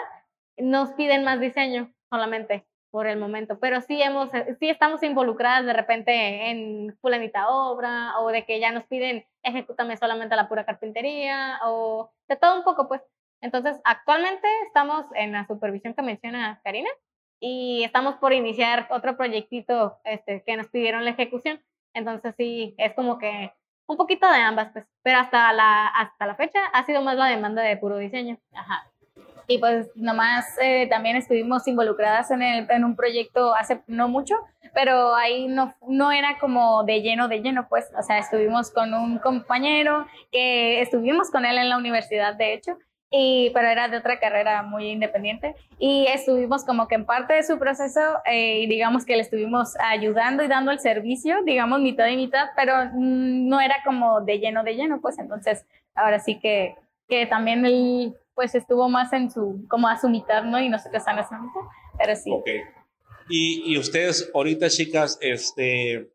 nos 0.57 0.93
piden 0.93 1.23
más 1.23 1.39
diseño 1.39 1.93
solamente 2.09 2.65
por 2.91 3.07
el 3.07 3.19
momento, 3.19 3.59
pero 3.59 3.81
sí 3.81 4.01
hemos, 4.01 4.29
sí 4.59 4.69
estamos 4.69 5.03
involucradas 5.03 5.65
de 5.65 5.73
repente 5.73 6.49
en 6.49 6.97
fulanita 7.01 7.49
obra 7.49 8.19
o 8.19 8.29
de 8.29 8.45
que 8.45 8.59
ya 8.59 8.71
nos 8.71 8.85
piden 8.85 9.25
ejecútame 9.43 9.97
solamente 9.97 10.35
la 10.35 10.47
pura 10.47 10.65
carpintería 10.65 11.59
o 11.65 12.11
de 12.27 12.35
todo 12.35 12.57
un 12.57 12.63
poco 12.63 12.87
pues. 12.87 13.01
Entonces 13.41 13.79
actualmente 13.83 14.47
estamos 14.65 15.05
en 15.13 15.31
la 15.31 15.45
supervisión 15.45 15.93
que 15.93 16.01
menciona 16.01 16.59
Karina 16.63 16.89
y 17.39 17.83
estamos 17.83 18.15
por 18.15 18.33
iniciar 18.33 18.87
otro 18.89 19.15
proyectito 19.15 19.99
este, 20.03 20.43
que 20.43 20.57
nos 20.57 20.67
pidieron 20.67 21.05
la 21.05 21.11
ejecución. 21.11 21.61
Entonces 21.93 22.33
sí, 22.35 22.75
es 22.77 22.93
como 22.93 23.19
que 23.19 23.53
un 23.87 23.97
poquito 23.97 24.29
de 24.29 24.39
ambas, 24.39 24.71
pues, 24.73 24.85
pero 25.01 25.19
hasta 25.19 25.53
la, 25.53 25.87
hasta 25.87 26.25
la 26.25 26.35
fecha 26.35 26.59
ha 26.73 26.83
sido 26.83 27.01
más 27.01 27.15
la 27.15 27.27
demanda 27.27 27.61
de 27.61 27.77
puro 27.77 27.97
diseño. 27.97 28.37
Ajá. 28.53 28.91
Y 29.47 29.59
pues 29.59 29.89
nomás 29.95 30.45
eh, 30.61 30.87
también 30.89 31.15
estuvimos 31.15 31.67
involucradas 31.67 32.31
en, 32.31 32.41
el, 32.41 32.69
en 32.69 32.83
un 32.83 32.95
proyecto 32.95 33.55
hace 33.55 33.81
no 33.87 34.09
mucho, 34.09 34.35
pero 34.73 35.15
ahí 35.15 35.47
no, 35.47 35.73
no 35.87 36.11
era 36.11 36.37
como 36.39 36.83
de 36.83 37.01
lleno, 37.01 37.27
de 37.27 37.41
lleno, 37.41 37.67
pues, 37.69 37.89
o 37.97 38.03
sea, 38.03 38.19
estuvimos 38.19 38.71
con 38.71 38.93
un 38.93 39.19
compañero 39.19 40.05
que 40.31 40.81
estuvimos 40.81 41.31
con 41.31 41.45
él 41.45 41.57
en 41.57 41.69
la 41.69 41.77
universidad, 41.77 42.35
de 42.35 42.53
hecho, 42.53 42.77
y, 43.09 43.51
pero 43.53 43.69
era 43.69 43.87
de 43.87 43.97
otra 43.97 44.19
carrera 44.19 44.63
muy 44.63 44.89
independiente. 44.89 45.55
Y 45.79 46.07
estuvimos 46.07 46.65
como 46.65 46.87
que 46.87 46.95
en 46.95 47.05
parte 47.05 47.33
de 47.35 47.43
su 47.43 47.57
proceso 47.57 48.01
eh, 48.25 48.65
digamos 48.67 49.05
que 49.05 49.15
le 49.15 49.21
estuvimos 49.21 49.75
ayudando 49.79 50.43
y 50.43 50.47
dando 50.47 50.71
el 50.71 50.79
servicio, 50.79 51.41
digamos 51.43 51.79
mitad 51.79 52.07
y 52.07 52.17
mitad, 52.17 52.47
pero 52.55 52.91
no 52.93 53.61
era 53.61 53.77
como 53.85 54.21
de 54.21 54.39
lleno 54.39 54.63
de 54.63 54.75
lleno, 54.75 54.99
pues. 54.99 55.17
Entonces 55.19 55.65
ahora 55.95 56.19
sí 56.19 56.39
que, 56.39 56.75
que 57.07 57.25
también 57.25 57.65
él 57.65 58.13
pues 58.37 58.53
estuvo 58.53 58.87
más 58.87 59.11
en 59.13 59.31
su, 59.31 59.65
como 59.67 59.87
a 59.87 59.99
su 59.99 60.07
mitad, 60.09 60.43
¿no? 60.43 60.61
Y 60.61 60.69
nosotros 60.69 61.01
a 61.07 61.13
nuestra 61.13 61.41
mitad, 61.41 61.61
pero 61.97 62.15
sí. 62.15 62.31
Ok. 62.31 62.47
Y, 63.29 63.73
y 63.73 63.79
ustedes 63.79 64.29
ahorita, 64.31 64.69
chicas, 64.69 65.17
este, 65.21 66.13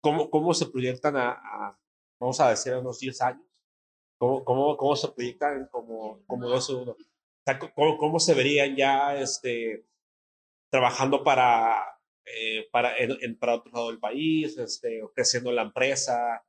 ¿cómo, 0.00 0.28
cómo 0.30 0.52
se 0.52 0.66
proyectan 0.66 1.16
a, 1.16 1.30
a, 1.30 1.78
vamos 2.18 2.40
a 2.40 2.50
decir, 2.50 2.72
a 2.72 2.80
unos 2.80 2.98
10 2.98 3.22
años? 3.22 3.46
¿Cómo, 4.18 4.44
cómo, 4.44 4.76
cómo 4.76 4.96
se 4.96 5.12
proyectan 5.12 5.68
como, 5.70 6.20
como 6.26 6.48
dos 6.48 6.66
segundos? 6.66 6.96
¿Cómo, 7.76 7.96
¿Cómo, 7.96 8.18
se 8.18 8.34
verían 8.34 8.74
ya 8.74 9.14
este, 9.14 9.86
trabajando 10.72 11.22
para, 11.22 12.00
eh, 12.24 12.68
para, 12.72 12.96
en, 12.98 13.38
para 13.38 13.54
otro 13.54 13.70
lado 13.70 13.90
del 13.90 14.00
país, 14.00 14.58
este, 14.58 15.02
creciendo 15.14 15.52
la 15.52 15.62
empresa? 15.62 16.44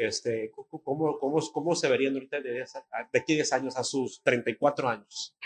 Este, 0.00 0.50
¿cómo, 0.82 1.18
cómo, 1.18 1.52
cómo 1.52 1.74
se 1.74 1.86
verían 1.86 2.14
ahorita 2.14 2.40
de, 2.40 2.52
de 2.52 3.18
aquí 3.18 3.34
a 3.34 3.36
10 3.36 3.52
años 3.52 3.76
a 3.76 3.84
sus 3.84 4.22
34 4.22 4.88
años? 4.88 5.36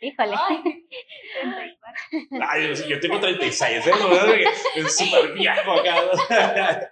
Híjole. 0.00 0.34
Ay, 2.40 2.74
yo 2.88 2.98
tengo 2.98 3.20
36, 3.20 3.86
¿eh? 3.86 3.92
es 4.74 4.96
súper 4.96 5.34
viejo 5.34 5.70
acá. 5.70 6.90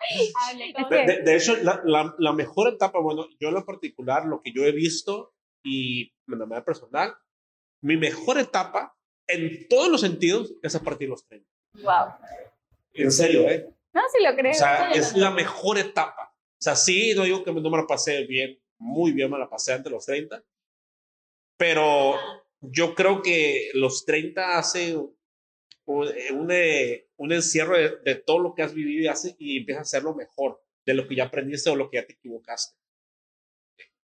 De, 0.88 1.22
de, 1.24 1.36
hecho, 1.36 1.56
la, 1.64 1.82
la, 1.84 2.14
la, 2.16 2.32
mejor 2.32 2.72
etapa, 2.72 3.00
bueno, 3.00 3.26
yo 3.40 3.48
en 3.48 3.54
lo 3.54 3.64
particular, 3.64 4.26
lo 4.26 4.40
que 4.40 4.52
yo 4.52 4.62
he 4.62 4.70
visto 4.70 5.34
y 5.64 6.12
de 6.28 6.36
manera 6.36 6.64
personal, 6.64 7.12
mi 7.82 7.96
mejor 7.96 8.38
etapa 8.38 8.96
en 9.26 9.66
todos 9.66 9.88
los 9.88 10.00
sentidos 10.00 10.54
es 10.62 10.76
a 10.76 10.80
partir 10.84 11.08
de 11.08 11.10
los 11.10 11.26
30. 11.26 11.44
Wow. 11.82 12.14
En 12.94 13.10
serio, 13.10 13.48
¿eh? 13.50 13.68
No, 13.92 14.02
sí 14.16 14.22
lo 14.24 14.36
creo. 14.36 14.52
O 14.52 14.54
sea, 14.54 14.92
es 14.92 15.16
la 15.16 15.32
mejor 15.32 15.76
etapa 15.76 16.27
o 16.58 16.62
sea, 16.62 16.74
sí, 16.74 17.14
no 17.14 17.22
digo 17.22 17.44
que 17.44 17.52
no 17.52 17.70
me 17.70 17.78
la 17.78 17.86
pasé 17.86 18.24
bien, 18.24 18.58
muy 18.78 19.12
bien 19.12 19.30
me 19.30 19.38
la 19.38 19.48
pasé 19.48 19.72
antes 19.72 19.84
de 19.84 19.90
los 19.90 20.06
30, 20.06 20.44
pero 21.56 22.16
yo 22.60 22.94
creo 22.96 23.22
que 23.22 23.70
los 23.74 24.04
30 24.04 24.58
hace 24.58 24.96
un, 24.96 25.16
un, 25.86 27.32
encierro 27.32 27.76
de, 27.76 28.14
todo 28.16 28.40
lo 28.40 28.54
que 28.54 28.62
has 28.62 28.74
vivido 28.74 29.02
y, 29.02 29.06
hace, 29.06 29.36
y 29.38 29.58
empiezas 29.58 29.80
a 29.80 29.82
hacerlo 29.82 30.14
mejor 30.14 30.60
de 30.84 30.94
lo 30.94 31.06
que 31.06 31.14
ya 31.14 31.24
aprendiste 31.24 31.70
o 31.70 31.76
lo 31.76 31.90
que 31.90 31.98
ya 31.98 32.06
te 32.06 32.14
equivocaste. 32.14 32.76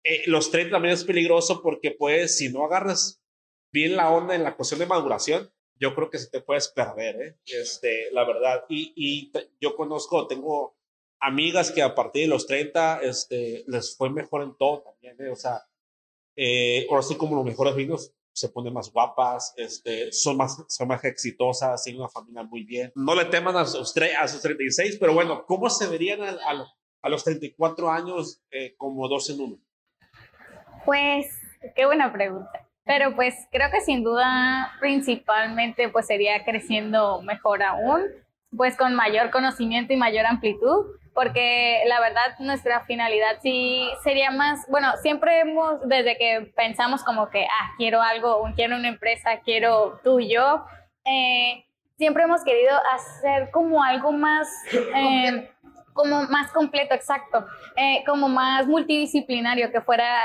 Eh, 0.03 0.23
los 0.25 0.51
30 0.51 0.71
también 0.71 0.93
es 0.93 1.03
peligroso 1.03 1.61
porque 1.61 1.91
pues 1.91 2.37
si 2.37 2.49
no 2.49 2.65
agarras 2.65 3.21
bien 3.71 3.95
la 3.95 4.11
onda 4.11 4.35
en 4.35 4.43
la 4.43 4.55
cuestión 4.55 4.79
de 4.79 4.87
maduración, 4.87 5.51
yo 5.75 5.95
creo 5.95 6.09
que 6.09 6.19
se 6.19 6.29
te 6.29 6.41
puedes 6.41 6.67
perder, 6.67 7.21
¿eh? 7.21 7.37
este, 7.45 8.11
la 8.11 8.25
verdad. 8.25 8.65
Y, 8.67 8.93
y 8.95 9.31
yo 9.59 9.75
conozco, 9.75 10.27
tengo 10.27 10.75
amigas 11.21 11.71
que 11.71 11.81
a 11.81 11.95
partir 11.95 12.23
de 12.23 12.27
los 12.29 12.47
30 12.47 13.01
este, 13.03 13.63
les 13.67 13.95
fue 13.95 14.09
mejor 14.09 14.41
en 14.41 14.55
todo 14.57 14.81
también, 14.81 15.15
¿eh? 15.19 15.29
o 15.29 15.35
sea, 15.35 15.61
eh, 16.35 16.87
ahora 16.89 17.03
sí 17.03 17.15
como 17.15 17.35
los 17.35 17.45
mejores 17.45 17.75
vinos 17.75 18.13
se 18.33 18.49
ponen 18.49 18.73
más 18.73 18.91
guapas, 18.91 19.53
este, 19.57 20.11
son, 20.11 20.37
más, 20.37 20.63
son 20.67 20.87
más 20.87 21.03
exitosas, 21.03 21.83
tienen 21.83 22.01
una 22.01 22.09
familia 22.09 22.43
muy 22.43 22.63
bien. 22.63 22.91
No 22.95 23.13
le 23.13 23.25
teman 23.25 23.55
a 23.57 23.65
sus, 23.65 23.93
a 23.97 24.27
sus 24.27 24.41
36, 24.41 24.97
pero 24.99 25.13
bueno, 25.13 25.45
¿cómo 25.45 25.69
se 25.69 25.87
verían 25.87 26.21
a, 26.23 26.37
a, 27.01 27.09
los 27.09 27.23
34 27.23 27.91
años 27.91 28.41
eh, 28.49 28.73
como 28.77 29.07
dos 29.09 29.29
en 29.29 29.41
uno? 29.41 29.57
Pues, 30.85 31.27
qué 31.75 31.85
buena 31.85 32.11
pregunta. 32.11 32.67
Pero 32.85 33.15
pues 33.15 33.35
creo 33.51 33.69
que 33.69 33.81
sin 33.81 34.03
duda 34.03 34.71
principalmente 34.79 35.89
pues 35.89 36.07
sería 36.07 36.43
creciendo 36.43 37.21
mejor 37.21 37.61
aún, 37.61 38.01
pues 38.55 38.75
con 38.75 38.95
mayor 38.95 39.29
conocimiento 39.29 39.93
y 39.93 39.97
mayor 39.97 40.25
amplitud 40.25 40.87
porque 41.13 41.83
la 41.87 41.99
verdad 41.99 42.39
nuestra 42.39 42.85
finalidad 42.85 43.39
sí 43.41 43.89
sería 44.03 44.31
más, 44.31 44.65
bueno, 44.69 44.93
siempre 45.01 45.41
hemos, 45.41 45.81
desde 45.87 46.17
que 46.17 46.51
pensamos 46.55 47.03
como 47.03 47.29
que, 47.29 47.45
ah, 47.45 47.71
quiero 47.77 48.01
algo, 48.01 48.43
quiero 48.55 48.77
una 48.77 48.87
empresa, 48.87 49.41
quiero 49.43 49.99
tú 50.03 50.19
y 50.19 50.33
yo, 50.33 50.65
eh, 51.05 51.65
siempre 51.97 52.23
hemos 52.23 52.43
querido 52.43 52.71
hacer 52.93 53.51
como 53.51 53.83
algo 53.83 54.11
más... 54.11 54.47
Eh, 54.95 55.49
como 55.93 56.23
más 56.29 56.49
completo, 56.53 56.95
exacto, 56.95 57.45
eh, 57.75 58.01
como 58.07 58.29
más 58.29 58.65
multidisciplinario, 58.65 59.73
que 59.73 59.81
fuera 59.81 60.21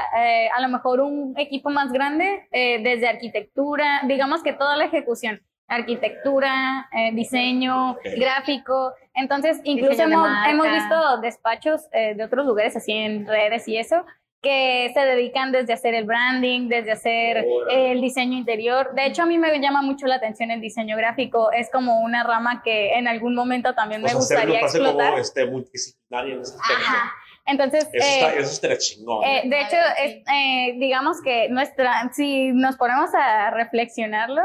a 0.55 0.61
lo 0.61 0.69
mejor 0.69 1.01
un 1.01 1.35
equipo 1.37 1.71
más 1.71 1.91
grande, 1.91 2.47
desde 2.53 3.09
arquitectura, 3.09 4.03
digamos 4.05 4.45
que 4.45 4.53
toda 4.53 4.77
la 4.77 4.85
ejecución, 4.85 5.43
arquitectura, 5.69 6.89
eh, 6.93 7.13
diseño, 7.13 7.97
gráfico. 8.17 8.93
Entonces, 9.15 9.61
incluso 9.65 10.03
hemos, 10.03 10.29
hemos, 10.49 10.71
visto 10.71 11.21
despachos 11.21 11.89
eh, 11.93 12.15
de 12.15 12.25
otros 12.25 12.47
lugares, 12.47 12.77
así 12.77 12.93
en 12.93 13.27
redes 13.27 13.67
y 13.67 13.77
eso, 13.77 14.05
que 14.43 14.93
se 14.95 15.01
dedican 15.01 15.51
desde 15.51 15.73
hacer 15.73 15.95
el 15.95 16.05
branding, 16.05 16.69
desde 16.69 16.93
hacer 16.93 17.45
el 17.71 18.01
diseño 18.01 18.39
interior. 18.39 18.95
De 18.95 19.07
hecho, 19.07 19.23
a 19.23 19.27
mí 19.27 19.39
me 19.39 19.59
llama 19.61 19.83
mucho 19.83 20.07
la 20.07 20.17
atención 20.17 20.51
el 20.51 20.61
diseño 20.61 20.97
gráfico. 20.97 21.51
Es 21.51 21.71
como 21.71 22.01
una 22.01 22.23
rama 22.23 22.63
que 22.63 22.97
en 22.97 23.09
algún 23.09 23.35
momento 23.35 23.75
también 23.75 24.03
me 24.03 24.15
gustaría 24.15 24.61
explotar. 24.61 25.11
Como 25.11 25.19
este, 25.19 25.47
multidisciplinario 25.47 26.37
en 26.37 26.41
ese 26.43 26.57
Ajá. 26.61 27.13
Entonces, 27.47 27.89
eso, 27.93 28.07
está, 28.07 28.35
eh, 28.35 28.39
eso 28.41 28.51
estaría 28.51 28.79
chingón. 28.79 29.25
Eh, 29.25 29.43
de 29.45 29.61
hecho, 29.61 29.77
eh, 29.99 30.75
digamos 30.79 31.23
que 31.23 31.49
nuestra, 31.49 32.11
si 32.13 32.49
nos 32.53 32.77
ponemos 32.77 33.11
a 33.15 33.51
reflexionarlo, 33.51 34.43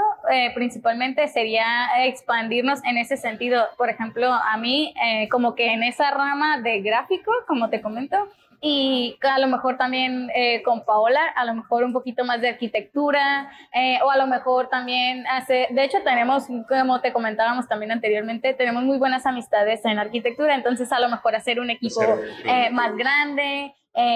principalmente 0.53 1.27
sería 1.27 1.65
expandirnos 2.05 2.83
en 2.85 2.97
ese 2.97 3.17
sentido. 3.17 3.65
Por 3.77 3.89
ejemplo, 3.89 4.31
a 4.31 4.55
mí, 4.57 4.93
como 5.31 5.55
que 5.55 5.73
en 5.73 5.83
esa 5.83 6.11
rama 6.11 6.61
de 6.61 6.81
gráfico, 6.81 7.31
como 7.47 7.69
te 7.69 7.81
comento, 7.81 8.17
y 8.63 9.17
a 9.21 9.39
lo 9.39 9.47
mejor 9.47 9.75
también 9.77 10.29
eh, 10.35 10.61
con 10.61 10.85
Paola, 10.85 11.19
a 11.35 11.45
lo 11.45 11.55
mejor 11.55 11.83
un 11.83 11.93
poquito 11.93 12.23
más 12.23 12.39
de 12.41 12.49
arquitectura, 12.49 13.51
eh, 13.73 13.99
o 14.03 14.11
a 14.11 14.17
lo 14.17 14.27
mejor 14.27 14.69
también 14.69 15.25
hace, 15.25 15.67
de 15.71 15.83
hecho 15.83 15.97
tenemos, 16.03 16.45
como 16.69 17.01
te 17.01 17.11
comentábamos 17.11 17.67
también 17.67 17.91
anteriormente, 17.91 18.53
tenemos 18.53 18.83
muy 18.83 18.99
buenas 18.99 19.25
amistades 19.25 19.83
en 19.85 19.97
arquitectura, 19.97 20.53
entonces 20.53 20.91
a 20.91 20.99
lo 20.99 21.09
mejor 21.09 21.35
hacer 21.35 21.59
un 21.59 21.71
equipo. 21.71 22.01
eh, 22.45 22.69
más 22.69 22.95
grande, 22.95 23.73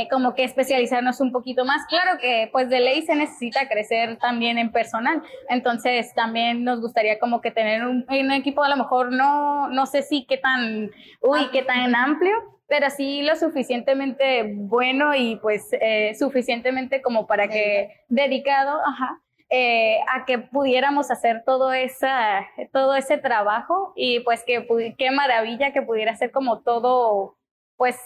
como 0.10 0.34
que 0.35 0.43
especializarnos 0.43 1.19
un 1.19 1.31
poquito 1.31 1.65
más. 1.65 1.85
Claro 1.88 2.18
que 2.19 2.49
pues 2.52 2.69
de 2.69 2.80
ley 2.80 3.02
se 3.02 3.15
necesita 3.15 3.68
crecer 3.68 4.18
también 4.18 4.57
en 4.57 4.72
personal, 4.72 5.22
entonces 5.49 6.14
también 6.14 6.64
nos 6.64 6.81
gustaría 6.81 7.19
como 7.19 7.41
que 7.41 7.52
tener 7.52 7.85
un, 7.85 8.06
un 8.07 8.31
equipo 8.31 8.64
a 8.64 8.69
lo 8.69 8.77
mejor 8.77 9.11
no, 9.11 9.69
no 9.69 9.85
sé 9.85 10.02
si 10.02 10.26
qué 10.26 10.38
tan, 10.38 10.91
uy, 11.22 11.49
qué 11.52 11.61
tan 11.64 11.93
amplio, 11.95 12.34
pero 12.68 12.89
sí 12.89 13.22
lo 13.22 13.35
suficientemente 13.35 14.53
bueno 14.56 15.14
y 15.15 15.38
pues 15.38 15.68
eh, 15.73 16.15
suficientemente 16.18 17.02
como 17.02 17.27
para 17.27 17.47
que 17.47 17.91
dedicado 18.07 18.80
ajá, 18.85 19.22
eh, 19.49 19.99
a 20.11 20.26
que 20.26 20.39
pudiéramos 20.39 21.11
hacer 21.11 21.43
todo, 21.45 21.72
esa, 21.73 22.47
todo 22.73 22.95
ese 22.95 23.18
trabajo 23.18 23.93
y 23.95 24.22
pues 24.22 24.43
que 24.43 24.65
qué 24.97 25.11
maravilla 25.11 25.72
que 25.72 25.84
pudiera 25.84 26.15
ser 26.15 26.31
como 26.31 26.61
todo 26.61 27.38
pues 27.77 27.97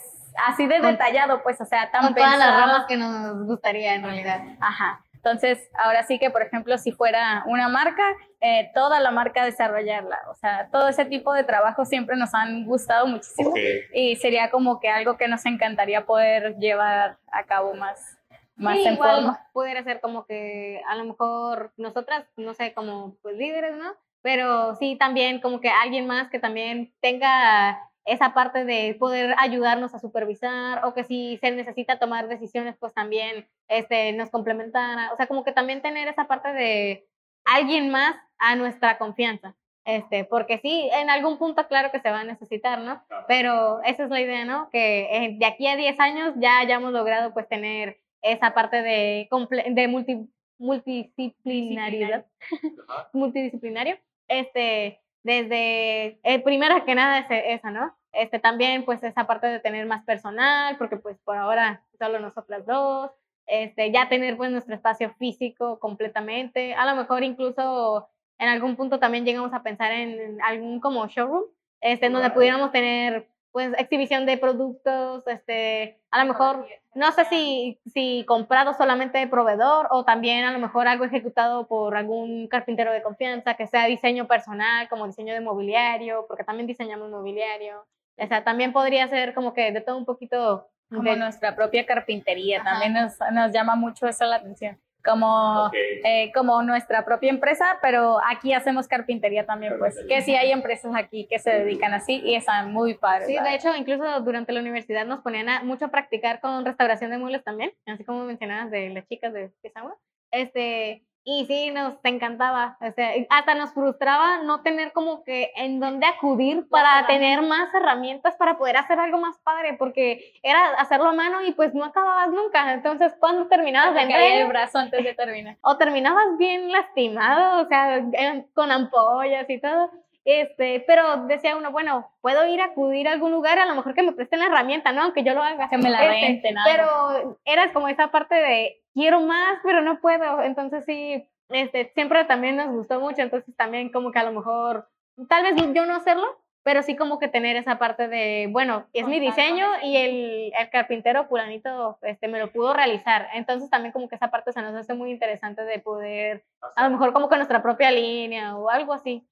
así 0.48 0.68
de 0.68 0.80
detallado, 0.80 1.42
pues, 1.44 1.60
o 1.62 1.66
sea, 1.66 1.90
tan 1.92 2.02
Con 2.04 2.16
todas 2.16 2.38
las 2.38 2.48
pensado. 2.48 2.60
ramas 2.68 2.86
que 2.88 2.98
nos 2.98 3.46
gustaría 3.46 3.96
en 3.96 4.04
realidad. 4.04 4.42
Ajá. 4.60 5.04
Entonces, 5.14 5.60
ahora 5.78 6.04
sí 6.04 6.18
que, 6.18 6.30
por 6.30 6.42
ejemplo, 6.42 6.78
si 6.78 6.94
fuera 6.94 7.44
una 7.46 7.68
marca, 7.68 8.04
eh, 8.40 8.72
toda 8.74 9.02
la 9.02 9.12
marca 9.12 9.44
desarrollarla. 9.44 10.18
O 10.32 10.36
sea, 10.36 10.70
todo 10.72 10.88
ese 10.88 11.04
tipo 11.04 11.34
de 11.34 11.44
trabajos 11.44 11.90
siempre 11.90 12.16
nos 12.16 12.34
han 12.34 12.66
gustado 12.66 13.06
muchísimo 13.06 13.50
Ok. 13.50 13.58
y 13.94 14.16
sería 14.16 14.50
como 14.50 14.80
que 14.80 14.88
algo 14.90 15.18
que 15.18 15.28
nos 15.28 15.46
encantaría 15.46 16.06
poder 16.06 16.56
llevar 16.58 17.18
a 17.34 17.44
cabo 17.44 17.74
más, 17.74 18.18
más 18.56 18.78
Sí, 18.78 18.88
en 18.88 18.94
igual 18.94 19.16
forma. 19.16 19.48
pudiera 19.52 19.84
ser 19.84 20.00
como 20.00 20.26
que 20.26 20.82
a 20.88 20.96
lo 20.96 21.04
mejor 21.04 21.74
nosotras, 21.76 22.24
no 22.38 22.54
sé, 22.54 22.74
como 22.74 23.16
pues 23.22 23.36
líderes, 23.36 23.76
¿no? 23.76 23.92
Pero 24.22 24.76
sí 24.76 24.96
también 24.98 25.42
como 25.42 25.60
que 25.60 25.70
alguien 25.70 26.08
más 26.08 26.30
que 26.30 26.40
también 26.40 26.94
tenga 27.02 27.78
esa 28.10 28.34
parte 28.34 28.66
de 28.66 28.96
poder 29.00 29.36
ayudarnos 29.38 29.94
a 29.94 30.00
supervisar 30.00 30.86
o 30.86 30.94
que 30.94 31.04
si 31.04 31.38
se 31.42 31.52
necesita 31.52 32.00
tomar 32.00 32.28
decisiones, 32.28 32.76
pues 32.78 32.94
también 32.94 33.48
este, 33.68 34.14
nos 34.14 34.30
complementara. 34.30 35.12
O 35.14 35.18
sea, 35.18 35.28
como 35.28 35.44
que 35.44 35.52
también 35.52 35.82
tener 35.82 36.08
esa 36.08 36.26
parte 36.26 36.52
de 36.54 37.08
alguien 37.46 37.90
más 37.90 38.16
a 38.38 38.56
nuestra 38.56 38.98
confianza. 38.98 39.56
Este, 39.86 40.24
porque 40.24 40.60
sí, 40.60 40.90
en 40.94 41.10
algún 41.10 41.38
punto 41.38 41.68
claro 41.68 41.90
que 41.92 42.00
se 42.00 42.12
va 42.12 42.20
a 42.20 42.24
necesitar, 42.24 42.80
¿no? 42.80 43.02
Pero 43.28 43.82
esa 43.84 44.04
es 44.04 44.10
la 44.10 44.22
idea, 44.22 44.46
¿no? 44.46 44.70
Que 44.70 45.08
eh, 45.12 45.36
de 45.40 45.46
aquí 45.46 45.66
a 45.68 45.76
10 45.76 46.00
años 46.00 46.34
ya 46.38 46.60
hayamos 46.60 46.92
logrado 46.92 47.34
pues 47.34 47.48
tener 47.48 47.98
esa 48.22 48.54
parte 48.54 48.84
de, 48.84 49.28
de 49.70 49.88
multi, 49.88 50.30
multidisciplinariedad, 50.60 52.26
multidisciplinario, 53.14 53.98
este, 54.28 55.00
desde, 55.24 56.20
eh, 56.24 56.40
primero 56.44 56.86
que 56.86 56.96
nada 56.96 57.20
es 57.20 57.60
esa, 57.60 57.72
¿no? 57.72 57.96
Este, 58.12 58.40
también 58.40 58.86
pues 58.86 59.04
esa 59.04 59.28
parte 59.28 59.48
de 59.48 59.60
tener 59.60 59.86
más 59.86 60.04
personal, 60.04 60.78
porque 60.78 60.98
pues 60.98 61.18
por 61.20 61.38
ahora 61.38 61.84
solo 61.98 62.20
nosotras 62.20 62.66
dos, 62.66 63.12
este, 63.46 63.92
ya 63.92 64.10
tener 64.10 64.38
pues 64.38 64.52
nuestro 64.52 64.76
espacio 64.76 65.14
físico 65.16 65.80
completamente, 65.80 66.74
a 66.74 66.86
lo 66.86 66.96
mejor 66.96 67.24
incluso 67.24 68.10
en 68.40 68.48
algún 68.48 68.76
punto 68.76 69.00
también 69.00 69.26
llegamos 69.26 69.54
a 69.54 69.64
pensar 69.64 69.92
en, 69.92 70.42
algún 70.42 70.80
como 70.80 71.08
showroom, 71.08 71.44
este, 71.82 72.08
en 72.08 72.14
donde 72.14 72.32
pudiéramos 72.32 72.72
tener 72.72 73.28
pues 73.52 73.74
exhibición 73.78 74.26
de 74.26 74.38
productos, 74.38 75.26
este, 75.28 76.00
a 76.12 76.24
lo 76.24 76.32
mejor, 76.32 76.68
no 76.94 77.12
sé 77.12 77.26
si, 77.26 77.80
si 77.92 78.24
comprado 78.28 78.74
solamente 78.74 79.18
de 79.18 79.28
proveedor 79.28 79.88
o 79.92 80.06
también 80.06 80.46
a 80.46 80.52
lo 80.52 80.60
mejor 80.60 80.88
algo 80.88 81.06
ejecutado 81.06 81.68
por 81.68 81.96
algún 81.96 82.48
carpintero 82.48 82.92
de 82.92 83.02
confianza, 83.02 83.56
que 83.56 83.68
sea 83.68 83.86
diseño 83.86 84.28
personal, 84.28 84.88
como 84.90 85.08
diseño 85.08 85.34
de 85.34 85.42
mobiliario, 85.42 86.26
porque 86.28 86.44
también 86.44 86.68
diseñamos 86.68 87.10
mobiliario. 87.10 87.86
O 88.22 88.28
sea, 88.28 88.44
también 88.44 88.74
podría 88.74 89.08
ser 89.08 89.34
como 89.34 89.54
que 89.54 89.72
de 89.72 89.82
todo 89.82 89.98
un 89.98 90.06
poquito 90.06 90.68
Como 90.90 91.04
de- 91.04 91.18
nuestra 91.18 91.56
propia 91.56 91.86
carpintería, 91.86 92.62
Ajá. 92.62 92.72
también 92.72 92.94
nos, 92.94 93.18
nos 93.32 93.52
llama 93.52 93.76
mucho 93.76 94.08
eso 94.08 94.26
la 94.26 94.38
atención. 94.38 94.80
Como, 95.06 95.68
Ok. 95.68 95.74
eh, 96.04 96.30
como 96.34 96.62
nuestra 96.62 97.06
propia 97.06 97.30
empresa, 97.30 97.78
pero 97.82 98.18
aquí 98.30 98.52
hacemos 98.54 98.86
carpintería 98.90 99.46
también, 99.46 99.80
pues, 99.80 99.96
que 100.10 100.22
sí 100.22 100.36
hay 100.36 100.52
empresas 100.52 100.92
aquí 100.94 101.26
que 101.30 101.40
se 101.40 101.52
dedican 101.52 101.94
así 101.94 102.22
y 102.24 102.36
están 102.36 102.74
muy 102.74 102.96
padres. 102.96 103.28
Sí, 103.28 103.36
la 103.36 103.44
de 103.44 103.56
hecho, 103.56 103.74
incluso 103.78 104.20
durante 104.20 104.52
la 104.52 104.60
universidad 104.60 105.06
nos 105.06 105.22
ponían 105.22 105.48
a, 105.48 105.64
mucho 105.64 105.86
a 105.86 105.88
practicar 105.88 106.42
con 106.42 106.66
restauración 106.66 107.12
de 107.12 107.18
muebles 107.18 107.46
también, 107.46 107.72
así 107.86 108.04
como 108.04 108.26
mencionabas 108.26 108.72
de 108.72 108.90
las 108.90 109.08
chicas 109.08 109.32
de 109.32 109.52
Pisagua. 109.62 109.96
Este, 110.32 111.04
y 111.32 111.46
sí, 111.46 111.70
nos 111.70 111.94
encantaba. 112.04 112.76
O 112.82 112.92
sea, 112.92 113.12
hasta 113.30 113.54
nos 113.54 113.72
frustraba 113.72 114.40
no 114.40 114.62
tener 114.62 114.92
como 114.94 115.24
que 115.24 115.52
en 115.56 115.80
dónde 115.80 116.08
acudir 116.08 116.68
para 116.70 117.06
tener 117.06 117.44
más 117.44 117.72
herramientas 117.72 118.36
para 118.36 118.58
poder 118.58 118.78
hacer 118.78 119.00
algo 119.00 119.20
más 119.20 119.38
padre, 119.44 119.76
porque 119.78 120.34
era 120.42 120.72
hacerlo 120.80 121.10
a 121.10 121.14
mano 121.14 121.44
y 121.44 121.52
pues 121.52 121.76
no 121.76 121.86
acababas 121.86 122.30
nunca. 122.30 122.74
Entonces, 122.74 123.14
¿cuándo 123.20 123.46
terminabas 123.48 123.94
de 123.94 124.42
el 124.42 124.48
brazo 124.48 124.80
antes 124.80 125.04
de 125.04 125.14
terminar. 125.14 125.58
o 125.62 125.78
terminabas 125.78 126.36
bien 126.40 126.72
lastimado, 126.72 127.62
o 127.62 127.68
sea, 127.68 127.98
eh, 127.98 128.46
con 128.56 128.72
ampollas 128.72 129.48
y 129.52 129.60
todo. 129.60 129.92
Este, 130.32 130.84
pero 130.86 131.26
decía 131.26 131.56
uno, 131.56 131.72
bueno, 131.72 132.12
puedo 132.22 132.46
ir 132.46 132.62
a 132.62 132.66
acudir 132.66 133.08
a 133.08 133.14
algún 133.14 133.32
lugar, 133.32 133.58
a 133.58 133.66
lo 133.66 133.74
mejor 133.74 133.96
que 133.96 134.04
me 134.04 134.12
presten 134.12 134.38
la 134.38 134.46
herramienta, 134.46 134.92
¿no? 134.92 135.02
Aunque 135.02 135.24
yo 135.24 135.34
lo 135.34 135.42
haga. 135.42 135.68
Que 135.70 135.80
me 135.80 135.90
la 135.90 136.04
Este, 136.04 136.28
renten, 136.28 136.56
algo. 136.56 136.72
Pero 136.72 137.40
eras 137.46 137.72
como 137.72 137.88
esa 137.88 138.12
parte 138.12 138.36
de 138.36 138.80
quiero 138.94 139.22
más, 139.22 139.58
pero 139.64 139.82
no 139.82 140.00
puedo. 140.00 140.44
Entonces 140.44 140.86
sí, 140.86 141.28
este, 141.50 141.92
siempre 141.96 142.26
también 142.26 142.58
nos 142.58 142.70
gustó 142.70 143.00
mucho. 143.00 143.24
Entonces 143.24 143.56
también 143.58 143.92
como 143.92 144.12
que 144.12 144.20
a 144.20 144.24
lo 144.24 144.32
mejor, 144.32 144.88
tal 145.28 145.42
vez 145.42 145.56
yo 145.74 145.88
no 145.88 145.96
hacerlo, 145.96 146.28
pero 146.62 146.84
sí 146.84 146.96
como 146.96 147.18
que 147.18 147.28
tener 147.28 147.56
esa 147.56 147.80
parte 147.80 148.08
de, 148.08 148.50
bueno, 148.52 148.86
es 148.94 149.08
mi 149.08 149.20
Contar 149.20 149.36
diseño 149.36 149.68
y 149.82 149.98
el, 149.98 150.54
el 150.56 150.70
carpintero 150.70 151.26
fulanito 151.26 151.98
este, 152.04 152.28
me 152.28 152.38
lo 152.38 152.52
pudo 152.52 152.76
realizar. 152.76 153.30
Entonces 153.34 153.72
también 153.72 153.94
como 153.94 154.08
que 154.08 154.14
esa 154.14 154.30
parte 154.30 154.52
se 154.52 154.62
nos 154.62 154.76
hace 154.76 154.94
muy 154.94 155.10
interesante 155.10 155.64
de 155.64 155.80
poder, 155.80 156.46
a 156.76 156.84
lo 156.84 156.92
mejor 156.92 157.14
como 157.14 157.30
con 157.30 157.40
nuestra 157.40 157.64
propia 157.64 157.90
línea 157.90 158.56
o 158.56 158.70
algo 158.70 158.94
así. 158.94 159.26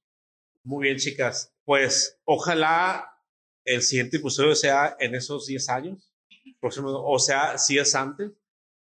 Muy 0.67 0.87
bien, 0.87 0.97
chicas. 0.97 1.55
Pues 1.63 2.19
ojalá 2.25 3.23
el 3.63 3.81
siguiente 3.81 4.17
episodio 4.17 4.53
sea 4.53 4.97
en 4.99 5.15
esos 5.15 5.47
10 5.47 5.69
años, 5.69 6.13
próximo, 6.59 6.89
o 7.09 7.19
sea, 7.19 7.57
si 7.57 7.77
es 7.77 7.95
antes, 7.95 8.33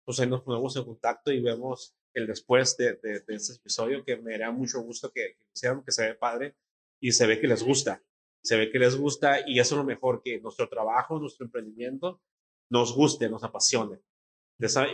pues 0.04 0.18
ahí 0.18 0.28
nos 0.28 0.42
ponemos 0.42 0.74
en 0.74 0.84
contacto 0.84 1.30
y 1.30 1.40
vemos 1.40 1.94
el 2.12 2.26
después 2.26 2.76
de, 2.76 2.94
de, 2.94 3.20
de 3.20 3.34
este 3.36 3.52
episodio, 3.52 4.04
que 4.04 4.16
me 4.16 4.32
daría 4.32 4.50
mucho 4.50 4.80
gusto 4.80 5.12
que, 5.12 5.38
hicieran, 5.54 5.84
que 5.84 5.92
se 5.92 6.08
ve 6.08 6.14
padre 6.16 6.56
y 7.00 7.12
se 7.12 7.24
ve 7.24 7.38
que 7.40 7.46
les 7.46 7.62
gusta. 7.62 8.02
Se 8.42 8.56
ve 8.56 8.72
que 8.72 8.80
les 8.80 8.96
gusta 8.96 9.48
y 9.48 9.60
eso 9.60 9.76
es 9.76 9.78
lo 9.78 9.84
mejor, 9.84 10.22
que 10.24 10.40
nuestro 10.40 10.68
trabajo, 10.68 11.20
nuestro 11.20 11.46
emprendimiento 11.46 12.20
nos 12.68 12.96
guste, 12.96 13.30
nos 13.30 13.44
apasione. 13.44 14.00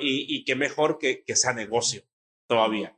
Y, 0.03 0.37
y 0.37 0.45
qué 0.45 0.57
mejor 0.57 0.99
que, 0.99 1.25
que 1.25 1.37
sea 1.37 1.55
negocio 1.55 2.03
todavía. 2.47 2.95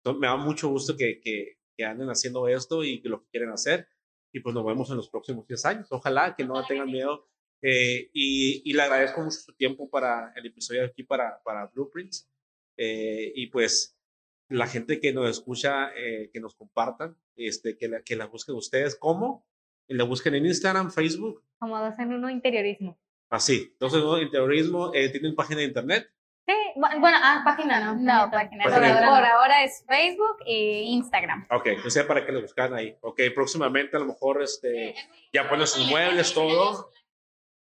Entonces, 0.00 0.20
me 0.20 0.26
da 0.26 0.36
mucho 0.36 0.68
gusto 0.68 0.98
que, 0.98 1.18
que, 1.22 1.57
que 1.78 1.84
anden 1.84 2.10
haciendo 2.10 2.48
esto 2.48 2.82
y 2.82 3.00
que 3.00 3.08
lo 3.08 3.20
que 3.22 3.30
quieren 3.30 3.50
hacer. 3.50 3.88
Y 4.32 4.40
pues 4.40 4.52
nos 4.52 4.66
vemos 4.66 4.90
en 4.90 4.96
los 4.96 5.08
próximos 5.08 5.46
10 5.46 5.64
años. 5.64 5.86
Ojalá 5.90 6.34
que 6.36 6.44
no 6.44 6.62
tengan 6.66 6.90
miedo. 6.90 7.28
Eh, 7.62 8.10
y, 8.12 8.68
y 8.68 8.72
le 8.74 8.82
agradezco 8.82 9.20
mucho 9.22 9.38
su 9.38 9.52
tiempo 9.54 9.88
para 9.88 10.32
el 10.36 10.46
episodio 10.46 10.84
aquí 10.84 11.04
para, 11.04 11.40
para 11.44 11.66
Blueprints. 11.66 12.28
Eh, 12.76 13.32
y 13.34 13.46
pues 13.46 13.96
la 14.48 14.66
gente 14.66 15.00
que 15.00 15.12
nos 15.12 15.30
escucha, 15.30 15.92
eh, 15.96 16.30
que 16.32 16.40
nos 16.40 16.56
compartan, 16.56 17.16
este, 17.36 17.76
que, 17.76 17.88
la, 17.88 18.02
que 18.02 18.16
la 18.16 18.26
busquen 18.26 18.56
ustedes. 18.56 18.96
¿Cómo? 18.96 19.46
La 19.86 20.04
busquen 20.04 20.34
en 20.34 20.46
Instagram, 20.46 20.90
Facebook. 20.90 21.44
Como 21.58 21.78
dos 21.78 21.98
en 21.98 22.12
uno 22.12 22.28
interiorismo. 22.28 22.98
Así. 23.30 23.68
Entonces, 23.72 24.00
¿no? 24.00 24.20
interiorismo, 24.20 24.92
eh, 24.94 25.10
tienen 25.10 25.36
página 25.36 25.60
de 25.60 25.66
internet. 25.66 26.10
Sí, 26.48 26.54
bueno, 26.76 27.18
ah, 27.22 27.42
página 27.44 27.78
no. 27.78 27.96
No, 27.96 28.30
página. 28.30 28.62
Pues 28.62 28.74
Por 28.74 28.82
bien. 28.82 28.96
ahora, 28.96 29.10
por 29.10 29.24
ahora 29.26 29.64
es 29.64 29.84
Facebook 29.86 30.38
e 30.46 30.84
Instagram. 30.84 31.46
Ok, 31.50 31.66
o 31.84 31.90
sea, 31.90 32.06
para 32.06 32.24
que 32.24 32.32
lo 32.32 32.40
buscan 32.40 32.72
ahí. 32.72 32.96
Ok, 33.02 33.20
próximamente 33.34 33.98
a 33.98 34.00
lo 34.00 34.06
mejor 34.06 34.42
este, 34.42 34.94
ya 35.30 35.46
ponen 35.46 35.66
sus 35.66 35.86
muebles, 35.90 36.32
todo. 36.32 36.90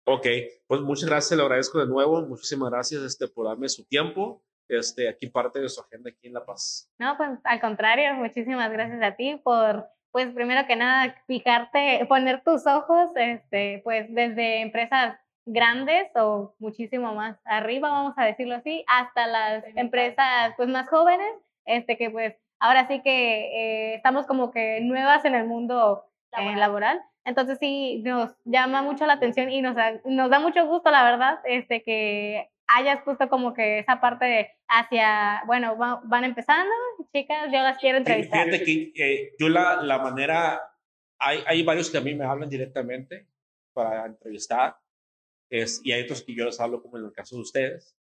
Ok, 0.05 0.27
pues 0.67 0.81
muchas 0.81 1.09
gracias, 1.09 1.37
le 1.37 1.45
agradezco 1.45 1.79
de 1.79 1.87
nuevo. 1.87 2.23
Muchísimas 2.23 2.71
gracias 2.73 3.03
este, 3.03 3.29
por 3.29 3.47
darme 3.47 3.69
su 3.69 3.85
tiempo. 3.85 4.43
Este, 4.69 5.09
aquí 5.09 5.29
parte 5.29 5.61
de 5.61 5.69
su 5.69 5.81
agenda 5.81 6.11
aquí 6.11 6.27
en 6.27 6.33
La 6.33 6.45
Paz. 6.45 6.91
No, 6.99 7.17
pues 7.17 7.31
al 7.45 7.61
contrario, 7.61 8.15
muchísimas 8.15 8.73
gracias 8.73 9.01
a 9.01 9.15
ti 9.15 9.41
por, 9.45 9.87
pues 10.11 10.33
primero 10.33 10.67
que 10.67 10.75
nada, 10.75 11.15
fijarte, 11.29 12.05
poner 12.09 12.43
tus 12.43 12.67
ojos, 12.67 13.11
este, 13.15 13.81
pues 13.85 14.13
desde 14.13 14.61
empresas 14.61 15.22
grandes 15.45 16.09
o 16.15 16.55
muchísimo 16.59 17.15
más 17.15 17.39
arriba, 17.45 17.91
vamos 17.91 18.15
a 18.17 18.25
decirlo 18.25 18.55
así, 18.57 18.85
hasta 18.87 19.27
las 19.27 19.65
empresas 19.77 20.55
pues 20.57 20.69
más 20.69 20.89
jóvenes, 20.89 21.33
este 21.65 21.97
que 21.97 22.11
pues 22.11 22.35
ahora 22.61 22.87
sí 22.89 23.03
que 23.03 23.91
eh, 23.91 23.95
estamos 23.95 24.27
como 24.27 24.51
que 24.51 24.81
nuevas 24.83 25.25
en 25.25 25.35
el 25.35 25.47
mundo 25.47 26.05
eh, 26.39 26.57
laboral. 26.57 27.01
Entonces 27.25 27.59
sí, 27.61 28.03
nos 28.05 28.35
llama 28.45 28.83
mucho 28.83 29.07
la 29.07 29.13
atención 29.15 29.51
y 29.51 29.63
nos 29.63 29.77
da, 29.77 30.01
nos 30.05 30.29
da 30.31 30.41
mucho 30.41 30.67
gusto, 30.67 30.91
la 30.91 31.05
verdad, 31.05 31.39
este, 31.45 31.83
que 31.83 32.51
hayas 32.67 33.03
puesto 33.03 33.29
como 33.29 33.53
que 33.55 33.79
esa 33.81 34.01
parte 34.01 34.25
de 34.25 34.51
hacia, 34.69 35.43
bueno, 35.47 35.77
va- 35.77 36.01
van 36.05 36.25
empezando, 36.25 36.71
chicas, 37.13 37.47
yo 37.53 37.61
las 37.63 37.79
quiero 37.79 37.99
entrevistar. 37.99 38.45
Fíjate 38.47 38.65
que 38.65 38.93
eh, 38.97 39.33
yo 39.39 39.49
la, 39.49 39.83
la 39.83 39.99
manera, 39.99 40.61
hay, 41.19 41.41
hay 41.47 41.63
varios 41.63 41.91
que 41.91 41.99
a 41.99 42.01
mí 42.01 42.15
me 42.15 42.25
hablan 42.25 42.49
directamente 42.49 43.29
para 43.73 44.07
entrevistar, 44.07 44.77
es, 45.53 45.81
y 45.85 45.93
hay 45.93 46.03
otros 46.05 46.23
que 46.23 46.35
yo 46.35 46.45
les 46.47 46.59
hablo 46.61 46.83
como 46.83 46.99
en 46.99 47.05
el 47.05 47.13
caso 47.13 47.37
de 47.37 47.43
ustedes, 47.43 47.95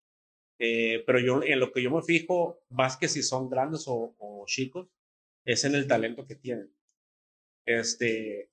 Eh, 0.63 1.03
pero 1.07 1.19
yo 1.19 1.41
en 1.43 1.59
lo 1.59 1.71
que 1.71 1.81
yo 1.81 1.89
me 1.91 2.03
fijo, 2.03 2.61
más 2.69 2.95
que 2.95 3.07
si 3.07 3.23
son 3.23 3.49
grandes 3.49 3.85
o, 3.87 4.15
o 4.19 4.45
chicos, 4.45 4.87
es 5.45 5.65
en 5.65 5.73
el 5.75 5.87
talento 5.87 6.25
que 6.27 6.35
tienen. 6.35 6.71
Este, 7.65 8.49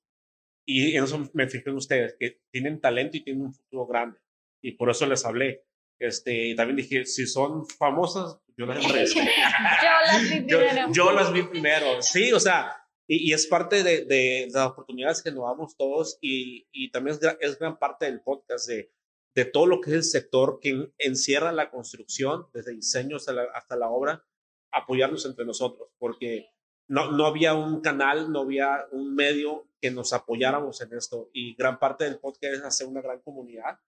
y 0.66 0.96
en 0.96 1.04
eso 1.04 1.30
me 1.34 1.46
fijo 1.48 1.70
en 1.70 1.76
ustedes, 1.76 2.16
que 2.18 2.40
tienen 2.50 2.80
talento 2.80 3.16
y 3.18 3.24
tienen 3.24 3.42
un 3.46 3.52
futuro 3.54 3.86
grande. 3.86 4.18
Y 4.62 4.72
por 4.72 4.88
eso 4.90 5.06
les 5.06 5.24
hablé. 5.26 5.64
Este, 6.00 6.48
y 6.48 6.56
también 6.56 6.76
dije, 6.76 7.04
si 7.04 7.26
son 7.26 7.66
famosas, 7.66 8.38
yo 8.56 8.66
las 8.66 8.82
entrevisté. 8.84 9.20
Yo 9.82 9.90
las 10.06 10.30
vi 10.30 10.46
yo, 10.46 10.58
primero. 10.60 10.92
yo 10.92 11.12
las 11.12 11.32
vi 11.32 11.42
primero. 11.42 12.00
Sí, 12.02 12.32
o 12.32 12.40
sea, 12.40 12.72
Y, 13.10 13.32
es 13.32 13.46
parte 13.46 13.82
de, 13.82 14.04
de, 14.04 14.48
las 14.52 14.68
oportunidades 14.68 15.22
que 15.22 15.32
nos 15.32 15.44
damos 15.44 15.76
todos 15.76 16.18
y, 16.20 16.68
y 16.72 16.90
también 16.90 17.16
es, 17.16 17.36
es, 17.40 17.58
gran 17.58 17.78
parte 17.78 18.04
del 18.04 18.20
podcast 18.20 18.68
de, 18.68 18.92
de 19.34 19.44
todo 19.46 19.66
lo 19.66 19.80
que 19.80 19.90
es 19.90 19.96
el 19.96 20.04
sector 20.04 20.60
que 20.60 20.92
encierra 20.98 21.50
la 21.52 21.70
construcción, 21.70 22.46
desde 22.52 22.74
diseño 22.74 23.16
hasta 23.16 23.32
la, 23.32 23.44
hasta 23.54 23.76
la 23.76 23.88
obra, 23.88 24.26
apoyarnos 24.70 25.24
entre 25.24 25.46
nosotros, 25.46 25.88
porque 25.98 26.50
no, 26.86 27.10
no 27.10 27.24
había 27.24 27.54
un 27.54 27.80
canal, 27.80 28.30
no 28.30 28.40
había 28.40 28.86
un 28.92 29.14
medio 29.14 29.66
que 29.80 29.90
nos 29.90 30.12
apoyáramos 30.12 30.80
en 30.82 30.92
esto. 30.92 31.30
Y 31.32 31.54
gran 31.54 31.78
parte 31.78 32.04
del 32.04 32.18
podcast 32.18 32.54
es 32.54 32.62
hacer 32.62 32.86
una 32.88 33.00
gran 33.00 33.20
comunidad 33.20 33.80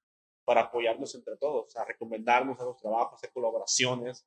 para 0.44 0.62
apoyarnos 0.62 1.14
entre 1.14 1.36
todos, 1.36 1.76
a 1.76 1.84
recomendarnos 1.84 2.58
a 2.58 2.64
los 2.64 2.76
trabajos, 2.78 3.14
hacer 3.14 3.32
colaboraciones, 3.32 4.26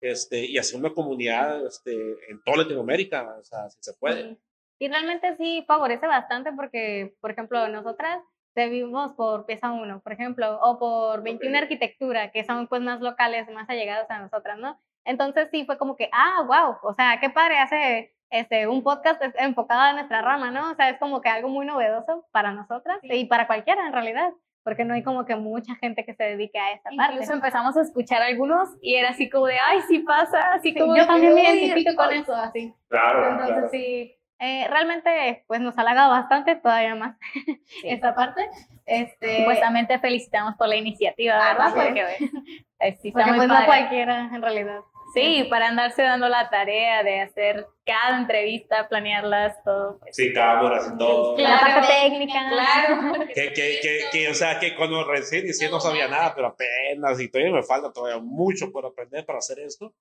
este, 0.00 0.44
y 0.46 0.58
hacer 0.58 0.78
una 0.78 0.94
comunidad 0.94 1.66
este, 1.66 1.92
en 2.30 2.42
toda 2.44 2.58
Latinoamérica, 2.58 3.36
o 3.40 3.44
sea, 3.44 3.68
si 3.70 3.78
se 3.80 3.94
puede. 3.94 4.36
Y 4.78 4.88
realmente 4.88 5.36
sí 5.36 5.64
favorece 5.66 6.06
bastante 6.06 6.52
porque, 6.52 7.16
por 7.20 7.30
ejemplo, 7.30 7.66
nosotras 7.68 8.22
vivimos 8.66 9.12
por 9.12 9.46
pieza 9.46 9.70
1, 9.70 10.00
por 10.00 10.12
ejemplo, 10.12 10.58
o 10.60 10.78
por 10.78 11.22
21 11.22 11.58
arquitectura, 11.58 12.32
que 12.32 12.44
son 12.44 12.66
pues 12.66 12.82
más 12.82 13.00
locales, 13.00 13.48
más 13.50 13.70
allegados 13.70 14.10
a 14.10 14.18
nosotras, 14.18 14.58
¿no? 14.58 14.80
Entonces 15.04 15.48
sí 15.52 15.64
fue 15.64 15.78
como 15.78 15.94
que, 15.96 16.10
ah, 16.12 16.42
wow, 16.46 16.76
o 16.82 16.94
sea, 16.94 17.18
qué 17.20 17.30
padre 17.30 17.58
hace 17.58 18.14
este, 18.30 18.66
un 18.66 18.82
podcast 18.82 19.22
enfocado 19.38 19.88
en 19.90 19.96
nuestra 19.96 20.22
rama, 20.22 20.50
¿no? 20.50 20.72
O 20.72 20.74
sea, 20.74 20.90
es 20.90 20.98
como 20.98 21.20
que 21.20 21.28
algo 21.28 21.48
muy 21.48 21.64
novedoso 21.64 22.26
para 22.32 22.52
nosotras 22.52 22.98
y 23.02 23.26
para 23.26 23.46
cualquiera 23.46 23.86
en 23.86 23.92
realidad 23.92 24.32
porque 24.68 24.84
no 24.84 24.92
hay 24.92 25.02
como 25.02 25.24
que 25.24 25.34
mucha 25.34 25.74
gente 25.76 26.04
que 26.04 26.12
se 26.12 26.24
dedique 26.24 26.58
a 26.58 26.72
esa 26.72 26.90
parte. 26.94 27.14
Incluso 27.14 27.32
empezamos 27.32 27.74
a 27.78 27.80
escuchar 27.80 28.20
algunos 28.20 28.68
y 28.82 28.96
era 28.96 29.08
así 29.08 29.30
como 29.30 29.46
de, 29.46 29.54
ay, 29.58 29.80
sí 29.88 30.00
pasa, 30.00 30.52
así 30.52 30.74
como... 30.74 30.94
Yo 30.94 31.06
también 31.06 31.34
me 31.34 31.40
identifico 31.40 31.96
con 31.96 32.12
eso, 32.12 32.34
así. 32.34 32.74
Claro, 32.88 33.30
Entonces 33.30 33.70
sí, 33.70 34.14
eh, 34.38 34.66
realmente 34.68 35.42
pues 35.46 35.62
nos 35.62 35.78
halaga 35.78 36.08
bastante 36.08 36.54
todavía 36.56 36.94
más 36.96 37.16
esta 37.82 38.14
parte. 38.14 38.46
Este, 38.84 39.38
Supuestamente 39.38 39.98
felicitamos 40.00 40.54
por 40.56 40.68
la 40.68 40.76
iniciativa, 40.76 41.38
ah, 41.40 41.54
¿verdad? 41.54 41.72
porque, 41.74 42.96
sí, 43.00 43.10
porque 43.10 43.32
pues 43.32 43.48
no 43.48 43.64
cualquiera 43.64 44.28
en 44.34 44.42
realidad. 44.42 44.80
Sí, 45.14 45.46
para 45.48 45.68
andarse 45.68 46.02
dando 46.02 46.28
la 46.28 46.50
tarea 46.50 47.02
de 47.02 47.20
hacer 47.20 47.66
cada 47.84 48.18
entrevista, 48.18 48.88
planearlas, 48.88 49.62
todo. 49.64 49.98
Pues. 49.98 50.14
Sí, 50.14 50.32
cámaras 50.32 50.90
y 50.92 50.98
todo. 50.98 51.36
la 51.38 51.60
parte 51.60 51.88
técnica. 51.88 52.48
Claro. 52.50 53.12
Que, 53.34 53.52
que, 53.52 53.78
que, 53.80 54.00
que, 54.12 54.28
o 54.28 54.34
sea, 54.34 54.58
que 54.58 54.74
cuando 54.76 55.04
recién 55.04 55.44
inicié 55.44 55.70
no 55.70 55.80
sabía 55.80 56.08
nada, 56.08 56.34
pero 56.34 56.48
apenas, 56.48 57.20
y 57.20 57.28
todavía 57.28 57.54
me 57.54 57.62
falta 57.62 57.92
todavía 57.92 58.20
mucho 58.20 58.70
por 58.70 58.84
aprender 58.84 59.24
para 59.24 59.38
hacer 59.38 59.58
esto. 59.60 59.94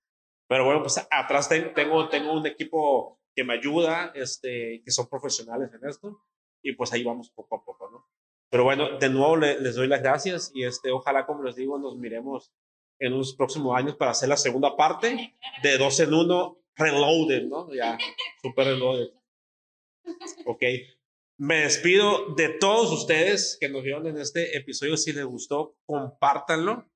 Pero 0.47 0.65
bueno, 0.65 0.81
pues 0.81 1.05
atrás 1.11 1.49
tengo, 1.49 2.09
tengo 2.09 2.33
un 2.33 2.45
equipo 2.45 3.19
que 3.35 3.43
me 3.43 3.53
ayuda, 3.53 4.11
este, 4.15 4.81
que 4.83 4.91
son 4.91 5.07
profesionales 5.07 5.69
en 5.73 5.87
esto, 5.87 6.21
y 6.63 6.73
pues 6.73 6.91
ahí 6.93 7.03
vamos 7.03 7.29
poco 7.29 7.55
a 7.55 7.63
poco, 7.63 7.89
¿no? 7.89 8.07
Pero 8.49 8.63
bueno, 8.63 8.97
de 8.97 9.09
nuevo 9.09 9.35
les 9.35 9.75
doy 9.75 9.87
las 9.87 10.01
gracias 10.01 10.51
y 10.53 10.63
este, 10.63 10.91
ojalá, 10.91 11.25
como 11.25 11.43
les 11.43 11.55
digo, 11.55 11.77
nos 11.77 11.97
miremos 11.97 12.53
en 12.99 13.13
unos 13.13 13.35
próximos 13.35 13.77
años 13.77 13.95
para 13.95 14.11
hacer 14.11 14.29
la 14.29 14.37
segunda 14.37 14.75
parte 14.75 15.35
de 15.63 15.77
dos 15.77 15.99
en 15.99 16.13
uno 16.13 16.57
reloaded, 16.75 17.43
¿no? 17.43 17.73
Ya, 17.73 17.97
super 18.41 18.67
reloaded. 18.67 19.09
Ok. 20.45 20.63
Me 21.39 21.61
despido 21.61 22.33
de 22.35 22.49
todos 22.49 22.91
ustedes 22.91 23.57
que 23.59 23.69
nos 23.69 23.83
vieron 23.83 24.07
en 24.07 24.17
este 24.17 24.57
episodio. 24.57 24.97
Si 24.97 25.13
les 25.13 25.25
gustó, 25.25 25.75
compártanlo. 25.85 26.89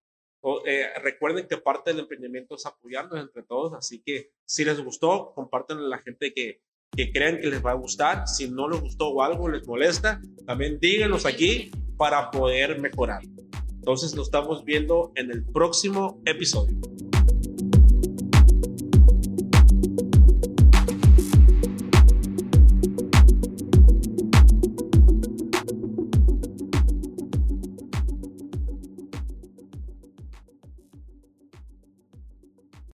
Eh, 0.65 0.87
recuerden 1.03 1.47
que 1.47 1.57
parte 1.57 1.91
del 1.91 1.99
emprendimiento 1.99 2.55
es 2.55 2.65
apoyarnos 2.65 3.19
entre 3.19 3.43
todos. 3.43 3.73
Así 3.73 4.01
que 4.01 4.31
si 4.45 4.65
les 4.65 4.83
gustó, 4.83 5.33
compártanlo 5.35 5.85
a 5.85 5.89
la 5.89 5.99
gente 5.99 6.33
que, 6.33 6.63
que 6.91 7.11
crean 7.11 7.39
que 7.39 7.47
les 7.47 7.63
va 7.63 7.71
a 7.71 7.75
gustar. 7.75 8.27
Si 8.27 8.49
no 8.49 8.67
les 8.67 8.81
gustó 8.81 9.09
o 9.09 9.21
algo 9.21 9.47
les 9.47 9.67
molesta, 9.67 10.19
también 10.47 10.79
díganos 10.79 11.27
aquí 11.27 11.69
para 11.95 12.31
poder 12.31 12.79
mejorar. 12.81 13.21
Entonces 13.81 14.13
nos 14.13 14.27
estamos 14.27 14.63
viendo 14.63 15.11
en 15.15 15.31
el 15.31 15.43
próximo 15.43 16.21
episodio. 16.25 16.77